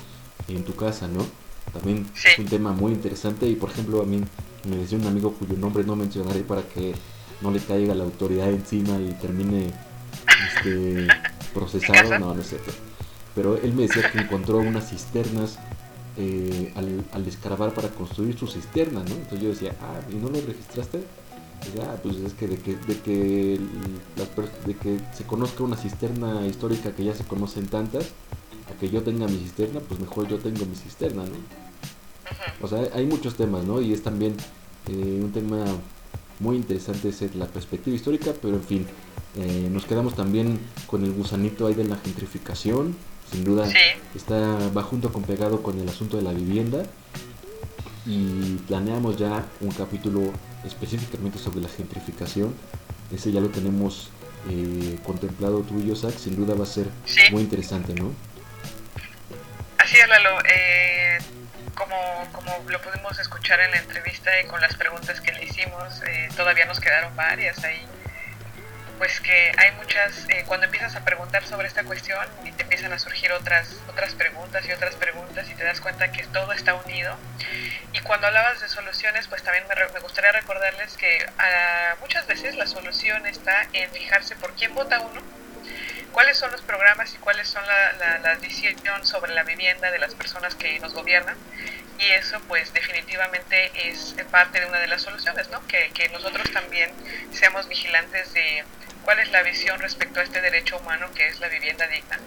en 0.47 0.63
tu 0.63 0.75
casa, 0.75 1.07
¿no? 1.07 1.25
También 1.73 2.07
es 2.15 2.39
un 2.39 2.45
tema 2.45 2.71
muy 2.71 2.93
interesante 2.93 3.47
y, 3.47 3.55
por 3.55 3.71
ejemplo, 3.71 4.01
a 4.01 4.05
mí 4.05 4.21
me 4.69 4.77
decía 4.77 4.97
un 4.97 5.07
amigo 5.07 5.33
cuyo 5.33 5.57
nombre 5.57 5.83
no 5.83 5.95
mencionaré 5.95 6.41
para 6.41 6.61
que 6.61 6.93
no 7.41 7.51
le 7.51 7.59
caiga 7.59 7.93
la 7.93 8.03
autoridad 8.05 8.49
encima 8.49 8.97
y 8.99 9.11
termine 9.13 9.71
este, 10.55 11.07
procesado, 11.53 12.17
no, 12.19 12.33
no 12.33 12.43
cierto. 12.43 12.71
Pero 13.33 13.57
él 13.57 13.73
me 13.73 13.83
decía 13.83 14.09
que 14.11 14.19
encontró 14.19 14.57
unas 14.59 14.89
cisternas 14.89 15.59
eh, 16.17 16.71
al, 16.75 17.03
al 17.13 17.27
escarbar 17.27 17.73
para 17.73 17.89
construir 17.89 18.37
su 18.37 18.47
cisterna, 18.47 19.01
¿no? 19.03 19.15
Entonces 19.15 19.41
yo 19.41 19.49
decía, 19.49 19.75
ah, 19.81 19.99
¿y 20.11 20.15
no 20.15 20.29
lo 20.29 20.39
registraste? 20.41 20.99
Y, 21.75 21.79
ah, 21.81 21.97
pues 22.03 22.17
es 22.17 22.33
que 22.33 22.47
de 22.47 22.57
que, 22.57 22.75
de 22.75 22.99
que, 22.99 23.53
el- 23.55 23.69
las 24.17 24.27
per- 24.29 24.51
de 24.65 24.75
que 24.75 24.99
se 25.17 25.23
conozca 25.23 25.63
una 25.63 25.75
cisterna 25.77 26.45
histórica 26.45 26.91
que 26.91 27.03
ya 27.03 27.15
se 27.15 27.23
conocen 27.23 27.67
tantas, 27.67 28.05
a 28.69 28.79
que 28.79 28.89
yo 28.89 29.01
tenga 29.03 29.27
mi 29.27 29.37
cisterna, 29.39 29.79
pues 29.79 29.99
mejor 29.99 30.27
yo 30.27 30.37
tengo 30.37 30.65
mi 30.65 30.75
cisterna, 30.75 31.23
¿no? 31.23 31.31
O 32.61 32.67
sea, 32.67 32.87
hay 32.93 33.05
muchos 33.05 33.35
temas, 33.35 33.63
¿no? 33.65 33.81
Y 33.81 33.93
es 33.93 34.01
también 34.03 34.35
eh, 34.87 35.19
un 35.23 35.31
tema 35.31 35.65
muy 36.39 36.55
interesante 36.57 37.09
es 37.09 37.35
la 37.35 37.45
perspectiva 37.47 37.95
histórica, 37.95 38.33
pero 38.41 38.55
en 38.55 38.63
fin, 38.63 38.85
eh, 39.37 39.69
nos 39.71 39.85
quedamos 39.85 40.15
también 40.15 40.59
con 40.87 41.03
el 41.03 41.11
gusanito 41.13 41.67
ahí 41.67 41.73
de 41.73 41.85
la 41.85 41.95
gentrificación, 41.97 42.95
sin 43.31 43.43
duda 43.43 43.67
está 44.15 44.35
va 44.75 44.83
junto 44.83 45.11
con 45.11 45.23
pegado 45.23 45.61
con 45.63 45.79
el 45.79 45.89
asunto 45.89 46.17
de 46.17 46.23
la 46.23 46.31
vivienda 46.31 46.83
y 48.05 48.57
planeamos 48.67 49.17
ya 49.17 49.45
un 49.61 49.71
capítulo 49.71 50.31
específicamente 50.63 51.39
sobre 51.39 51.61
la 51.61 51.69
gentrificación, 51.69 52.55
ese 53.11 53.31
ya 53.31 53.41
lo 53.41 53.49
tenemos 53.49 54.09
eh, 54.49 54.97
contemplado 55.03 55.61
tú 55.61 55.79
y 55.79 55.87
yo, 55.87 55.95
Zach, 55.95 56.15
sin 56.15 56.35
duda 56.35 56.53
va 56.55 56.63
a 56.63 56.67
ser 56.67 56.87
muy 57.31 57.41
interesante, 57.41 57.93
¿no? 57.95 58.13
Así 59.77 59.97
es, 59.97 60.07
Lalo. 60.07 60.37
Eh, 60.47 61.17
como, 61.75 61.95
como 62.31 62.69
lo 62.69 62.81
pudimos 62.81 63.19
escuchar 63.19 63.59
en 63.59 63.71
la 63.71 63.77
entrevista 63.77 64.29
y 64.41 64.45
con 64.47 64.61
las 64.61 64.75
preguntas 64.75 65.19
que 65.19 65.31
le 65.33 65.45
hicimos, 65.45 66.01
eh, 66.07 66.29
todavía 66.35 66.65
nos 66.65 66.79
quedaron 66.79 67.15
varias 67.15 67.63
ahí. 67.63 67.85
Pues 68.97 69.19
que 69.19 69.51
hay 69.57 69.71
muchas, 69.73 70.25
eh, 70.29 70.43
cuando 70.47 70.65
empiezas 70.67 70.95
a 70.95 71.03
preguntar 71.03 71.45
sobre 71.45 71.67
esta 71.67 71.83
cuestión 71.83 72.19
te 72.55 72.63
empiezan 72.63 72.93
a 72.93 72.99
surgir 72.99 73.31
otras, 73.33 73.67
otras 73.89 74.13
preguntas 74.15 74.65
y 74.67 74.71
otras 74.71 74.95
preguntas 74.95 75.49
y 75.49 75.53
te 75.53 75.63
das 75.63 75.81
cuenta 75.81 76.11
que 76.11 76.23
todo 76.27 76.53
está 76.53 76.73
unido. 76.75 77.17
Y 77.91 77.99
cuando 77.99 78.27
hablabas 78.27 78.61
de 78.61 78.69
soluciones, 78.69 79.27
pues 79.27 79.43
también 79.43 79.65
me, 79.67 79.75
me 79.93 79.99
gustaría 79.99 80.31
recordarles 80.31 80.95
que 80.95 81.25
ah, 81.37 81.95
muchas 81.99 82.25
veces 82.27 82.55
la 82.55 82.67
solución 82.67 83.25
está 83.25 83.67
en 83.73 83.91
fijarse 83.91 84.35
por 84.37 84.53
quién 84.53 84.73
vota 84.73 84.99
uno 84.99 85.21
cuáles 86.11 86.37
son 86.37 86.49
los 86.49 86.61
programas 86.61 87.13
y 87.13 87.17
cuáles 87.17 87.49
son 87.49 87.61
la, 87.67 87.91
la, 87.93 88.19
la 88.19 88.35
decisión 88.37 89.05
sobre 89.05 89.33
la 89.33 89.43
vivienda 89.43 89.91
de 89.91 89.99
las 89.99 90.15
personas 90.15 90.55
que 90.55 90.79
nos 90.79 90.93
gobiernan 90.93 91.35
y 91.99 92.05
eso 92.11 92.39
pues 92.47 92.73
definitivamente 92.73 93.71
es 93.89 94.15
parte 94.31 94.59
de 94.59 94.65
una 94.65 94.79
de 94.79 94.87
las 94.87 95.01
soluciones, 95.01 95.49
¿no? 95.49 95.65
Que, 95.67 95.91
que 95.93 96.09
nosotros 96.09 96.51
también 96.51 96.91
seamos 97.31 97.67
vigilantes 97.67 98.33
de 98.33 98.63
cuál 99.03 99.19
es 99.19 99.31
la 99.31 99.43
visión 99.43 99.79
respecto 99.79 100.19
a 100.19 100.23
este 100.23 100.41
derecho 100.41 100.77
humano 100.77 101.09
que 101.13 101.27
es 101.27 101.39
la 101.39 101.47
vivienda 101.47 101.87
digna, 101.87 102.19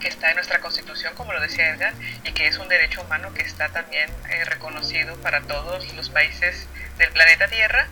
que 0.00 0.08
está 0.08 0.30
en 0.30 0.36
nuestra 0.36 0.58
constitución, 0.60 1.14
como 1.14 1.32
lo 1.32 1.40
decía 1.40 1.70
Edgar, 1.70 1.92
y 2.24 2.32
que 2.32 2.46
es 2.46 2.56
un 2.58 2.68
derecho 2.68 3.02
humano 3.02 3.32
que 3.34 3.42
está 3.42 3.68
también 3.68 4.10
eh, 4.30 4.44
reconocido 4.44 5.16
para 5.16 5.42
todos 5.42 5.92
los 5.94 6.10
países 6.10 6.66
del 6.98 7.10
planeta 7.10 7.46
Tierra 7.48 7.88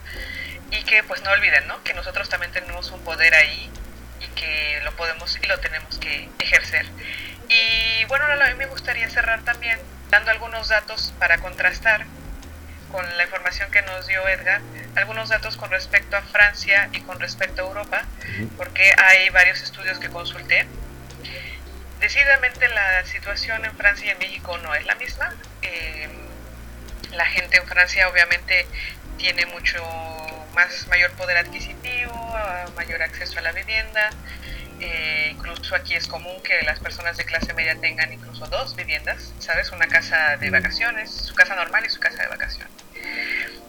y 0.70 0.82
que 0.84 1.02
pues 1.04 1.22
no 1.22 1.30
olviden, 1.30 1.66
¿no? 1.68 1.82
Que 1.84 1.94
nosotros 1.94 2.28
también 2.28 2.52
tenemos 2.52 2.90
un 2.90 3.02
poder 3.04 3.34
ahí 3.34 3.70
y 4.20 4.26
que 4.28 4.80
lo 4.82 4.92
podemos 4.96 5.38
y 5.40 5.46
lo 5.46 5.58
tenemos 5.60 5.98
que 5.98 6.28
ejercer. 6.38 6.86
Y 7.48 8.04
bueno, 8.06 8.24
a 8.26 8.48
mí 8.48 8.54
me 8.56 8.66
gustaría 8.66 9.08
cerrar 9.10 9.42
también 9.42 9.78
dando 10.10 10.30
algunos 10.30 10.68
datos 10.68 11.14
para 11.18 11.38
contrastar 11.38 12.04
con 12.90 13.16
la 13.16 13.24
información 13.24 13.70
que 13.70 13.82
nos 13.82 14.06
dio 14.06 14.26
Edgar, 14.28 14.60
algunos 14.96 15.28
datos 15.28 15.56
con 15.56 15.70
respecto 15.70 16.16
a 16.16 16.22
Francia 16.22 16.88
y 16.92 17.00
con 17.02 17.20
respecto 17.20 17.62
a 17.62 17.66
Europa, 17.66 18.04
porque 18.56 18.92
hay 18.98 19.30
varios 19.30 19.62
estudios 19.62 19.98
que 19.98 20.08
consulté. 20.08 20.66
Decididamente 22.00 22.68
la 22.68 23.04
situación 23.04 23.64
en 23.64 23.76
Francia 23.76 24.06
y 24.06 24.10
en 24.10 24.18
México 24.18 24.58
no 24.58 24.74
es 24.74 24.84
la 24.86 24.94
misma. 24.96 25.34
Eh, 25.62 26.08
la 27.12 27.26
gente 27.26 27.58
en 27.58 27.66
Francia 27.66 28.08
obviamente 28.08 28.66
tiene 29.18 29.46
mucho 29.46 29.84
más 30.54 30.86
mayor 30.88 31.12
poder 31.12 31.36
adquisitivo, 31.36 32.34
mayor 32.74 33.02
acceso 33.02 33.38
a 33.38 33.42
la 33.42 33.52
vivienda. 33.52 34.10
Eh, 34.80 35.32
incluso 35.32 35.74
aquí 35.74 35.94
es 35.94 36.06
común 36.06 36.42
que 36.42 36.62
las 36.62 36.80
personas 36.80 37.16
de 37.16 37.24
clase 37.24 37.52
media 37.52 37.78
tengan 37.78 38.12
incluso 38.12 38.46
dos 38.46 38.74
viviendas, 38.74 39.32
¿sabes? 39.38 39.70
Una 39.72 39.86
casa 39.86 40.36
de 40.38 40.50
vacaciones, 40.50 41.10
su 41.10 41.34
casa 41.34 41.54
normal 41.54 41.84
y 41.86 41.90
su 41.90 42.00
casa 42.00 42.22
de 42.22 42.28
vacaciones. 42.28 42.72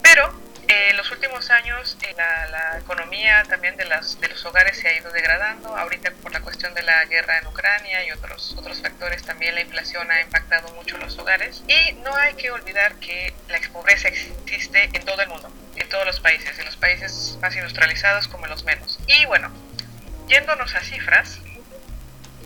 Pero 0.02 0.32
eh, 0.68 0.88
en 0.90 0.96
los 0.96 1.10
últimos 1.10 1.50
años 1.50 1.98
eh, 2.02 2.14
la, 2.16 2.78
economía 2.78 3.42
también 3.48 3.76
de, 3.76 3.84
las, 3.84 4.18
de 4.20 4.28
los 4.28 4.44
hogares 4.46 4.78
se 4.78 4.88
ha 4.88 4.96
ido 4.96 5.12
degradando. 5.12 5.76
Ahorita 5.76 6.10
por 6.22 6.32
la 6.32 6.40
cuestión 6.40 6.72
de 6.74 6.82
la 6.82 7.04
guerra 7.04 7.38
en 7.38 7.46
Ucrania 7.46 8.04
y 8.06 8.12
otros, 8.12 8.54
otros 8.56 8.80
factores 8.80 9.22
también 9.22 9.54
la 9.54 9.60
inflación 9.60 10.10
ha 10.10 10.20
impactado 10.20 10.72
mucho 10.74 10.96
los 10.98 11.18
hogares. 11.18 11.62
Y 11.68 11.92
no 12.02 12.14
hay 12.14 12.34
que 12.34 12.50
olvidar 12.50 12.94
que 12.96 13.34
la 13.48 13.60
pobreza 13.72 14.08
existe 14.08 14.88
en 14.92 15.04
todo 15.04 15.20
el 15.20 15.28
mundo, 15.28 15.52
en 15.76 15.88
todos 15.88 16.06
los 16.06 16.20
países, 16.20 16.58
en 16.58 16.64
los 16.64 16.76
países 16.76 17.38
más 17.40 17.54
industrializados 17.54 18.28
como 18.28 18.44
en 18.46 18.50
los 18.50 18.64
menos. 18.64 18.98
Y 19.06 19.26
bueno, 19.26 19.52
yéndonos 20.32 20.74
a 20.74 20.80
cifras, 20.80 21.40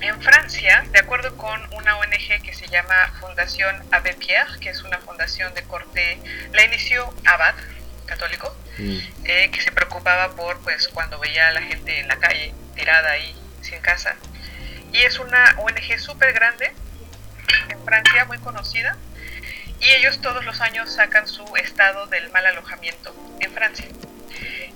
en 0.01 0.21
Francia, 0.21 0.85
de 0.91 0.99
acuerdo 0.99 1.37
con 1.37 1.73
una 1.73 1.97
ONG 1.99 2.43
que 2.43 2.53
se 2.53 2.67
llama 2.67 3.13
Fundación 3.21 3.81
Abbé 3.93 4.15
Pierre, 4.15 4.59
que 4.61 4.71
es 4.71 4.83
una 4.83 4.99
fundación 4.99 5.55
de 5.55 5.63
corte, 5.63 6.19
la 6.53 6.65
inició 6.65 7.15
Abad, 7.25 7.55
católico, 8.05 8.53
mm. 8.79 8.99
eh, 9.25 9.51
que 9.53 9.61
se 9.61 9.71
preocupaba 9.71 10.35
por, 10.35 10.59
pues, 10.63 10.89
cuando 10.89 11.21
veía 11.21 11.47
a 11.47 11.53
la 11.53 11.63
gente 11.63 12.01
en 12.01 12.09
la 12.09 12.17
calle, 12.17 12.53
tirada 12.75 13.13
ahí, 13.13 13.37
sin 13.63 13.79
casa. 13.79 14.17
Y 14.93 15.03
es 15.03 15.21
una 15.21 15.55
ONG 15.59 16.01
súper 16.01 16.33
grande, 16.33 16.73
en 17.69 17.85
Francia, 17.85 18.25
muy 18.25 18.39
conocida, 18.39 18.97
y 19.79 19.91
ellos 19.91 20.21
todos 20.21 20.45
los 20.45 20.61
años 20.61 20.93
sacan 20.93 21.29
su 21.29 21.45
estado 21.55 22.07
del 22.07 22.33
mal 22.33 22.47
alojamiento 22.47 23.15
en 23.39 23.53
Francia. 23.53 23.87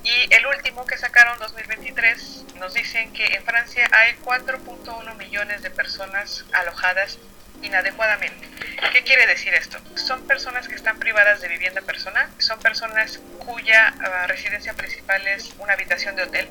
Y 0.02 0.35
el 0.35 0.47
último 0.47 0.86
que 0.86 0.97
sacaron, 0.97 1.39
2023, 1.39 2.44
nos 2.56 2.74
dicen 2.74 3.12
que 3.12 3.24
en 3.27 3.44
Francia 3.44 3.89
hay 3.93 4.14
4.1 4.24 5.16
millones 5.16 5.62
de 5.62 5.70
personas 5.70 6.44
alojadas 6.52 7.18
inadecuadamente. 7.62 8.48
¿Qué 8.93 9.02
quiere 9.02 9.27
decir 9.27 9.52
esto? 9.55 9.78
Son 9.97 10.27
personas 10.27 10.66
que 10.68 10.74
están 10.74 10.98
privadas 10.98 11.40
de 11.40 11.48
vivienda 11.48 11.82
personal, 11.82 12.28
son 12.39 12.59
personas 12.60 13.20
cuya 13.39 13.94
ah, 14.01 14.27
residencia 14.27 14.72
principal 14.74 15.27
es 15.28 15.52
una 15.59 15.74
habitación 15.74 16.16
de 16.16 16.22
hotel, 16.22 16.48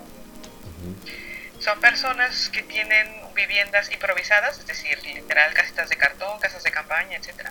son 1.59 1.79
personas 1.81 2.49
que 2.49 2.63
tienen 2.63 3.07
viviendas 3.35 3.91
improvisadas, 3.91 4.59
es 4.59 4.67
decir, 4.67 4.97
literal, 5.03 5.53
casitas 5.53 5.89
de 5.89 5.97
cartón, 5.97 6.39
casas 6.39 6.63
de 6.63 6.71
campaña, 6.71 7.17
etc. 7.17 7.49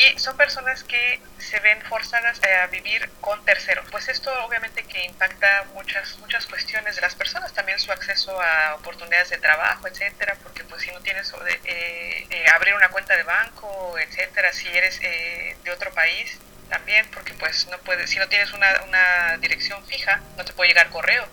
Y 0.00 0.18
son 0.18 0.34
personas 0.38 0.82
que 0.84 1.20
se 1.38 1.60
ven 1.60 1.82
forzadas 1.82 2.40
a 2.42 2.66
vivir 2.68 3.10
con 3.20 3.44
terceros. 3.44 3.84
Pues 3.90 4.08
esto 4.08 4.32
obviamente 4.46 4.82
que 4.84 5.04
impacta 5.04 5.66
muchas 5.74 6.16
muchas 6.20 6.46
cuestiones 6.46 6.96
de 6.96 7.02
las 7.02 7.14
personas, 7.14 7.52
también 7.52 7.78
su 7.78 7.92
acceso 7.92 8.40
a 8.40 8.76
oportunidades 8.76 9.28
de 9.28 9.36
trabajo, 9.36 9.86
etcétera, 9.86 10.38
porque 10.42 10.64
pues 10.64 10.80
si 10.80 10.90
no 10.90 11.00
tienes 11.00 11.30
eh, 11.64 12.26
eh, 12.30 12.44
abrir 12.54 12.72
una 12.74 12.88
cuenta 12.88 13.14
de 13.14 13.24
banco, 13.24 13.98
etcétera, 13.98 14.50
si 14.54 14.68
eres 14.68 14.98
eh, 15.02 15.54
de 15.64 15.70
otro 15.70 15.92
país 15.92 16.38
también, 16.70 17.06
porque 17.12 17.34
pues 17.34 17.66
no 17.66 17.76
puedes, 17.80 18.08
si 18.08 18.18
no 18.18 18.26
tienes 18.28 18.54
una, 18.54 18.82
una 18.88 19.36
dirección 19.36 19.84
fija, 19.86 20.22
no 20.38 20.46
te 20.46 20.54
puede 20.54 20.70
llegar 20.70 20.88
correo. 20.88 21.28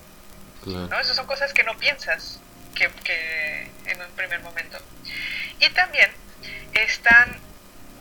¿no? 0.65 0.99
Esas 0.99 1.15
son 1.15 1.25
cosas 1.25 1.53
que 1.53 1.63
no 1.63 1.77
piensas 1.77 2.41
que, 2.75 2.89
que 3.05 3.71
en 3.85 4.01
un 4.01 4.11
primer 4.17 4.41
momento. 4.41 4.77
Y 5.59 5.69
también 5.69 6.11
están 6.73 7.46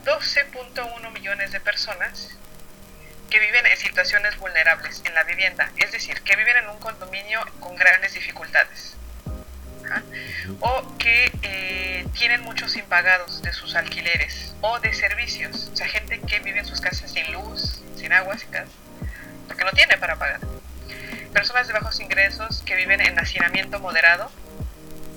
12.1 0.07 1.11
millones 1.11 1.51
de 1.51 1.59
personas 1.59 2.29
que 3.29 3.39
viven 3.39 3.65
en 3.65 3.77
situaciones 3.77 4.37
vulnerables 4.37 5.01
en 5.03 5.13
la 5.13 5.25
vivienda, 5.25 5.69
es 5.75 5.91
decir, 5.91 6.21
que 6.21 6.37
viven 6.37 6.55
en 6.55 6.69
un 6.69 6.79
condominio 6.79 7.41
con 7.59 7.75
grandes 7.75 8.13
dificultades 8.13 8.95
o 10.61 10.97
que 10.97 11.31
eh, 11.41 12.05
tienen 12.13 12.41
muchos 12.41 12.75
impagados 12.77 13.41
de 13.41 13.51
sus 13.51 13.75
alquileres 13.75 14.55
o 14.61 14.79
de 14.79 14.93
servicios, 14.93 15.69
o 15.73 15.75
sea, 15.75 15.87
gente 15.87 16.21
que 16.21 16.39
vive 16.39 16.59
en 16.59 16.65
sus 16.65 16.79
casas 16.81 17.11
sin 17.11 17.31
luz, 17.33 17.81
sin 17.97 18.13
agua, 18.13 18.37
sin 18.37 18.51
gas, 18.51 18.69
porque 19.47 19.65
no 19.65 19.71
tiene 19.71 19.97
para 19.97 20.15
pagar. 20.15 20.39
Personas 21.33 21.67
de 21.67 21.73
bajos 21.73 21.99
ingresos 21.99 22.63
que 22.65 22.75
viven 22.75 23.01
en 23.01 23.19
hacinamiento 23.19 23.79
moderado, 23.79 24.31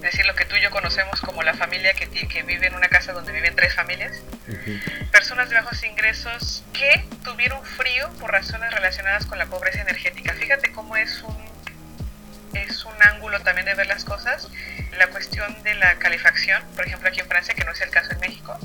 es 0.02 0.12
decir, 0.12 0.24
lo 0.24 0.34
que 0.34 0.46
tú 0.46 0.56
y 0.56 0.62
yo 0.62 0.70
conocemos 0.70 1.20
como 1.20 1.42
la 1.42 1.52
familia 1.52 1.92
que, 1.92 2.08
que 2.08 2.42
vive 2.42 2.66
en 2.66 2.74
una 2.74 2.88
casa 2.88 3.12
donde 3.12 3.32
viven 3.32 3.54
tres 3.54 3.74
familias. 3.74 4.22
Personas 5.12 5.50
de 5.50 5.56
bajos 5.56 5.84
ingresos 5.84 6.64
que 6.72 7.04
tuvieron 7.22 7.62
frío 7.62 8.08
por 8.18 8.32
razones 8.32 8.72
relacionadas 8.72 9.26
con 9.26 9.38
la 9.38 9.44
pobreza 9.46 9.82
energética. 9.82 10.32
Fíjate 10.32 10.72
cómo 10.72 10.96
es 10.96 11.22
un, 11.22 11.36
es 12.54 12.82
un 12.86 12.94
ángulo 13.02 13.40
también 13.40 13.66
de 13.66 13.74
ver 13.74 13.88
las 13.88 14.04
cosas. 14.04 14.48
La 14.96 15.08
cuestión 15.08 15.62
de 15.64 15.74
la 15.74 15.94
calefacción, 15.96 16.62
por 16.74 16.86
ejemplo 16.86 17.10
aquí 17.10 17.20
en 17.20 17.26
Francia, 17.26 17.52
que 17.52 17.64
no 17.64 17.72
es 17.72 17.80
el 17.82 17.90
caso 17.90 18.12
en 18.12 18.20
México. 18.20 18.58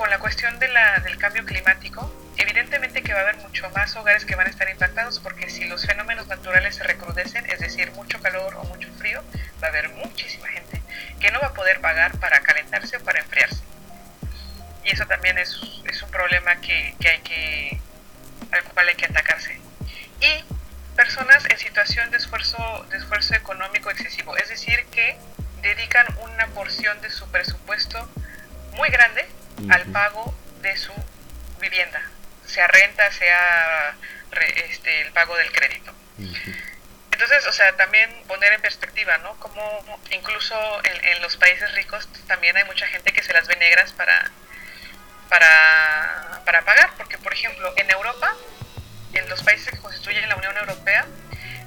Con 0.00 0.08
la 0.08 0.18
cuestión 0.18 0.58
del 0.58 1.18
cambio 1.18 1.44
climático, 1.44 2.10
evidentemente 2.38 3.02
que 3.02 3.12
va 3.12 3.18
a 3.18 3.22
haber 3.22 3.36
mucho 3.36 3.68
más 3.68 3.94
hogares 3.96 4.24
que 4.24 4.34
van 4.34 4.46
a 4.46 4.50
estar 4.50 4.66
impactados 4.70 5.20
porque 5.20 5.50
si 5.50 5.66
los 5.66 5.84
fenómenos 5.84 6.26
naturales 6.26 6.76
se 6.76 6.84
recrudecen, 6.84 7.44
es 7.50 7.58
decir, 7.58 7.92
mucho 7.92 8.18
calor 8.18 8.54
o 8.54 8.64
mucho 8.64 8.90
frío, 8.94 9.22
va 9.62 9.66
a 9.66 9.68
haber 9.68 9.90
muchísima 9.90 10.48
gente 10.48 10.80
que 11.20 11.30
no 11.30 11.38
va 11.40 11.48
a 11.48 11.52
poder 11.52 11.82
pagar 11.82 12.16
para 12.18 12.40
calentarse 12.40 12.96
o 12.96 13.00
para 13.00 13.20
enfriarse. 13.20 13.60
Y 14.84 14.90
eso 14.90 15.04
también 15.04 15.36
es, 15.36 15.60
un 15.60 16.10
problema 16.10 16.56
que, 16.62 16.94
hay 17.04 17.20
que, 17.20 17.78
al 18.52 18.64
cual 18.72 18.88
hay 18.88 18.94
que 18.94 19.04
atacarse. 19.04 19.60
Y 20.22 20.44
personas 20.96 21.44
en 21.44 21.58
situación 21.58 22.10
de 22.10 22.16
esfuerzo 22.16 23.34
económico 23.34 23.90
excesivo, 23.90 24.34
es 24.38 24.48
decir, 24.48 24.82
que 24.90 25.18
dedican 25.60 26.06
una 26.22 26.46
porción 26.46 26.98
de 27.02 27.10
su 27.10 27.30
presupuesto 27.30 28.08
muy 28.72 28.88
grande 28.88 29.28
al 29.68 29.84
pago 29.92 30.34
de 30.62 30.76
su 30.76 30.92
vivienda, 31.60 32.02
sea 32.46 32.66
renta, 32.68 33.10
sea 33.12 33.94
este, 34.68 35.02
el 35.02 35.12
pago 35.12 35.36
del 35.36 35.50
crédito. 35.52 35.92
Entonces, 37.12 37.46
o 37.46 37.52
sea, 37.52 37.76
también 37.76 38.10
poner 38.26 38.52
en 38.52 38.60
perspectiva, 38.60 39.18
¿no? 39.18 39.34
Como 39.36 40.00
incluso 40.10 40.56
en, 40.84 41.22
los 41.22 41.36
países 41.36 41.72
ricos 41.74 42.08
también 42.26 42.56
hay 42.56 42.64
mucha 42.64 42.86
gente 42.86 43.12
que 43.12 43.22
se 43.22 43.32
las 43.32 43.46
ve 43.46 43.56
negras 43.56 43.92
para, 43.92 44.30
para, 45.28 46.42
para 46.44 46.62
pagar, 46.62 46.90
porque 46.96 47.18
por 47.18 47.32
ejemplo, 47.32 47.72
en 47.76 47.90
Europa, 47.90 48.34
en 49.12 49.28
los 49.28 49.42
países 49.42 49.70
que 49.70 49.78
constituyen 49.78 50.28
la 50.28 50.36
Unión 50.36 50.56
Europea, 50.56 51.06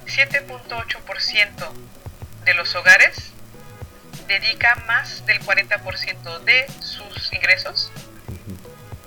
7.8% 0.06 1.72
de 2.44 2.54
los 2.54 2.74
hogares 2.74 3.33
dedica 4.26 4.74
más 4.86 5.24
del 5.26 5.40
40% 5.40 6.40
de 6.40 6.66
sus 6.80 7.32
ingresos 7.32 7.90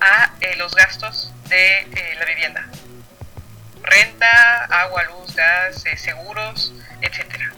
a 0.00 0.34
eh, 0.40 0.56
los 0.56 0.74
gastos 0.74 1.32
de 1.48 1.80
eh, 1.80 2.14
la 2.18 2.24
vivienda. 2.24 2.66
Renta, 3.82 4.64
agua, 4.64 5.04
luz, 5.04 5.34
gas, 5.34 5.84
eh, 5.86 5.96
seguros, 5.96 6.72
etcétera. 7.00 7.52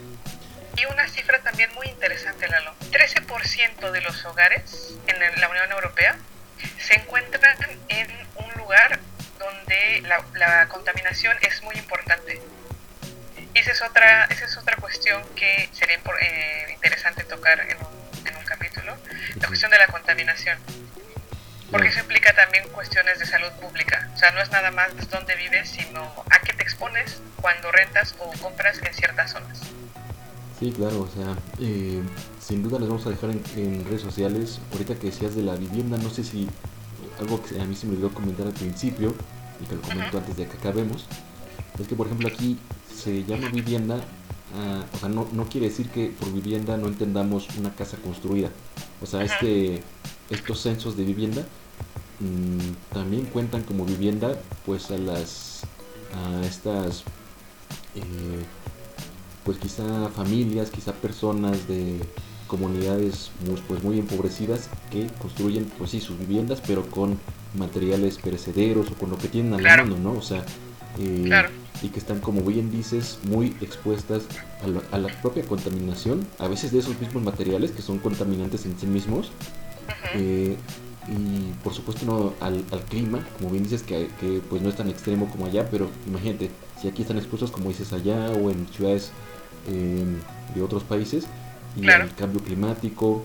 Y 0.77 0.85
una 0.87 1.09
cifra 1.09 1.41
también 1.41 1.73
muy 1.75 1.89
interesante, 1.89 2.49
Lalo. 2.49 2.75
13% 2.91 3.91
de 3.91 4.01
los 4.01 4.25
hogares 4.25 4.95
en 5.07 5.41
la 5.41 5.49
Unión 5.49 5.71
Europea 5.73 6.17
se 6.79 6.95
encuentran 6.95 7.57
en 7.89 8.11
un 8.37 8.53
lugar 8.55 9.01
donde 9.39 10.03
la, 10.35 10.67
contaminación 10.69 11.37
es 11.41 11.63
muy 11.63 11.75
importante. 11.77 12.41
Y 13.55 13.59
esa 13.59 13.73
es 13.73 13.83
otra, 13.83 14.25
esa 14.27 14.45
es 14.45 14.57
otra 14.57 14.77
cuestión 14.77 15.23
que 15.35 15.69
sería 15.73 15.99
interesante 16.73 17.25
tocar 17.25 17.61
en 17.61 17.77
un, 17.79 18.27
en 18.29 18.37
un 18.37 18.45
capítulo, 18.45 18.97
la 19.37 19.49
cuestión 19.49 19.71
de 19.71 19.79
la 19.79 19.87
contaminación 19.87 20.59
porque 21.71 21.89
eso 21.89 22.01
implica 22.01 22.35
también 22.35 22.65
cuestiones 22.73 23.19
de 23.19 23.27
salud 23.27 23.51
pública. 23.61 24.11
O 24.15 24.19
sea, 24.19 24.33
no 24.33 24.41
es 24.41 24.51
nada 24.51 24.71
más 24.71 24.93
dónde 25.11 25.37
vives, 25.37 25.71
sino 25.71 26.03
a 26.31 26.41
qué 26.41 26.53
te 26.53 26.63
expones 26.63 27.21
cuando 27.41 27.71
rentas 27.71 28.15
o 28.19 28.31
compras 28.43 28.79
en 28.83 28.93
ciertas 28.93 29.33
zonas. 29.33 29.61
Sí, 30.59 30.73
claro, 30.73 31.03
o 31.03 31.09
sea, 31.09 31.37
eh, 31.61 32.03
sin 32.41 32.63
duda 32.63 32.79
les 32.79 32.89
vamos 32.89 33.07
a 33.07 33.11
dejar 33.11 33.31
en, 33.31 33.43
en 33.57 33.85
redes 33.85 34.03
sociales. 34.03 34.61
Ahorita 34.73 34.95
que 34.97 35.07
decías 35.07 35.35
de 35.35 35.43
la 35.43 35.55
vivienda, 35.55 35.97
no 35.97 36.11
sé 36.11 36.25
si 36.25 36.49
algo 37.19 37.43
que 37.43 37.61
a 37.61 37.65
mí 37.65 37.77
se 37.77 37.87
me 37.87 37.93
olvidó 37.93 38.13
comentar 38.13 38.47
al 38.47 38.53
principio 38.53 39.15
y 39.61 39.67
que 39.67 39.77
lo 39.77 39.83
comento 39.83 40.19
antes 40.19 40.37
de 40.37 40.49
que 40.49 40.57
acabemos, 40.57 41.07
es 41.79 41.87
que 41.87 41.95
por 41.95 42.07
ejemplo 42.07 42.29
aquí 42.29 42.59
se 43.03 43.25
llama 43.25 43.49
vivienda, 43.49 43.97
ah, 44.57 44.85
o 44.95 44.99
sea, 44.99 45.09
no, 45.09 45.27
no 45.33 45.49
quiere 45.49 45.69
decir 45.69 45.89
que 45.89 46.09
por 46.19 46.33
vivienda 46.33 46.77
no 46.77 46.87
entendamos 46.89 47.49
una 47.59 47.75
casa 47.75 47.97
construida. 47.99 48.51
O 49.03 49.07
sea, 49.07 49.23
este, 49.23 49.83
estos 50.29 50.61
censos 50.61 50.97
de 50.97 51.05
vivienda 51.05 51.43
mm, 52.21 52.93
también 52.95 53.25
cuentan 53.27 53.63
como 53.63 53.85
vivienda 53.85 54.39
pues 54.67 54.91
a 54.91 54.99
las 54.99 55.63
a 56.15 56.45
estas 56.45 57.05
eh, 57.95 58.03
pues 59.45 59.59
quizá 59.59 60.09
familias, 60.11 60.71
quizá 60.71 60.93
personas 60.93 61.67
de 61.67 61.99
comunidades 62.47 63.31
muy, 63.47 63.61
pues 63.69 63.83
muy 63.83 63.99
empobrecidas 63.99 64.69
que 64.91 65.07
construyen 65.23 65.65
pues 65.79 65.91
sí 65.93 66.01
sus 66.01 66.19
viviendas 66.19 66.61
pero 66.67 66.85
con 66.91 67.19
materiales 67.57 68.19
perecederos 68.19 68.91
o 68.91 68.95
con 68.95 69.11
lo 69.11 69.19
que 69.19 69.29
tienen 69.29 69.55
a 69.55 69.57
la 69.57 69.63
Claro. 69.63 69.87
mano, 69.87 69.99
¿no? 70.13 70.19
O 70.19 70.23
sea, 70.23 70.45
eh, 70.99 71.23
Claro. 71.27 71.49
Y 71.83 71.89
que 71.89 71.99
están 71.99 72.21
como 72.21 72.43
bien 72.43 72.71
dices 72.71 73.19
muy 73.25 73.57
expuestas 73.61 74.25
a 74.63 74.67
la, 74.69 74.83
a 74.93 74.99
la 74.99 75.09
propia 75.23 75.43
contaminación, 75.45 76.27
a 76.39 76.47
veces 76.49 76.73
de 76.73 76.79
esos 76.81 76.99
mismos 77.01 77.23
materiales 77.23 77.71
que 77.71 77.83
son 77.83 77.99
contaminantes 77.99 78.67
en 78.67 78.79
sí 78.79 78.87
mismos 78.87 79.31
eh, 80.15 80.57
y 81.09 81.53
por 81.65 81.73
supuesto 81.73 82.05
no 82.07 82.35
al, 82.41 82.65
al 82.71 82.81
clima, 82.85 83.27
como 83.39 83.51
bien 83.51 83.65
dices 83.65 83.83
que, 83.83 84.09
que, 84.21 84.41
pues 84.49 84.63
no 84.63 84.69
es 84.69 84.77
tan 84.77 84.89
extremo 84.89 85.29
como 85.31 85.47
allá, 85.47 85.69
pero 85.71 85.89
imagínate, 86.07 86.51
si 86.81 86.89
aquí 86.89 87.03
están 87.03 87.19
expuestos 87.19 87.51
como 87.51 87.69
dices 87.71 87.93
allá 87.93 88.31
o 88.31 88.51
en 88.51 88.67
ciudades 88.69 89.11
eh, 89.69 90.05
de 90.55 90.63
otros 90.63 90.83
países 90.85 91.25
y 91.77 91.81
Claro. 91.83 92.05
al 92.05 92.15
cambio 92.15 92.43
climático, 92.43 93.23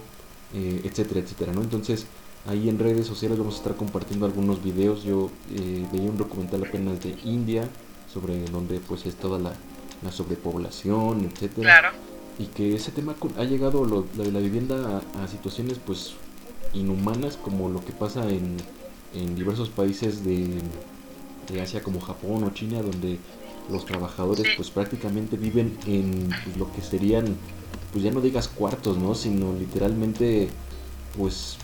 eh, 0.53 0.81
etcétera, 0.83 1.19
etcétera, 1.19 1.51
¿no? 1.53 1.61
Entonces 1.61 2.05
ahí 2.47 2.69
en 2.69 2.79
redes 2.79 3.07
sociales 3.07 3.37
vamos 3.37 3.55
a 3.55 3.57
estar 3.57 3.75
compartiendo 3.75 4.25
algunos 4.25 4.63
videos, 4.63 5.03
yo 5.03 5.29
eh, 5.51 5.85
veía 5.91 6.09
un 6.09 6.17
documental 6.17 6.63
apenas 6.63 7.01
de 7.03 7.15
India 7.23 7.67
sobre 8.15 8.45
donde 8.45 8.79
pues 8.79 9.05
es 9.05 9.15
toda 9.15 9.37
la, 9.37 9.51
la 10.01 10.11
sobrepoblación, 10.11 11.29
etcétera 11.31 11.81
Claro. 11.81 11.89
y 12.39 12.45
que 12.47 12.73
ese 12.75 12.91
tema 12.91 13.13
ha 13.37 13.43
llegado 13.43 13.83
lo, 13.85 14.03
de 14.15 14.31
la 14.31 14.39
vivienda 14.39 15.01
a, 15.19 15.23
a 15.23 15.27
situaciones 15.27 15.79
pues 15.85 16.13
inhumanas 16.73 17.37
como 17.37 17.69
lo 17.69 17.83
que 17.83 17.91
pasa 17.91 18.27
en, 18.29 18.55
en 19.13 19.35
diversos 19.35 19.69
países 19.69 20.23
de, 20.25 20.47
de 21.51 21.61
Asia 21.61 21.83
como 21.83 21.99
Japón 21.99 22.43
o 22.45 22.49
China 22.51 22.81
donde 22.81 23.19
los 23.69 23.85
trabajadores 23.85 24.45
Sí. 24.45 24.53
pues 24.55 24.69
prácticamente 24.71 25.35
viven 25.37 25.77
en 25.85 26.29
pues, 26.43 26.57
lo 26.57 26.71
que 26.71 26.81
serían 26.81 27.35
pues 27.91 28.03
ya 28.03 28.11
no 28.11 28.21
digas 28.21 28.47
cuartos 28.47 28.97
no 28.97 29.13
sino 29.15 29.53
literalmente 29.53 30.47
pues 31.17 31.57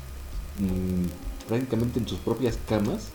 mm, 0.60 1.48
prácticamente 1.48 2.00
en 2.00 2.08
sus 2.08 2.20
propias 2.20 2.58
camas 2.68 3.08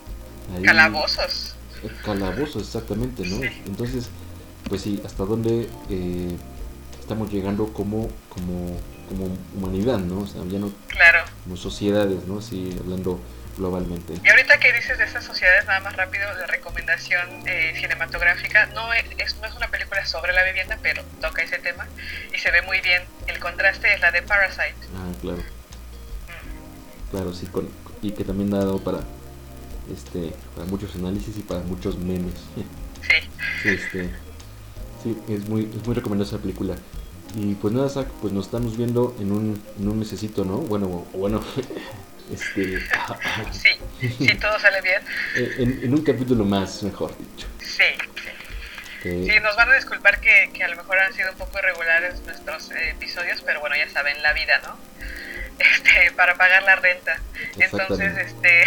ahí- 0.57 0.63
Calabozos. 0.63 1.56
Calabozos, 2.05 2.63
exactamente, 2.63 3.27
¿no? 3.27 3.37
Sí. 3.41 3.63
Entonces, 3.67 4.09
pues 4.69 4.83
sí, 4.83 5.01
hasta 5.05 5.25
dónde 5.25 5.69
eh, 5.91 6.37
estamos 6.99 7.31
llegando 7.33 7.73
como, 7.73 8.11
como, 8.29 8.79
como 9.09 9.37
humanidad, 9.57 9.99
¿no? 9.99 10.21
O 10.21 10.27
sea, 10.27 10.43
ya 10.49 10.59
no 10.59 10.71
Claro. 10.89 11.21
como 11.45 11.57
sociedades, 11.57 12.27
¿no? 12.27 12.39
Así 12.39 12.77
hablando 12.81 13.21
globalmente. 13.57 14.15
Y 14.23 14.29
ahorita 14.29 14.59
que 14.59 14.73
dices 14.73 14.99
de 14.99 15.05
estas 15.05 15.25
sociedades, 15.25 15.65
nada 15.67 15.81
más 15.81 15.97
rápido, 15.97 16.25
la 16.39 16.47
recomendación 16.47 17.27
eh, 17.47 17.73
cinematográfica, 17.81 18.67
no 18.75 18.93
es, 18.93 19.05
no 19.41 19.47
es 19.47 19.55
una 19.55 19.69
película 19.69 20.05
sobre 20.05 20.33
la 20.35 20.43
vivienda, 20.45 20.79
pero 20.83 21.03
toca 21.23 21.43
ese 21.43 21.59
tema 21.59 21.87
y 22.35 22.39
se 22.39 22.51
ve 22.51 22.61
muy 22.63 22.81
bien. 22.81 23.03
El 23.27 23.39
contraste 23.39 23.95
es 23.95 24.01
la 24.01 24.11
de 24.11 24.23
Parasite. 24.23 24.75
Ah, 24.95 25.11
claro. 25.23 25.43
Claro, 27.11 27.33
sí, 27.33 27.47
con, 27.47 27.69
y 28.03 28.11
que 28.13 28.25
también 28.25 28.53
ha 28.55 28.59
dado 28.59 28.79
para, 28.83 28.99
este, 29.93 30.33
para 30.55 30.67
muchos 30.69 30.95
análisis 30.95 31.37
y 31.39 31.43
para 31.43 31.61
muchos 31.61 31.99
memes. 31.99 32.35
Sí. 32.55 33.69
Este, 33.69 34.11
sí, 35.03 35.17
es 35.29 35.49
muy, 35.49 35.65
es 35.65 35.87
muy 35.87 35.95
recomendable 35.95 36.29
esa 36.29 36.39
película. 36.43 36.77
Y 37.35 37.55
pues 37.55 37.75
nada, 37.75 37.89
Zach, 37.89 38.07
pues 38.21 38.33
nos 38.33 38.47
estamos 38.47 38.77
viendo 38.77 39.15
en 39.21 39.33
un, 39.33 39.63
en 39.79 39.89
un 39.89 39.99
mesecito, 39.99 40.45
¿no? 40.45 40.59
Bueno, 40.59 41.07
bueno, 41.13 41.43
este, 42.33 42.81
Sí, 43.53 43.69
si 44.19 44.35
todo 44.37 44.59
sale 44.59 44.81
bien. 44.83 45.03
en, 45.59 45.85
en 45.85 45.95
un 45.95 46.03
capítulo 46.03 46.45
más, 46.45 46.83
mejor 46.83 47.17
dicho. 47.19 47.47
Sí, 47.59 47.83
sí. 48.17 48.29
Que- 49.03 49.25
Sí, 49.25 49.41
nos 49.43 49.55
van 49.57 49.71
a 49.71 49.75
disculpar 49.77 50.21
que, 50.21 50.51
que 50.53 50.65
a 50.65 50.69
lo 50.69 50.77
mejor 50.77 50.99
han 50.99 51.13
sido 51.13 51.31
un 51.31 51.39
poco 51.39 51.59
irregulares 51.59 52.21
nuestros 52.23 52.71
eh, 52.73 52.91
episodios, 52.91 53.43
pero 53.43 53.61
bueno, 53.61 53.77
ya 53.77 53.89
saben, 53.91 54.21
la 54.23 54.33
vida, 54.33 54.61
¿no? 54.65 54.77
Este, 55.59 56.13
para 56.13 56.35
pagar 56.37 56.63
la 56.65 56.77
renta. 56.77 57.19
Entonces, 57.59 58.13
este, 58.27 58.65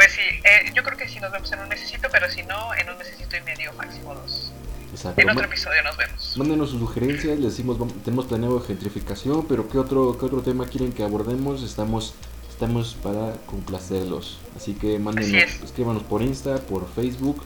pues 0.00 0.12
sí, 0.12 0.20
eh, 0.44 0.72
yo 0.74 0.82
creo 0.82 0.96
que 0.96 1.06
sí 1.08 1.20
nos 1.20 1.30
vemos 1.30 1.52
en 1.52 1.58
un 1.60 1.68
mesecito, 1.68 2.08
pero 2.10 2.30
si 2.30 2.42
no, 2.44 2.74
en 2.74 2.88
un 2.88 2.96
mesecito 2.96 3.36
y 3.36 3.40
medio, 3.42 3.70
máximo 3.74 4.14
dos. 4.14 4.50
exacto. 4.92 5.20
En 5.20 5.28
otro 5.30 5.44
episodio 5.44 5.82
nos 5.82 5.96
vemos. 5.98 6.36
Mándenos 6.38 6.70
sus 6.70 6.80
sugerencias, 6.80 7.38
les 7.38 7.50
decimos, 7.50 7.78
vam- 7.78 7.92
tenemos 8.02 8.24
planeado 8.26 8.60
gentrificación, 8.62 9.46
pero 9.46 9.68
¿qué 9.68 9.76
otro, 9.78 10.16
qué 10.18 10.24
otro 10.24 10.40
tema 10.42 10.66
quieren 10.66 10.92
que 10.92 11.02
abordemos? 11.02 11.62
Estamos, 11.62 12.14
estamos 12.48 12.94
para 13.02 13.34
complacerlos. 13.46 14.38
Así 14.56 14.72
que 14.74 14.98
mándenos, 14.98 15.28
Así 15.28 15.38
es. 15.38 15.62
escríbanos 15.62 16.02
por 16.04 16.22
Insta, 16.22 16.56
por 16.62 16.88
Facebook, 16.94 17.44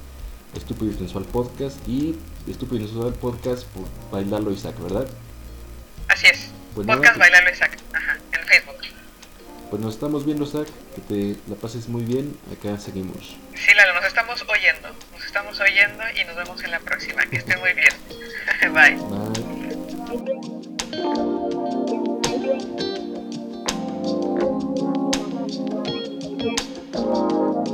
Estúpido 0.54 0.92
y 0.92 0.94
Sensual 0.94 1.24
Podcast 1.24 1.76
y 1.88 2.14
Estúpido 2.48 2.84
y 2.84 2.86
Sensual 2.86 3.14
Podcast 3.14 3.64
por 3.68 3.84
Bailarlo 4.12 4.52
Isaac, 4.52 4.80
¿verdad? 4.80 5.08
Así 6.08 6.26
es. 6.28 6.50
Pues 6.76 6.86
nada, 6.86 6.98
Podcast 7.00 7.16
pues- 7.18 7.30
Bailarlo 7.30 7.50
Isaac, 7.52 7.76
ajá, 7.92 8.16
en 8.32 8.46
Facebook 8.46 8.73
pues 9.74 9.82
nos 9.84 9.94
estamos 9.94 10.24
viendo, 10.24 10.46
Zach. 10.46 10.68
Que 10.94 11.00
te 11.00 11.36
la 11.50 11.56
pases 11.56 11.88
muy 11.88 12.04
bien. 12.04 12.38
Acá 12.52 12.78
seguimos. 12.78 13.36
Sí, 13.56 13.74
Lalo, 13.74 13.94
nos 13.94 14.04
estamos 14.04 14.40
oyendo. 14.42 14.88
Nos 15.12 15.24
estamos 15.24 15.58
oyendo 15.58 16.04
y 16.14 16.22
nos 16.22 16.36
vemos 16.36 16.62
en 16.62 16.70
la 16.70 16.78
próxima. 16.78 17.26
Que 17.26 17.38
esté 17.38 17.56
muy 17.56 17.72
bien. 17.72 17.88
Bye. 18.72 18.94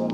Bye. 0.01 0.10